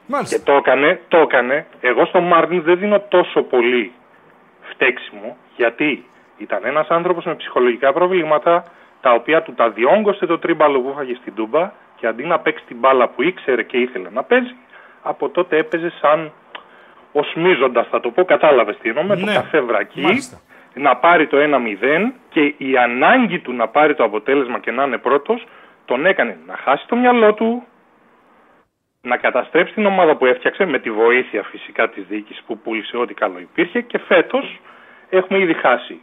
Και 0.07 0.13
Μάλιστα. 0.13 0.43
το 0.45 0.53
έκανε, 0.53 1.01
το 1.09 1.19
έκανε. 1.19 1.67
Εγώ 1.81 2.05
στον 2.05 2.25
Μάρτιν 2.25 2.63
δεν 2.63 2.79
δίνω 2.79 3.01
τόσο 3.01 3.43
πολύ 3.43 3.93
φταίξιμο, 4.63 5.37
γιατί 5.57 6.05
ήταν 6.39 6.61
ένας 6.65 6.89
άνθρωπος 6.89 7.25
με 7.25 7.35
ψυχολογικά 7.35 7.93
προβλήματα, 7.93 8.65
τα 9.01 9.13
οποία 9.13 9.43
του 9.43 9.55
τα 9.55 9.71
διόγκωσε 9.71 10.27
το 10.27 10.39
τρίμπαλο 10.39 10.81
που 10.81 10.91
είχε 10.95 11.05
φάει 11.05 11.15
στην 11.15 11.35
Τούμπα 11.35 11.71
και 11.97 12.07
αντί 12.07 12.25
να 12.25 12.39
παίξει 12.39 12.65
την 12.65 12.77
μπάλα 12.79 13.09
που 13.09 13.23
ήξερε 13.23 13.63
και 13.63 13.77
ήθελε 13.77 14.09
να 14.13 14.23
παίζει, 14.23 14.55
από 15.03 15.29
τότε 15.29 15.57
έπαιζε 15.57 15.93
σαν 16.01 16.33
οσμίζοντας, 17.13 17.87
θα 17.91 18.01
το 18.01 18.11
πω, 18.11 18.25
κατάλαβες 18.25 18.77
τι 18.79 18.89
εννοώ, 18.89 19.03
με 19.05 19.17
το 19.17 19.25
Ναι. 19.25 19.35
καφέ 19.35 19.61
βρακί, 19.61 20.01
Μάλιστα. 20.01 20.41
να 20.75 20.97
πάρει 20.97 21.27
το 21.27 21.37
1-0 21.37 22.13
και 22.29 22.55
η 22.57 22.77
ανάγκη 22.77 23.39
του 23.39 23.53
να 23.53 23.69
πάρει 23.69 23.95
το 23.95 24.05
αποτέλεσμα 24.05 24.59
και 24.59 24.71
να 24.71 24.85
είναι 24.85 24.99
πρώτος, 24.99 25.47
τον 25.85 26.07
έκανε 26.07 26.39
να 26.47 26.57
χάσει 26.57 26.87
το 26.87 26.97
μυαλό 26.97 27.35
του, 27.35 27.63
να 29.05 29.17
καταστρέψει 29.17 29.75
την 29.75 29.87
ομάδα 29.87 30.17
που 30.17 30.27
έφτιαξε 30.27 30.65
με 30.65 30.79
τη 30.79 30.91
βοήθεια 30.91 31.43
φυσικά 31.43 31.89
της 31.89 32.05
διοίκησης 32.09 32.43
που 32.47 32.59
πούλησε 32.59 32.97
ό,τι 32.97 33.15
καλό 33.15 33.39
υπήρχε 33.39 33.81
και 33.81 33.99
φέτος 33.99 34.61
έχουμε 35.09 35.39
ήδη 35.39 35.55
χάσει 35.55 36.01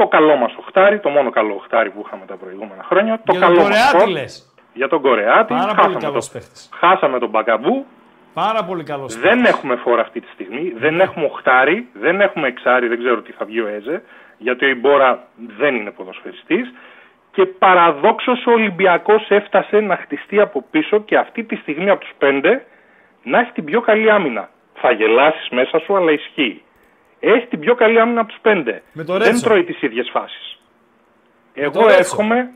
το 0.00 0.06
καλό 0.06 0.36
μας 0.36 0.54
οχτάρι, 0.58 1.00
το 1.00 1.08
μόνο 1.08 1.30
καλό 1.30 1.54
οχτάρι 1.54 1.90
που 1.90 2.02
είχαμε 2.06 2.24
τα 2.26 2.36
προηγούμενα 2.36 2.82
χρόνια. 2.82 3.20
Το 3.24 3.32
Για 3.32 3.40
τον 3.40 3.48
καλό 3.48 3.60
μας 3.60 3.68
Κορεάτη 3.68 3.96
φόρ, 3.96 4.08
λες. 4.08 4.54
Για 4.72 4.88
τον 4.88 5.00
Κορεάτη. 5.00 5.52
Πάρα 5.54 5.64
πολύ 5.64 5.76
χάσαμε, 5.76 5.98
καλός 6.00 6.26
το, 6.26 6.32
παίχτης. 6.32 6.70
χάσαμε 6.74 7.18
τον 7.18 7.28
Μπακαμπού. 7.28 7.86
Πάρα 8.34 8.64
πολύ 8.64 8.82
καλός 8.82 9.18
Δεν 9.18 9.44
έχουμε 9.44 9.76
φόρα 9.76 10.02
αυτή 10.02 10.20
τη 10.20 10.28
στιγμή. 10.34 10.72
Δεν 10.76 11.00
έχουμε 11.00 11.24
οχτάρι. 11.24 11.88
Δεν 11.92 12.20
έχουμε 12.20 12.46
εξάρι. 12.48 12.88
Δεν 12.88 12.98
ξέρω 12.98 13.22
τι 13.22 13.32
θα 13.32 13.44
βγει 13.44 13.60
ο 13.60 13.66
Έζε. 13.66 14.02
Γιατί 14.38 14.64
ο 14.64 14.68
Ιμπόρα 14.68 15.26
δεν 15.58 15.74
είναι 15.74 15.90
ποδοσφαιριστής. 15.90 16.72
Και 17.32 17.46
παραδόξως 17.46 18.46
ο 18.46 18.50
Ολυμπιακός 18.50 19.26
έφτασε 19.30 19.80
να 19.80 19.96
χτιστεί 19.96 20.40
από 20.40 20.64
πίσω 20.70 20.98
και 21.00 21.16
αυτή 21.16 21.44
τη 21.44 21.56
στιγμή 21.56 21.90
από 21.90 22.00
τους 22.00 22.12
πέντε 22.18 22.66
να 23.22 23.38
έχει 23.38 23.52
την 23.52 23.64
πιο 23.64 23.80
καλή 23.80 24.10
άμυνα. 24.10 24.48
Θα 24.74 24.90
γελάσεις 24.92 25.48
μέσα 25.48 25.78
σου, 25.78 25.96
αλλά 25.96 26.12
ισχύει. 26.12 26.62
Έχει 27.20 27.46
την 27.46 27.60
πιο 27.60 27.74
καλή 27.74 28.00
άμυνα 28.00 28.20
από 28.20 28.30
τους 28.30 28.40
πέντε. 28.40 28.82
Με 28.92 29.04
το 29.04 29.12
δεν 29.12 29.22
Ρέτσο. 29.22 29.44
τρώει 29.44 29.64
τις 29.64 29.82
ίδιες 29.82 30.10
φάσεις. 30.12 30.60
το 31.54 31.60
Εγώ 31.60 31.80
Ρέτσο. 31.80 31.98
εύχομαι 31.98 32.50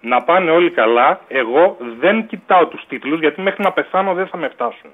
να 0.00 0.22
πάνε 0.22 0.50
όλοι 0.50 0.70
καλά. 0.70 1.20
Εγώ 1.28 1.76
δεν 1.98 2.26
κοιτάω 2.26 2.66
τους 2.66 2.84
τίτλους 2.88 3.20
γιατί 3.20 3.40
μέχρι 3.40 3.62
να 3.62 3.72
πεθάνω 3.72 4.14
δεν 4.14 4.26
θα 4.26 4.36
με 4.36 4.48
φτάσουν. 4.48 4.90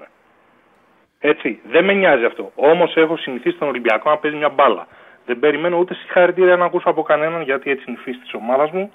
Έτσι, 1.19 1.59
δεν 1.63 1.85
με 1.85 1.93
νοιάζει 1.93 2.25
αυτό. 2.25 2.51
Όμως 2.55 2.95
έχω 2.95 3.17
συνηθίσει 3.17 3.57
τον 3.57 3.67
Ολυμπιακό 3.67 4.09
να 4.09 4.17
παίζει 4.17 4.37
μια 4.37 4.49
μπάλα. 4.49 4.87
Δεν 5.25 5.39
περιμένω 5.39 5.77
ούτε 5.77 5.93
συγχαρητήρια 5.93 6.55
να 6.55 6.65
ακούσω 6.65 6.89
από 6.89 7.01
κανέναν 7.01 7.41
γιατί 7.41 7.71
έτσι 7.71 7.83
είναι 7.87 7.97
η 7.99 8.03
φύση 8.03 8.19
της 8.19 8.33
ομάδας 8.33 8.71
μου. 8.71 8.91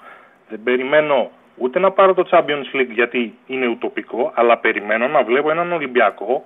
Δεν 0.49 0.63
περιμένω 0.63 1.31
ούτε 1.57 1.79
να 1.79 1.91
πάρω 1.91 2.13
το 2.13 2.27
Champions 2.31 2.75
League 2.75 2.91
γιατί 2.93 3.37
είναι 3.47 3.67
ουτοπικό, 3.67 4.31
αλλά 4.35 4.57
περιμένω 4.57 5.07
να 5.07 5.23
βλέπω 5.23 5.51
έναν 5.51 5.71
Ολυμπιακό 5.71 6.45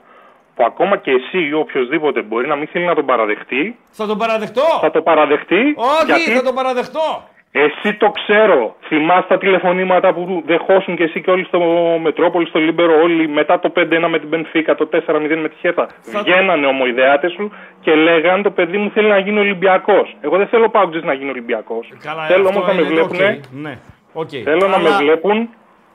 που 0.55 0.63
ακόμα 0.65 0.97
και 0.97 1.11
εσύ 1.11 1.47
ή 1.47 1.53
οποιοδήποτε 1.53 2.21
μπορεί 2.21 2.47
να 2.47 2.55
μην 2.55 2.67
θέλει 2.67 2.85
να 2.85 2.95
τον 2.95 3.05
παραδεχτεί, 3.05 3.79
Θα 3.91 4.05
τον 4.07 4.17
παραδεχτώ; 4.17 4.77
θα 4.81 4.91
το 4.91 5.01
παραδεχτεί. 5.01 5.73
Όχι, 5.75 6.05
γιατί 6.05 6.31
θα 6.31 6.43
τον 6.43 6.55
παραδεχτώ. 6.55 7.29
Εσύ 7.63 7.93
το 7.93 8.09
ξέρω. 8.11 8.75
Θυμάσαι 8.87 9.25
τα 9.27 9.37
τηλεφωνήματα 9.37 10.13
που 10.13 10.43
δεχόσουν 10.45 10.95
και 10.95 11.03
εσύ 11.03 11.21
και 11.21 11.31
όλοι 11.31 11.43
στο 11.45 11.59
Μετρόπολη, 12.01 12.47
στο 12.47 12.59
Λίμπερο, 12.59 12.93
όλοι 13.01 13.27
μετά 13.27 13.59
το 13.59 13.71
5-1 13.75 14.07
με 14.09 14.19
την 14.19 14.29
Μπενφίκα, 14.29 14.75
το 14.75 14.89
4-0 14.91 15.37
με 15.41 15.49
τη 15.49 15.55
Χέτα. 15.59 15.87
Βγαίνανε 16.23 16.65
ομοϊδεάτες 16.67 17.31
σου 17.31 17.51
και 17.81 17.95
λέγανε 17.95 18.43
το 18.43 18.51
παιδί 18.51 18.77
μου 18.77 18.89
θέλει 18.93 19.07
να 19.07 19.17
γίνει 19.17 19.39
Ολυμπιακός. 19.39 20.15
Εγώ 20.21 20.37
δεν 20.37 20.47
θέλω 20.47 20.69
πάω 20.69 20.89
να 21.03 21.13
γίνει 21.13 21.29
Ολυμπιακός. 21.29 21.91
Καλά, 22.03 22.23
Θέλω 22.25 22.47
αυτό 22.47 22.59
όμως 22.59 22.67
να 22.69 22.73
με 22.73 22.81
είναι 22.81 22.89
βλέπουν. 22.89 23.15
οκ. 23.15 23.61
Ναι, 23.61 23.77
οκ. 24.13 24.29
Θέλω 24.43 24.67
να 24.67 24.79
με 24.79 24.87
Αλλά 24.87 24.97
βλέπουν 24.97 25.49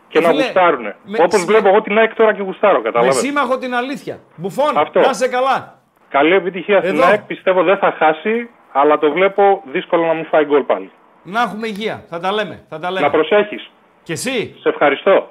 και 0.09 0.19
Ε, 0.19 0.20
να 0.20 0.28
φίλε, 0.28 0.43
γουστάρουν. 0.43 0.82
με- 0.82 0.95
Όπως 1.23 1.41
σι- 1.41 1.49
βλέπω 1.49 1.69
εγώ 1.69 1.81
την 1.82 1.99
ΑΕΚ 1.99 2.15
τώρα 2.15 2.32
και 2.35 2.43
γουστάρω, 2.43 2.77
Με 2.77 2.82
κατάλαβες. 2.82 3.16
σύμμαχο 3.16 3.59
την 3.59 3.74
αλήθεια. 3.74 4.19
Μπουφόν, 4.37 4.73
Αυτό. 4.78 5.01
να 5.01 5.11
είσαι 5.11 5.28
καλά. 5.28 5.78
Καλή 6.09 6.35
επιτυχία 6.35 6.78
στην 6.82 6.95
Εδώ. 6.95 7.07
ΑΕΚ. 7.07 7.20
Πιστεύω 7.20 7.62
δεν 7.62 7.77
θα 7.77 7.95
χάσει, 7.99 8.49
αλλά 8.73 8.99
το 8.99 9.11
βλέπω 9.11 9.62
δύσκολο 9.73 10.07
να 10.07 10.12
μου 10.15 10.24
φάει 10.24 10.45
γκολ 10.45 10.62
πάλι. 10.62 10.91
Να 11.22 11.42
έχουμε 11.42 11.66
υγεία. 11.66 12.05
Θα 12.09 12.20
τα 12.20 12.32
λέμε. 12.32 12.64
Θα 12.68 12.78
τα 12.78 12.90
λέμε. 12.90 13.06
Να 13.06 13.12
προσέχεις. 13.12 13.70
Και 14.02 14.12
εσύ 14.12 14.56
Σε 14.60 14.68
ευχαριστώ. 14.68 15.28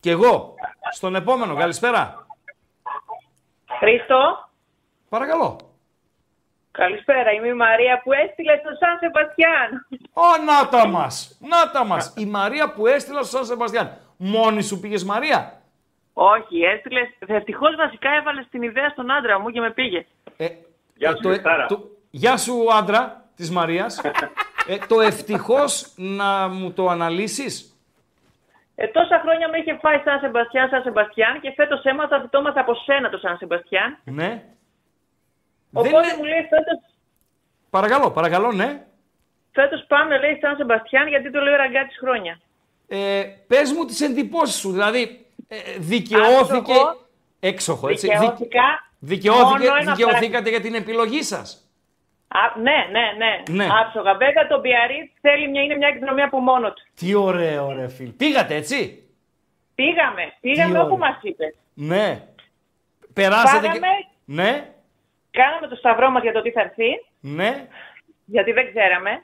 και 0.00 0.10
εγώ. 0.10 0.54
Στον 0.92 1.14
επόμενο. 1.14 1.54
Καλησπέρα. 1.54 2.26
Χρήστο, 3.78 4.48
Παρακαλώ. 5.08 5.56
καλησπέρα. 6.70 7.30
Είμαι 7.32 7.48
η 7.48 7.52
Μαρία 7.54 8.00
που 8.04 8.12
έστειλε 8.12 8.56
στο 8.56 8.68
Σαν 8.78 8.98
Σεμπαστιάν. 9.00 9.86
Ω, 10.12 10.42
να 10.44 10.68
τα 10.68 10.86
μας. 10.88 11.38
Να 11.40 11.70
τα 11.70 11.84
μας. 11.84 12.14
Η 12.16 12.24
Μαρία 12.26 12.72
που 12.72 12.86
έστειλα 12.86 13.22
στο 13.22 13.36
Σαν 13.36 13.44
Σεμπαστιάν. 13.46 13.96
Μόνη 14.16 14.62
σου 14.62 14.80
πήγες 14.80 15.04
Μαρία; 15.04 15.60
Όχι, 16.12 16.60
έστειλε. 16.60 17.00
Ευτυχώς 17.26 17.76
βασικά 17.76 18.10
έβαλες 18.14 18.46
την 18.50 18.62
ιδέα 18.62 18.88
στον 18.88 19.10
άντρα 19.10 19.40
μου 19.40 19.50
και 19.50 19.60
με 19.60 19.70
πήγε. 19.70 20.06
Ε, 20.36 20.44
ε, 20.44 21.12
το, 21.22 21.40
το- 21.68 21.88
γεια 22.10 22.36
σου 22.36 22.72
άντρα 22.74 23.24
της 23.36 23.50
Μαρίας. 23.50 24.00
ε, 24.66 24.78
το 24.88 25.00
ευτυχώς 25.00 25.92
να 25.96 26.48
μου 26.48 26.72
το 26.72 26.88
αναλύσεις; 26.88 27.74
Ε, 28.74 28.86
τόσα 28.86 29.20
χρόνια 29.24 29.48
με 29.48 29.58
είχε 29.58 29.78
φάει 29.82 30.00
Σαν 30.04 30.18
Σεμπαστιάν, 30.20 30.68
Σαν 30.68 30.82
Σεμπαστιάν 30.82 31.40
και 31.40 31.52
φέτος 31.56 31.82
έμαθα 31.84 32.16
ότι 32.16 32.28
το 32.28 32.38
έμαθα 32.38 32.60
από 32.60 32.74
σένα 32.74 33.10
το 33.10 33.18
Σαν 33.18 33.36
Σεμπαστιάν. 33.36 33.98
Ναι. 34.04 34.44
Οπότε 35.72 35.88
είναι- 35.88 36.16
μου 36.16 36.24
λέει 36.24 36.40
φέτο 36.40 36.82
Παρακαλώ, 37.70 38.10
παρακαλώ, 38.10 38.52
ναι. 38.52 38.82
φέτος 39.52 39.84
πάμε 39.88 40.18
λέει 40.18 40.38
Σαν 40.40 40.56
Σεμπαστιάν 40.56 41.08
γιατί 41.08 41.30
το 41.30 41.40
λέει 41.40 41.52
ο 41.54 41.56
ραγκάτη 41.56 41.94
χρόνια. 41.98 42.40
Ε, 42.88 43.22
πες 43.46 43.72
μου 43.72 43.84
τις 43.84 44.00
εντυπώσεις 44.00 44.56
σου, 44.60 44.70
δηλαδή 44.72 45.26
ε, 45.48 45.56
δικαιώθηκε... 45.78 46.72
Άστοχο. 46.72 47.08
Έξοχο, 47.40 47.88
έτσι. 47.88 48.06
Δικαιώθηκα. 48.08 48.62
Δικαιώθηκε, 48.98 49.68
μόνο 49.68 49.76
ένα 49.80 49.94
δικαιωθήκατε 49.94 50.50
για 50.50 50.60
την 50.60 50.74
επιλογή 50.74 51.22
σας. 51.22 51.69
Α, 52.32 52.58
ναι, 52.60 52.86
ναι, 52.90 53.12
ναι. 53.16 53.42
Ναι. 53.64 53.66
Άψογα. 53.80 54.14
Βέβαια 54.14 54.46
το 54.46 54.60
Biarritz 54.64 55.18
θέλει 55.20 55.48
μια, 55.48 55.62
είναι 55.62 55.76
μια 55.76 55.88
εκδρομή 55.88 56.22
από 56.22 56.38
μόνο 56.40 56.72
του. 56.72 56.82
Τι 56.94 57.14
ωραίο 57.14 57.72
ρε 57.72 57.88
φίλ. 57.88 58.10
Πήγατε 58.10 58.54
έτσι; 58.54 59.04
Πήγαμε, 59.74 60.32
πήγαμε 60.40 60.70
ωραία. 60.70 60.82
όπου 60.82 60.96
μας 60.98 61.18
είπες. 61.22 61.54
Ναι. 61.74 62.22
Περάσατε 63.14 63.66
Πάγαμε. 63.66 63.78
και... 63.78 64.06
Ναι, 64.24 64.70
Κάναμε 65.30 65.66
το 65.66 65.74
σταυρό 65.74 66.10
μας 66.10 66.22
για 66.22 66.32
το 66.32 66.42
τι 66.42 66.50
θα 66.50 66.60
έρθει. 66.60 67.04
ναι. 67.20 67.68
γιατί 68.24 68.52
δεν 68.52 68.68
ξέραμε. 68.74 69.22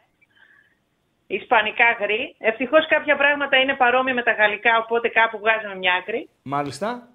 Ισπανικά 1.27 1.85
γρή. 2.01 2.35
Ευτυχώς 2.39 2.87
κάποια 2.89 3.17
πράγματα 3.17 3.57
είναι 3.57 3.75
παρόμοια 3.75 4.15
με 4.15 4.23
τα 4.23 4.33
γαλλικά, 4.33 4.79
οπότε 4.79 5.09
κάπου 5.09 5.39
βγάζαμε 5.39 5.75
μια 5.77 5.95
άκρη. 5.95 6.29
Μάλιστα. 6.43 7.09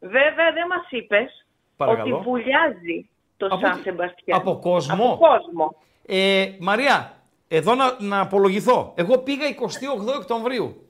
Βέβαια 0.00 0.52
δεν 0.52 0.66
μας 0.66 0.86
είπες 0.90 1.46
Παρακαλώ. 1.76 2.14
ότι 2.16 2.24
βουλιάζει 2.24 3.08
το 3.38 3.46
Από 3.46 3.58
Σαν 3.66 3.76
τι- 3.76 3.82
Σεμπαστιάν. 3.82 4.38
από 4.38 4.58
κόσμο; 4.58 4.94
Από 4.94 5.18
κόσμο. 5.26 5.74
Ε, 6.06 6.48
Μαρία, 6.60 7.12
εδώ 7.48 7.74
να, 7.74 7.96
να 7.98 8.20
απολογηθώ. 8.20 8.92
Εγώ 8.96 9.18
πήγα 9.18 9.46
28 9.46 10.14
Οκτωβρίου. 10.18 10.82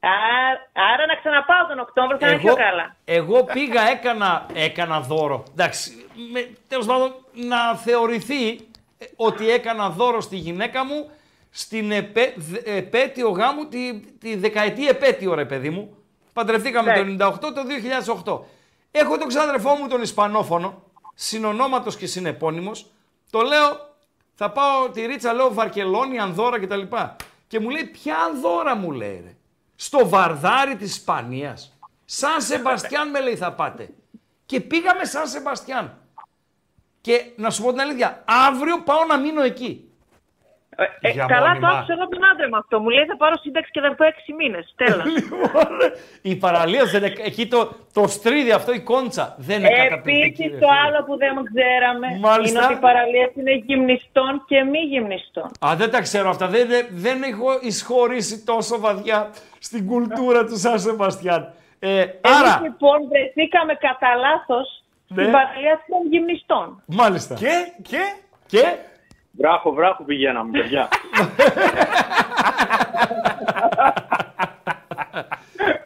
Α, 0.00 0.08
άρα 0.72 1.06
να 1.06 1.14
ξαναπάω 1.14 1.66
τον 1.68 1.78
Οκτώβριο 1.78 2.18
θα 2.18 2.28
είναι 2.28 2.38
πιο 2.38 2.54
καλά. 2.54 2.96
εγώ 3.04 3.44
πήγα, 3.44 3.88
έκανα, 3.90 4.46
έκανα 4.54 5.00
δώρο. 5.00 5.42
Εντάξει, 5.52 6.06
με, 6.32 6.48
τέλος 6.68 6.86
πάντων, 6.86 7.14
να 7.32 7.74
θεωρηθεί 7.76 8.48
ε, 8.98 9.04
ότι 9.16 9.50
έκανα 9.50 9.88
δώρο 9.90 10.20
στη 10.20 10.36
γυναίκα 10.36 10.84
μου 10.84 11.10
στην 11.50 11.90
επέ, 11.92 12.32
δε- 12.36 12.76
επέτειο 12.76 13.28
γάμου, 13.30 13.68
τη, 13.68 14.00
τη 14.00 14.36
δεκαετή 14.36 14.88
επέτειο 14.88 15.34
ρε 15.34 15.44
παιδί 15.44 15.70
μου. 15.70 15.96
Παντρευτήκαμε 16.32 16.90
Ναι. 17.02 17.16
το 17.16 17.26
98, 17.26 17.52
το 17.54 17.62
2008. 17.64 18.40
Έχω 18.90 19.18
τον 19.18 19.28
ξάδερφό 19.28 19.74
μου 19.74 19.88
τον 19.88 20.02
Ισπανόφωνο, 20.02 20.82
συνονόματος 21.20 21.96
και 21.96 22.06
συνεπώνυμος. 22.06 22.86
Το 23.30 23.40
λέω, 23.40 23.96
θα 24.34 24.50
πάω 24.50 24.90
τη 24.90 25.06
ρίτσα, 25.06 25.32
λέω 25.32 25.54
Βαρκελόνη, 25.54 26.18
Ανδόρα 26.18 26.60
κτλ. 26.60 26.82
Και 27.46 27.60
μου 27.60 27.70
λέει, 27.70 27.84
ποια 27.84 28.16
Ανδόρα 28.18 28.76
μου 28.76 28.92
λέει 28.92 29.20
ρε; 29.24 29.36
Στο 29.76 30.08
Βαρδάρι 30.08 30.76
της 30.76 30.90
Ισπανίας. 30.90 31.78
Σαν 32.04 32.42
Σεμπαστιάν 32.42 33.10
με 33.10 33.20
λέει 33.20 33.36
θα 33.36 33.52
πάτε. 33.52 33.90
Και 34.46 34.60
πήγαμε 34.60 35.04
σαν 35.04 35.26
Σεμπαστιάν. 35.26 35.98
Και 37.00 37.32
να 37.36 37.50
σου 37.50 37.62
πω 37.62 37.70
την 37.70 37.80
αλήθεια, 37.80 38.24
αύριο 38.26 38.82
πάω 38.82 39.04
να 39.04 39.18
μείνω 39.18 39.42
εκεί. 39.42 39.87
Ε, 40.80 40.84
ε, 41.00 41.10
Για 41.10 41.24
καλά 41.26 41.48
μόνιμα. 41.48 41.68
το 41.70 41.74
άκουσα 41.76 41.92
εγώ 41.92 42.08
τον 42.08 42.24
άντρα 42.32 42.48
μου 42.48 42.56
αυτό. 42.56 42.80
Μου 42.80 42.88
λέει 42.88 43.04
θα 43.04 43.16
πάρω 43.16 43.36
σύνταξη 43.44 43.70
και 43.70 43.80
θα 43.80 43.94
πω 43.94 44.04
έξι 44.04 44.32
μήνες. 44.32 44.72
Τέλος. 44.76 45.04
Λοιπόν, 45.16 45.68
η 46.22 46.36
παραλία 46.36 46.84
δεν 46.84 47.02
είναι- 47.04 47.14
εκεί 47.24 47.46
το, 47.46 47.70
το 47.92 48.06
στρίδι 48.06 48.50
αυτό, 48.52 48.72
η 48.72 48.80
κόντσα 48.80 49.34
δεν 49.38 49.58
είναι 49.58 49.68
καταπληκτική. 49.70 50.42
Επίσης 50.42 50.44
ρε 50.52 50.58
το 50.58 50.66
φίλε. 50.66 50.80
άλλο 50.86 51.04
που 51.06 51.16
δεν 51.16 51.30
ξέραμε 51.54 52.06
Μάλιστα. 52.20 52.58
είναι 52.58 52.66
ότι 52.66 52.74
οι 52.74 52.82
παραλίες 52.88 53.30
είναι 53.34 53.52
γυμνιστών 53.66 54.44
και 54.46 54.62
μη 54.64 54.78
γυμνιστών. 54.78 55.50
Α, 55.66 55.74
δεν 55.76 55.90
τα 55.90 56.00
ξέρω 56.00 56.28
αυτά. 56.30 56.46
Δεν, 56.46 56.68
δεν, 56.68 56.86
δεν 56.90 57.22
έχω 57.22 57.48
εισχωρήσει 57.62 58.44
τόσο 58.44 58.80
βαθιά 58.80 59.30
στην 59.58 59.86
κουλτούρα 59.86 60.44
του 60.44 60.58
Σαν 60.58 60.80
Σεμπαστιάν. 60.80 61.52
Ε, 61.78 61.88
Εμείς 62.00 62.18
άρα, 62.22 62.60
λοιπόν 62.62 62.98
βρεθήκαμε 63.08 63.74
κατά 63.74 64.08
λάθος 64.14 64.82
Ναι. 65.08 65.22
στην 65.22 65.32
παραλία 65.32 65.76
των 65.88 66.00
γυμνιστών. 66.10 66.82
μάλιστα. 66.86 67.34
Και, 67.34 67.72
και, 67.82 68.02
Και; 68.46 68.76
Βράχο, 69.38 69.72
βράχο 69.72 70.04
πηγαίναμε, 70.04 70.50
παιδιά. 70.58 70.88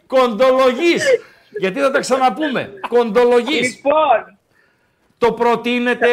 κοντολογής. 0.06 1.04
Γιατί 1.58 1.80
θα 1.80 1.90
τα 1.90 1.98
ξαναπούμε; 2.00 2.72
Κοντολογής. 2.88 3.76
Λοιπόν, 3.76 4.38
Το 5.18 5.32
προτείνετε 5.32 6.08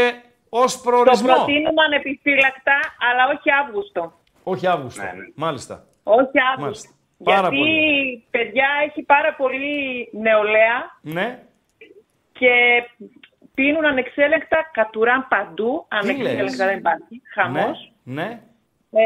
ως 0.50 0.76
το 0.76 0.82
προορισμό. 0.90 1.34
προτείνουμε 1.34 1.84
ανεπιφύλακτα, 1.86 2.76
αλλά 3.12 3.38
όχι 3.38 3.50
Αύγουστο. 3.66 4.14
Όχι 4.44 4.68
Αύγουστο. 4.68 5.04
Μάλιστα. 5.36 5.84
Όχι 6.04 6.30
Αύγουστο. 6.54 6.62
Μάλιστα. 6.64 6.90
Πάρα 7.24 7.40
Γιατί 7.40 7.56
πολύ. 7.58 8.24
παιδιά 8.30 8.68
έχει 8.88 9.02
πάρα 9.02 9.34
πολύ 9.34 10.10
νεολαία 10.12 10.98
Ναι. 11.02 11.40
και 12.32 12.50
πίνουν 13.60 13.86
ανεξέλεγκτα, 13.86 14.70
κατουράν 14.72 15.28
παντού. 15.30 15.88
λες; 15.92 16.02
Ανεξέλεγκτα 16.02 16.66
δεν 16.66 16.78
υπάρχει. 16.78 17.22
Χαμός. 17.34 17.92
Ναι. 18.04 18.24
ναι. 18.24 18.40
Ε, 18.92 19.06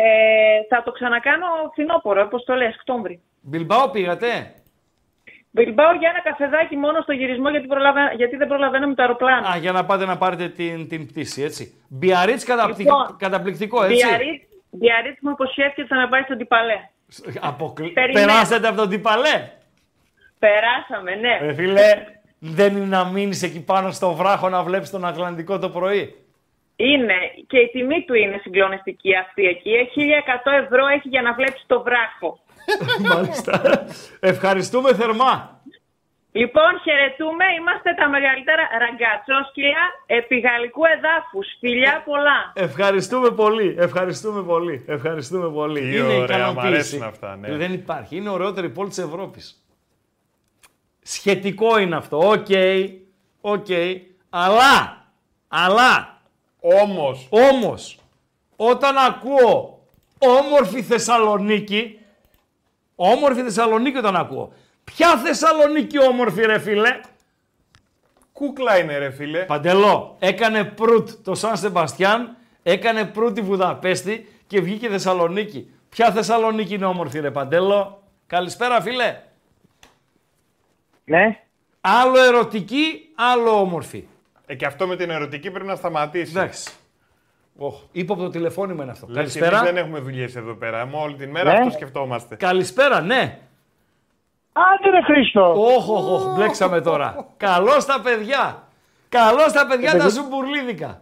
θα 0.69 0.83
το 0.83 0.91
ξανακάνω 0.91 1.45
φθινόπωρο, 1.71 2.21
όπως 2.21 2.43
το 2.43 2.53
λες, 2.53 2.75
Οκτώβρη. 2.75 3.21
Μπιλμπάο 3.41 3.89
πήγατε; 3.89 4.27
Μπιλμπάω 5.51 5.93
για 5.93 6.09
ένα 6.09 6.21
καφεδάκι 6.21 6.75
μόνο 6.75 7.01
στο 7.01 7.11
γυρισμό 7.11 7.49
γιατί, 7.49 7.67
προλαβα... 7.67 8.13
γιατί 8.13 8.35
δεν 8.35 8.47
προλαβαίνουμε 8.47 8.93
το 8.93 9.01
αεροπλάνο. 9.01 9.47
Α, 9.47 9.57
για 9.57 9.71
να 9.71 9.85
πάτε 9.85 10.05
να 10.05 10.17
πάρετε 10.17 10.47
την, 10.49 10.87
την 10.87 11.07
πτήση, 11.07 11.41
έτσι. 11.41 11.81
Μπιαρίτς 11.89 12.43
καταπληκ- 12.43 12.79
Λοιπόν, 12.79 13.15
καταπληκτικό, 13.19 13.83
έτσι. 13.83 14.05
Biarritz- 14.09 14.45
Biarritz 14.81 15.17
μου 15.21 15.29
υποσχέθηκε 15.29 15.81
ότι 15.81 15.89
θα 15.89 15.95
με 15.95 16.07
πάει 16.07 16.21
στον 16.21 16.37
Τιπαλέ. 16.37 16.79
Αποκλει... 17.41 17.89
Περιμένω. 17.89 18.25
Περάσατε 18.25 18.67
από 18.67 18.77
τον 18.77 18.89
Τιπαλέ; 18.89 19.49
Περάσαμε, 20.39 21.15
ναι. 21.15 21.37
Ρε 21.41 21.53
φίλε, 21.53 21.81
δεν 22.45 22.75
είναι 22.75 22.85
να 22.85 23.05
μείνεις 23.05 23.43
εκεί 23.43 23.63
πάνω 23.63 23.91
στο 23.91 24.13
βράχο 24.13 24.49
να 24.49 24.63
βλέπεις 24.63 24.89
τον 24.89 25.05
Ατλαντικό 25.05 25.59
το 25.59 25.69
πρωί. 25.69 26.15
Είναι 26.75 27.13
και 27.47 27.57
η 27.57 27.69
τιμή 27.71 28.03
του 28.05 28.13
είναι 28.13 28.39
συγκλονιστική 28.41 29.15
αυτή 29.15 29.45
εκεί. 29.45 29.69
Έχει 29.69 30.01
1100 30.45 30.63
ευρώ 30.63 30.87
έχει 30.87 31.07
για 31.07 31.21
να 31.21 31.33
βλέπεις 31.33 31.63
το 31.67 31.83
βράχο. 31.83 32.39
Μάλιστα. 33.13 33.85
Ευχαριστούμε 34.19 34.93
θερμά. 34.93 35.61
Λοιπόν, 36.31 36.71
χαιρετούμε. 36.83 37.45
Είμαστε 37.59 37.93
τα 37.99 38.09
μεγαλύτερα 38.09 38.63
ραγκατσόσκυλα 38.79 39.85
επιγαλλικού 40.05 40.81
εδάφους. 40.95 41.47
Φιλιά 41.59 42.03
πολλά. 42.05 42.51
Ευχαριστούμε 42.53 43.29
πολύ. 43.29 43.75
Ευχαριστούμε 43.79 44.41
πολύ. 44.43 44.85
Ευχαριστούμε 44.87 45.49
πολύ. 45.49 45.79
Τι 45.79 45.97
είναι 45.97 46.01
ωραία, 46.01 46.17
μ' 46.17 46.23
ικανοποίηση. 46.23 46.67
αρέσουν 46.67 47.03
αυτά, 47.03 47.35
ναι. 47.35 47.55
Δεν 47.55 47.73
υπάρχει. 47.73 48.15
Είναι 48.15 48.29
ωραιότερη 48.29 48.69
πόλη 48.69 48.89
της 48.89 48.97
Ευρώπης. 48.97 49.62
Σχετικό 51.03 51.77
είναι 51.77 51.95
αυτό. 51.95 52.17
Οκ. 52.17 52.47
Οκ. 53.41 53.67
Αλλά. 54.29 55.05
Αλλά. 55.47 56.21
όμως, 56.59 57.27
Όμως. 57.29 57.97
Όταν 58.55 58.97
ακούω 58.97 59.79
όμορφη 60.17 60.81
Θεσσαλονίκη. 60.81 61.99
Όμορφη 62.95 63.41
Θεσσαλονίκη 63.41 63.97
όταν 63.97 64.15
ακούω. 64.15 64.53
Ποια 64.83 65.17
Θεσσαλονίκη 65.17 65.99
όμορφη, 65.99 66.45
ρε 66.45 66.59
φίλε; 66.59 66.99
Κούκλα 68.33 68.77
είναι, 68.77 68.97
ρε 68.97 69.09
φίλε. 69.11 69.39
Παντελό, 69.39 70.15
έκανε 70.19 70.63
προύτ 70.63 71.09
το 71.23 71.35
Σαν 71.35 71.57
Σεμπαστιάν, 71.57 72.37
έκανε 72.63 73.05
προύτ 73.05 73.35
τη 73.35 73.41
Βουδαπέστη 73.41 74.27
και 74.47 74.61
βγήκε 74.61 74.89
Θεσσαλονίκη. 74.89 75.71
Ποια 75.89 76.11
Θεσσαλονίκη 76.11 76.73
είναι 76.73 76.85
όμορφη, 76.85 77.19
ρε 77.19 77.31
Παντέλο. 77.31 78.03
Καλησπέρα, 78.27 78.81
φίλε. 78.81 79.21
Ναι. 81.05 81.39
Άλλο 81.81 82.23
ερωτική, 82.23 83.09
άλλο 83.15 83.59
όμορφη. 83.59 84.03
Ε, 84.45 84.55
και 84.55 84.65
αυτό 84.65 84.87
με 84.87 84.95
την 84.95 85.09
ερωτική 85.09 85.51
πρέπει 85.51 85.67
να 85.67 85.75
σταματήσει. 85.75 86.33
Εντάξει. 86.35 86.71
Oh, 87.59 87.73
ύποπτο 87.91 88.29
τηλεφώνημα 88.29 88.83
είναι 88.83 88.91
αυτό. 88.91 89.05
Λες 89.09 89.15
και 89.15 89.39
Καλησπέρα. 89.39 89.57
εμείς 89.57 89.69
δεν 89.71 89.77
έχουμε 89.83 89.99
δουλειές 89.99 90.35
εδώ 90.35 90.53
πέρα. 90.53 90.85
Μόνο 90.85 91.03
όλη 91.03 91.15
την 91.15 91.29
μέρα 91.29 91.51
Ναι. 91.51 91.57
αυτό 91.57 91.69
σκεφτόμαστε. 91.71 92.35
Καλησπέρα, 92.35 93.01
ναι. 93.01 93.39
Άντε 94.53 94.89
ρε 94.89 95.01
Χρήστο. 95.01 95.53
Όχ, 95.57 95.89
όχ, 95.89 96.11
όχ, 96.11 96.33
μπλέξαμε 96.35 96.81
τώρα. 96.81 97.25
Καλώς 97.37 97.85
τα 97.85 98.01
παιδιά. 98.03 98.67
Καλώς 99.09 99.51
τα 99.51 99.67
παιδιά 99.67 99.97
τα 99.97 100.09
ζουμπουρλίδικα. 100.09 101.01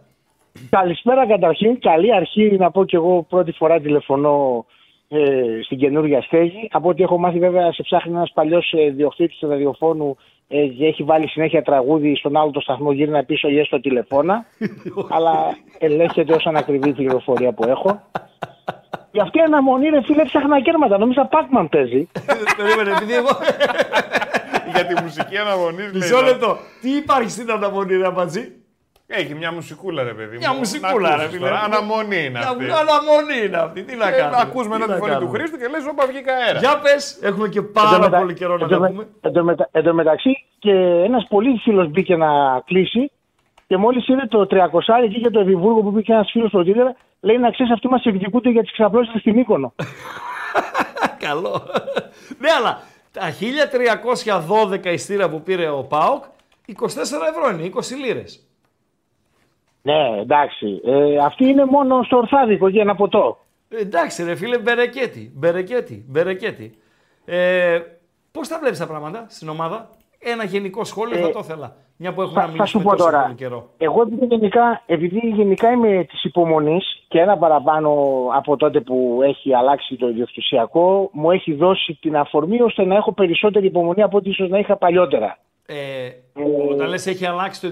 Καλησπέρα 0.70 1.26
καταρχήν. 1.26 1.80
Καλή 1.80 2.14
αρχή 2.14 2.56
να 2.58 2.70
πω 2.70 2.84
κι 2.84 2.94
εγώ 2.94 3.22
πρώτη 3.22 3.52
φορά 3.52 3.80
τηλεφωνώ 3.80 4.66
ε, 5.14 5.62
στην 5.62 5.78
καινούργια 5.78 6.22
στέγη. 6.22 6.68
Από 6.72 6.88
ό,τι 6.88 7.02
έχω 7.02 7.18
μάθει 7.18 7.38
βέβαια 7.38 7.72
σε 7.72 7.82
ψάχνει 7.82 8.12
ένας 8.12 8.32
παλιός 8.34 8.72
ε, 8.72 8.90
διοκτήτης 8.90 9.38
του 9.38 9.48
ραδιοφώνου 9.48 10.16
ε, 10.48 10.66
και 10.66 10.86
έχει 10.86 11.02
βάλει 11.02 11.28
συνέχεια 11.28 11.62
τραγούδι 11.62 12.16
στον 12.16 12.36
άλλο 12.36 12.50
το 12.50 12.60
σταθμό 12.60 12.92
γύρνα 12.92 13.24
πίσω 13.24 13.48
γύρω 13.48 13.64
στο 13.64 13.80
τηλεφώνα. 13.80 14.44
αλλά 15.16 15.56
ελέγχεται 15.78 16.34
ως 16.34 16.46
ανακριβή 16.46 16.92
πληροφορία 16.92 17.52
που 17.52 17.64
έχω. 17.68 18.02
Για 19.12 19.22
αυτή 19.22 19.38
η 19.38 19.40
αναμονή 19.40 19.88
ρε 19.88 20.02
φίλε 20.02 20.24
ψάχνα 20.24 20.60
κέρματα. 20.60 20.98
Νόμιζα 20.98 21.28
Pac-Man 21.32 21.66
παίζει. 21.70 22.08
Περίμενε, 22.56 22.90
επειδή 22.90 23.14
εγώ. 23.14 23.30
Για 24.74 24.86
τη 24.86 25.02
μουσική 25.02 25.36
αναμονή. 25.36 25.82
Μισό 25.94 26.22
λεπτό. 26.22 26.56
Τι 26.80 26.90
υπάρχει 26.96 27.30
στην 27.30 27.50
αναμονή, 27.50 27.96
ρε 27.96 28.06
Αμπατζή; 28.06 28.52
Έχει 29.06 29.34
μια 29.34 29.52
μουσικούλα, 29.52 30.02
ρε 30.02 30.12
παιδί. 30.14 30.36
Μια 30.36 30.52
μου. 30.52 30.58
μουσικούλα, 30.58 31.08
Να 31.10 31.16
ρε 31.16 31.22
ακούσεις 31.22 31.38
φίλε. 31.38 31.48
τώρα. 31.48 31.60
Αναμονή 31.62 32.16
είναι 32.24 32.28
Μια 32.38 32.48
αυτή. 32.48 32.64
Αναμονή 32.64 33.38
είναι 33.46 33.56
αυτή. 33.56 33.82
Τι 33.82 33.96
να 33.96 34.08
Ε, 34.08 34.10
κάνουμε; 34.18 34.36
Ακούς 34.40 34.68
μετά 34.68 34.78
Τι 34.78 34.84
τη 34.84 34.90
να 34.90 34.96
φωνή 34.96 35.10
του 35.12 35.18
κάνουμε; 35.18 35.38
Χρήστου 35.38 35.58
και 35.58 35.66
λες 35.68 35.84
όπα 35.90 36.06
βγήκα 36.06 36.32
αέρα. 36.34 36.58
Για 36.58 36.78
πες, 36.78 37.18
έχουμε 37.22 37.48
και 37.48 37.62
πάρα 37.62 37.88
Εν 37.88 37.94
τω 37.94 38.00
μετα- 38.08 38.18
πολύ 38.18 38.34
καιρό 38.34 38.56
να 38.56 38.62
εν 38.64 38.68
τω 38.68 38.74
τα 38.74 38.80
με- 38.80 38.88
πούμε. 38.88 39.06
εν 39.20 39.32
τω 39.32 39.44
μετα- 39.44 39.68
Εν 39.72 39.82
τω 39.84 39.94
μεταξύ 39.94 40.44
και 40.58 40.70
ένας 41.08 41.26
πολύ 41.28 41.58
φίλος 41.62 41.88
μπήκε 41.90 42.16
να 42.16 42.28
κλείσει 42.64 43.10
και 43.66 43.76
μόλις 43.76 44.08
είδε 44.08 44.26
το 44.26 44.46
300 44.46 45.02
εκεί 45.04 45.18
για 45.18 45.30
το 45.30 45.40
Εδιβούργο 45.40 45.80
που 45.82 45.90
μπήκε 45.90 46.12
ένας 46.12 46.30
φίλος 46.32 46.48
στο 46.48 46.60
Twitter 46.66 46.88
λέει 47.20 47.38
να 47.38 47.50
ξέρεις 47.50 47.72
αυτοί 47.72 47.88
μας 47.88 48.04
εκδικούνται 48.04 48.50
για 48.50 48.62
τις 48.62 48.72
ξαπλώσεις 48.72 49.20
στην 49.20 49.34
Μύκονο. 49.34 49.74
Καλό. 51.26 51.62
ναι, 52.38 52.48
αλλά 52.58 52.80
τα 53.12 53.20
1312 54.80 54.86
ειστήρια 54.92 55.28
που 55.30 55.42
πήρε 55.42 55.68
ο 55.68 55.82
ΠΑΟΚ, 55.84 56.24
24 56.66 57.26
ευρώ 57.28 57.50
είναι, 57.52 57.62
20 57.74 57.96
λίρες. 57.96 58.46
Ναι 59.82 60.20
εντάξει. 60.20 60.80
Ε, 60.84 61.16
αυτή 61.16 61.44
είναι 61.48 61.64
μόνο 61.64 62.02
στο 62.02 62.16
ορθάδικο 62.16 62.68
για 62.68 62.82
ένα 62.82 62.94
ποτό. 62.94 63.38
Ε, 63.68 63.76
εντάξει 63.80 64.24
ρε 64.24 64.34
φίλε, 64.34 64.58
μπερεκέτη, 64.58 65.32
μπερεκέτη, 65.34 66.04
μπερεκέτη. 66.08 66.74
Ε, 67.24 67.78
πώς 68.32 68.48
τα 68.48 68.58
βλέπεις 68.60 68.78
τα 68.78 68.86
πράγματα 68.86 69.26
στην 69.28 69.48
ομάδα; 69.48 69.90
Ένα 70.18 70.44
γενικό 70.44 70.84
σχόλιο 70.84 71.16
θα 71.16 71.28
Ε, 71.28 71.30
το 71.30 71.38
ήθελα. 71.42 71.76
Μια 71.96 72.12
που 72.12 72.22
έχουμε 72.22 72.40
Θα, 72.40 72.46
να 72.46 72.52
θα 72.52 72.64
σου 72.64 72.78
μιλήσουμε 72.78 72.82
πω 72.84 72.90
τόσο 72.90 73.04
τώρα. 73.04 73.22
πολύ 73.22 73.34
καιρό. 73.34 73.68
Εγώ 73.78 74.02
επειδή 74.02 74.24
γενικά, 74.26 74.82
επειδή 74.86 75.18
γενικά 75.34 75.70
είμαι 75.70 76.04
της 76.04 76.24
υπομονής 76.24 77.04
και 77.08 77.18
ένα 77.20 77.36
παραπάνω 77.38 77.90
από 78.34 78.56
τότε 78.56 78.80
που 78.80 79.20
έχει 79.22 79.54
αλλάξει 79.54 79.96
το 79.96 80.08
ιδιοκτησιακό, 80.08 81.10
μου 81.12 81.30
έχει 81.30 81.54
δώσει 81.54 81.98
την 82.00 82.16
αφορμή 82.16 82.60
ώστε 82.62 82.84
να 82.84 82.94
έχω 82.94 83.12
περισσότερη 83.12 83.66
υπομονή 83.66 84.02
από 84.02 84.16
ό,τι 84.16 84.28
ίσως 84.30 84.48
να 84.48 84.58
είχα 84.58 84.76
παλιότερα. 84.76 85.38
Ε, 85.66 86.08
όταν 86.70 86.88
λες 86.88 87.06
έχει 87.06 87.26
αλλάξει 87.26 87.60
το 87.60 87.68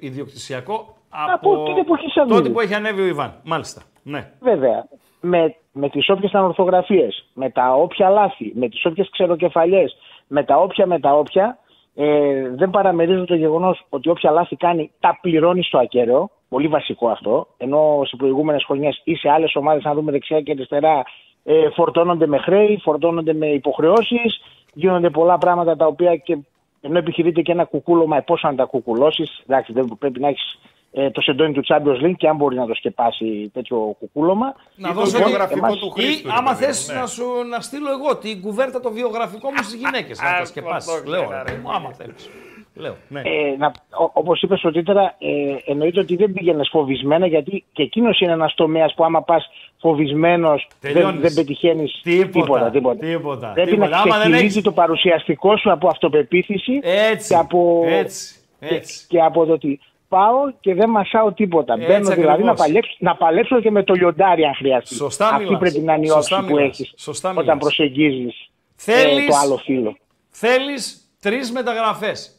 ιδιοκτησιακό- 0.00 0.96
ιδιοκτησιακό 1.12 1.32
Από 1.34 1.64
τότε 1.66 1.82
που 1.82 1.94
έχει 1.94 2.20
ανέβει. 2.20 2.34
τότε 2.36 2.48
που 2.50 2.60
έχει 2.60 2.74
ανέβει 2.74 3.00
ο 3.00 3.06
Ιβάν. 3.06 3.40
Μάλιστα. 3.44 3.82
Ναι. 4.02 4.30
Βέβαια, 4.40 4.86
με, 5.20 5.54
με 5.72 5.88
τις 5.88 6.08
όποιες 6.08 6.32
ανορθογραφίες, 6.32 7.28
με 7.34 7.50
τα 7.50 7.74
όποια 7.74 8.08
λάθη, 8.08 8.52
με 8.54 8.68
τις 8.68 8.84
όποιες 8.84 9.08
ξεροκεφαλιές, 9.10 9.96
με 10.26 10.44
τα 10.44 10.56
όποια 10.56 10.86
με 10.86 11.00
τα 11.00 11.12
όποια, 11.12 11.58
ε, 11.94 12.48
δεν 12.54 12.70
παραμερίζω 12.70 13.24
το 13.24 13.34
γεγονός 13.34 13.86
ότι 13.88 14.08
όποια 14.08 14.30
λάθη 14.30 14.56
κάνει 14.56 14.90
τα 15.00 15.18
πληρώνει 15.20 15.62
στο 15.62 15.78
ακέραιο. 15.78 16.30
Πολύ 16.48 16.68
βασικό 16.68 17.08
αυτό. 17.08 17.46
Ενώ 17.56 18.00
σε 18.04 18.16
προηγούμενες 18.16 18.64
χρονιές 18.64 19.00
ή 19.04 19.14
σε 19.14 19.30
άλλες 19.30 19.54
ομάδες, 19.56 19.84
αν 19.84 19.94
δούμε 19.94 20.12
δεξιά 20.12 20.40
και 20.40 20.50
αριστερά, 20.50 21.02
ε, 21.44 21.68
φορτώνονται 21.74 22.26
με 22.26 22.38
χρέη, 22.38 22.78
φορτώνονται 22.82 23.32
με 23.32 23.46
υποχρεώσεις, 23.46 24.40
γίνονται 24.74 25.10
πολλά 25.10 25.38
πράγματα 25.38 25.76
τα 25.76 25.86
οποία 25.86 26.16
και 26.16 26.38
ενώ 26.80 26.98
επιχειρείται 26.98 27.40
και 27.40 27.52
ένα 27.52 27.64
κουκούλωμα, 27.64 28.16
ε, 28.16 28.20
πώς 28.20 28.42
να 28.42 28.54
τα 28.54 28.64
κουκουλώσεις, 28.64 29.42
εντάξει 29.46 29.72
δεν 29.72 29.96
πρέπει 29.98 30.20
να 30.20 30.28
έχεις 30.28 30.58
ε, 30.92 31.10
το 31.10 31.20
σεντόνι 31.20 31.52
του 31.52 31.62
Champions 31.68 32.04
League 32.04 32.14
και 32.16 32.28
αν 32.28 32.36
μπορεί 32.36 32.56
να 32.56 32.66
το 32.66 32.74
σκεπάσει 32.74 33.50
τέτοιο 33.54 33.76
κουκούλωμα. 33.98 34.54
Να 34.76 34.88
Ή 34.88 34.92
το 34.92 35.00
δώσω 35.00 35.16
βιογραφικό 35.18 35.66
εμάς- 35.66 35.78
του 35.78 35.92
Ή 35.96 36.00
Χρήστου. 36.00 36.26
ρε 36.26 36.32
άμα 36.36 36.50
παιδί 36.50 36.66
μου, 36.66 36.72
θες 36.72 36.88
ναι. 36.92 37.00
να 37.00 37.06
σου 37.06 37.24
να 37.50 37.60
στείλω 37.60 37.90
εγώ 37.90 38.16
την 38.16 38.40
κουβέρτα 38.42 38.80
το 38.80 38.90
βιογραφικό 38.92 39.48
μου 39.50 39.56
στις 39.62 39.74
γυναίκες 39.74 40.20
να 40.20 40.28
τα 40.28 40.36
Α, 40.36 40.44
σκεπάσεις. 40.44 40.92
αυτό 40.92 41.10
Λέω, 41.10 41.22
ξέρα, 41.24 41.42
ρε, 41.42 41.50
ρε, 41.50 41.56
Ε, 41.56 41.60
μου, 41.60 41.72
άμα 41.72 41.92
θέλεις. 41.92 42.30
Λέω, 42.74 42.96
ναι. 43.08 43.20
Ε, 43.20 43.56
να, 43.58 43.66
ό- 43.90 44.10
όπως 44.12 44.42
είπες 44.42 44.62
νωρίτερα, 44.62 45.02
ε, 45.18 45.70
εννοείται 45.70 46.00
ότι 46.00 46.16
δεν 46.16 46.32
πήγαινες 46.32 46.68
φοβισμένα 46.72 47.26
γιατί 47.26 47.64
και 47.72 47.82
εκείνος 47.82 48.20
είναι 48.20 48.32
ένας 48.32 48.54
τομέας 48.54 48.94
που 48.94 49.04
άμα 49.04 49.22
πας 49.22 49.48
φοβισμένος 49.80 50.68
δεν, 50.80 50.92
Τελειώνεις. 50.92 51.20
δεν 51.20 51.34
πετυχαίνεις 51.34 52.00
Τίποτα, 52.02 52.30
τίποτα. 52.40 52.70
τίποτα. 52.70 53.06
τίποτα, 53.06 53.50
Πρέπει 53.54 53.70
τίποτα. 53.70 53.88
να 53.90 53.96
Άμα 53.96 54.04
δεν 54.12 54.18
ξεκινήσει 54.20 54.44
έχεις- 54.44 54.62
το 54.62 54.72
παρουσιαστικό 54.72 55.56
σου 55.56 55.70
από 55.72 55.88
αυτοπεποίθηση 55.88 56.80
Έτσι, 56.82 57.28
και 57.28 57.34
από, 57.34 57.84
έτσι, 57.88 58.34
και- 58.60 58.74
έτσι. 58.74 59.06
Και, 59.08 59.20
από 59.20 59.44
το 59.46 59.52
ότι 59.52 59.80
πάω 60.08 60.50
και 60.60 60.74
δεν 60.74 60.90
μασάω 60.90 61.32
τίποτα. 61.32 61.72
Έτσι 61.74 61.86
Μπαίνω 61.86 62.04
δηλαδή 62.10 62.28
ακριβώς. 62.30 62.46
να 62.58 62.64
παλέψω, 62.64 62.96
να 62.98 63.16
παλέψω 63.16 63.60
και 63.60 63.70
με 63.70 63.82
το 63.82 63.94
λιοντάρι 63.94 64.44
αν 64.44 64.54
χρειαστεί. 64.54 64.94
Σωστά 64.94 65.28
Αυτή 65.28 65.44
μιλάς. 65.44 65.58
πρέπει 65.60 65.78
να 65.78 65.94
είναι 65.94 66.04
η 66.04 66.08
Σωστά 66.08 66.36
όψη 66.36 66.48
που 66.50 66.54
μιλάς. 66.56 66.68
έχεις 66.80 66.92
Σωστά 66.96 67.30
όταν 67.30 67.42
μιλάς. 67.42 67.58
προσεγγίζεις 67.58 68.40
ε, 68.40 68.92
Θέλεις- 68.92 69.26
το 69.26 69.36
άλλο 69.36 69.56
φύλλο. 69.56 69.96
Θέλεις 70.28 71.10
τρεις 71.20 71.52
μεταγραφές. 71.52 72.32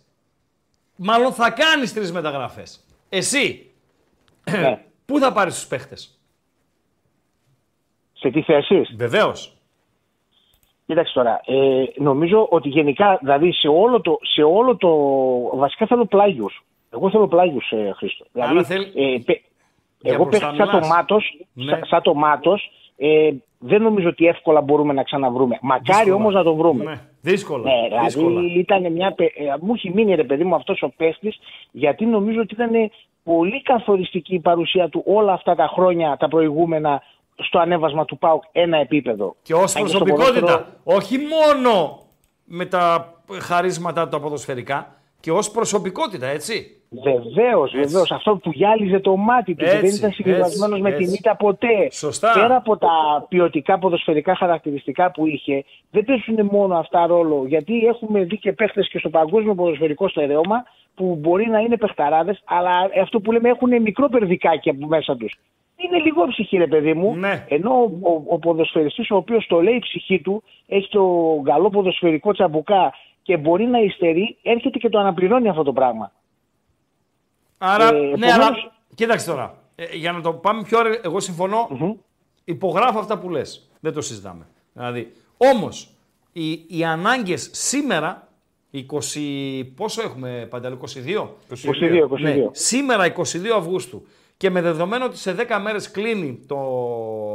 Μάλλον 0.96 1.32
θα 1.34 1.50
κάνεις 1.52 1.94
τρεις 1.94 2.12
μεταγραφές. 2.12 2.86
Εσύ, 3.10 3.72
Ναι. 4.52 4.84
πού 5.06 5.20
θα 5.20 5.32
πάρεις 5.34 5.54
τους 5.56 5.68
παίχτες; 5.68 6.20
Σε 8.14 8.30
τι 8.30 8.42
θέσεις; 8.42 8.94
Βεβαίως. 8.98 9.54
Κοίταξε 10.86 11.14
τώρα, 11.14 11.42
ε, 11.46 11.84
νομίζω 12.02 12.48
ότι 12.50 12.70
γενικά, 12.70 13.18
δηλαδή 13.22 13.52
σε 13.54 13.68
όλο 13.68 14.02
το, 14.02 14.18
σε 14.22 14.42
όλο 14.44 14.76
το 14.78 14.90
βασικά 15.58 15.86
θέλω 15.88 16.06
πλάγιους. 16.06 16.64
Εγώ 16.94 17.10
θέλω 17.10 17.28
πλάγιους, 17.28 17.72
ε, 17.72 17.92
Χρήστο. 17.96 18.26
Δηλαδή, 18.32 18.52
Άρα 18.52 18.64
θέλει- 18.64 18.92
ε, 18.96 19.22
πε- 19.26 19.42
Για 20.02 20.14
εγώ 20.14 20.24
μπροστά 20.24 20.46
παίχτη 20.46 20.58
σαν 20.58 20.68
το 20.70 20.74
μιλάς. 20.76 20.88
Μάτος, 20.90 21.46
Ναι. 21.54 21.72
σαν, 21.72 21.82
σαν 21.86 22.02
το 22.02 22.14
Μάτος, 22.14 22.72
ε, 22.98 23.30
δεν 23.60 23.82
νομίζω 23.82 24.10
ότι 24.10 24.26
εύκολα 24.26 24.62
μπορούμε 24.62 24.94
να 24.94 25.04
ξαναβρούμε. 25.04 25.58
Μακάρι 25.62 25.88
Δύσκολα. 26.04 26.16
όμως 26.16 26.34
να 26.34 26.44
το 26.44 26.56
βρούμε. 26.56 26.84
Ναι, 26.84 27.00
δύσκολα. 27.22 27.64
Ναι, 27.74 27.88
δηλαδή 27.88 28.06
δύσκολα. 28.06 28.42
ήταν 28.56 28.92
μια. 28.92 29.12
πε- 29.14 29.40
ε, 29.40 29.44
μου 29.62 29.74
έχει 29.74 29.90
μείνει 29.94 30.16
ρε 30.16 30.24
παιδί 30.24 30.44
μου 30.44 30.56
αυτός 30.56 30.82
ο 30.82 30.90
παίχτης, 30.98 31.40
γιατί 31.72 32.06
νομίζω 32.06 32.40
ότι 32.42 32.54
ήταν 32.54 32.92
πολύ 33.24 33.62
καθοριστική 33.62 34.36
η 34.36 34.40
παρουσία 34.40 34.90
του 34.90 35.04
όλα 35.06 35.34
αυτά 35.34 35.56
τα 35.56 35.68
χρόνια 35.74 36.18
τα 36.20 36.28
προηγούμενα 36.28 37.02
στο 37.36 37.60
ανέβασμα 37.60 38.06
του 38.06 38.18
ΠΑΟΚ 38.18 38.44
ένα 38.52 38.78
επίπεδο. 38.78 39.36
Και 39.42 39.54
ως 39.54 39.76
Αν 39.76 39.82
και 39.84 39.90
στο 39.90 39.98
προσωπικότητα, 40.00 40.40
ποδόσφαιρο- 40.46 40.68
όχι 40.84 41.18
μόνο 41.18 42.00
με 42.46 42.66
τα 42.66 43.14
χαρίσματα 43.42 44.04
του 44.04 44.10
τα 44.10 44.20
ποδοσφαιρικά, 44.20 44.96
και 45.20 45.32
ως 45.32 45.52
προσωπικότητα, 45.52 46.28
έτσι. 46.28 46.79
Βεβαίως, 46.90 47.72
βεβαίως. 47.72 48.12
Αυτό 48.12 48.36
που 48.36 48.52
γυάλιζε 48.54 49.00
το 49.00 49.16
μάτι 49.16 49.56
του 49.56 49.64
και 49.64 49.70
δεν 49.70 49.84
Έτσι, 49.84 49.98
ήταν 49.98 50.12
συμβιβασμένο 50.12 50.76
έτσι, 50.76 50.82
με 50.82 50.92
την 50.92 51.06
έτσι. 51.06 51.16
ήττα 51.16 51.36
ποτέ. 51.36 51.92
Σωστά. 51.92 52.32
Πέρα 52.34 52.56
από 52.56 52.78
τα 52.78 53.26
ποιοτικά 53.28 53.80
ποδοσφαιρικά 53.80 54.36
χαρακτηριστικά 54.36 55.12
που 55.12 55.26
είχε, 55.26 55.64
δεν 55.92 56.06
παίζουν 56.06 56.50
μόνο 56.52 56.78
αυτά 56.78 57.08
ρόλο. 57.08 57.44
Γιατί 57.48 57.86
έχουμε 57.86 58.24
δει 58.24 58.38
και 58.38 58.54
παίχτες 58.54 58.90
και 58.90 59.00
στο 59.00 59.10
παγκόσμιο 59.10 59.56
ποδοσφαιρικό 59.56 60.08
στερέωμα 60.08 60.64
που 60.96 61.18
μπορεί 61.22 61.48
να 61.48 61.60
είναι 61.60 61.78
παιχταράδες, 61.78 62.42
αλλά 62.46 62.72
αυτό 63.02 63.20
που 63.20 63.32
λέμε 63.32 63.50
έχουν 63.50 63.82
μικρό 63.82 64.10
περδικάκι 64.10 64.70
από 64.70 64.88
μέσα 64.88 65.18
τους. 65.18 65.40
Είναι 65.78 65.98
λίγο 65.98 66.28
ψυχή, 66.28 66.58
ρε 66.58 66.68
παιδί 66.68 66.94
μου. 66.94 67.16
Ναι. 67.16 67.46
Ενώ 67.50 67.72
ο, 67.72 68.10
ο, 68.10 68.24
ο 68.28 68.40
ποδοσφαιριστής 68.40 69.12
ο 69.12 69.16
οποίος 69.16 69.48
το 69.48 69.62
λέει 69.62 69.76
η 69.76 69.80
ψυχή 69.80 70.22
του, 70.22 70.44
έχει 70.68 70.90
το 70.90 71.06
καλό 71.44 71.70
ποδοσφαιρικό 71.70 72.34
τσαμπουκά 72.34 72.94
και 73.24 73.38
μπορεί 73.38 73.66
να 73.66 73.80
υστερεί, 73.80 74.38
έρχεται 74.44 74.78
και 74.78 74.90
το 74.90 75.00
αναπληρώνει 75.00 75.50
αυτό 75.50 75.64
το 75.64 75.74
πράγμα. 75.74 76.12
Άρα, 77.62 77.88
Ε, 77.88 77.92
ναι, 77.92 78.08
επομένως- 78.08 78.36
αλλά 78.36 78.52
κοίταξε 78.96 79.26
τώρα. 79.30 79.58
Ε, 79.76 79.96
για 79.96 80.12
να 80.12 80.22
το 80.22 80.34
πάμε 80.34 80.64
πιο 80.64 80.78
ωραία, 80.80 81.00
εγώ 81.02 81.20
συμφωνώ, 81.20 81.68
υπογράφω 82.44 83.00
αυτά 83.00 83.18
που 83.18 83.30
λες. 83.30 83.70
Δεν 83.80 83.94
το 83.94 84.02
συζητάμε. 84.02 84.48
Δηλαδή, 84.74 85.12
όμως, 85.38 85.90
οι, 86.32 86.52
οι 86.68 86.84
ανάγκες 86.86 87.50
σήμερα, 87.52 88.28
20, 88.72 89.64
πόσο 89.76 90.02
έχουμε 90.02 90.48
παντελώ, 90.50 90.78
22? 90.78 91.36
22, 91.50 92.08
22. 92.08 92.20
Ναι, 92.22 92.36
σήμερα 92.52 93.06
22 93.06 93.56
Αυγούστου 93.56 94.06
και 94.38 94.50
με 94.50 94.62
δεδομένο 94.62 95.06
ότι 95.06 95.18
σε 95.18 95.34
10 95.34 95.60
μέρες 95.62 95.92
κλείνει 95.92 96.40
το 96.48 96.58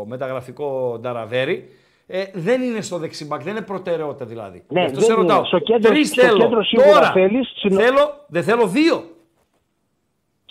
μεταγραφικό 0.09 0.99
Νταραβέρι, 1.01 1.69
ε, 2.07 2.25
δεν 2.35 2.63
είναι 2.63 2.81
στο 2.81 2.99
δεξιμπακ, 2.99 3.43
δεν 3.43 3.57
είναι 3.57 3.65
προτεραιότητα 3.65 4.25
δηλαδή. 4.25 4.63
Ναι, 4.69 4.81
Γι' 4.81 4.87
αυτό 4.87 4.99
δεν 4.99 5.07
σε 5.09 5.13
είναι. 5.13 5.21
ρωτάω. 5.21 5.45
Στο 5.45 5.59
κέντρο- 5.59 5.93
Τρεις 5.93 6.09
στο 6.09 6.21
θέλω. 6.23 6.39
κέντρο 6.39 6.65
σίγουρα 6.65 6.91
Τώρα 6.93 7.13
θέλεις, 7.13 7.53
συνο- 7.57 7.81
θέλω, 7.81 8.25
δεν 8.29 8.43
θέλω 8.43 8.67
δύο. 8.67 9.05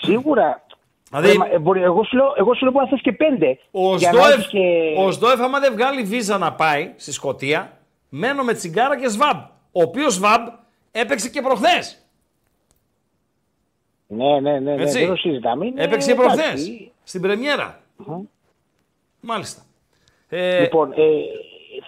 Σίγουρα. 0.03 0.65
Δηλαδή- 1.09 1.29
Ε, 1.29 1.37
μα, 1.37 1.45
ε, 1.51 1.59
μπορεί- 1.59 1.81
εγώ, 1.81 2.03
σου 2.03 2.15
λέω, 2.15 2.33
εγώ 2.37 2.53
σου 2.55 2.63
λέω 2.63 2.73
που 2.73 2.79
να 2.79 2.87
θες 2.87 3.01
και 3.01 3.11
πέντε. 3.11 3.57
Ο 3.71 3.95
Για 3.95 4.11
να 4.11 4.19
Σδόεφ, 4.19 4.35
έχεις 4.37 4.47
και... 4.47 4.93
ο 4.97 5.11
Σδόεφ, 5.11 5.39
άμα 5.41 5.59
δεν 5.59 5.73
βγάλει 5.73 6.03
βίζα 6.03 6.37
να 6.37 6.53
πάει 6.53 6.93
στη 6.95 7.11
Σκωτία, 7.11 7.77
μένω 8.09 8.43
με 8.43 8.53
τσιγκάρα 8.53 8.99
και 8.99 9.07
σβάμπ. 9.09 9.37
Ο 9.71 9.81
οποίος 9.81 10.13
σβάμπ 10.13 10.47
έπαιξε 10.91 11.29
και 11.29 11.41
προχθές. 11.41 11.97
Ναι, 14.07 14.39
ναι, 14.39 14.59
ναι, 14.59 14.75
ναι, 14.75 14.81
Έτσι. 14.81 14.99
δεν 14.99 15.07
το 15.07 15.15
συζητάμε. 15.15 15.65
Είναι- 15.65 15.83
Έπαιξε 15.83 16.09
και 16.11 16.15
προχθές. 16.15 16.45
εντάξει. 16.45 16.91
Στην 17.03 17.21
πρεμιέρα. 17.21 17.79
Μάλιστα. 19.21 19.61
Ε, 20.29 20.61
Λοιπόν, 20.61 20.91
ε, 20.91 20.95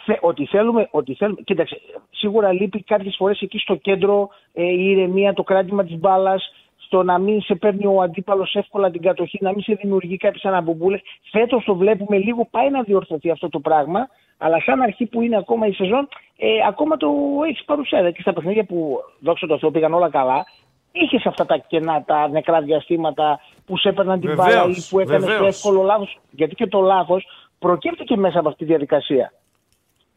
θε, 0.05 0.17
ότι, 0.21 0.45
θέλουμε, 0.45 0.87
ότι 0.91 1.13
θέλουμε. 1.15 1.41
Κοίταξε, 1.41 1.81
σίγουρα 2.09 2.51
λείπει 2.51 2.83
κάποιες 2.83 3.15
φορές 3.17 3.41
εκεί 3.41 3.57
στο 3.59 3.75
κέντρο 3.75 4.29
ε, 4.53 4.63
η 4.63 4.89
ηρεμία, 4.89 5.33
το 5.33 5.43
κράτημα 5.43 5.83
της 5.83 5.97
μπάλας, 5.97 6.53
στο 6.85 7.03
να 7.03 7.17
μην 7.17 7.41
σε 7.41 7.55
παίρνει 7.55 7.85
ο 7.85 8.01
αντίπαλος 8.01 8.55
εύκολα 8.55 8.91
την 8.91 9.01
κατοχή, 9.01 9.37
να 9.41 9.49
μην 9.51 9.61
σε 9.61 9.73
δημιουργεί 9.81 10.17
κάποιες 10.17 10.45
αναμπομπούλες. 10.45 11.01
Φέτος 11.31 11.63
το 11.63 11.75
βλέπουμε 11.75 12.17
λίγο, 12.17 12.47
πάει 12.51 12.69
να 12.69 12.81
διορθωθεί 12.81 13.29
αυτό 13.29 13.49
το 13.49 13.59
πράγμα. 13.59 14.07
Αλλά 14.37 14.61
σαν 14.61 14.81
αρχή 14.81 15.05
που 15.05 15.21
είναι 15.21 15.37
ακόμα 15.37 15.67
η 15.67 15.71
σεζόν, 15.73 16.07
ε, 16.37 16.47
ακόμα 16.67 16.97
το 16.97 17.07
έχεις 17.47 17.63
παρουσία. 17.63 18.11
Και 18.11 18.21
στα 18.21 18.33
παιχνίδια 18.33 18.63
που 18.65 18.97
δόξα 19.19 19.47
τω 19.47 19.57
Θεώ 19.57 19.71
πήγαν 19.71 19.93
όλα 19.93 20.09
καλά, 20.09 20.45
είχες 20.91 21.25
αυτά 21.25 21.45
τα 21.45 21.57
κενά, 21.57 22.03
τα 22.03 22.27
νεκρά 22.27 22.61
διαστήματα 22.61 23.39
που 23.65 23.77
σε 23.77 23.89
έπαιρναν 23.89 24.19
την 24.19 24.29
Βεβαίως, 24.29 24.53
μπάλα 24.55 24.69
ή 24.69 24.81
που 24.89 24.99
έκανες 24.99 25.21
το 25.25 25.31
βεβαίως. 25.31 25.55
εύκολο 25.55 25.81
λάθος. 25.81 26.19
Γιατί 26.31 26.55
και 26.55 26.67
το 26.67 26.81
λάθος 26.81 27.25
προκύπτει 27.59 28.03
και 28.03 28.17
μέσα 28.17 28.39
από 28.39 28.47
αυτή 28.47 28.59
τη 28.59 28.69
διαδικασία. 28.69 29.33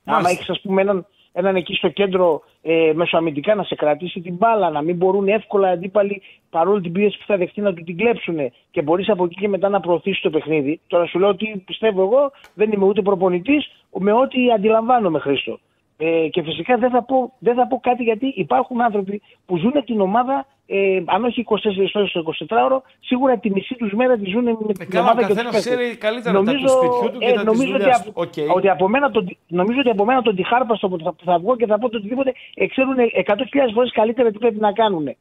Άμα 0.05 0.17
Μάλιστα. 0.21 0.31
έχεις, 0.31 0.51
ας 0.51 0.61
πούμε, 0.61 0.81
έναν, 0.81 1.07
έναν 1.39 1.57
εκεί 1.57 1.75
στο 1.75 1.89
κέντρο 1.89 2.43
ε, 2.63 2.93
μεσοαμυντικά 2.95 3.55
να 3.55 3.63
σε 3.63 3.75
κρατήσει 3.75 4.21
την 4.21 4.35
μπάλα, 4.35 4.71
να 4.71 4.83
μην 4.83 4.97
μπορούν 4.97 5.29
εύκολα 5.29 5.69
οι 5.69 5.73
αντίπαλοι 5.73 6.23
παρόλη 6.51 6.81
την 6.81 6.93
πίεση 6.93 7.19
που 7.19 7.25
θα 7.27 7.37
δεχτεί 7.37 7.61
να 7.61 7.75
του 7.75 7.85
την 7.85 7.97
κλέψουν 7.97 8.37
και 8.71 8.83
μπορείς 8.83 9.09
από 9.09 9.25
εκεί 9.25 9.35
και 9.35 9.49
μετά 9.49 9.69
να 9.69 9.81
προωθήσεις 9.81 10.21
το 10.21 10.31
παιχνίδι. 10.31 10.81
Τώρα 10.87 11.07
σου 11.07 11.19
λέω 11.19 11.29
ότι 11.29 11.63
πιστεύω 11.67 12.03
εγώ, 12.03 12.31
δεν 12.55 12.73
είμαι 12.73 12.85
ούτε 12.85 13.03
προπονητής, 13.03 13.71
με 13.99 14.13
ό,τι 14.13 14.53
αντιλαμβάνομαι, 14.53 15.19
Χρήστο. 15.19 15.59
Ε, 16.01 16.29
και 16.29 16.43
φυσικά 16.43 16.77
δεν 16.77 16.91
θα, 16.91 17.03
πω, 17.03 17.33
δεν 17.39 17.55
θα 17.55 17.67
πω 17.67 17.81
κάτι 17.83 18.03
γιατί 18.03 18.33
υπάρχουν 18.37 18.83
άνθρωποι 18.83 19.23
που 19.47 19.57
ζουν 19.57 19.85
την 19.85 20.01
ομάδα, 20.01 20.47
ε, 20.67 21.03
αν 21.07 21.25
όχι 21.25 21.45
24 21.49 21.57
ώρες 21.95 22.09
στο 22.11 22.23
24ωρο, 22.49 22.79
σίγουρα 23.01 23.39
τη 23.39 23.51
μισή 23.51 23.75
τους 23.75 23.93
μέρα 23.93 24.17
τη 24.17 24.31
ζουν 24.31 24.43
με 24.45 24.55
την 24.57 24.67
Ε, 24.81 24.85
καλά, 24.85 25.01
ο 25.01 25.11
ομάδα 25.11 25.21
και 25.21 25.27
τους 25.27 25.37
καθένας 25.37 25.53
παίκτες. 25.55 25.73
ξέρει 25.75 25.97
καλύτερα 25.97 26.43
τα 26.43 26.53
του 26.53 26.69
σπιτιού 26.69 27.11
του 27.13 27.19
και 27.19 27.27
τα 27.33 27.33
της 27.33 27.43
νομίζω 27.45 27.63
ότι, 27.73 27.79
δουλειάς 27.79 28.01
από- 28.01 28.27
του. 28.27 28.31
Οκ. 28.47 28.57
ότι 28.57 28.69
από 28.69 28.89
μένα 28.89 29.11
τον, 29.11 29.37
νομίζω 29.47 29.79
ότι 29.81 29.89
από 29.91 30.05
μένα 30.05 30.23
τον 30.23 30.35
τυχάρπαστο 30.37 30.89
που 30.89 30.99
θα, 31.05 31.13
που 31.13 31.25
θα 31.25 31.39
βγω 31.39 31.57
και 31.57 31.67
θα 31.67 31.79
πω 31.79 31.89
το 31.89 31.97
οτιδήποτε 31.97 32.33
ε, 32.55 32.67
ξέρουν 32.67 32.95
100.000 33.27 33.73
φορές 33.75 33.93
καλύτερα 33.93 34.31
τι 34.31 34.39
πρέπει 34.39 34.61
να 34.61 34.73
κάνουν. 34.73 35.17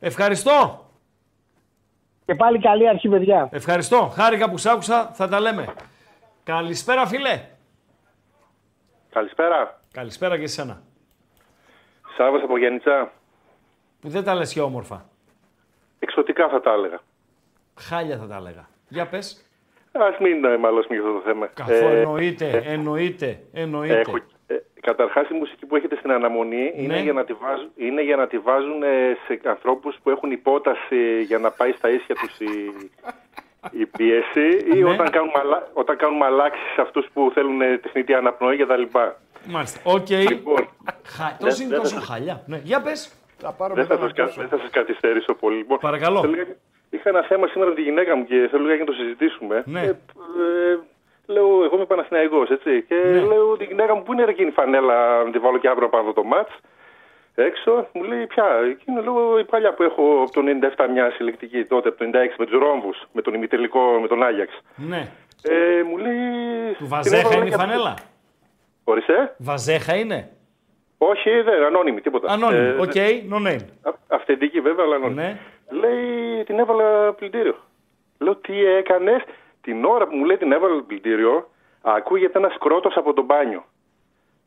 Ευχαριστώ. 0.00 0.84
Και 2.26 2.34
πάλι 2.34 2.58
καλή 2.58 2.88
αρχή, 2.88 3.08
παιδιά. 3.08 3.48
Ευχαριστώ. 3.52 3.96
Χάρηκα 4.14 4.50
που 4.50 4.56
σ' 4.58 4.66
άκουσα. 4.66 5.10
Θα 5.14 5.28
τα 5.28 5.40
λέμε. 5.40 5.66
Καλησπέρα, 6.44 7.06
φίλε. 7.06 7.40
Καλησπέρα. 9.12 9.80
Καλησπέρα 9.92 10.36
και 10.38 10.42
εσένα. 10.44 10.82
Σάββας 12.16 12.42
από 12.42 12.58
Γιάννητσα. 12.58 13.12
Που 14.00 14.08
δεν 14.08 14.24
τα 14.24 14.34
λες 14.34 14.52
και 14.52 14.60
όμορφα. 14.60 15.08
Εξωτικά 15.98 16.48
θα 16.48 16.60
τα 16.60 16.72
έλεγα. 16.72 17.00
Χάλια 17.80 18.16
θα 18.18 18.26
τα 18.26 18.36
έλεγα. 18.36 18.68
Για 18.88 19.06
πες. 19.06 19.46
Ας 19.92 20.18
μην 20.18 20.44
ε, 20.44 20.56
μαλώσουμε 20.56 20.94
για 20.96 21.04
αυτό 21.04 21.18
το 21.18 21.24
θέμα. 21.24 21.46
Καθώ 21.46 21.72
Ε, 21.72 22.00
εννοείται, 22.00 22.62
εννοείται, 22.66 23.40
εννοείται. 23.52 23.98
Έχω, 24.00 24.16
ε, 24.46 24.54
καταρχάς 24.80 25.28
η 25.28 25.34
μουσική 25.34 25.66
που 25.66 25.76
έχετε 25.76 25.96
στην 25.96 26.10
αναμονή 26.12 26.72
είναι, 26.76 26.94
Ναι. 26.94 27.00
για 27.00 27.12
να 27.12 27.24
τη 27.24 27.32
βάζουν, 27.32 27.70
είναι 27.76 28.02
για 28.02 28.16
να 28.16 28.26
τη 28.26 28.38
βάζουν 28.38 28.82
ε, 28.82 29.16
σε 29.26 29.40
ανθρώπους 29.48 29.96
που 30.02 30.10
έχουν 30.10 30.30
υπόταση 30.30 31.22
για 31.22 31.38
να 31.38 31.50
πάει 31.50 31.72
στα 31.72 31.90
ίσια 31.90 32.14
τους 32.14 32.38
η, 32.40 32.72
η 33.70 33.86
πίεση 33.86 34.66
ή 34.74 34.82
Ναι. 34.82 34.90
όταν, 34.90 35.10
κάνουν 35.10 35.30
μαλα, 35.36 35.68
όταν 35.72 35.96
κάνουν 35.96 36.16
μαλάξεις 36.16 36.72
σε 36.74 36.80
αυτούς 36.80 37.06
που 37.12 37.30
θέλουν 37.34 37.60
ε, 37.60 37.78
τεχνητή 37.78 38.14
αναπνοή 38.14 38.56
και 38.56 38.66
τα 38.66 38.76
λοιπά. 38.76 39.16
Μάλιστα. 39.46 39.80
Οκ. 39.84 40.08
Λοιπόν, 40.08 40.68
Χα... 41.04 41.36
Τόσο 41.36 41.62
είναι 41.62 41.70
δεν 41.72 41.80
τόσο 41.82 41.94
θα- 41.94 42.00
χαλιά. 42.12 42.42
Ναι. 42.46 42.60
Για 42.64 42.80
πες. 42.80 43.14
Θα 43.38 43.52
πάρω 43.52 43.74
δεν 43.74 43.86
θα, 43.86 43.94
μετά 43.94 44.06
σας, 44.06 44.10
να 44.12 44.16
κα- 44.16 44.22
ακούσω. 44.22 44.40
δεν 44.40 44.48
θα 44.48 44.58
σας 44.58 44.70
καθυστερήσω 44.70 45.34
πολύ. 45.34 45.56
Λοιπόν, 45.56 45.78
Παρακαλώ. 45.78 46.20
θέλω 46.20 46.32
λίγα- 46.32 46.56
Είχα 46.90 47.08
ένα 47.08 47.22
θέμα 47.22 47.46
σήμερα 47.46 47.70
με 47.70 47.76
τη 47.76 47.82
γυναίκα 47.82 48.16
μου 48.16 48.24
και 48.24 48.48
θέλω 48.50 48.64
λίγα 48.64 48.78
να 48.78 48.84
το 48.84 48.92
συζητήσουμε. 48.92 49.62
Ναι. 49.66 49.80
Ε, 49.80 49.88
ε, 49.88 50.78
λέω, 51.26 51.64
εγώ 51.64 51.76
είμαι 51.76 51.84
Παναθηναϊκός, 51.84 52.50
έτσι. 52.50 52.82
Και 52.88 52.94
Ναι. 52.94 53.20
λέω 53.20 53.56
τη 53.56 53.64
γυναίκα 53.64 53.94
μου, 53.94 54.02
πού 54.02 54.12
είναι 54.12 54.24
ρε 54.24 54.30
εκείνη 54.30 54.48
η 54.48 54.52
φανέλα, 54.52 55.22
να 55.24 55.30
τη 55.30 55.38
βάλω 55.38 55.58
και 55.58 55.68
αύριο 55.68 55.88
πάνω 55.88 56.02
από 56.08 56.20
το 56.20 56.24
ματς. 56.28 56.52
Έξω, 57.34 57.88
μου 57.92 58.02
λέει 58.02 58.26
πια. 58.26 58.44
Εκείνο 58.70 59.02
λέω 59.02 59.38
η 59.38 59.44
παλιά 59.44 59.74
που 59.74 59.82
έχω 59.82 60.02
από 60.22 60.30
το 60.32 60.40
97 60.76 60.86
μια 60.92 61.10
συλλεκτική 61.10 61.64
τότε, 61.64 61.88
από 61.88 61.98
το 61.98 62.04
96 62.04 62.34
με 62.38 62.46
τους 62.46 62.58
ρόμβους, 62.58 63.02
με 63.12 63.22
τον 63.22 63.34
ημιτελικό, 63.34 63.80
με 64.00 64.08
τον 64.08 64.22
Άγιαξ. 64.22 64.52
Ναι. 64.76 65.08
Ε, 65.42 65.82
μου 65.82 65.96
λέει. 65.96 66.14
Του 66.72 66.76
την 66.78 66.88
Βαζέχα 66.88 67.18
έβαλα 67.18 67.36
είναι 67.36 67.46
η 67.46 67.50
και- 67.50 67.56
φανέλα; 67.56 67.94
Ορίστε. 68.84 69.34
Βαζέχα 69.38 69.94
είναι; 69.96 70.30
Όχι, 70.98 71.30
δεν, 71.40 71.62
ανώνυμη, 71.64 72.00
τίποτα. 72.00 72.32
Ανώνυμη. 72.32 72.66
Ε, 72.66 72.70
Οκ. 72.80 72.92
No 73.30 73.46
name. 73.48 73.64
Α- 73.82 73.94
Αυθεντική 74.08 74.60
βέβαια, 74.60 74.84
αλλά 74.84 74.94
ανώνυμη. 74.94 75.20
Ναι. 75.20 75.38
Λέει, 75.70 76.44
την 76.44 76.58
έβαλα 76.58 77.12
πλυντήριο. 77.12 77.56
Λέω, 78.18 78.36
τι 78.36 78.64
έκανες. 78.64 79.22
Την 79.60 79.84
ώρα 79.84 80.06
που 80.06 80.16
μου 80.16 80.24
λέει 80.24 80.36
την 80.36 80.52
έβαλα 80.52 80.82
πλυντήριο, 80.82 81.50
ακούγεται 81.82 82.38
ένας 82.38 82.56
κρότος 82.60 82.96
από 82.96 83.12
το 83.12 83.22
μπάνιο. 83.22 83.64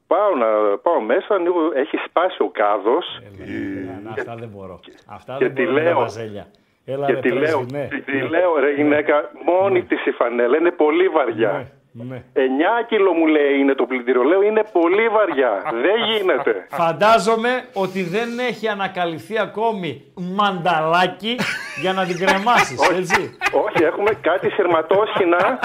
Πάω, 0.08 0.36
να, 0.36 0.78
πάω 0.78 1.00
μέσα, 1.02 1.36
ανοίγω, 1.36 1.60
έχει 1.76 1.98
σπάσει 2.08 2.42
ο 2.42 2.50
κάδος. 2.50 3.06
Έλα, 3.42 4.12
Αυτά 4.12 4.36
δεν 4.36 4.50
μπορώ. 4.54 4.80
Αυτά 5.08 5.36
και 5.38 5.46
δεν 5.46 5.56
τη 5.56 5.62
μπορώ 5.64 5.74
με 5.74 5.80
τα 5.80 5.86
λέω. 5.90 6.00
βαζέλια. 6.00 6.46
Έλα 6.86 7.06
Και 7.06 7.14
ρε 7.14 7.20
τη 7.20 7.30
λέω, 7.30 7.40
πρέσβη, 7.42 7.72
ναι. 7.72 7.88
τη, 7.88 8.02
τη 8.02 8.18
λέω, 8.30 8.56
ρε 8.60 8.72
γυναίκα, 8.74 9.32
μόνη 9.46 9.84
της 9.84 10.06
η 10.06 10.12
φανέλα 10.12 10.58
είναι 10.58 10.72
πολύ 10.72 11.08
βαριά. 11.08 11.52
Ναι. 11.92 12.24
9 12.34 12.40
κιλό 12.88 13.14
μου 13.14 13.26
λέει 13.28 13.58
είναι 13.60 13.74
το 13.74 13.86
πλυντήριο. 13.86 14.24
Λέω 14.24 14.42
είναι 14.42 14.64
πολύ 14.72 15.08
βαριά. 15.10 15.62
Δεν 15.82 15.98
γίνεται. 16.12 16.68
Φαντάζομαι 16.70 17.64
ότι 17.74 18.04
δεν 18.04 18.40
έχει 18.40 18.68
ανακαλυφθεί 18.68 19.40
ακόμη 19.40 20.12
μανταλάκι 20.16 21.36
για 21.82 21.94
να 21.94 22.06
την 22.06 22.18
κρεμάσεις, 22.26 22.90
έτσι. 22.90 23.38
Όχι, 23.66 23.84
έχουμε 23.84 24.12
κάτι 24.22 24.50
σειρματόσχηνα 24.50 25.60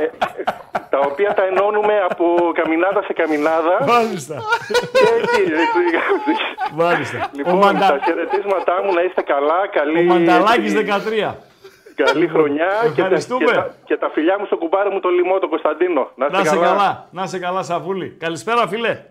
ε, 0.00 0.04
ε, 0.04 0.08
τα 0.90 0.98
οποία 1.10 1.34
τα 1.34 1.44
ενώνουμε 1.50 1.94
από 2.10 2.24
καμινάδα 2.58 3.02
σε 3.02 3.12
καμινάδα. 3.12 3.74
Μάλιστα. 3.86 4.36
Και 4.92 5.08
εκεί, 5.20 5.42
έτσι. 5.62 5.82
Μάλιστα. 6.74 7.30
Λοιπόν, 7.38 7.54
Ο, 7.54 7.56
Μαντα... 7.56 7.86
τα 7.88 7.98
χαιρετίσματά 8.04 8.74
μου 8.84 8.92
να 8.94 9.02
είστε 9.02 9.22
καλά. 9.22 9.60
Καλή, 9.78 10.00
ο 10.00 10.04
Μανταλάκης 10.12 10.74
έτσι, 10.74 10.92
13. 11.24 11.34
καλή 12.04 12.26
χρονιά 12.28 12.68
και 12.82 12.88
τα, 12.88 13.02
Ευχαριστούμε. 13.02 13.44
και, 13.44 13.52
τα, 13.52 13.74
και 13.84 13.96
τα 13.96 14.10
φιλιά 14.14 14.38
μου 14.38 14.46
στον 14.46 14.58
κουμπάρο 14.58 14.90
μου 14.90 15.00
το 15.00 15.08
λιμό, 15.08 15.38
τον 15.38 15.48
Κωνσταντίνο. 15.48 16.10
Να 16.14 16.26
είστε 16.26 16.38
Να 16.38 16.44
σε 16.44 16.54
καλά. 16.56 16.66
καλά. 16.66 17.06
Να 17.10 17.26
σε 17.26 17.38
καλά, 17.38 17.62
Σαβούλη. 17.62 18.08
Καλησπέρα, 18.18 18.68
φίλε. 18.68 19.02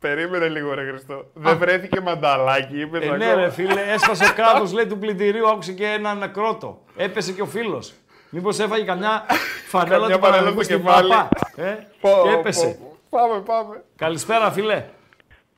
Περίμενε 0.00 0.48
λίγο, 0.48 0.74
ρε 0.74 0.84
Χριστό. 0.88 1.24
Δεν 1.34 1.56
βρέθηκε 1.58 2.00
μανταλάκι, 2.00 2.80
είπε 2.80 2.98
Ε, 2.98 3.16
ναι, 3.16 3.34
ρε 3.34 3.50
φίλε, 3.50 3.80
έσπασε 3.94 4.24
ο 4.24 4.32
κάδο 4.36 4.74
λέει 4.74 4.86
του 4.86 4.98
πλυντηρίου, 4.98 5.48
άκουσε 5.48 5.72
και 5.72 5.86
έναν 5.86 6.30
κρότο. 6.32 6.82
Έπεσε 6.96 7.32
και 7.32 7.42
ο 7.42 7.46
φίλος. 7.46 7.92
Μήπως 8.30 8.58
έφαγε 8.58 8.84
καμιά 8.84 9.26
φανέλα 9.68 9.98
Καμιά 9.98 10.16
του 10.16 10.22
φανέλα 10.24 10.38
Παναγικού 10.38 10.62
στο 10.62 10.72
στην 10.72 10.84
κεφάλι. 10.84 11.08
παπά. 11.10 11.28
Ε, 11.56 11.76
Πω, 12.00 12.10
και 12.24 12.30
έπεσε. 12.30 12.66
πω, 12.80 12.96
πω. 13.10 13.18
Πάμε, 13.28 13.40
πάμε. 13.40 13.84
Καλησπέρα, 13.96 14.50
φίλε. 14.50 14.84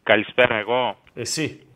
Καλησπέρα 0.02 0.54
εγώ. 0.54 0.96
Εσύ. 1.14 1.66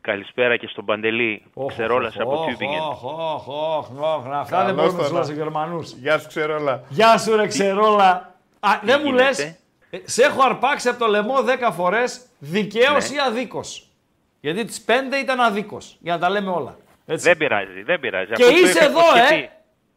Καλησπέρα 0.00 0.56
και 0.56 0.66
στον 0.66 0.84
Παντελή. 0.84 1.42
Ξερόλας 1.66 2.16
από 2.20 2.44
Τιούμπινγκεν. 2.46 2.80
Οχ, 2.80 3.04
οχ, 3.04 3.48
οχ, 3.48 3.90
οχ. 4.00 4.26
Αυτά 4.32 4.64
δεν 4.64 4.76
Καλώς 4.76 4.92
μπορούμε 4.92 5.02
να 5.02 5.02
το 5.02 5.08
του 5.08 5.14
να. 5.20 5.24
λέω 5.26 5.34
Γερμανούς. 5.36 5.92
Γεια 5.92 6.18
σου, 6.18 6.28
ξέρω 6.28 6.56
όλα. 6.56 6.82
Γεια 6.88 7.18
σου, 7.18 7.36
ρε 7.36 7.46
ξερόλα. 7.46 8.34
Α, 8.60 8.70
δεν 8.82 9.00
μου 9.04 9.12
λες. 9.12 9.38
γίνεται; 9.38 9.58
Σε 10.10 10.22
έχω 10.22 10.42
αρπάξει 10.42 10.88
από 10.88 10.98
το 10.98 11.06
λαιμό 11.06 11.34
10 11.42 11.70
φορές 11.72 12.20
δικαίω 12.38 12.92
Ναι. 12.92 13.04
ή 13.14 13.18
αδίκως. 13.26 13.88
Γιατί 14.40 14.64
τις 14.64 14.80
5 14.84 15.16
ήταν 15.22 15.40
αδίκως. 15.40 15.96
Για 16.00 16.12
να 16.12 16.18
τα 16.18 16.30
λέμε 16.30 16.50
όλα. 16.50 16.76
Έτσι. 17.10 17.28
Δεν 17.28 17.36
πειράζει, 17.36 17.82
δεν 17.82 18.00
πειράζει. 18.00 18.32
Και 18.32 18.42
Αφού 18.42 18.52
το 18.52 18.58
είσαι 18.58 18.70
είχα 18.78 18.84
εδώ, 18.84 18.98
υποσχεθεί. 19.00 19.34
ε! 19.42 19.48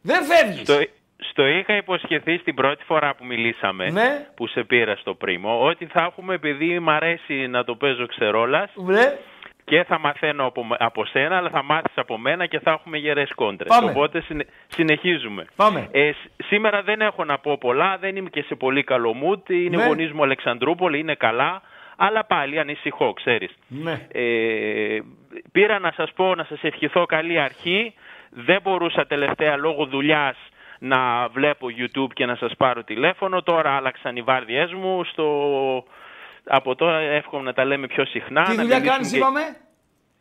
Δεν 0.02 0.24
φεύγεις. 0.24 0.60
Στο, 0.60 0.74
στο 1.16 1.46
είχα 1.46 1.76
υποσχεθεί 1.76 2.38
στην 2.38 2.54
πρώτη 2.54 2.84
φορά 2.84 3.14
που 3.14 3.24
μιλήσαμε, 3.24 3.90
Ναι. 3.90 4.26
που 4.36 4.46
σε 4.46 4.64
πήρα 4.64 4.96
στο 4.96 5.14
πρίμο, 5.14 5.62
ότι 5.64 5.86
θα 5.86 6.02
έχουμε, 6.02 6.34
επειδή 6.34 6.78
μ' 6.78 6.90
αρέσει 6.90 7.34
να 7.46 7.64
το 7.64 7.74
παίζω 7.74 8.06
ξερόλας, 8.06 8.70
Ναι. 8.74 9.16
και 9.64 9.84
θα 9.84 9.98
μαθαίνω 9.98 10.46
από, 10.46 10.66
από 10.78 11.04
σένα, 11.04 11.36
αλλά 11.36 11.50
θα 11.50 11.62
μάθεις 11.62 11.92
από 11.96 12.18
μένα 12.18 12.46
και 12.46 12.58
θα 12.58 12.70
έχουμε 12.70 12.98
γερές 12.98 13.32
κόντρες. 13.34 13.68
Πάμε. 13.68 13.90
Οπότε 13.90 14.20
συνε- 14.20 14.48
συνεχίζουμε. 14.66 15.44
Πάμε. 15.56 15.88
Ε, 15.90 16.10
σ- 16.12 16.44
σήμερα 16.46 16.82
δεν 16.82 17.00
έχω 17.00 17.24
να 17.24 17.38
πω 17.38 17.58
πολλά, 17.58 17.96
δεν 18.00 18.16
είμαι 18.16 18.28
και 18.28 18.42
σε 18.42 18.54
πολύ 18.54 18.84
καλό 18.84 19.14
mood. 19.24 19.50
Είναι 19.50 19.76
Ναι. 19.76 19.86
γονείς 19.86 20.12
μου 20.12 20.22
Αλεξανδρούπολη, 20.22 20.98
είναι 20.98 21.14
καλά, 21.14 21.62
αλλά 21.96 22.24
πάλι 22.24 22.58
ανησυχώ, 22.58 23.12
ξέρεις. 23.12 23.50
Ναι. 23.68 24.06
Ε, 24.12 24.98
πήρα 25.52 25.78
να 25.78 25.92
σας 25.96 26.12
πω, 26.12 26.34
να 26.34 26.44
σας 26.44 26.62
ευχηθώ 26.62 27.06
καλή 27.06 27.38
αρχή. 27.40 27.94
Δεν 28.30 28.60
μπορούσα 28.62 29.06
τελευταία 29.06 29.56
λόγω 29.56 29.86
δουλειάς 29.86 30.36
να 30.78 31.28
βλέπω 31.28 31.66
YouTube 31.78 32.12
και 32.12 32.26
να 32.26 32.34
σας 32.36 32.52
πάρω 32.56 32.84
τηλέφωνο. 32.84 33.42
Τώρα 33.42 33.70
άλλαξαν 33.76 34.16
οι 34.16 34.22
βάρδιές 34.22 34.72
μου. 34.72 35.04
Στο... 35.04 35.84
Από 36.46 36.74
τώρα 36.74 36.98
εύχομαι 36.98 37.42
να 37.42 37.52
τα 37.52 37.64
λέμε 37.64 37.86
πιο 37.86 38.04
συχνά. 38.04 38.42
Τι 38.42 38.56
να 38.56 38.62
δουλειά 38.62 38.78
μιλήσουμε 38.78 38.90
κάνεις 38.90 39.10
και- 39.10 39.16
είπαμε; 39.16 39.40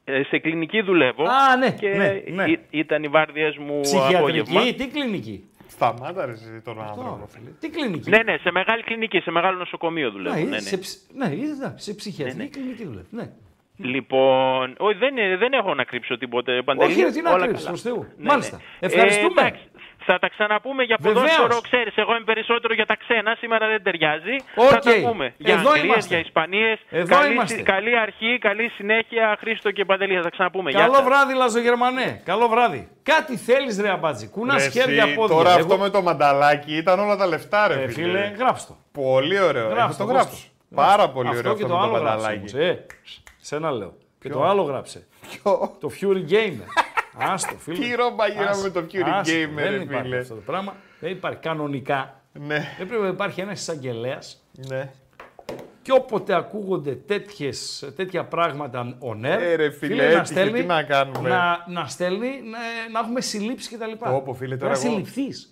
Ε, 0.05 0.23
σε 0.23 0.37
κλινική 0.39 0.81
δουλεύω. 0.81 1.23
Α, 1.23 1.55
ναι, 1.57 1.71
και 1.71 1.89
ναι, 1.89 2.21
ναι. 2.43 2.43
ή- 2.51 2.59
ήταν 2.69 3.03
οι 3.03 3.07
βάρδιες 3.07 3.57
μου 3.57 3.81
απόγευμα. 4.15 4.43
Ψυχιατρική, 4.61 4.73
τι 4.73 4.87
κλινική; 4.99 5.49
Σταμάτα 5.75 6.25
ρε 6.25 6.31
εσύ 6.31 6.61
τον 6.63 6.81
άνθρωπο. 6.81 7.27
φίλε. 7.29 7.49
Τι 7.59 7.69
κλινική; 7.69 8.09
Ναι, 8.09 8.17
ναι, 8.23 8.37
σε 8.37 8.51
μεγάλη 8.51 8.83
κλινική, 8.83 9.19
σε 9.19 9.31
μεγάλο 9.31 9.57
νοσοκομείο 9.57 10.11
δουλεύω. 10.11 10.35
Ναι, 10.35 10.41
ναι, 10.41 10.47
ναι. 10.49 10.59
σε, 10.59 10.77
ψ- 10.77 10.99
ναι, 11.15 11.35
είδες, 11.35 11.57
ναι, 11.57 11.73
σε 11.75 11.93
ψυχιατρική 11.93 12.49
κλινική 12.49 12.83
δουλεύει. 12.85 13.07
Ναι. 13.09 13.29
Λοιπόν, 13.77 14.75
όχι, 14.77 14.97
δεν, 14.97 15.13
δεν 15.39 15.53
έχω 15.53 15.73
να 15.73 15.83
κρύψω 15.83 16.17
τίποτε. 16.17 16.61
Παντελή, 16.65 16.91
Όχι, 16.91 17.01
ρε, 17.01 17.11
τι 17.11 17.21
να 17.21 17.31
όλα 17.33 17.43
κρύψεις, 17.45 17.65
καλά. 17.65 17.69
προς 17.69 17.81
Θεού. 17.81 18.05
Ναι, 18.17 18.25
Μάλιστα. 18.29 18.57
ναι. 18.57 18.87
Ευχαριστούμε. 18.87 19.41
Ε, 19.41 19.45
εντάξει, 19.47 19.63
θα 20.05 20.19
τα 20.19 20.29
ξαναπούμε 20.29 20.83
για 20.83 20.97
Βεβαίως. 20.99 21.21
ποδόσφαιρο, 21.23 21.61
ξέρεις, 21.69 21.93
εγώ 21.95 22.11
είμαι 22.15 22.23
περισσότερο 22.31 22.73
για 22.73 22.85
τα 22.85 22.95
ξένα, 22.95 23.35
σήμερα 23.39 23.67
δεν 23.67 23.83
ταιριάζει. 23.83 24.35
Οκ. 24.55 24.69
Θα 24.69 24.79
τα 24.79 24.91
πούμε. 25.07 25.33
Για 25.37 25.53
Εδώ 25.53 25.69
Αγγλίες, 25.69 25.83
είμαστε. 25.85 26.13
για 26.15 26.19
Ισπανίες. 26.27 26.79
Εδώ 26.89 27.15
καλή, 27.15 27.33
είμαστε. 27.33 27.61
καλή 27.61 27.97
αρχή, 27.97 28.37
καλή 28.47 28.69
συνέχεια, 28.77 29.37
Χρήστο 29.39 29.71
και 29.71 29.85
Παντελή, 29.85 30.15
θα 30.15 30.21
τα 30.21 30.29
ξαναπούμε. 30.29 30.69
Γεια 30.69 30.79
Καλό 30.79 30.93
σας. 30.93 31.03
βράδυ, 31.03 31.33
Λαζογερμανέ. 31.33 32.21
Καλό 32.25 32.47
βράδυ. 32.47 32.89
Κάτι 33.03 33.37
θέλεις, 33.37 33.79
ρε 33.81 33.89
αμπάτζι. 33.89 34.27
Κουνάς 34.27 34.63
Ρε, 34.63 34.69
χέρια 34.69 35.03
εσύ, 35.03 35.13
πόδια. 35.13 35.35
Τώρα 35.35 35.49
Εγώ- 35.49 35.59
αυτό 35.59 35.77
με 35.77 35.89
το 35.89 36.01
μανταλάκι 36.01 36.75
ήταν 36.77 36.99
όλα 36.99 37.15
τα 37.15 37.25
λεφτά, 37.27 37.67
ρε 37.67 37.73
Ε, 37.73 37.77
φίλε. 37.87 37.91
φίλε, 38.07 38.33
γράψ' 38.37 38.65
το. 38.67 38.77
Πολύ 38.91 39.39
ωραίο. 39.39 39.67
Γράψ' 39.69 39.93
Έχω 39.93 39.97
το, 39.97 40.05
το 40.05 40.11
γράψ' 40.11 40.25
γράψω. 40.29 40.47
το. 40.69 40.75
Πάρα 40.75 41.09
πολύ 41.09 41.27
ωραίο 41.27 41.39
αυτό 41.39 41.49
αυτό 41.51 41.61
και 41.63 41.69
το 41.69 41.75
με 41.77 41.79
το 41.79 41.87
άλλο 41.87 41.97
γράψε 41.97 42.15
μανταλάκι. 42.15 42.55
όμως, 42.55 42.67
ε. 42.67 42.85
Σένα 43.41 43.71
λέω. 43.71 43.93
Και 44.19 44.29
το 44.29 44.43
άλλο 44.43 44.61
γράψε. 44.61 45.07
Το 45.79 45.89
Fury 46.01 46.31
Gamer. 46.31 46.67
Άστο, 47.17 47.55
φίλε. 47.57 47.77
Τι 47.85 47.95
ρόμπα 47.95 48.27
γύραμε 48.27 48.49
Άστο, 48.49 48.63
με 48.63 48.69
το 48.69 48.85
Fury 48.91 49.09
άστο. 49.13 49.33
Gamer, 49.35 49.55
Δεν 49.55 49.69
ρε 49.69 49.81
υπάρχει 49.81 50.03
φίλε. 50.03 50.17
αυτό 50.17 50.35
το 50.35 50.41
πράγμα. 50.45 50.75
Δεν 50.99 51.11
υπάρχει 51.11 51.39
κανονικά. 51.39 52.21
Ναι. 52.33 52.75
Δεν 52.77 52.87
πρέπει 52.87 53.01
να 53.01 53.07
υπάρχει 53.07 53.41
ένας 53.41 53.59
εισαγγελέας. 53.59 54.43
Ναι. 54.69 54.91
Και 55.81 55.91
όποτε 55.91 56.33
ακούγονται 56.35 56.91
τέτοιες, 56.95 57.89
τέτοια 57.95 58.23
πράγματα 58.25 58.97
on 58.99 59.17
air, 59.25 59.39
Ε, 59.41 59.55
ρε 59.55 59.69
φίλε, 59.71 60.05
έτυχε, 60.15 60.49
τι 60.51 60.63
να 60.63 60.83
κάνουμε; 60.83 61.29
να, 61.29 61.65
να 61.67 61.85
στέλνει 61.87 62.27
να, 62.27 62.57
να 62.91 62.99
έχουμε 62.99 63.21
συλλήψεις 63.21 63.69
κτλ. 63.77 63.91
Πω, 64.25 64.33
φίλε, 64.33 64.57
τώρα 64.57 64.71
να 64.73 64.79
εγώ- 64.79 64.89
συλληφθείς. 64.89 65.47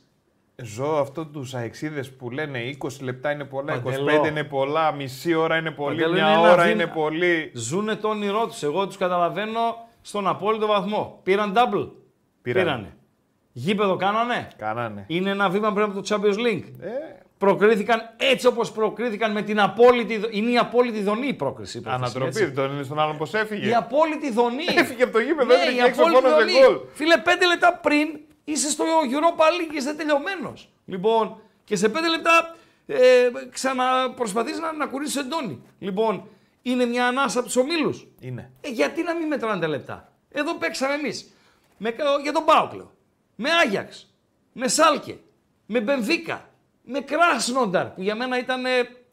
Ζω 0.64 0.98
αυτό 1.00 1.26
τους 1.26 1.54
αεξίδες 1.54 2.12
που 2.12 2.30
λένε 2.30 2.60
20 2.60 3.02
λεπτά 3.02 3.32
είναι 3.32 3.44
πολλά, 3.44 3.82
Παντελό. 3.82 4.22
25 4.24 4.28
είναι 4.28 4.44
πολλά, 4.44 4.92
μισή 4.92 5.34
ώρα 5.34 5.58
είναι 5.58 5.72
πολύ, 5.72 5.96
Παντέλο, 6.02 6.14
μια 6.14 6.24
είναι 6.32 6.32
ένα 6.40 6.52
ώρα 6.52 6.64
βήμα. 6.64 6.70
είναι 6.84 6.88
πολύ. 6.88 7.52
Ζούνε 7.54 7.96
το 7.96 8.08
όνειρό 8.08 8.48
τους. 8.48 8.64
Εγώ 8.64 8.88
τους 8.88 8.98
καταλαβαίνω 8.98 9.90
στον 10.02 10.28
απόλυτο 10.28 10.68
βαθμό. 10.68 11.19
Πήραν 11.23 11.53
double. 11.56 11.90
Πήρανε. 12.41 12.64
Πήρανε. 12.65 12.95
Γήπεδο 13.52 13.95
κάνανε. 13.95 14.48
Κάνανε. 14.57 15.03
Είναι 15.07 15.30
ένα 15.30 15.49
βήμα 15.49 15.73
πριν 15.73 15.86
από 15.86 16.02
το 16.02 16.15
Champions 16.15 16.38
League. 16.38 16.64
Ε, 16.82 16.90
Προκρίθηκαν 17.38 18.02
έτσι 18.18 18.48
όπως 18.48 18.72
προκρίθηκαν 18.72 19.32
με 19.32 19.41
την 19.41 19.60
απόλυτη. 19.60 20.18
δο- 20.18 20.28
Είναι 20.32 20.52
η 20.52 20.57
απόλυτη 20.57 21.02
δονή 21.03 21.28
η 21.28 21.34
πρόκριση. 21.34 21.78
η 21.78 21.82
πρόκριση, 21.82 22.03
Ανατροπή, 22.06 22.44
έτσι. 22.44 22.52
τον 22.56 22.72
είναι 22.73 22.84
στον 22.84 22.99
άλλον 22.99 23.18
πώ 23.18 23.28
έφυγε. 23.32 23.69
Η 23.69 23.73
απόλυτη 23.73 24.32
δονή. 24.32 24.64
Έφυγε 24.76 25.03
από 25.03 25.11
το 25.14 25.19
γήπεδο, 25.19 25.45
ναι, 25.45 25.53
έτρεχε 25.53 25.78
η 25.78 25.84
έξω 25.86 26.02
απόλυτη 26.02 26.22
μόνο 26.23 26.36
σε 26.38 26.44
δονή. 26.44 26.52
γκολ. 26.65 26.78
Φίλε, 26.94 27.18
πέντε 27.18 27.48
λεπτά 27.48 27.73
πριν 27.84 28.19
είσαι 28.44 28.69
στο 28.69 28.84
Europa 28.86 29.41
League 29.41 29.69
και 29.72 29.78
είσαι 29.78 29.94
τελειωμένος. 29.94 30.69
Λοιπόν, 30.86 31.38
και 31.64 31.76
σε 31.76 31.90
πέντε 31.90 32.10
λεπτά 32.10 32.56
ε, 32.86 32.98
ξαναπροσπαθεί 33.52 34.52
να, 34.60 34.72
να 34.73 34.86
κουρίσει 34.86 35.19
εντόνι. 35.19 35.61
Λοιπόν, 35.80 36.23
είναι 36.62 36.86
μια 36.86 37.08
ανάσα 37.08 37.40
από 37.40 37.48
τους 37.48 37.56
ομίλους. 37.56 38.08
Είναι. 38.20 38.52
Ε, 38.62 38.70
γιατί 38.70 39.04
να 39.04 39.16
μην 39.16 39.28
μετράνε 39.28 39.62
τα 39.62 39.68
λεπτά; 39.68 40.14
Εδώ 40.30 40.56
παίξαμε 40.56 40.94
εμείς. 40.94 41.32
Για 42.24 42.32
τον 42.32 42.46
Πάουκ 42.46 42.74
λέω. 42.74 42.92
Με 43.36 43.50
Άγιαξ. 43.52 44.14
Με 44.54 44.68
Σάλκε. 44.68 45.18
Με 45.66 45.82
Μπενφίκα. 45.82 46.50
Με 46.84 47.00
Κράσνονταρ 47.00 47.88
που 47.88 48.02
για 48.02 48.16
μένα 48.16 48.40
ήταν 48.40 48.66
ε, 48.66 48.70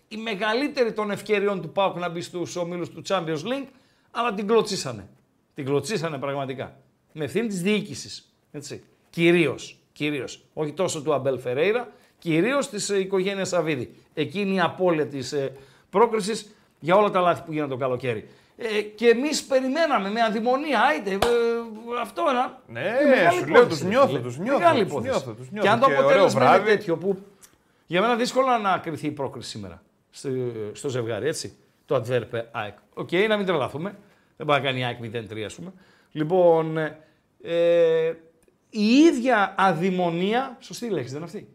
η 0.08 0.16
μεγαλύτερη 0.16 0.92
των 0.92 1.10
ευκαιριών 1.10 1.60
του 1.60 1.72
Πάουκ 1.72 1.96
να 1.96 2.08
μπει 2.08 2.20
στους 2.20 2.56
ομίλους 2.56 2.90
του 2.90 3.02
Champions 3.08 3.42
League. 3.44 3.68
Αλλά 4.10 4.34
την 4.34 4.46
κλωτσίσανε. 4.46 5.08
Την 5.54 5.64
κλωτσίσανε 5.64 6.18
πραγματικά. 6.18 6.80
Με 7.12 7.24
ευθύνη 7.24 7.46
της 7.46 7.62
διοίκησης. 7.62 8.32
Έτσι. 8.50 8.84
Κυρίως. 9.10 9.78
Κυρίως. 9.92 10.44
Όχι 10.52 10.72
τόσο 10.72 11.02
του 11.02 11.14
Αμπέλ 11.14 11.38
Φερέιρα, 11.38 11.92
κυρίως 12.18 12.68
της 12.68 12.90
ε, 12.90 12.98
οικογένειας 12.98 13.48
Σαββίδη. 13.48 13.94
Εκείνη 14.14 14.54
η 14.54 14.60
απώλεια 14.60 15.06
της 15.06 15.32
ε, 15.32 15.52
πρόκρισης 15.90 16.54
για 16.80 16.96
όλα 16.96 17.10
τα 17.10 17.20
λάθη 17.20 17.42
που 17.44 17.52
γίνανε 17.52 17.70
το 17.70 17.76
καλοκαίρι. 17.76 18.28
Ε, 18.56 18.80
και 18.82 19.08
εμείς 19.08 19.44
περιμέναμε 19.44 20.10
με 20.10 20.22
αδημονία, 20.22 20.80
άιτε, 20.80 21.10
ε, 21.10 21.18
αυτό 22.00 22.24
ένα. 22.30 22.60
Ναι, 22.66 22.80
είναι 22.80 23.10
μεγάλη 23.10 23.38
σου 23.38 23.46
λέω, 23.46 23.60
υπόθεση, 23.60 23.80
τους 23.80 23.88
νιώθω, 23.88 24.06
φίλε. 24.06 24.20
τους 24.20 24.38
νιώθω, 24.38 24.58
Μεγάλη 24.58 24.82
τους 24.82 24.90
υπόθεση. 24.90 25.10
νιώθω, 25.10 25.32
τους 25.32 25.50
νιώθω. 25.50 25.66
Και 25.66 25.72
αν 25.74 25.80
το 25.80 25.86
Και 25.86 25.92
ωραίο 25.92 26.04
αποτέλεσμα 26.06 26.40
είναι 26.44 26.50
βράδυ. 26.50 26.70
τέτοιο 26.70 26.96
που 26.96 27.18
για 27.86 28.00
μένα 28.00 28.16
δύσκολα 28.16 28.58
να 28.58 28.78
κριθεί 28.78 29.06
η 29.06 29.10
πρόκριση 29.10 29.48
σήμερα 29.50 29.82
στο, 30.10 30.28
στο 30.72 30.88
ζευγάρι, 30.88 31.26
έτσι. 31.28 31.56
Το 31.86 31.94
Antwerp 31.96 32.28
ΑΕΚ. 32.52 32.76
Οκ, 32.94 33.12
να 33.28 33.36
μην 33.36 33.46
τρελαθούμε. 33.46 33.98
Δεν 34.36 34.46
μπορεί 34.46 34.58
να 34.60 34.64
κάνει 34.66 34.80
η 34.80 34.84
ΑΕΚ 34.84 34.98
0-3, 35.02 35.40
ας 35.44 35.54
πούμε. 35.54 35.72
Λοιπόν, 36.12 36.76
ε, 37.42 38.12
η 38.70 38.86
ίδια 38.86 39.54
αδημονία, 39.58 40.56
σωστή 40.60 40.88
λέξη 40.90 41.08
δεν 41.12 41.16
είναι 41.16 41.24
αυτή; 41.26 41.48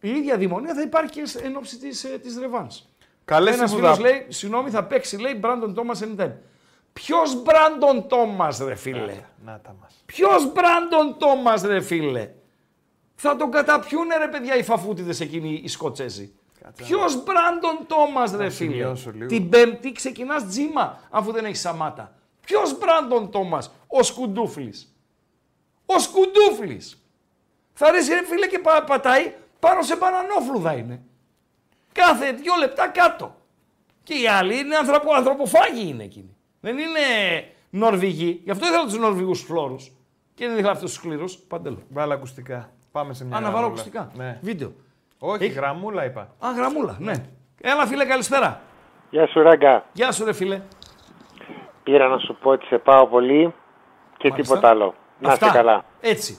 Η 0.00 0.08
ίδια 0.10 0.34
αδημονία 0.34 0.74
θα 0.74 0.82
υπάρχει 0.82 1.10
και 1.12 1.22
εν 1.42 1.56
ώψη 1.56 1.78
της, 1.78 2.04
ε, 2.04 2.18
της 2.18 2.34
Revans. 3.28 3.34
Καλές 3.34 3.54
Ένας 3.56 3.70
που 3.70 3.76
φίλος 3.76 3.96
θα- 3.96 4.02
λέει, 4.02 4.26
συγγνώμη, 4.28 4.70
θα 4.70 4.84
παίξει, 4.84 5.16
λέει, 5.20 5.34
Μπράντον 5.38 5.74
Τόμας 5.74 6.00
anytime. 6.04 6.32
Ποιος 6.92 7.42
Μπράντον 7.42 8.08
Τόμας, 8.08 8.58
ρε 8.58 8.74
φίλε; 8.74 9.14
Να 9.44 9.60
τα 9.60 9.74
μας. 9.80 10.02
Ποιος 10.06 10.52
Μπράντον 10.52 11.18
Τόμας, 11.18 11.62
ρε 11.62 11.80
φίλε; 11.80 12.30
Θα 13.14 13.36
τον 13.36 13.50
καταπιούνε, 13.50 14.16
ρε 14.16 14.28
παιδιά, 14.28 14.56
οι 14.56 14.62
φαφούτιδες 14.62 15.20
εκείνοι 15.20 15.60
οι 15.64 15.68
Σκοτσέζοι. 15.68 16.32
Ποιος 16.76 17.22
Μπράντον 17.24 17.86
Τόμας, 17.86 18.30
ρε 18.30 18.50
φίλε; 18.50 18.70
σημειώσω 18.70 19.10
λίγο. 19.10 19.26
Την 19.26 19.48
Πέμπτη 19.48 19.92
ξεκινάς 19.92 20.46
τζίμα, 20.46 21.00
αφού 21.10 21.32
δεν 21.32 21.44
έχεις 21.44 21.60
Σαμάτα. 21.60 22.12
Ποιος 22.44 22.78
Μπράντον 22.78 23.30
Τόμας, 23.30 23.70
ο 23.86 24.02
Σκουντούφλης. 24.02 24.94
Ο 25.86 25.98
Σκουντούφλης. 25.98 27.02
Θα 27.72 27.90
ρίξει, 27.90 28.12
ρε 28.12 28.24
φίλε, 28.26 28.46
και 28.46 28.58
πα- 28.58 28.84
πατάει 28.84 29.32
πάνω 29.58 29.82
σε 29.82 29.96
μπανανόφλουδα 29.96 30.72
είναι. 30.72 31.02
Κάθε 32.06 32.32
δύο 32.32 32.52
λεπτά 32.58 32.88
κάτω. 32.88 33.34
Και 34.02 34.14
οι 34.14 34.26
άλλοι 34.28 34.58
είναι 34.58 34.76
ανθρωπο, 34.76 35.12
ανθρωποφάγοι 35.14 35.88
είναι 35.88 36.02
εκείνοι. 36.04 36.36
Δεν 36.60 36.78
είναι 36.78 36.98
Νορβηγοί. 37.70 38.40
Γι' 38.44 38.50
αυτό 38.50 38.66
ήθελα 38.66 38.84
τους 38.84 38.98
Νορβηγούς 38.98 39.40
φλόρους. 39.40 39.92
Και 40.34 40.46
δεν 40.46 40.56
ήθελα 40.56 40.70
αυτούς 40.72 40.90
τους 40.90 40.98
σκληρούς. 41.00 41.36
Παντελώ. 41.38 41.82
Βάλε 41.88 42.14
ακουστικά. 42.14 42.70
Πάμε 42.92 43.14
σε 43.14 43.24
μια 43.24 43.36
Α, 43.36 43.40
να 43.40 43.46
βάλω 43.50 43.58
γραμμούλα. 43.58 43.80
ακουστικά. 43.80 44.10
Ναι. 44.16 44.38
Βίντεο. 44.42 44.72
Όχι, 45.18 45.44
Έχει- 45.44 45.52
γραμμούλα 45.52 46.04
είπα. 46.04 46.34
Α, 46.38 46.52
γραμμούλα, 46.56 46.96
ναι. 47.00 47.12
Έλα, 47.60 47.86
φίλε, 47.86 48.04
καλησπέρα. 48.04 48.60
Γεια 49.10 49.26
σου 49.26 49.42
Ράγκα. 49.42 49.84
Γεια 49.92 50.12
σου, 50.12 50.24
ρε 50.24 50.32
φίλε. 50.32 50.60
Πήρα 51.82 52.08
να 52.08 52.18
σου 52.18 52.36
πω 52.42 52.50
ότι 52.50 52.66
σε 52.66 52.78
πάω 52.78 53.06
πολύ 53.06 53.54
και 54.16 54.28
Μάλιστα. 54.28 54.54
τίποτα 54.54 54.68
άλλο. 54.72 54.94
Να 55.18 55.32
είστε 55.32 55.44
Αυτά. 55.46 55.56
καλά. 55.58 55.84
Έτσι. 56.00 56.38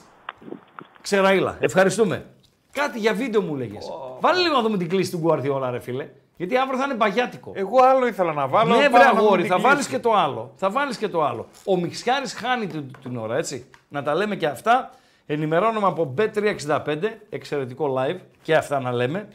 Ξεραίλα. 1.00 1.56
Ευχαριστούμε. 1.60 2.26
Κάτι 2.72 2.98
για 2.98 3.14
βίντεο 3.14 3.42
μου 3.42 3.54
λέγες. 3.54 3.90
Βάλε 4.20 4.40
λίγο 4.40 4.54
να 4.54 4.62
δούμε 4.62 4.76
την 4.76 4.88
κλίση 4.88 5.10
του 5.10 5.18
Γκουαρδιόλα, 5.18 5.70
ρε 5.70 5.80
φίλε. 5.80 6.08
Γιατί 6.36 6.56
αύριο 6.56 6.78
θα 6.78 6.84
είναι 6.84 6.94
μπαγιάτικο. 6.94 7.52
Εγώ 7.54 7.82
άλλο 7.82 8.06
ήθελα 8.06 8.32
να 8.32 8.48
βάλω. 8.48 8.74
Ναι, 8.74 8.88
πάω 8.88 8.90
βρε 8.90 9.04
να 9.04 9.10
δούμε 9.10 9.20
αγόρι, 9.20 9.40
την 9.40 9.50
θα 9.50 9.56
κλίση. 9.56 9.68
βάλεις 9.70 9.86
και 9.86 9.98
το 9.98 10.12
άλλο. 10.12 10.52
Θα 10.56 10.70
βάλεις 10.70 10.96
και 10.96 11.08
το 11.08 11.24
άλλο. 11.24 11.46
Ο 11.64 11.76
Μιξιάρη 11.76 12.28
χάνει 12.28 12.66
την, 12.66 12.90
την 13.02 13.16
ώρα, 13.16 13.36
έτσι. 13.36 13.66
Να 13.88 14.02
τα 14.02 14.14
λέμε 14.14 14.36
και 14.36 14.46
αυτά. 14.46 14.90
Ενημερώνουμε 15.26 15.86
από 15.86 16.14
Bet365, 16.18 16.96
εξαιρετικό 17.28 17.94
live, 17.98 18.18
και 18.42 18.54
αυτά 18.54 18.80
να 18.80 18.92
λέμε. 18.92 19.28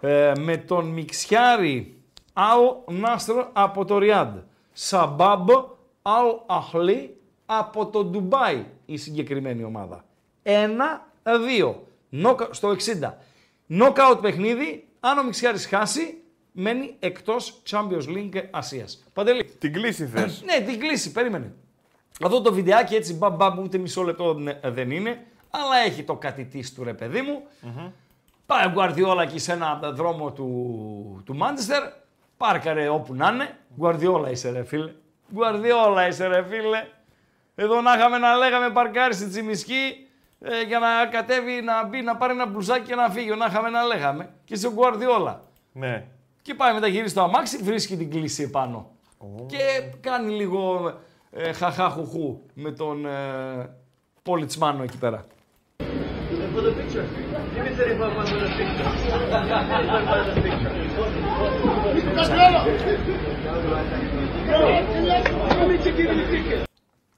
Ε, 0.00 0.32
με 0.38 0.56
τον 0.56 0.86
Μιξιάρη 0.86 1.96
Al 2.32 2.92
Nasr 3.04 3.46
από 3.52 3.84
το 3.84 3.98
Ριάντ. 3.98 4.36
Σαμπάμπ 4.72 5.48
Al 6.02 6.38
Αχλή 6.46 7.16
από 7.46 7.86
το 7.86 8.04
Ντουμπάι 8.04 8.64
η 8.86 8.96
συγκεκριμένη 8.96 9.64
ομάδα. 9.64 10.04
Ένα-δύο. 10.42 11.86
Στο 12.50 12.76
60. 13.00 13.12
Νοκάουτ 13.66 14.20
παιχνίδι. 14.20 14.88
Αν 15.00 15.18
ο 15.18 15.24
Μιξιάρης 15.24 15.66
χάσει, 15.66 16.22
μένει 16.52 16.96
εκτός 16.98 17.62
Champions 17.70 18.08
League 18.08 18.42
Ασίας. 18.50 19.04
Παντελή. 19.12 19.44
Την 19.44 19.72
κλίση 19.72 20.06
θες. 20.06 20.42
Ναι, 20.44 20.66
την 20.66 20.80
κλείσει, 20.80 21.12
περίμενε. 21.12 21.54
Αυτό 22.24 22.40
το 22.40 22.52
βιντεάκι 22.52 22.94
έτσι 22.94 23.14
μπαμ 23.14 23.36
μπαμ 23.36 23.58
ούτε 23.58 23.78
μισό 23.78 24.02
λεπτό 24.02 24.34
ναι, 24.34 24.60
δεν 24.62 24.90
είναι, 24.90 25.26
αλλά 25.50 25.76
έχει 25.86 26.02
το 26.02 26.16
κατητής 26.16 26.74
του 26.74 26.84
ρε 26.84 26.94
παιδί 26.94 27.20
μου. 27.20 27.42
Πάει 28.46 28.66
ο 28.66 28.70
Γκουαρδιόλα 28.70 29.22
εκεί 29.22 29.38
σε 29.38 29.52
ένα 29.52 29.80
δρόμο 29.82 30.32
του, 30.32 31.22
του 31.24 31.36
Μάντσεστερ, 31.36 31.82
πάρκαρε 32.36 32.88
όπου 32.88 33.14
να 33.14 33.30
είναι. 33.32 33.58
Γκουαρδιόλα 33.76 34.30
είσαι 34.30 34.50
ρε 34.50 34.64
φίλε. 34.64 34.92
Γκουαρδιόλα 35.32 36.06
είσαι 36.06 36.26
ρε 36.26 36.44
φίλε. 36.48 36.86
Εδώ 37.54 37.80
να 37.80 37.94
είχαμε 37.94 38.18
να 38.18 38.34
λέγαμε 38.36 38.70
παρκάρι 38.70 39.14
στη 39.14 39.28
Τσιμισκή 39.28 40.05
ε, 40.40 40.62
για 40.62 40.78
να 40.78 41.06
κατέβει, 41.10 41.62
να 41.62 41.86
μπει, 41.86 42.02
να 42.02 42.16
πάρει 42.16 42.32
ένα 42.32 42.46
μπλουζάκι 42.46 42.86
και 42.86 42.94
να 42.94 43.08
φύγει. 43.10 43.30
Να 43.30 43.46
είχαμε 43.46 43.70
να 43.70 43.82
λέγαμε. 43.82 44.30
Και 44.44 44.54
είσαι 44.54 44.66
ο 44.66 44.72
Γκουαρδιόλα. 44.72 45.42
Ναι. 45.72 46.06
Και 46.42 46.54
πάει 46.54 46.74
μεταγυρίσει 46.74 47.10
στο 47.10 47.22
αμάξι, 47.22 47.56
βρίσκει 47.62 47.96
την 47.96 48.10
κλίση 48.10 48.42
επάνω. 48.42 48.90
Και 49.46 49.58
κάνει 50.00 50.32
λίγο 50.32 50.92
ε, 51.30 51.52
χαχάχουχού 51.52 52.42
με 52.54 52.70
τον 52.70 53.06
ε, 53.06 53.70
Πολιτσμάνο 54.22 54.82
εκεί 54.82 54.98
πέρα. 54.98 55.24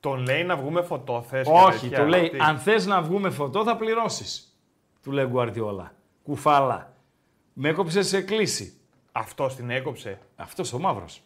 Τον 0.01 0.19
λέει 0.23 0.45
να 0.45 0.57
βγούμε 0.57 0.83
φωτό, 0.83 1.25
θες 1.29 1.47
και 1.47 1.53
Όχι, 1.55 1.89
τέτοια, 1.89 2.03
του 2.05 2.09
λέει, 2.09 2.29
τι; 2.31 2.39
αν 2.41 2.59
θες 2.59 2.87
να 2.87 3.03
βγούμε 3.03 3.31
φωτό 3.31 3.65
θα 3.65 3.77
πληρώσεις. 3.77 4.59
Του 5.03 5.13
λέει 5.13 5.25
Γκουαρδιόλα. 5.27 5.93
Κουφάλα. 6.23 6.93
Με 7.53 7.69
έκοψες 7.69 8.09
σε 8.09 8.21
κλίση. 8.21 8.73
Αυτός 9.13 9.55
την 9.55 9.71
έκοψε. 9.71 10.19
Αυτός 10.37 10.73
ο 10.73 10.79
μαύρος. 10.79 11.23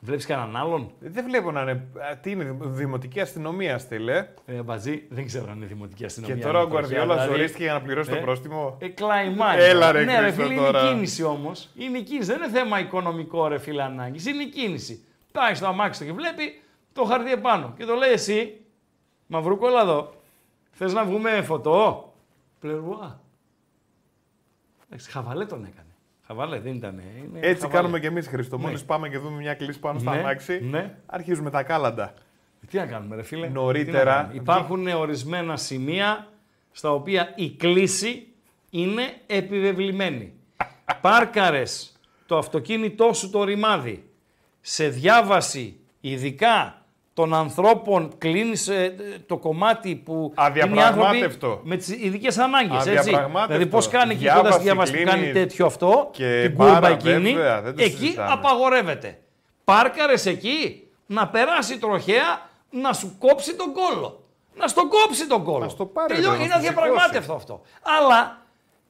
Βλέπεις 0.00 0.26
κανέναν 0.26 0.56
άλλον; 0.56 0.90
Δεν 0.98 1.24
βλέπω 1.24 1.50
να 1.50 1.60
είναι. 1.62 1.70
α, 2.10 2.16
Τι 2.16 2.30
είναι, 2.30 2.56
δημοτική 2.60 3.20
αστυνομία 3.20 3.78
στείλε. 3.78 4.28
Ε, 4.46 4.62
μπαζί, 4.62 5.06
δεν 5.08 5.26
ξέρω 5.26 5.50
αν 5.50 5.56
είναι 5.56 5.66
δημοτική 5.66 6.04
αστυνομία. 6.04 6.36
Και 6.36 6.42
τώρα 6.42 6.58
ο 6.58 6.62
είναι 6.62 6.70
τροχιά, 6.70 6.88
Γκουαρδιόλα 6.96 7.14
δηλαδή. 7.20 7.36
ζορίστηκε 7.36 7.62
για 7.62 7.72
να 7.72 7.80
πληρώσει 7.82 8.10
το 8.10 8.16
Ε, 8.16 8.20
πρόστιμο. 8.20 8.76
Ε, 8.80 8.88
κλαϊμάει. 8.88 9.58
Έλα, 9.62 9.92
ρε, 9.92 10.04
ναι, 10.04 10.20
ρε 10.20 10.30
Χρήστο, 10.30 10.42
φίλε, 10.42 10.54
τώρα. 10.56 10.80
είναι 10.80 10.88
η 10.88 10.92
κίνηση 10.92 11.22
όμως. 11.22 11.68
Είναι 11.76 11.98
η 11.98 12.02
κίνηση. 12.02 12.32
Δεν 12.32 12.42
είναι 12.42 12.58
θέμα 12.58 12.80
οικονομικό, 12.80 13.46
ρε 13.48 13.58
φίλε 13.58 13.82
ανάγκης. 13.82 14.26
Είναι 14.26 14.42
η 14.42 14.46
κίνηση. 14.48 15.04
Πάει 15.32 15.54
στο 15.54 15.66
αμάξι 15.66 16.00
του 16.00 16.06
και 16.06 16.12
βλέπει 16.12 16.60
το 16.96 17.04
χαρτί 17.04 17.32
επάνω. 17.32 17.74
Και 17.76 17.84
το 17.84 17.94
λέει 17.94 18.10
εσύ, 18.12 18.60
Μαυρούκο, 19.26 19.66
έλα 19.66 19.80
εδώ. 19.80 20.14
Θες 20.70 20.92
να 20.92 21.04
βγούμε 21.04 21.42
φωτό; 21.42 22.12
Πλερουά. 22.60 23.20
Εντάξει, 24.86 25.10
χαβαλέ 25.10 25.44
τον 25.44 25.64
έκανε. 25.64 25.86
Χαβαλέ, 26.26 26.58
δεν 26.60 26.74
ήταν. 26.74 27.02
Είναι 27.24 27.38
Έτσι 27.40 27.60
χαβαλέ. 27.62 27.80
κάνουμε 27.80 28.00
κι 28.00 28.06
εμείς, 28.06 28.26
Χρήστο. 28.28 28.56
Ναι. 28.56 28.62
Μόλι 28.62 28.80
πάμε 28.86 29.08
και 29.08 29.18
δούμε 29.18 29.36
μια 29.36 29.54
κλίση 29.54 29.78
πάνω 29.78 29.98
στα 29.98 30.12
Ναι, 30.14 30.18
αμάξι, 30.18 30.60
ναι. 30.64 30.96
αρχίζουμε 31.06 31.50
τα 31.50 31.62
κάλαντα. 31.62 32.14
Τι 32.70 32.76
να 32.76 32.86
κάνουμε, 32.86 33.16
ρε 33.16 33.22
φίλε; 33.22 33.48
Νωρίτερα. 33.48 33.98
Τι 34.00 34.06
να 34.06 34.14
κάνουμε; 34.14 34.34
Υπάρχουν 34.34 34.86
ορισμένα 34.86 35.56
σημεία 35.56 36.28
στα 36.72 36.92
οποία 36.92 37.32
η 37.36 37.50
κλίση 37.50 38.26
είναι 38.70 39.02
επιβεβλημένη. 39.26 40.32
Πάρκαρες 41.00 41.96
το 42.26 42.36
αυτοκίνητό 42.38 43.12
σου 43.12 43.30
το 43.30 43.44
ρημάδι 43.44 44.10
σε 44.60 44.88
διάβαση 44.88 45.80
ειδικά 46.00 46.85
των 47.16 47.34
ανθρώπων 47.34 48.12
κλείνεις 48.18 48.68
ε, 48.68 48.94
το 49.26 49.36
κομμάτι 49.36 49.94
που 49.94 50.12
είναι 50.12 50.58
οι 50.58 50.62
άνθρωποι 50.62 50.80
Αδιαπραγμάτευτο. 50.80 51.60
με 51.62 51.76
τις 51.76 51.88
ειδικές 51.88 52.38
ανάγκες, 52.38 52.86
έτσι. 52.86 52.98
Αδιαπραγμάτευτο. 52.98 53.52
Δηλαδή 53.52 53.66
πώς 53.66 53.88
κάνει 53.88 54.12
εκεί 54.12 54.22
Διάβαση 54.22 54.42
κοντά 54.42 54.54
στη 54.54 54.62
διάβαση 54.62 54.92
που 54.92 55.04
κάνει 55.04 55.20
κλείνεις 55.20 55.32
τέτοιο 55.32 55.66
αυτό, 55.66 56.08
και 56.12 56.40
την 56.42 56.54
κούρμπα 56.56 56.72
μπάρα, 56.72 56.88
εκείνη, 56.88 57.32
βέβαια, 57.32 57.62
δεν 57.62 57.76
το 57.76 57.82
εκεί 57.82 57.96
συζητάμε. 57.96 58.32
απαγορεύεται. 58.32 59.18
Πάρκαρες 59.64 60.26
εκεί 60.26 60.88
να 61.06 61.28
περάσει 61.28 61.78
τροχέα 61.78 62.50
να 62.70 62.92
σου 62.92 63.16
κόψει 63.18 63.54
τον 63.56 63.72
κώλο. 63.72 64.24
Να 64.54 64.68
στον 64.68 64.88
κόψει 64.88 65.26
τον 65.26 65.44
κώλο. 65.44 65.58
Να 65.64 65.68
στο 65.68 65.86
πάρει, 65.86 66.14
Τελειώ, 66.14 66.30
ρε, 66.30 66.36
να 66.36 66.42
είναι 66.44 66.52
στο 66.52 66.58
αδιαπραγμάτευτο 66.58 67.32
αυτό. 67.32 67.60
Αλλά 67.98 68.42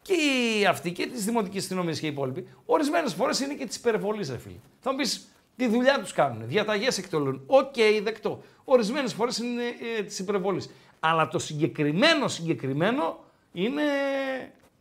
και 0.02 0.12
οι 0.12 0.64
αυτοί 0.66 0.92
και 0.92 1.06
τη 1.06 1.18
δημοτική 1.18 1.58
αστυνομία 1.58 1.92
και 1.92 2.06
οι 2.06 2.08
υπόλοιποι, 2.08 2.48
ορισμένες 2.66 3.14
φορές 3.14 3.40
είναι 3.40 3.54
και 3.54 3.66
της 3.66 3.76
υπερβολής, 3.78 4.30
ρε 4.30 4.38
φίλε. 4.38 4.54
Θα 4.80 4.90
μου 4.90 4.96
πεις, 4.96 5.28
τη 5.56 5.68
δουλειά 5.68 6.00
τους 6.00 6.12
κάνουν, 6.12 6.48
διαταγές 6.48 6.98
εκτελούν. 6.98 7.42
Οκ, 7.46 7.74
δεκτό. 8.02 8.42
Ορισμένες 8.64 9.12
φορές 9.12 9.38
είναι 9.38 9.62
ε, 9.98 10.02
της 10.02 10.18
υπερβολής. 10.18 10.70
Αλλά 11.00 11.28
το 11.28 11.38
συγκεκριμένο 11.38 12.28
συγκεκριμένο 12.28 13.24
είναι. 13.52 13.82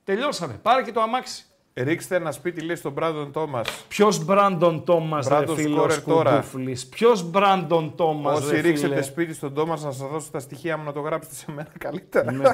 Τελειώσαμε. 0.03 0.59
Πάρε 0.61 0.83
και 0.83 0.91
το 0.91 1.01
αμάξι. 1.01 1.45
Ρίξτε 1.73 2.15
ένα 2.15 2.31
σπίτι, 2.31 2.61
λέει 2.61 2.75
στον 2.75 2.91
Μπράντον 2.91 3.31
Τόμας. 3.31 3.85
Ποιος 3.87 4.25
Μπράντον 4.25 4.83
Τόμας, 4.83 5.27
ρε 5.27 5.35
Μπράντον 5.35 5.55
φίλος 5.55 5.93
Σκόρερ 5.93 6.01
τώρα. 6.03 6.29
Κουντούφλης; 6.29 6.87
Ποιος 6.87 7.29
Μπράντον 7.29 7.95
Τόμας, 7.95 8.39
ρε 8.39 8.45
Όσοι 8.45 8.55
φίλε; 8.55 8.61
ρίξετε 8.61 9.01
σπίτι 9.01 9.33
στον 9.33 9.53
Τόμας 9.53 9.83
να 9.83 9.91
σας 9.91 10.09
δώσω 10.09 10.31
τα 10.31 10.39
στοιχεία 10.39 10.77
μου 10.77 10.83
να 10.83 10.93
το 10.93 10.99
γράψετε 10.99 11.35
σε 11.35 11.51
μένα 11.51 11.69
καλύτερα. 11.77 12.31
Ναι. 12.31 12.49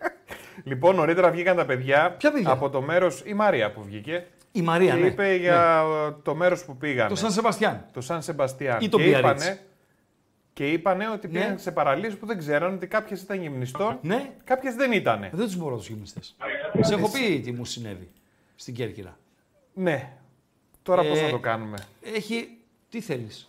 λοιπόν, 0.70 0.96
νωρίτερα 0.96 1.30
βγήκαν 1.30 1.56
τα 1.56 1.64
παιδιά, 1.64 2.14
Ποια 2.18 2.32
παιδιά; 2.32 2.50
από 2.50 2.70
το 2.70 2.80
μέρος. 2.80 3.22
Η 3.24 3.34
Μαρία 3.34 3.72
που 3.72 3.82
βγήκε. 3.82 4.26
Η 4.52 4.62
Μαρία, 4.62 4.94
και 4.94 5.00
ναι. 5.00 5.06
είπε 5.06 5.34
για 5.34 5.82
ε, 6.08 6.14
το 6.22 6.34
μέρος 6.34 6.64
που 6.64 6.76
πήγαν. 6.76 7.08
Το 7.08 7.14
Σαν 7.14 7.30
Σεβαστιάν. 7.32 7.84
Το 7.92 8.00
Σαν 8.00 8.22
Σεμπαστιάν. 8.22 8.80
Ή 8.80 8.88
το 8.88 8.96
και 8.96 9.02
Μπιαρίτς. 9.04 9.44
είπανε, 9.44 9.60
και 10.52 10.70
είπανε 10.72 11.08
ότι 11.08 11.26
Ναι. 11.26 11.32
πήγαν 11.32 11.58
σε 11.58 11.72
παραλίες 11.72 12.16
που 12.16 12.26
δεν 12.26 12.38
ξέραν 12.38 12.74
ότι 12.74 12.86
κάποιες 12.86 13.20
ήταν 13.22 13.40
γυμνιστών, 13.40 13.98
Ναι. 14.02 14.30
κάποιες 14.44 14.74
δεν 14.74 14.92
ήταν. 14.92 15.20
Δεν 15.20 15.46
τους 15.46 15.56
μπορώ 15.56 15.76
τους 15.76 15.88
γυμνιστές. 15.88 16.36
Σε 16.80 16.94
έχω 16.94 17.10
πει 17.10 17.40
τι 17.40 17.52
μου 17.52 17.64
συνέβη 17.64 18.10
στην 18.56 18.74
Κέρκυρα. 18.74 19.18
Ναι. 19.74 20.12
Τώρα 20.82 21.02
πώς 21.02 21.18
Ε, 21.18 21.22
να 21.22 21.30
το 21.30 21.38
κάνουμε; 21.38 21.78
Έχει. 22.14 22.48
Τι 22.88 23.00
θέλεις; 23.00 23.46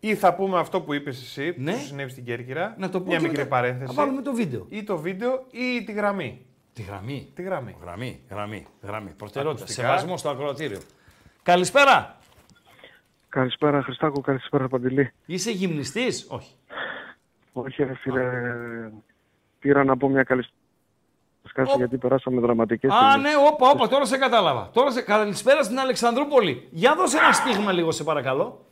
Ή 0.00 0.14
θα 0.14 0.34
πούμε 0.34 0.58
αυτό 0.58 0.80
που 0.80 0.94
είπες 0.94 1.22
εσύ, 1.22 1.54
Ναι. 1.58 1.72
που 1.72 1.78
σου 1.78 1.86
συνέβη 1.86 2.10
στην 2.10 2.24
Κέρκυρα, 2.24 2.74
Να 2.78 2.88
το 2.88 3.00
πω 3.00 3.06
μια 3.06 3.16
και 3.16 3.22
μικρή 3.22 3.36
μετά. 3.38 3.48
παρένθεση. 3.48 3.86
Να 3.86 3.92
βάλουμε 3.92 4.22
το 4.22 4.32
βίντεο. 4.34 4.66
Ή 4.68 4.82
το 4.82 4.96
βίντεο 4.98 5.46
ή 5.50 5.84
τη 5.84 5.92
γραμμή. 5.92 6.46
Τη 6.74 6.82
γραμμή. 6.82 7.30
Τη 7.34 7.42
γραμμή. 7.42 7.76
Γραμμή, 7.82 8.20
γραμμή, 8.30 8.66
γραμμή. 8.82 9.10
Προτεραιότητα. 9.10 9.62
Ακουστικά. 9.62 9.86
Σεβασμός 9.88 10.20
στο 10.20 10.28
ακροατήριο. 10.28 10.80
Καλησπέρα. 11.42 12.16
Καλησπέρα 13.28 13.82
Χριστάκο, 13.82 14.20
καλησπέρα 14.20 14.68
Παντελή. 14.68 15.12
Είσαι 15.26 15.50
γυμνιστής, 15.50 16.26
Όχι. 16.28 16.54
Όχι 17.52 17.84
ρε 17.84 17.94
φίλε, 17.94 18.30
πήρα 19.58 19.84
να 19.84 19.96
πω 19.96 20.08
μια 20.08 20.22
καλησπέρα 20.22 21.76
γιατί 21.76 21.96
περάσαμε 21.98 22.40
δραματικές 22.40 22.90
Α, 22.90 22.94
στιγμές. 23.10 23.32
ναι, 23.32 23.36
όπα, 23.46 23.70
όπα, 23.70 23.88
τώρα 23.88 24.04
σε 24.04 24.18
κατάλαβα. 24.18 24.70
Τώρα 24.72 24.90
σε... 24.90 25.02
Καλησπέρα 25.02 25.62
στην 25.62 25.78
Αλεξανδρούπολη. 25.78 26.68
Για 26.70 26.94
δώσε 26.94 27.18
ένα 27.18 27.32
στίγμα 27.32 27.72
λίγο, 27.72 27.90
σε 27.90 28.04
παρακαλώ. 28.04 28.66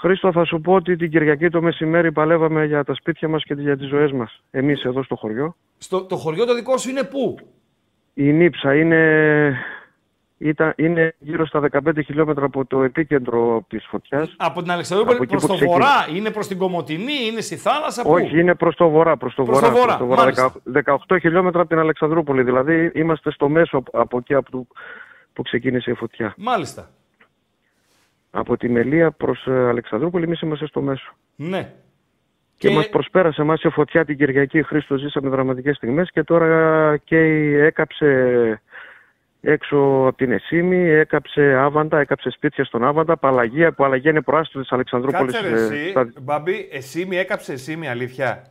Χρήστο 0.00 0.32
θα 0.32 0.44
σου 0.44 0.60
πω 0.60 0.72
ότι 0.72 0.96
την 0.96 1.10
Κυριακή 1.10 1.48
το 1.48 1.62
μεσημέρι 1.62 2.12
παλεύαμε 2.12 2.64
για 2.64 2.84
τα 2.84 2.94
σπίτια 2.94 3.28
μας 3.28 3.42
και 3.44 3.54
για 3.54 3.76
τις 3.76 3.88
ζωές 3.88 4.12
μας. 4.12 4.40
Εμείς 4.50 4.82
εδώ 4.84 5.02
στο 5.02 5.16
χωριό. 5.16 5.56
Στο, 5.78 6.04
το 6.04 6.16
χωριό 6.16 6.44
το 6.46 6.54
δικό 6.54 6.76
σου 6.76 6.90
είναι 6.90 7.02
πού; 7.04 7.36
Η 8.14 8.32
Νύψα 8.32 8.74
είναι, 8.76 9.56
ήταν, 10.38 10.72
είναι 10.76 11.14
γύρω 11.18 11.46
στα 11.46 11.60
15 11.60 12.02
χιλιόμετρα 12.04 12.44
από 12.44 12.64
το 12.64 12.82
επίκεντρο 12.82 13.64
της 13.68 13.86
φωτιάς. 13.90 14.34
Από 14.38 14.62
την 14.62 14.70
Αλεξανδρούπολη 14.70 15.16
Από 15.16 15.24
εκεί 15.24 15.32
προς 15.32 15.42
που 15.42 15.48
το 15.48 15.54
ξεκίνησε. 15.54 15.88
βορρά, 15.88 16.16
είναι 16.18 16.30
προς 16.30 16.46
την 16.46 16.58
Κομωτινή, 16.58 17.26
είναι 17.30 17.40
στη 17.40 17.56
θάλασσα, 17.56 18.02
πού; 18.02 18.10
Όχι, 18.10 18.40
είναι 18.40 18.54
προς 18.54 18.76
το 18.76 18.88
βορρά. 18.88 19.16
Προς 19.16 19.34
το 19.34 19.42
Προς 19.42 19.58
βορρά, 19.58 19.72
το 19.72 20.06
βορρά, 20.06 20.22
προς 20.22 20.36
το 20.36 20.40
μάλιστα. 20.44 20.52
18 21.08 21.18
χιλιόμετρα 21.20 21.60
από 21.60 21.68
την 21.70 21.78
Αλεξανδρούπολη. 21.78 22.42
Δηλαδή 22.42 22.90
είμαστε 22.94 23.30
στο 23.30 23.48
μέσο 23.48 23.76
από- 23.76 23.98
από 24.00 24.18
εκεί 24.18 24.34
από 24.34 24.50
το, 24.50 24.66
που 25.32 25.42
ξεκίνησε 25.42 25.90
η 25.90 25.94
φωτιά. 25.94 26.34
Μάλιστα. 26.36 26.90
Από 28.30 28.56
τη 28.56 28.68
Μελία 28.68 29.10
προς 29.10 29.46
ε, 29.46 29.68
Αλεξανδρούπολη 29.68 30.24
εμείς 30.24 30.40
είμαστε 30.40 30.66
στο 30.66 30.80
μέσο. 30.80 31.12
Ναι. 31.36 31.72
Και, 32.56 32.70
μας 32.70 32.88
προσπέρασε 32.88 33.42
εμάς 33.42 33.62
η 33.62 33.68
φωτιά 33.68 34.04
την 34.04 34.16
Κυριακή. 34.16 34.62
Χρήστο 34.62 34.96
ζήσαμε 34.96 35.28
δραματικές 35.28 35.76
στιγμές 35.76 36.10
και 36.10 36.22
τώρα 36.22 36.96
και 36.96 37.16
έκαψε 37.58 38.62
έξω 39.40 39.76
από 40.06 40.16
την 40.16 40.32
Εσήμη, 40.32 40.88
έκαψε 40.88 41.54
Άβαντα, 41.54 41.98
έκαψε 41.98 42.30
σπίτια 42.30 42.64
στον 42.64 42.84
Άβαντα, 42.84 43.16
Παλαγία, 43.16 43.68
που 43.68 43.74
Παλαγία 43.82 44.10
είναι 44.10 44.22
προάστρο 44.22 44.60
της 44.60 44.72
Αλεξανδρούπολης. 44.72 45.32
Κάτσε 45.34 45.48
ρε 45.48 45.60
ε, 45.60 45.64
εσύ, 45.64 45.90
στα- 45.90 46.12
Μπαμπή, 46.20 46.68
εσύ 46.72 47.04
μη 47.06 47.16
έκαψε 47.16 47.52
εσύ 47.52 47.76
μη 47.76 47.88
αλήθεια. 47.88 48.44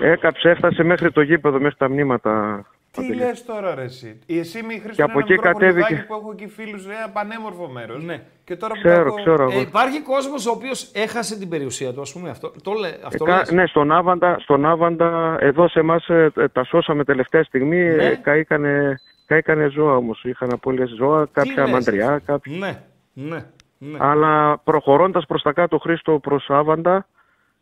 Έκαψε, 0.00 0.48
έφτασε 0.50 0.82
μέχρι 0.82 1.12
το 1.12 1.20
γήπεδο, 1.20 1.60
μέχρι 1.60 1.76
τα 1.78 1.88
μνήματα. 1.90 2.64
Τι 2.92 3.00
Παντελή. 3.00 3.20
λες 3.20 3.44
τώρα, 3.44 3.74
ρε 3.74 3.82
εσύ. 3.82 4.18
Η 4.26 4.38
εσύ 4.38 4.62
μη 4.62 4.72
Χρήστο 4.74 4.92
Και 4.94 5.02
από 5.02 5.12
είναι 5.12 5.20
εκεί 5.22 5.32
ένα 5.32 5.42
μικρό 5.42 5.52
κατέβηκε. 5.52 5.80
χωριουδάκι 5.82 6.06
που 6.06 6.14
έχω 6.14 6.30
εκεί 6.32 6.46
φίλους, 6.48 6.86
ένα 6.86 7.08
πανέμορφο 7.12 7.68
μέρος. 7.68 8.04
Ναι. 8.04 8.22
Και 8.44 8.56
τώρα 8.56 8.74
που 8.74 8.80
Ξέρω, 8.80 8.94
τα 9.02 9.06
έχω... 9.06 9.14
ξέρω. 9.16 9.50
Ε, 9.50 9.60
υπάρχει 9.60 10.00
κόσμος 10.02 10.46
ο 10.46 10.50
οποίος 10.50 10.90
έχασε 10.94 11.38
την 11.38 11.48
περιουσία 11.48 11.92
του, 11.92 12.00
ας 12.00 12.12
πούμε, 12.12 12.30
αυτό, 12.30 12.52
το 12.62 12.72
λέ, 12.72 12.88
αυτό 13.04 13.24
Ε, 13.24 13.28
κα- 13.30 13.36
λες. 13.36 13.50
ναι, 13.50 13.66
στον 13.66 13.92
Άβαντα, 13.92 14.36
στον 14.38 14.66
Άβαντα, 14.66 15.36
εδώ 15.40 15.68
σε 15.68 15.78
εμάς 15.80 16.06
τα 16.52 16.64
σώσαμε 16.64 17.04
τελευταία 17.04 17.44
στιγμή. 17.44 17.76
Ναι. 17.94 18.04
Ε, 18.04 18.14
καήκανε, 18.14 19.00
καήκανε 19.26 19.68
ζώα 19.68 19.96
όμως. 19.96 20.24
Είχαν 20.24 20.52
απώλειες 20.52 20.90
ζώα, 20.98 21.28
κάποια 21.32 21.62
λες, 21.62 21.72
μαντριά, 21.72 22.10
εσύ. 22.12 22.24
κάποια. 22.24 22.56
Ναι, 22.56 22.82
ναι, 23.12 23.44
ναι. 23.78 23.98
Αλλά 24.00 24.58
προχωρώντας 24.58 25.26
προς 25.26 25.42
τα 25.42 25.52
κάτω, 25.52 25.78
Χρήστο 25.78 26.18
προς 26.18 26.50
Άβαντα, 26.50 27.06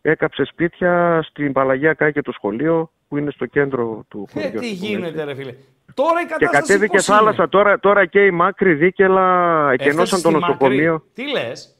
έκαψε 0.02 0.44
σπίτια. 0.44 1.20
Στην 1.22 1.52
Παλαγία 1.52 1.92
κάηκε 1.94 2.22
το 2.22 2.32
σχολείο 2.32 2.90
που 3.10 3.16
είναι 3.16 3.30
στο 3.30 3.46
κέντρο 3.46 4.04
του 4.08 4.28
Ε, 4.34 4.40
χωριού. 4.42 4.60
τι 4.60 4.66
ας 4.68 4.76
πούμε, 4.78 4.88
γίνεται 4.88 5.06
έτσι. 5.08 5.24
ρε 5.24 5.34
φίλε. 5.34 5.54
Τώρα 5.94 6.20
η 6.20 6.24
Και 6.24 6.28
κατάσταση 6.38 6.60
κατέβηκε 6.66 6.96
πώς 6.96 7.04
θάλασσα. 7.04 7.36
είναι. 7.42 7.46
Τώρα, 7.50 7.80
τώρα 7.80 8.06
και 8.06 8.24
η 8.26 8.30
Μάκρη 8.30 8.74
δίκελα 8.74 9.22
Έφτασε 9.72 9.88
εκενώσαν 9.88 10.22
το 10.22 10.28
στη 10.28 10.38
νοσοκομείο. 10.38 10.92
Μακρύ. 10.92 11.08
Τι 11.14 11.30
λες; 11.30 11.74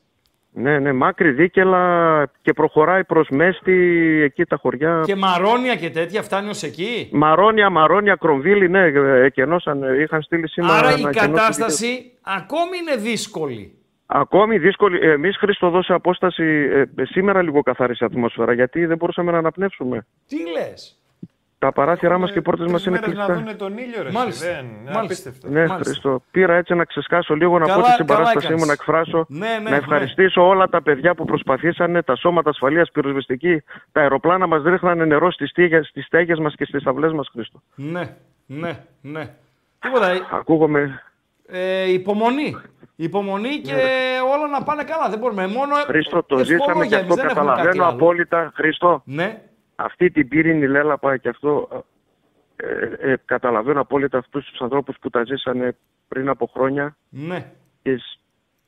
Ναι, 0.53 0.79
ναι, 0.79 0.93
Μάκρη 0.93 1.31
δίκελα 1.31 2.31
και 2.43 2.53
προχωράει 2.53 3.05
προς 3.05 3.29
Μέστη, 3.29 3.73
εκεί 4.25 4.45
τα 4.45 4.57
χωριά. 4.57 5.03
Και 5.05 5.15
μαρόνια 5.17 5.77
και 5.77 5.91
τέτοια 5.91 6.23
φτάνει 6.23 6.49
ως 6.49 6.63
εκεί; 6.63 7.09
Μαρόνια, 7.13 7.71
Μαρόνια, 7.71 8.15
Κρομβίλη, 8.15 8.69
ναι, 8.69 8.85
εκενώσαν, 9.25 10.01
είχαν 10.01 10.23
στείλει 10.23 10.49
σήμερα 10.49 10.73
Άρα 10.75 10.91
να 10.91 10.99
η 10.99 11.01
εκενώσουν 11.01 11.33
κατάσταση 11.35 12.13
ακόμη 12.23 12.77
είναι 12.81 12.97
δύσκολη. 13.03 13.57
και- 13.65 13.75
Ακόμη 14.07 14.59
δύσκολη. 14.59 14.99
Εμείς, 15.11 15.37
Χρήστο, 15.37 15.69
δώσε 15.71 15.93
απόσταση. 15.93 16.45
ε, 16.97 17.05
σήμερα 17.05 17.43
λίγο 17.43 17.63
καθάρισε 17.63 18.05
η 18.05 18.07
ατμόσφαιρα, 18.11 18.53
γιατί 18.53 18.87
δεν 18.87 18.97
μπορούσαμε 18.97 19.31
να 19.33 19.39
αναπνεύσουμε. 19.39 20.07
Τι 20.29 20.37
λες; 20.51 21.00
Τα 21.61 21.73
παράθυρά 21.73 22.19
μας 22.19 22.33
και 22.33 22.39
οι 22.39 22.43
πόρτες 22.43 22.71
μας 22.71 22.83
Τρεις 22.83 22.87
είναι 22.87 23.01
μέρες 23.01 23.17
να 23.17 23.25
κλειστά. 23.35 23.45
δουν 23.45 23.57
τον 23.57 23.79
ήλιο, 23.79 24.03
ρε. 24.03 24.11
Μάλιστα. 24.11 24.47
Μάλιστα. 24.47 24.47
Δεν, 24.47 24.65
είναι 24.65 24.75
Μάλιστα. 24.85 25.01
απίστευτο. 25.01 25.49
Ναι, 25.49 25.59
Μάλιστα. 25.67 25.77
Χρήστο. 25.85 26.23
Πήρα 26.31 26.55
έτσι 26.55 26.75
να 26.75 26.85
ξεσκάσω 26.85 27.35
λίγο, 27.35 27.59
να 27.59 27.65
πω 27.67 27.71
Καλά- 27.71 27.85
τη 27.85 27.91
στην 27.93 28.07
καλά 28.07 28.19
παράστασή 28.19 28.45
έκανες. 28.47 28.61
μου, 28.61 28.67
να 28.67 28.73
εκφράσω. 28.73 29.25
Ναι, 29.29 29.49
ναι, 29.63 29.71
να 29.71 29.77
ευχαριστήσω 29.77 30.47
όλα 30.49 30.69
τα 30.69 30.83
παιδιά 30.83 31.15
που 31.15 31.25
προσπαθήσανε, 31.25 32.03
τα 32.03 32.17
σώματα 32.17 32.51
ασφαλείας, 32.51 32.91
πυροσβεστική, 32.91 33.63
τα 33.93 34.01
αεροπλάνα 34.01 34.47
μας 34.47 34.63
ρίχνανε 34.63 35.05
νερό 35.05 35.31
στις 35.31 35.51
στις 35.89 36.05
στέγες 36.07 36.39
μας 36.39 36.55
και 36.55 36.65
στις 36.65 36.87
αυλές 36.87 37.13
μας, 37.13 37.29
Χρήστο. 37.33 37.63
Ναι, 37.75 38.17
ναι, 38.47 38.79
ναι. 39.01 39.29
Τίποτα. 39.79 40.11
ε, 40.11 40.21
Ακούγομαι. 40.31 41.03
Ε, 41.47 41.93
υπομονή. 41.93 42.57
Υπομονή 42.97 43.59
και 43.61 43.73
όλα 44.35 44.49
να 44.59 44.63
πάνε 44.63 44.83
καλά. 44.85 45.09
Δεν 45.09 45.19
μπορούμε. 45.19 45.47
Μόνο 45.47 45.77
Ναι. 45.77 45.83
Χρήστο, 45.87 46.23
το 46.23 46.39
ευχολόγια, 46.39 46.57
ζήσαμε 46.57 46.87
και 46.87 46.95
εμείς 46.95 47.03
αυτό 47.11 47.15
δεν 47.15 47.25
έχουμε 47.25 47.45
κάτι 47.47 47.57
καταλαβαίνω 47.57 47.85
άλλο. 47.85 47.93
απόλυτα. 47.95 48.53
Χρήστο, 48.55 49.03
Ναι. 49.05 49.41
Αυτή 49.85 50.11
την 50.11 50.29
πύρινη 50.29 50.67
λέλαπα 50.69 51.17
και 51.17 51.29
αυτό 51.29 51.69
ε, 52.57 53.11
ε, 53.11 53.15
καταλαβαίνω 53.25 53.81
απόλυτα 53.81 54.19
αυτούς 54.19 54.45
τους 54.51 54.61
ανθρώπους 54.61 54.97
που 55.01 55.11
τα 55.11 55.25
ζήσανε 55.25 55.77
πριν 56.09 56.29
από 56.29 56.47
χρόνια 56.55 56.97
Ναι. 57.09 57.53
και, 57.83 57.97
σ- 57.97 58.19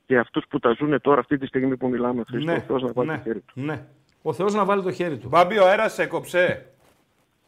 και 0.05 0.17
αυτούς 0.17 0.45
που 0.49 0.59
τα 0.59 0.73
ζουν 0.77 1.01
τώρα 1.01 1.19
αυτή 1.19 1.37
τη 1.37 1.45
στιγμή 1.45 1.77
που 1.77 1.87
μιλάμε. 1.89 2.23
Χρήστο, 2.27 2.51
Ναι, 2.51 2.57
ο 2.57 2.61
Θεός 2.67 2.81
να 2.83 2.91
βάλει 2.93 3.09
ναι, 3.09 3.15
το 3.17 3.21
χέρι 3.23 3.39
του. 3.39 3.53
ναι. 3.61 3.81
Ο 4.21 4.33
Θεός 4.33 4.53
να 4.53 4.65
βάλει 4.65 4.83
το 4.83 4.91
χέρι 4.91 5.17
του. 5.17 5.27
Μπάμπη, 5.27 5.57
ο 5.59 5.65
αέρας 5.67 5.93
σε 5.93 6.05
κόψε. 6.05 6.65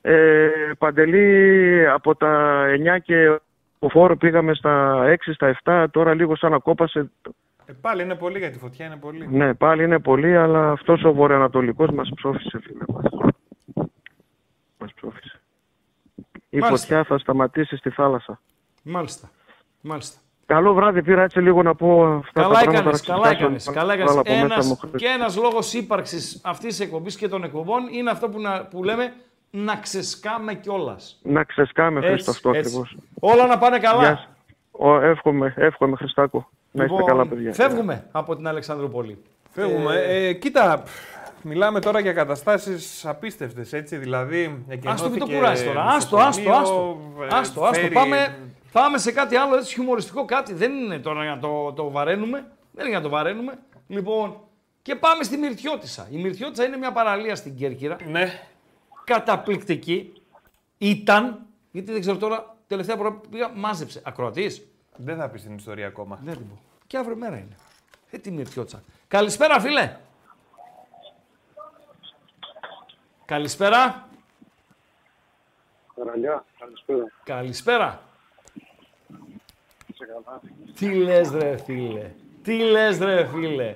Ε, 0.01 0.47
Παντελή, 0.77 1.87
από 1.89 2.15
τα 2.15 2.63
9 2.97 2.99
και 3.03 3.39
ο 3.79 3.89
φόρο 3.89 4.17
πήγαμε 4.17 4.53
στα 4.53 5.03
6, 5.05 5.15
στα 5.33 5.57
7, 5.63 5.85
τώρα 5.91 6.13
λίγο 6.13 6.35
σαν 6.35 6.51
να 6.51 6.57
κόπασε. 6.59 7.11
Ε, 7.65 7.73
πάλι 7.81 8.03
είναι 8.03 8.15
πολύ 8.15 8.37
γιατί 8.39 8.55
η 8.55 8.59
φωτιά 8.59 8.85
είναι 8.85 8.95
πολύ. 8.97 9.27
Ναι, 9.31 9.53
πάλι 9.53 9.83
είναι 9.83 9.99
πολύ, 9.99 10.37
αλλά 10.37 10.71
αυτός 10.71 11.03
ο 11.03 11.13
βορειοανατολικός 11.13 11.89
μας 11.89 12.11
ψόφισε, 12.15 12.59
φίλε 12.63 12.83
μας. 12.87 13.33
Μας 14.77 14.93
ψόφισε. 14.93 15.39
Η 16.49 16.57
Μάλιστα. 16.59 16.85
φωτιά 16.87 17.03
θα 17.03 17.17
σταματήσει 17.17 17.75
στη 17.77 17.89
θάλασσα. 17.89 18.39
Μάλιστα. 18.83 19.29
Μάλιστα. 19.81 20.19
Καλό 20.45 20.73
βράδυ, 20.73 21.03
πήρα 21.03 21.21
έτσι 21.23 21.39
λίγο 21.39 21.63
να 21.63 21.75
πω 21.75 22.03
αυτά 22.05 22.41
Καλά 22.41 22.53
τα 22.53 22.59
πράγματα. 22.59 22.79
έκανες, 22.79 23.07
να 23.07 23.13
καλά 23.13 23.25
ξεσκάσω, 23.25 23.43
έκανες, 23.43 23.65
να 23.67 23.73
καλά 23.73 23.95
βάλω 23.97 24.19
έκανες. 24.19 24.19
από 24.19 24.31
μέσα 24.41 24.53
Ένας, 24.53 24.67
μου, 24.67 24.75
Χρήστο. 24.75 24.97
και 24.97 25.05
ένας 25.07 25.35
λόγος 25.37 25.73
ύπαρξης 25.73 26.41
αυτής 26.43 26.75
της 26.77 26.85
εκπομπής 26.85 27.15
και 27.15 27.27
των 27.27 27.43
εκπομπών 27.43 27.87
είναι 27.91 28.09
αυτό 28.09 28.29
που, 28.29 28.41
να, 28.41 28.65
που 28.65 28.83
λέμε 28.83 29.13
να 29.51 29.75
ξεσκάμε 29.75 30.53
κιόλας. 30.53 31.19
Να 31.23 31.43
ξεσκάμε, 31.43 32.01
Χρήστο, 32.01 32.31
αυτό 32.31 32.49
ακριβώς. 32.49 32.97
Όλα 33.19 33.45
να 33.47 33.57
πάνε 33.57 33.79
καλά. 33.79 34.01
Γεια 34.03 34.15
σας. 34.15 34.27
Ο, 34.71 34.95
εύχομαι, 35.01 35.53
εύχομαι, 35.57 35.95
Χριστάκο. 35.95 36.49
Να 36.71 36.83
είστε 36.83 36.95
Λοιπόν, 36.95 37.09
καλά, 37.09 37.27
παιδιά. 37.27 37.53
Φεύγουμε 37.53 38.07
από 38.11 38.35
την 38.35 38.47
Αλεξανδρούπολη. 38.47 39.17
Φεύγουμε. 39.51 39.95
Ε, 39.95 40.27
Ε, 40.27 40.33
κοίτα, 40.33 40.81
πφ, 40.85 41.14
μιλάμε 41.45 41.79
τώρα 41.79 41.99
για 41.99 42.13
καταστάσεις 42.13 43.05
απίστευτες, 43.05 43.73
έτσι, 43.73 43.97
δηλαδή... 43.97 44.43
Άστο 44.43 44.49
μην 44.49 44.67
το 44.67 44.73
εκενώθηκε 44.95 45.35
κουράσει 45.35 45.65
τώρα. 45.65 45.81
Άστο, 45.83 46.17
άστο, 46.17 46.51
άστο. 46.51 46.99
ε, 47.21 47.27
Άστο, 47.35 47.63
άστο. 47.63 47.79
φέρει- 47.79 47.93
Πάμε, 47.93 48.37
πάμε 48.71 48.97
σε 48.97 49.11
κάτι 49.11 49.35
άλλο 49.35 49.55
έτσι 49.55 49.73
χιουμοριστικό 49.73 50.25
κάτι. 50.25 50.53
Δεν 50.53 50.71
είναι 50.71 50.99
τώρα 50.99 51.23
για 51.23 51.35
να 51.35 51.39
το, 51.39 51.73
το 51.73 51.91
βαραίνουμε. 51.91 52.37
Δεν 52.71 52.79
είναι 52.85 52.87
για 52.89 52.97
να 52.97 53.03
το 53.03 53.09
βαραίνουμε. 53.09 53.53
Λοιπόν, 53.87 54.39
και 54.81 54.95
πάμε 54.95 55.23
στη 55.23 55.37
Μυρτιώτισσα. 55.37 56.07
Η 56.11 56.17
Μυρτιώτισσα 56.17 56.65
είναι 56.65 56.77
μια 56.77 56.91
παραλία 56.91 57.35
στην 57.35 57.55
Κέρκυρα. 57.55 57.95
Ναι. 58.07 58.39
Καταπληκτική. 59.03 60.13
Ήταν, 60.77 61.39
γιατί 61.71 61.91
δεν 61.91 62.01
ξέρω 62.01 62.17
τώρα, 62.17 62.55
τελευταία 62.67 62.95
φορά 62.95 63.11
που 63.11 63.29
πήγα, 63.29 63.51
μάζεψε. 63.55 64.01
Ακροατής. 64.03 64.67
Δεν 64.97 65.17
θα 65.17 65.29
πεις 65.29 65.41
την 65.41 65.55
ιστορία 65.55 65.87
ακόμα. 65.87 66.19
Δεν 66.23 66.33
την 66.37 66.47
πω. 66.49 66.59
Και 66.87 66.97
αύριο 66.97 67.15
μέρα 67.15 67.35
είναι. 67.37 67.55
Ε, 68.09 68.17
τη 68.17 68.31
Μυρτιώτισσα. 68.31 68.83
Καλησπέρα, 69.07 69.59
φίλε. 69.59 69.95
Καλησπέρα. 73.25 74.07
Καραλιά, 75.95 76.45
καλησπέρα. 76.59 77.11
Καλησπέρα. 77.23 77.99
Είσαι 79.87 80.05
καλά. 80.05 80.41
Τι 80.75 80.93
λες 80.95 81.31
ρε 81.31 81.57
φίλε. 81.57 82.11
Τι 82.43 82.57
λες 82.57 82.99
ρε 82.99 83.25
φίλε. 83.25 83.75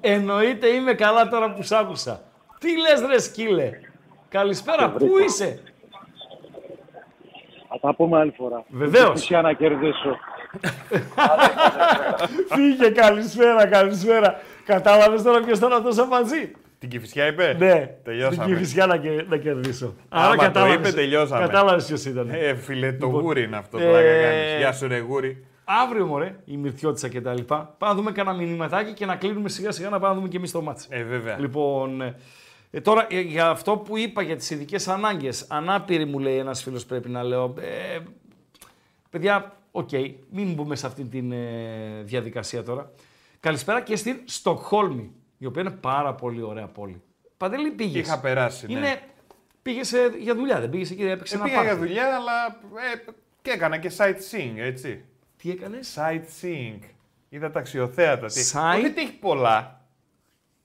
Εννοείται 0.00 0.68
είμαι 0.68 0.94
καλά 0.94 1.28
τώρα 1.28 1.52
που 1.52 1.62
σ' 1.62 1.72
άκουσα. 1.72 2.22
Τι 2.58 2.76
λες 2.78 3.00
ρε 3.00 3.18
σκύλε. 3.20 3.70
Καλησπέρα. 4.28 4.82
Σε 4.82 4.88
Πού 4.88 4.98
βρήκα. 4.98 5.24
είσαι; 5.24 5.62
Θα 7.68 7.78
τα 7.80 7.94
πούμε 7.94 8.18
άλλη 8.18 8.30
φορά. 8.36 8.64
Βεβαίως. 8.68 9.10
Φυσικά 9.20 9.40
να 9.42 9.52
κερδίσω. 9.52 10.18
Φύγε 12.54 12.90
καλησπέρα, 12.90 13.66
καλησπέρα. 13.66 14.40
Κατάλαβες 14.64 15.22
τώρα 15.22 15.40
ποιος 15.40 15.58
ήταν 15.58 15.72
αυτός 15.72 15.98
ο 15.98 16.06
μαζί; 16.06 16.52
Την 16.82 16.90
Κηφισιά 16.90 17.26
είπε; 17.26 17.56
Ναι. 17.58 17.94
Τελειώσαμε. 18.02 18.44
Την 18.44 18.54
Κηφισιά 18.54 18.86
να, 18.86 18.96
κε- 18.96 19.28
να 19.28 19.36
κερδίσω. 19.36 19.94
Άμα 20.08 20.50
το 20.50 20.66
είπε, 20.66 20.92
τελειώσαμε. 20.92 21.40
Κατάλαβες 21.46 21.86
ποιος 21.86 22.04
ήταν. 22.04 22.28
Ε, 22.30 22.54
φίλε, 22.54 22.92
το 22.92 23.06
Λοιπόν, 23.06 23.20
γούρι 23.22 23.42
είναι 23.42 23.56
αυτό. 23.56 23.78
ε, 23.78 23.82
Πλάκα 23.88 24.20
κάνεις. 24.20 24.56
Γεια 24.58 24.72
σου, 24.72 24.88
ρε 24.88 24.98
γούρι. 24.98 25.44
Αύριο, 25.64 26.06
μωρέ, 26.06 26.36
η 26.44 26.56
Μυρτιώτησα 26.56 27.08
και 27.08 27.20
τα 27.20 27.34
λοιπά. 27.34 27.74
Πάμε 27.78 27.92
να 27.92 27.98
δούμε 27.98 28.12
κανένα 28.12 28.36
μηνυματάκι 28.36 28.92
και 28.92 29.06
να 29.06 29.16
κλείνουμε 29.16 29.48
σιγά 29.48 29.70
σιγά 29.70 29.88
να 29.88 29.98
πάμε 29.98 30.08
να 30.08 30.14
δούμε 30.14 30.28
και 30.28 30.36
εμείς 30.36 30.50
το 30.50 30.62
μάτς. 30.62 30.86
Ε, 30.90 31.02
βέβαια. 31.02 31.38
Λοιπόν, 31.38 32.00
ε, 32.00 32.14
ε, 32.70 32.80
τώρα 32.80 33.06
ε, 33.10 33.20
για 33.20 33.48
αυτό 33.48 33.76
που 33.76 33.96
είπα 33.98 34.22
για 34.22 34.36
τις 34.36 34.50
ειδικές 34.50 34.88
ανάγκες, 34.88 35.46
ανάπηροι 35.48 36.04
μου 36.04 36.18
λέει 36.18 36.36
ένας 36.38 36.62
φίλος 36.62 36.84
πρέπει 36.86 37.08
να 37.08 37.22
λέω. 37.22 37.54
Ε, 37.60 37.98
παιδιά, 39.10 39.56
οκ, 39.70 39.90
μην 40.30 40.52
μπούμε 40.54 40.76
σε 40.76 40.86
αυτή 40.86 41.04
τη 41.04 41.18
ε, 41.18 42.02
διαδικασία 42.02 42.62
τώρα. 42.62 42.90
Καλησπέρα 43.40 43.80
και 43.80 43.96
στην 43.96 44.16
Στοκχόλμη, 44.24 45.12
η 45.42 45.46
οποία 45.46 45.60
είναι 45.62 45.70
πάρα 45.70 46.14
πολύ 46.14 46.42
ωραία 46.42 46.66
πόλη. 46.66 47.02
Παντελή 47.36 47.70
πήγες. 47.70 48.06
Είχα 48.06 48.20
περάσει, 48.20 48.66
ναι. 48.66 48.72
Είναι, 48.72 49.00
πήγες 49.62 49.92
ε, 49.92 50.10
για 50.18 50.34
δουλειά, 50.34 50.60
δεν 50.60 50.70
πήγες 50.70 50.90
εκεί, 50.90 51.02
έπαιξε 51.04 51.34
Ε, 51.34 51.38
ένα 51.38 51.44
πήγα 51.46 51.60
για 51.62 51.70
πάρτι. 51.70 51.86
δουλειά, 51.86 52.14
αλλά 52.16 52.46
ε, 52.46 53.10
και 53.42 53.50
έκανα 53.50 53.78
και 53.78 53.90
sightseeing, 53.96 54.54
έτσι. 54.56 55.04
Τι 55.36 55.50
έκανες; 55.50 55.98
Sightseeing. 55.98 56.78
Είδα 57.28 57.50
τα 57.50 57.62
αξιοθέατα. 57.62 58.26
Τι... 58.26 58.40
Sight- 58.52 58.76
Όχι 58.76 58.86
ότι 58.86 59.00
έχει 59.00 59.12
πολλά. 59.12 59.80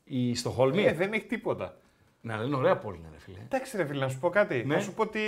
Η 0.04 0.36
Στοχόλμη; 0.36 0.84
Ε, 0.86 0.94
δεν 0.94 1.14
έχει 1.14 1.26
τίποτα. 1.26 1.78
Ναι, 2.22 2.34
αλλά 2.34 2.44
είναι 2.44 2.56
ωραία 2.56 2.78
πόλη, 2.78 3.00
ναι, 3.04 3.08
ρε 3.12 3.20
φίλε. 3.20 3.38
Εντάξει, 3.44 3.78
ρε 3.78 3.86
φίλε, 3.86 4.00
να 4.00 4.10
σου 4.10 4.20
πω 4.20 4.30
κάτι. 4.30 4.64
Ναι. 4.66 4.76
Να 4.76 4.82
σου 4.82 4.94
πω 4.94 5.08
τι, 5.08 5.20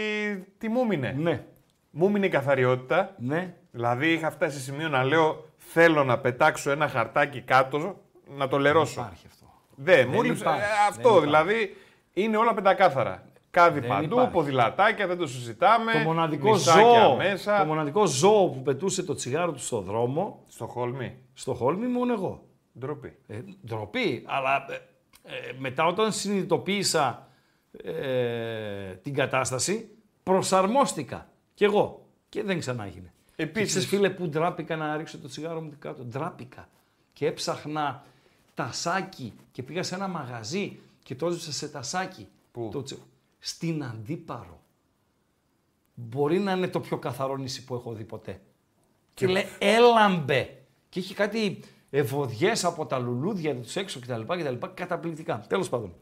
τι 0.58 0.70
μου 0.70 0.82
έμεινε. 0.82 1.12
Ναι. 1.18 1.44
Μου 1.92 2.06
έμεινε 2.08 2.26
η 2.26 2.30
καθαριότητα. 2.30 3.16
Ναι. 3.18 3.54
Δηλαδή 3.72 4.12
είχα 4.12 4.32
φτάσει 4.32 4.58
σε 4.58 4.64
σημείο 4.64 4.88
να 4.90 5.04
λέω 5.04 5.48
θέλω 5.58 6.04
να 6.04 6.20
πετάξω 6.20 6.72
ένα 6.72 6.88
χαρτάκι 6.88 7.42
κάτω 7.42 8.02
να 8.38 8.48
το 8.48 8.58
λερώσω. 8.58 9.00
υπάρχει 9.02 9.26
αυτό. 9.28 9.39
Δεν, 9.82 9.96
Δεν 9.98 10.10
μου 10.14 10.22
λείψε. 10.24 10.42
υπάρχει, 10.42 10.62
ε, 10.62 10.66
δεν 10.66 10.88
αυτό 10.90 11.02
υπάρχει. 11.10 11.26
δηλαδή 11.26 11.76
είναι 12.14 12.38
όλα 12.38 12.54
πεντακάθαρα. 12.54 13.24
Κάδι 13.52 13.80
Δεν 13.80 13.90
παντού, 13.90 14.04
υπάρχει. 14.14 14.32
ποδηλατάκια, 14.32 15.08
δεν 15.08 15.18
το 15.18 15.28
συζητάμε. 15.28 15.92
Το 15.92 15.98
μοναδικό, 16.00 16.52
νησάκια 16.52 16.82
ζώο, 17.06 17.16
μέσα. 17.16 17.60
το 17.60 17.66
μοναδικό 17.66 18.06
ζώο 18.06 18.48
που 18.50 18.62
πετούσε 18.62 19.04
το 19.04 19.14
τσιγάρο 19.16 19.52
του 19.52 19.60
στο 19.60 19.82
δρόμο. 19.82 20.44
Στο 20.48 20.66
Χόλμη. 20.66 21.18
Στο 21.34 21.54
Χόλμη 21.54 21.86
ήμουν 21.86 22.10
εγώ. 22.10 22.44
Ντροπή. 22.80 23.18
Ε, 23.28 23.40
ντροπή, 23.66 24.24
αλλά 24.28 24.66
ε, 24.70 24.76
ε, 25.36 25.54
μετά 25.58 25.86
όταν 25.86 26.12
συνειδητοποίησα 26.12 27.28
ε, 27.84 28.94
την 29.02 29.14
κατάσταση, 29.14 29.90
προσαρμόστηκα. 30.24 31.28
Κι 31.54 31.64
εγώ. 31.64 32.06
Και 32.30 32.44
δεν 32.44 32.60
ξανά 32.60 32.86
έγινε. 32.86 33.14
Επίσης- 33.36 33.60
Και 33.62 33.66
ξέρεις, 33.66 33.88
φίλε, 33.88 34.10
που 34.10 34.28
ντράπηκα 34.28 34.76
να 34.76 34.98
ρίξω 34.98 35.18
το 35.18 35.28
τσιγάρο 35.28 35.62
μου 35.62 35.72
κάτω. 35.80 36.04
Ντράπηκα. 36.04 36.70
Και 37.14 37.26
έψαχνα 37.28 38.04
τασάκι 38.64 39.34
και 39.52 39.64
πήγα 39.64 39.84
σε 39.84 39.96
ένα 39.96 40.08
μαγαζί 40.08 40.80
και 41.04 41.16
το 41.16 41.28
έζησα 41.28 41.52
σε 41.52 41.68
τασάκι. 41.70 42.28
Πού; 42.52 42.70
Το 42.72 42.82
τσι- 42.84 43.00
Στην 43.40 43.84
Αντίπαρο. 43.84 44.62
Μπορεί 45.94 46.40
να 46.40 46.52
είναι 46.52 46.68
το 46.68 46.80
πιο 46.80 46.98
καθαρό 46.98 47.38
νησί 47.38 47.64
που 47.64 47.76
έχω 47.76 47.94
δει 47.94 48.04
ποτέ. 48.04 48.42
Και 49.14 49.28
λέει 49.28 49.46
έλαμπε. 49.60 50.58
Και 50.90 51.00
είχε 51.00 51.14
κάτι 51.14 51.60
ευωδιές 51.90 52.64
από 52.66 52.86
τα 52.86 53.00
λουλούδια 53.00 53.56
τους 53.56 53.76
έξω 53.76 54.00
κτλ. 54.00 54.22
κτλ 54.22 54.66
καταπληκτικά. 54.74 55.46
Τέλος 55.48 55.70
πάντων. 55.70 55.94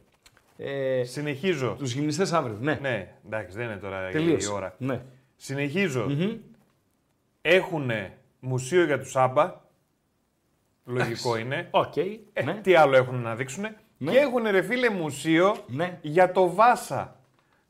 Ε, 0.57 1.03
Συνεχίζω. 1.03 1.75
τους 1.77 1.91
γυμνιστές 1.91 2.33
αύριο. 2.33 2.57
Ναι. 2.61 2.77
Ναι, 2.81 3.15
εντάξει, 3.25 3.57
δεν 3.57 3.65
είναι 3.65 3.77
τώρα 3.77 4.09
Τελείωσε. 4.11 4.49
η 4.49 4.51
ώρα. 4.53 4.75
Ναι. 4.77 5.01
συνεχίζω 5.35 6.07
Έχουν 7.41 7.91
μουσείο 8.39 8.85
για 8.85 8.99
τους 8.99 9.15
ABBA. 9.15 9.65
Λογικό 10.87 11.37
είναι. 11.37 11.67
Οκ. 11.71 11.97
Ε, 12.33 12.43
ναι. 12.43 12.53
Τι 12.53 12.75
άλλο 12.75 12.95
έχουν 12.95 13.21
να 13.21 13.35
δείξουν. 13.35 13.65
Και 13.97 14.17
έχουν 14.17 14.43
ρε 14.43 14.61
φίλε 14.61 14.89
μουσείο 14.89 15.55
Ναι. 15.67 15.99
για 16.01 16.31
το 16.31 16.53
Βάσα. 16.53 17.19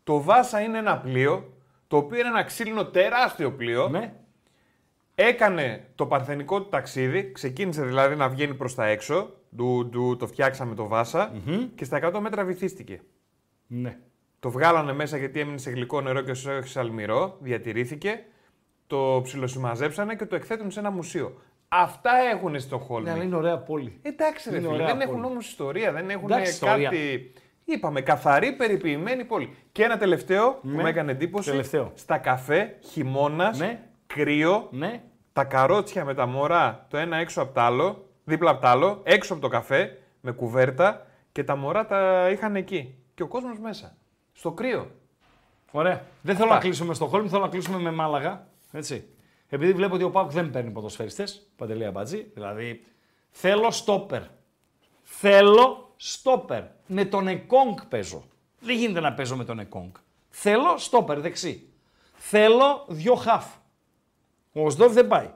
Το 0.04 0.22
Βάσα 0.22 0.62
είναι 0.62 0.78
ένα 0.78 0.98
πλοίο, 0.98 1.54
το 1.88 1.98
οποίο 1.98 2.20
είναι 2.20 2.28
ένα 2.28 2.44
ξύλινο 2.44 2.86
τεράστιο 2.86 3.52
πλοίο. 3.52 3.88
Ναι. 3.88 4.14
Έκανε 5.16 5.88
το 5.96 6.06
παρθενικό 6.06 6.62
του 6.62 6.70
ταξίδι, 6.70 7.32
ξεκίνησε 7.32 7.84
δηλαδή 7.84 8.16
να 8.16 8.30
βγαίνει 8.30 8.54
προς 8.54 8.76
τα 8.76 8.86
έξω, 8.86 9.34
του, 9.58 9.90
του, 9.92 10.16
το 10.20 10.28
φτιάξαμε 10.28 10.76
το 10.76 10.88
βασα 10.88 11.32
και 11.76 11.84
στα 11.86 12.00
100 12.14 12.20
μέτρα 12.20 12.44
βυθίστηκε. 12.44 13.02
Ναι. 13.68 13.98
Το 14.40 14.50
βγάλανε 14.50 14.94
μέσα 14.94 15.18
γιατί 15.18 15.40
έμεινε 15.40 15.58
σε 15.58 15.70
γλυκό 15.70 16.02
νερό 16.02 16.22
και 16.22 16.34
σε 16.34 16.52
όχι 16.52 16.68
σε 16.68 16.80
αλμυρό, 16.80 17.38
διατηρήθηκε, 17.40 18.26
το 18.88 19.20
ψιλοσημαζέψανε 19.24 20.16
και 20.16 20.26
το 20.26 20.36
εκθέτουν 20.36 20.72
σε 20.72 20.80
ένα 20.80 20.92
μουσείο. 20.92 21.42
Αυτά 21.68 22.12
έχουν 22.34 22.60
στο 22.60 22.78
Χόλμη. 22.78 23.06
Ναι, 23.08 23.12
αλλά 23.14 23.24
είναι 23.24 23.36
ωραία 23.36 23.58
πόλη. 23.58 24.00
Εντάξει, 24.02 24.50
ρε 24.50 24.56
Είναι 24.58 24.66
φίλε, 24.66 24.74
ωραία 24.82 24.88
δεν 24.88 25.02
έχουν 25.02 25.14
πόλη. 25.16 25.26
όμως 25.26 25.48
ιστορία, 25.48 25.92
δεν 25.92 26.10
έχουν 26.10 26.32
Εντάξει, 26.32 26.52
ιστορία. 26.52 26.90
κάτι. 26.90 27.34
Είπαμε 27.66 28.02
καθαρή, 28.02 28.52
περιποιημένη 28.54 29.24
πόλη. 29.26 29.56
Και 29.72 29.84
ένα 29.84 29.98
τελευταίο 29.98 30.52
που 30.54 30.68
Ναι. 30.68 30.82
με 30.84 30.90
έκανε 30.90 31.12
εντύπωση. 31.12 31.50
Τελευταίο. 31.50 31.92
Στα 31.96 32.18
καφέ, 32.18 32.78
χειμώνας, 32.84 33.60
Ναι. 33.60 33.80
κρύο, 34.08 34.68
Ναι. 34.72 35.02
τα 35.34 35.44
καρότσια 35.44 36.06
με 36.06 36.14
τα 36.14 36.26
μωρά 36.26 36.86
το 36.90 36.98
ένα 36.98 37.18
έξω 37.18 37.42
από 37.42 37.54
το 37.54 37.62
άλλο, 37.62 38.06
δίπλα 38.24 38.50
από 38.52 38.62
το 38.62 38.68
άλλο, 38.68 39.02
έξω 39.04 39.34
από 39.34 39.42
το 39.42 39.48
καφέ, 39.48 39.98
με 40.22 40.32
κουβέρτα 40.32 41.06
και 41.32 41.44
τα 41.44 41.56
μωρά 41.56 41.86
τα 41.86 42.30
είχαν 42.32 42.56
εκεί. 42.56 42.96
Και 43.14 43.24
ο 43.24 43.28
κόσμος 43.28 43.60
μέσα. 43.60 43.98
Στο 44.34 44.52
κρύο. 44.52 44.92
Ωραία. 45.72 46.02
Δεν 46.22 46.34
θέλω 46.36 46.44
Αυτά. 46.48 46.56
να 46.56 46.62
κλείσουμε 46.62 46.94
στο 46.94 47.06
Χόλμ, 47.06 47.28
θέλω 47.28 47.42
να 47.42 47.48
κλείσουμε 47.50 47.80
με 47.80 47.92
Μάλαγα. 47.92 48.48
Έτσι. 48.72 49.08
Επειδή 49.50 49.74
βλέπω 49.74 49.96
ότι 49.96 50.04
ο 50.04 50.10
Πάουκ 50.10 50.32
δεν 50.32 50.50
παίρνει 50.50 50.72
ποδοσφαιριστές, 50.72 51.48
παντελή 51.56 51.86
αμπατζή, 51.86 52.32
δηλαδή 52.34 52.86
θέλω 53.30 53.72
στόπερ. 53.72 54.22
Θέλω 55.04 55.94
στόπερ. 55.96 56.64
Με 56.88 57.06
τον 57.06 57.28
Εκόνγκ 57.28 57.78
παίζω. 57.90 58.24
Δεν 58.60 58.76
γίνεται 58.76 59.00
να 59.00 59.14
παίζω 59.14 59.36
με 59.36 59.46
τον 59.46 59.60
Εκόνγκ. 59.60 59.92
Θέλω 60.30 60.78
στόπερ 60.78 61.20
δεξί. 61.20 61.70
Θέλω 62.14 62.86
δυο 62.88 63.16
χαφ. 63.16 63.46
Ο 64.54 64.70
Σδόρ 64.70 64.92
δεν 64.92 65.08
πάει. 65.08 65.30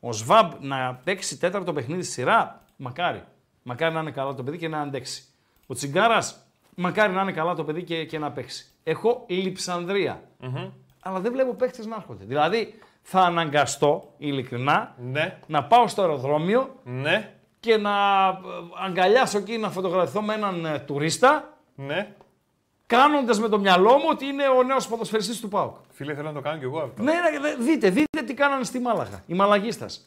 Ο 0.00 0.12
Σβάμπ 0.12 0.52
να 0.60 0.94
παίξει 0.94 1.38
τέταρτο 1.38 1.72
παιχνίδι 1.72 2.02
στη 2.02 2.12
σειρά, 2.12 2.64
μακάρι. 2.76 3.24
Μακάρι 3.62 3.94
να 3.94 4.00
είναι 4.00 4.10
καλά 4.10 4.34
το 4.34 4.42
παιδί 4.42 4.58
και 4.58 4.68
να 4.68 4.80
αντέξει. 4.80 5.24
Ο 5.66 5.74
Τσιγκάρας, 5.74 6.46
μακάρι 6.74 7.12
να 7.12 7.22
είναι 7.22 7.32
καλά 7.32 7.54
το 7.54 7.64
παιδί 7.64 7.82
και, 7.82 8.04
και 8.04 8.18
να 8.18 8.32
παίξει. 8.32 8.66
Έχω 8.82 9.24
λειψανδρία. 9.28 10.22
Αλλά 11.00 11.20
δεν 11.20 11.32
βλέπω 11.32 11.54
παίχτε 11.54 11.86
να 11.86 11.96
έρχονται. 11.96 12.24
Δηλαδή 12.24 12.78
θα 13.02 13.20
αναγκαστώ 13.20 14.12
ειλικρινά 14.18 14.94
Ναι. 14.98 15.38
να 15.46 15.64
πάω 15.64 15.88
στο 15.88 16.02
αεροδρόμιο 16.02 16.74
Ναι. 16.84 17.32
και 17.60 17.76
να 17.76 17.90
ε, 18.28 18.84
αγκαλιάσω 18.86 19.38
εκεί 19.38 19.58
να 19.58 19.70
φωτογραφηθώ 19.70 20.22
με 20.22 20.34
έναν 20.34 20.64
ε, 20.64 20.78
τουρίστα 20.78 21.56
Ναι. 21.74 22.14
κάνοντα 22.86 23.38
με 23.38 23.48
το 23.48 23.58
μυαλό 23.58 23.92
μου 23.92 24.06
ότι 24.10 24.26
είναι 24.26 24.48
ο 24.48 24.62
νέο 24.62 24.76
ποδοσφαιριστής 24.88 25.40
του 25.40 25.48
ΠΑΟΚ. 25.48 25.76
Φίλε, 25.92 26.14
θέλω 26.14 26.28
να 26.28 26.34
το 26.34 26.40
κάνω 26.40 26.58
κι 26.58 26.64
εγώ 26.64 26.78
αυτό. 26.78 27.02
Ναι, 27.02 27.12
ναι, 27.12 27.38
δε- 27.40 27.56
δείτε, 27.64 27.90
δείτε 27.90 28.22
τι 28.26 28.34
κάνανε 28.34 28.64
στη 28.64 28.78
Μάλαγα. 28.78 29.22
Οι 29.26 29.34
Μαλαγίστας. 29.34 30.04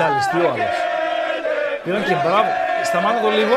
Ζαλιστεί 0.00 0.36
ο 0.36 0.50
άλλος. 0.50 0.76
Πήραν 1.84 2.04
και 2.04 2.14
μπράβο. 2.14 2.48
Σταμάτα 2.84 3.20
το 3.20 3.30
λίγο. 3.30 3.56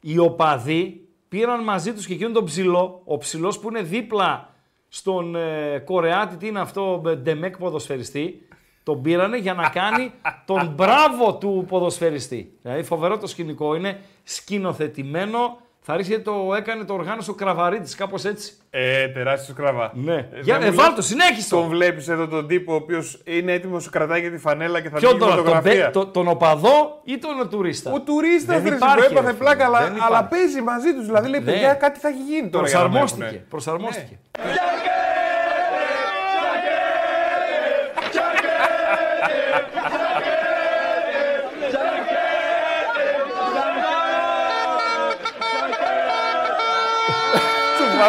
Οι 0.00 0.18
οπαδοί 0.18 1.08
πήραν 1.28 1.62
μαζί 1.62 1.92
τους 1.92 2.06
και 2.06 2.12
εκείνον 2.12 2.32
τον 2.32 2.44
ψηλό, 2.44 3.02
ο 3.04 3.18
ψηλός 3.18 3.58
που 3.58 3.68
είναι 3.68 3.82
δίπλα 3.82 4.48
στον 4.88 5.36
ε, 5.36 5.78
Κορεάτη, 5.78 6.36
τι 6.36 6.46
είναι 6.46 6.60
αυτό, 6.60 7.02
ε, 7.06 7.14
Ντεμεκ 7.14 7.58
ποδοσφαιριστή, 7.58 8.46
τον 8.82 9.02
πήρανε 9.02 9.36
για 9.36 9.54
να 9.54 9.68
κάνει 9.68 10.12
τον 10.44 10.72
μπράβο 10.74 11.34
του 11.34 11.64
ποδοσφαιριστή. 11.68 12.58
Δηλαδή 12.62 12.82
φοβερό 12.82 13.18
το 13.18 13.26
σκηνικό, 13.26 13.74
είναι 13.74 14.00
σκηνοθετημένο, 14.22 15.58
θα 15.86 15.96
ρίξει 15.96 16.20
το 16.20 16.54
έκανε 16.56 16.84
το 16.84 16.92
οργάνωσε 16.94 17.30
ο 17.30 17.34
Κραβαρίτης, 17.34 17.94
κάπως 17.94 18.24
έτσι. 18.24 18.52
Ε, 18.70 19.08
τεράστιος 19.08 19.56
κραβά. 19.56 19.90
Ναι. 19.94 20.14
Ε, 20.14 20.40
Για- 20.42 20.58
δεν 20.58 20.66
ε, 20.66 20.70
μου 20.70 20.76
βάλ' 20.76 20.86
λες- 20.86 20.94
το, 20.96 21.02
συνέχισε 21.02 21.48
το. 21.48 21.56
Τον 21.60 21.68
βλέπεις 21.68 22.08
εδώ 22.08 22.26
τον 22.28 22.46
τύπο 22.46 22.72
ο 22.72 22.74
οποίος 22.74 23.20
είναι 23.24 23.52
έτοιμος, 23.52 23.82
σου 23.82 23.90
κρατάει 23.90 24.20
και 24.22 24.30
τη 24.30 24.38
φανέλα 24.38 24.80
και 24.80 24.88
θα 24.88 24.98
Ποιον 24.98 25.10
βγει 25.10 25.20
τώρα, 25.20 25.34
τον, 25.34 25.44
φωτογραφία. 25.44 25.82
πε- 25.84 25.92
το- 25.92 26.06
τον 26.06 26.28
οπαδό 26.28 27.00
ή 27.04 27.18
τον 27.18 27.48
τουρίστα; 27.50 27.92
Ο 27.92 28.00
τουρίστας 28.00 28.54
Δεν 28.54 28.62
δεν 28.64 28.74
υπάρχει, 28.74 28.96
του 29.06 29.12
έπαθε 29.12 29.20
ρε 29.26 29.32
φίλε, 29.32 29.38
πλάκα, 29.38 29.64
αλλά, 29.64 29.78
δεν 29.78 29.88
αλλά 29.92 30.04
υπάρχει. 30.06 30.28
παίζει 30.28 30.60
μαζί 30.62 30.94
τους. 30.94 31.06
Δηλαδή 31.06 31.28
λέει: 31.28 31.40
Ναι. 31.40 31.50
Παιδιά, 31.52 31.74
κάτι 31.74 31.98
θα 31.98 32.08
έχει 32.08 32.22
γίνει 32.28 32.48
τώρα. 32.48 32.68
για 32.68 32.78
να 32.78 32.82
με 32.84 32.88
Προσαρμόστηκε. 32.88 33.24
έχουνε». 33.24 33.44
Προσαρμόστηκε. 33.48 34.18
Του 34.30 34.40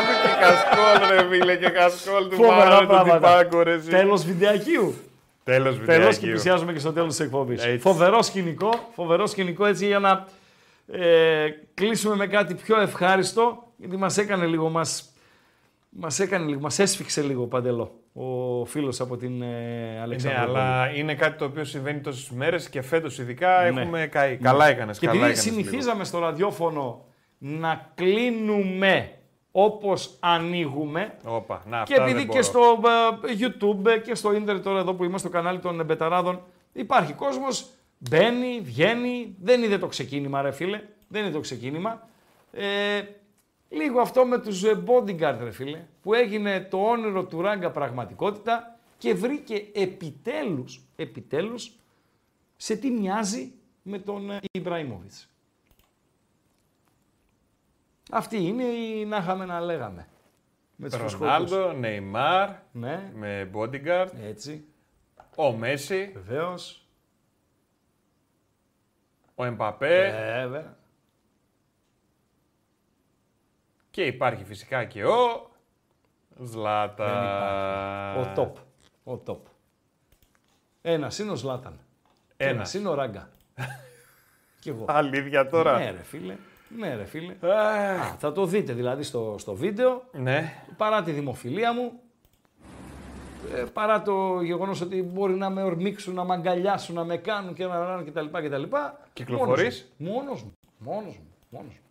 βάζω 0.01 0.13
και 0.23 0.33
κασκόλ, 0.39 1.09
ρε 1.17 1.27
φίλε, 1.29 1.55
και 1.55 1.69
κασκόλ 1.69 2.27
του 2.29 2.35
Φοβερά 2.35 2.57
βάζω 2.69 2.77
τον 2.79 2.87
πράγματα. 2.87 3.37
τυπάκο, 3.37 3.63
ρε. 3.63 3.73
εσύ. 3.73 3.89
Τέλος 3.89 4.25
βιντεακίου. 4.25 4.95
Τέλος 5.43 5.63
Τέλος 5.75 5.75
και 5.87 5.91
βιντεακίου. 5.93 6.29
πλησιάζουμε 6.29 6.73
και 6.73 6.79
στο 6.79 6.93
τέλος 6.93 7.09
της 7.15 7.19
εκπομπής. 7.25 7.63
Έτσι. 7.65 7.77
Φοβερό 7.79 8.21
σκηνικό, 8.21 8.69
φοβερό 8.95 9.27
σκηνικό 9.27 9.65
έτσι 9.65 9.85
για 9.85 9.99
να 9.99 10.25
ε, 10.87 11.47
κλείσουμε 11.73 12.15
με 12.15 12.27
κάτι 12.27 12.53
πιο 12.53 12.79
ευχάριστο, 12.81 13.63
γιατί 13.77 13.97
μας 13.97 14.17
έκανε 14.17 14.45
λίγο, 14.45 14.69
μας, 14.69 15.13
μας 15.89 16.19
έκανε 16.19 16.45
λίγο, 16.45 16.59
μας 16.59 16.79
έσφιξε 16.79 17.21
λίγο 17.21 17.45
παντελό 17.45 17.99
ο 18.17 18.65
φίλος 18.65 18.99
από 19.01 19.17
την 19.17 19.41
ε, 19.41 19.45
Ναι, 19.45 19.99
Αλεξανδρούπολη. 20.01 20.57
αλλά 20.57 20.91
είναι 20.95 21.15
κάτι 21.15 21.37
το 21.37 21.45
οποίο 21.45 21.63
συμβαίνει 21.63 21.99
τόσες 21.99 22.29
μέρες 22.29 22.69
και 22.69 22.81
φέτος 22.81 23.17
ειδικά 23.19 23.61
Ναι. 23.71 23.81
έχουμε 23.81 24.07
καεί. 24.07 24.29
Ναι. 24.31 24.35
Καλά 24.35 24.67
έκανες. 24.67 24.99
Και 24.99 25.05
καλά 25.07 25.19
επειδή 25.19 25.31
έκανες 25.39 25.45
λίγο. 25.45 25.63
συνηθίζαμε 25.67 26.03
στο 26.03 26.19
ραδιόφωνο 26.19 27.05
να 27.37 27.91
κλείνουμε 27.95 29.09
όπως 29.57 30.15
ανοίγουμε, 30.19 31.17
Όπα, 31.25 31.63
να, 31.67 31.83
και 31.83 31.93
αυτά 31.93 32.03
επειδή 32.03 32.25
δεν 32.25 32.29
και 32.29 32.51
μπορώ. 32.51 32.77
στο 32.77 32.81
ε, 33.27 33.35
YouTube 33.39 33.85
ε, 33.85 33.97
και 33.97 34.15
στο 34.15 34.33
ίντερνετ 34.33 34.63
τώρα 34.63 34.79
εδώ 34.79 34.93
που 34.93 35.03
είμαστε 35.03 35.27
στο 35.27 35.37
κανάλι 35.37 35.59
των 35.59 35.85
Μπεταράδων 35.85 36.41
υπάρχει 36.73 37.13
κόσμος, 37.13 37.65
μπαίνει, 37.97 38.59
βγαίνει, 38.63 39.35
δεν 39.41 39.63
είδε 39.63 39.77
το 39.77 39.87
ξεκίνημα 39.87 40.41
ρε 40.41 40.51
φίλε, 40.51 40.81
δεν 41.07 41.23
είδε 41.23 41.31
το 41.31 41.39
ξεκίνημα. 41.39 42.07
Ε, 42.51 43.01
λίγο 43.69 43.99
αυτό 43.99 44.25
με 44.25 44.39
τους 44.39 44.63
ε, 44.63 44.83
bodyguard 44.87 45.37
ρε 45.39 45.51
φίλε, 45.51 45.85
που 46.01 46.13
έγινε 46.13 46.67
το 46.69 46.77
όνειρο 46.77 47.23
του 47.23 47.41
Ράγκα 47.41 47.71
πραγματικότητα 47.71 48.79
και 48.97 49.13
βρήκε 49.13 49.65
επιτέλους, 49.73 50.81
επιτέλους, 50.95 51.71
σε 52.57 52.75
τι 52.75 52.89
μοιάζει 52.89 53.51
με 53.81 53.99
τον 53.99 54.31
ε, 54.31 54.39
Ιμπραήμοβιτς. 54.51 55.29
Αυτή 58.11 58.37
είναι 58.37 58.63
η 58.63 59.05
να 59.05 59.17
είχαμε 59.17 59.45
να 59.45 59.59
λέγαμε. 59.61 60.07
Με 60.75 60.89
τους 60.89 60.97
φουσκωτούς. 61.01 61.51
Ρονάλντο, 61.51 61.71
Νεϊμάρ, 61.79 62.49
Ναι. 62.71 63.11
με 63.13 63.49
bodyguard. 63.53 64.09
Έτσι. 64.23 64.65
Ο 65.35 65.51
Μέση, 65.51 66.11
Βεβαίως. 66.13 66.87
ο 69.35 69.45
Εμπαπέ. 69.45 70.11
Βέβαια. 70.41 70.77
Και 73.91 74.05
υπάρχει 74.05 74.43
φυσικά 74.43 74.85
και 74.85 75.05
ο 75.05 75.49
Ζλάτα. 76.43 77.05
Δεν 77.05 77.23
υπάρχει. 77.23 78.39
Ο 78.39 78.53
top. 79.03 79.13
Ο 79.13 79.21
top. 79.25 79.39
Ένας 80.81 81.19
είναι 81.19 81.31
ο 81.31 81.35
Ζλάταν. 81.35 81.79
Ένας 82.37 82.53
Ένας. 82.53 82.73
είναι 82.73 82.87
ο 82.87 82.93
Ράγκα. 82.93 83.29
Κι 84.61 84.69
εγώ. 84.69 84.85
Αλήθεια 84.87 85.49
τώρα. 85.49 85.77
Ναι, 85.77 85.91
ρε 85.91 86.03
φίλε. 86.03 86.37
Ναι, 86.69 86.95
ρε 86.95 87.05
φίλε. 87.05 87.31
Α, 87.31 88.15
θα 88.19 88.31
το 88.31 88.45
δείτε 88.45 88.73
δηλαδή 88.73 89.03
στο, 89.03 89.35
στο 89.39 89.53
βίντεο. 89.53 90.03
Ναι. 90.11 90.53
Παρά 90.77 91.03
τη 91.03 91.11
δημοφιλία 91.11 91.73
μου, 91.73 91.91
ε, 93.55 93.63
παρά 93.73 94.01
το 94.01 94.41
γεγονός 94.41 94.81
ότι 94.81 95.03
μπορεί 95.03 95.33
να 95.33 95.49
με 95.49 95.63
ορμήξουν, 95.63 96.13
να 96.13 96.23
με 96.23 96.33
αγκαλιάσουν, 96.33 96.95
να 96.95 97.03
με 97.03 97.17
κάνουν 97.17 97.53
και 97.53 97.65
να 97.65 97.79
ράνουν 97.79 98.05
κτλ. 98.05 98.25
κτλ. 98.31 98.63
Κυκλοφορείς; 99.13 99.93
Μόνος 99.97 100.43
μου. 100.43 100.53
Μόνος 100.77 101.17
μου. 101.17 101.27
Μόνος 101.49 101.73
μου. 101.73 101.84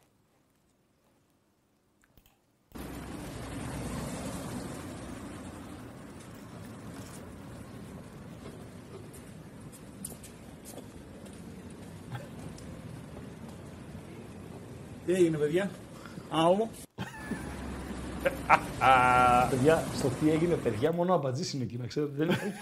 Τι 15.07 15.13
έγινε, 15.13 15.37
παιδιά. 15.37 15.71
Άλλο. 16.31 16.69
παιδιά, 19.51 19.85
στο 19.95 20.09
τι 20.09 20.31
έγινε, 20.31 20.55
παιδιά, 20.55 20.93
μόνο 20.93 21.13
ο 21.13 21.15
Αμπατζής 21.17 21.53
είναι 21.53 21.63
εκεί, 21.63 21.77
να 21.81 21.87
ξέρετε. 21.87 22.13
Δεν 22.17 22.27
είναι 22.29 22.39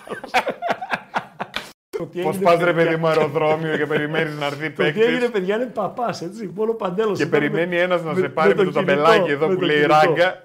Το 1.99 2.07
τι 2.07 2.21
Πώς 2.23 2.35
έγινε, 2.35 2.51
πας 2.51 2.59
ρε 2.59 2.73
παιδιά. 2.73 2.85
παιδί 2.85 2.97
μου 2.97 3.07
αεροδρόμιο 3.07 3.77
και 3.77 3.87
περιμένεις 3.87 4.39
να 4.39 4.47
έρθει 4.47 4.71
Το 4.73 4.83
τι 4.83 4.89
έγινε, 4.89 5.19
παίκτη. 5.19 5.31
παιδιά, 5.31 5.57
είναι 5.57 5.65
παπάς, 5.67 6.23
έτσι. 6.23 6.51
Μόνο 6.55 6.73
παντέλο. 6.73 7.13
Και 7.13 7.27
περιμένει 7.27 7.77
ένας 7.77 8.03
να 8.03 8.15
σε 8.15 8.29
πάρει 8.29 8.55
με 8.55 8.65
το 8.65 8.73
ταμπελάκι 8.73 9.31
εδώ 9.31 9.49
που 9.49 9.61
λέει 9.61 9.83
ράγκα. 9.83 10.43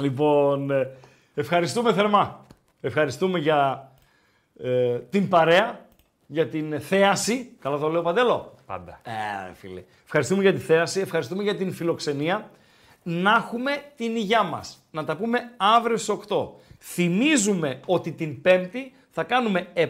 Λοιπόν, 0.00 0.70
ε, 0.70 0.90
ευχαριστούμε 1.34 1.92
θερμά. 1.92 2.44
Ευχαριστούμε 2.80 3.38
για 3.38 3.90
ε, 4.62 4.98
την 5.10 5.28
παρέα, 5.28 5.80
για 6.26 6.46
την 6.48 6.80
θέαση. 6.80 7.50
Καλά 7.60 7.78
το 7.78 7.88
λέω, 7.88 8.02
Παντέλο. 8.02 8.53
Πάντα. 8.66 9.00
Ε, 9.04 9.52
φίλε. 9.54 9.82
Ευχαριστούμε 10.04 10.42
για 10.42 10.52
τη 10.52 10.58
θέαση, 10.60 11.00
ευχαριστούμε 11.00 11.42
για 11.42 11.56
την 11.56 11.72
φιλοξενία. 11.72 12.50
Να 13.02 13.30
έχουμε 13.34 13.70
την 13.96 14.16
υγειά 14.16 14.42
μας. 14.42 14.84
Να 14.90 15.04
τα 15.04 15.16
πούμε 15.16 15.38
αύριο 15.56 15.96
στις 15.96 16.08
8. 16.28 16.48
Θυμίζουμε 16.78 17.80
ότι 17.86 18.12
την 18.12 18.42
Πέμπτη 18.42 18.92
θα 19.10 19.22
κάνουμε 19.24 19.66
7 19.74 19.80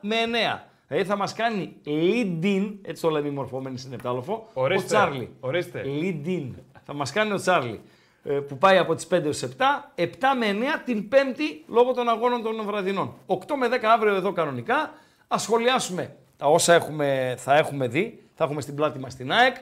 με 0.00 0.16
9. 0.56 0.68
Δηλαδή 0.88 1.06
θα 1.08 1.16
μας 1.16 1.32
κάνει 1.34 1.76
lead 1.86 2.44
in, 2.44 2.72
έτσι 2.82 3.02
το 3.02 3.10
λέμε 3.10 3.28
οι 3.28 3.30
μορφωμένοι 3.30 3.78
στην 3.78 3.92
Επτάλοφο, 3.92 4.48
Ορίστε, 4.54 4.84
ο 4.84 4.86
Τσάρλι. 4.86 5.30
ορίστε. 5.40 5.82
Lead 5.84 6.26
in. 6.28 6.50
Θα 6.84 6.94
μας 6.94 7.12
κάνει 7.12 7.32
ο 7.32 7.36
Τσάρλι. 7.36 7.80
ε, 8.24 8.32
Που 8.32 8.58
πάει 8.58 8.78
από 8.78 8.94
τις 8.94 9.06
5 9.06 9.24
έω 9.24 9.32
7, 9.32 9.46
7 9.94 10.06
με 10.38 10.46
9 10.46 10.82
την 10.84 11.08
Πέμπτη 11.08 11.64
λόγω 11.66 11.92
των 11.92 12.08
αγώνων 12.08 12.42
των 12.42 12.62
βραδινών. 12.64 13.14
8 13.26 13.36
με 13.58 13.68
10 13.68 13.78
αύριο 13.94 14.14
εδώ 14.14 14.32
κανονικά. 14.32 14.76
Α 15.28 15.38
σχολιάσουμε 15.38 16.16
τα 16.36 16.46
όσα 16.46 16.74
έχουμε, 16.74 17.34
θα 17.38 17.56
έχουμε 17.56 17.88
δει. 17.88 18.24
Θα 18.34 18.44
έχουμε 18.44 18.60
στην 18.60 18.74
πλάτη 18.74 18.98
μας 18.98 19.14
την 19.14 19.32
ΑΕΚ. 19.32 19.56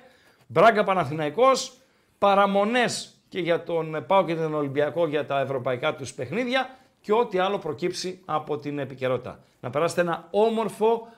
Μπράγκα 0.47 0.85
Παναθηναϊκός, 0.85 1.73
παραμονές 2.19 3.23
και 3.29 3.41
για 3.41 3.63
τον 3.63 4.05
ΠΑΟ 4.07 4.25
και 4.25 4.35
τον 4.35 4.55
Ολυμπιακό 4.55 5.07
για 5.07 5.27
τα 5.27 5.41
ευρωπαϊκά 5.41 5.95
τους 5.95 6.15
παιχνίδια 6.15 6.77
και 7.01 7.13
ό,τι 7.13 7.39
άλλο 7.39 7.59
προκύψει 7.59 8.21
από 8.25 8.59
την 8.59 8.79
επικαιρότητα. 8.79 9.39
Να 9.61 9.71
περάσετε 9.71 10.01
ένα 10.01 10.29
όμορφο 10.31 11.09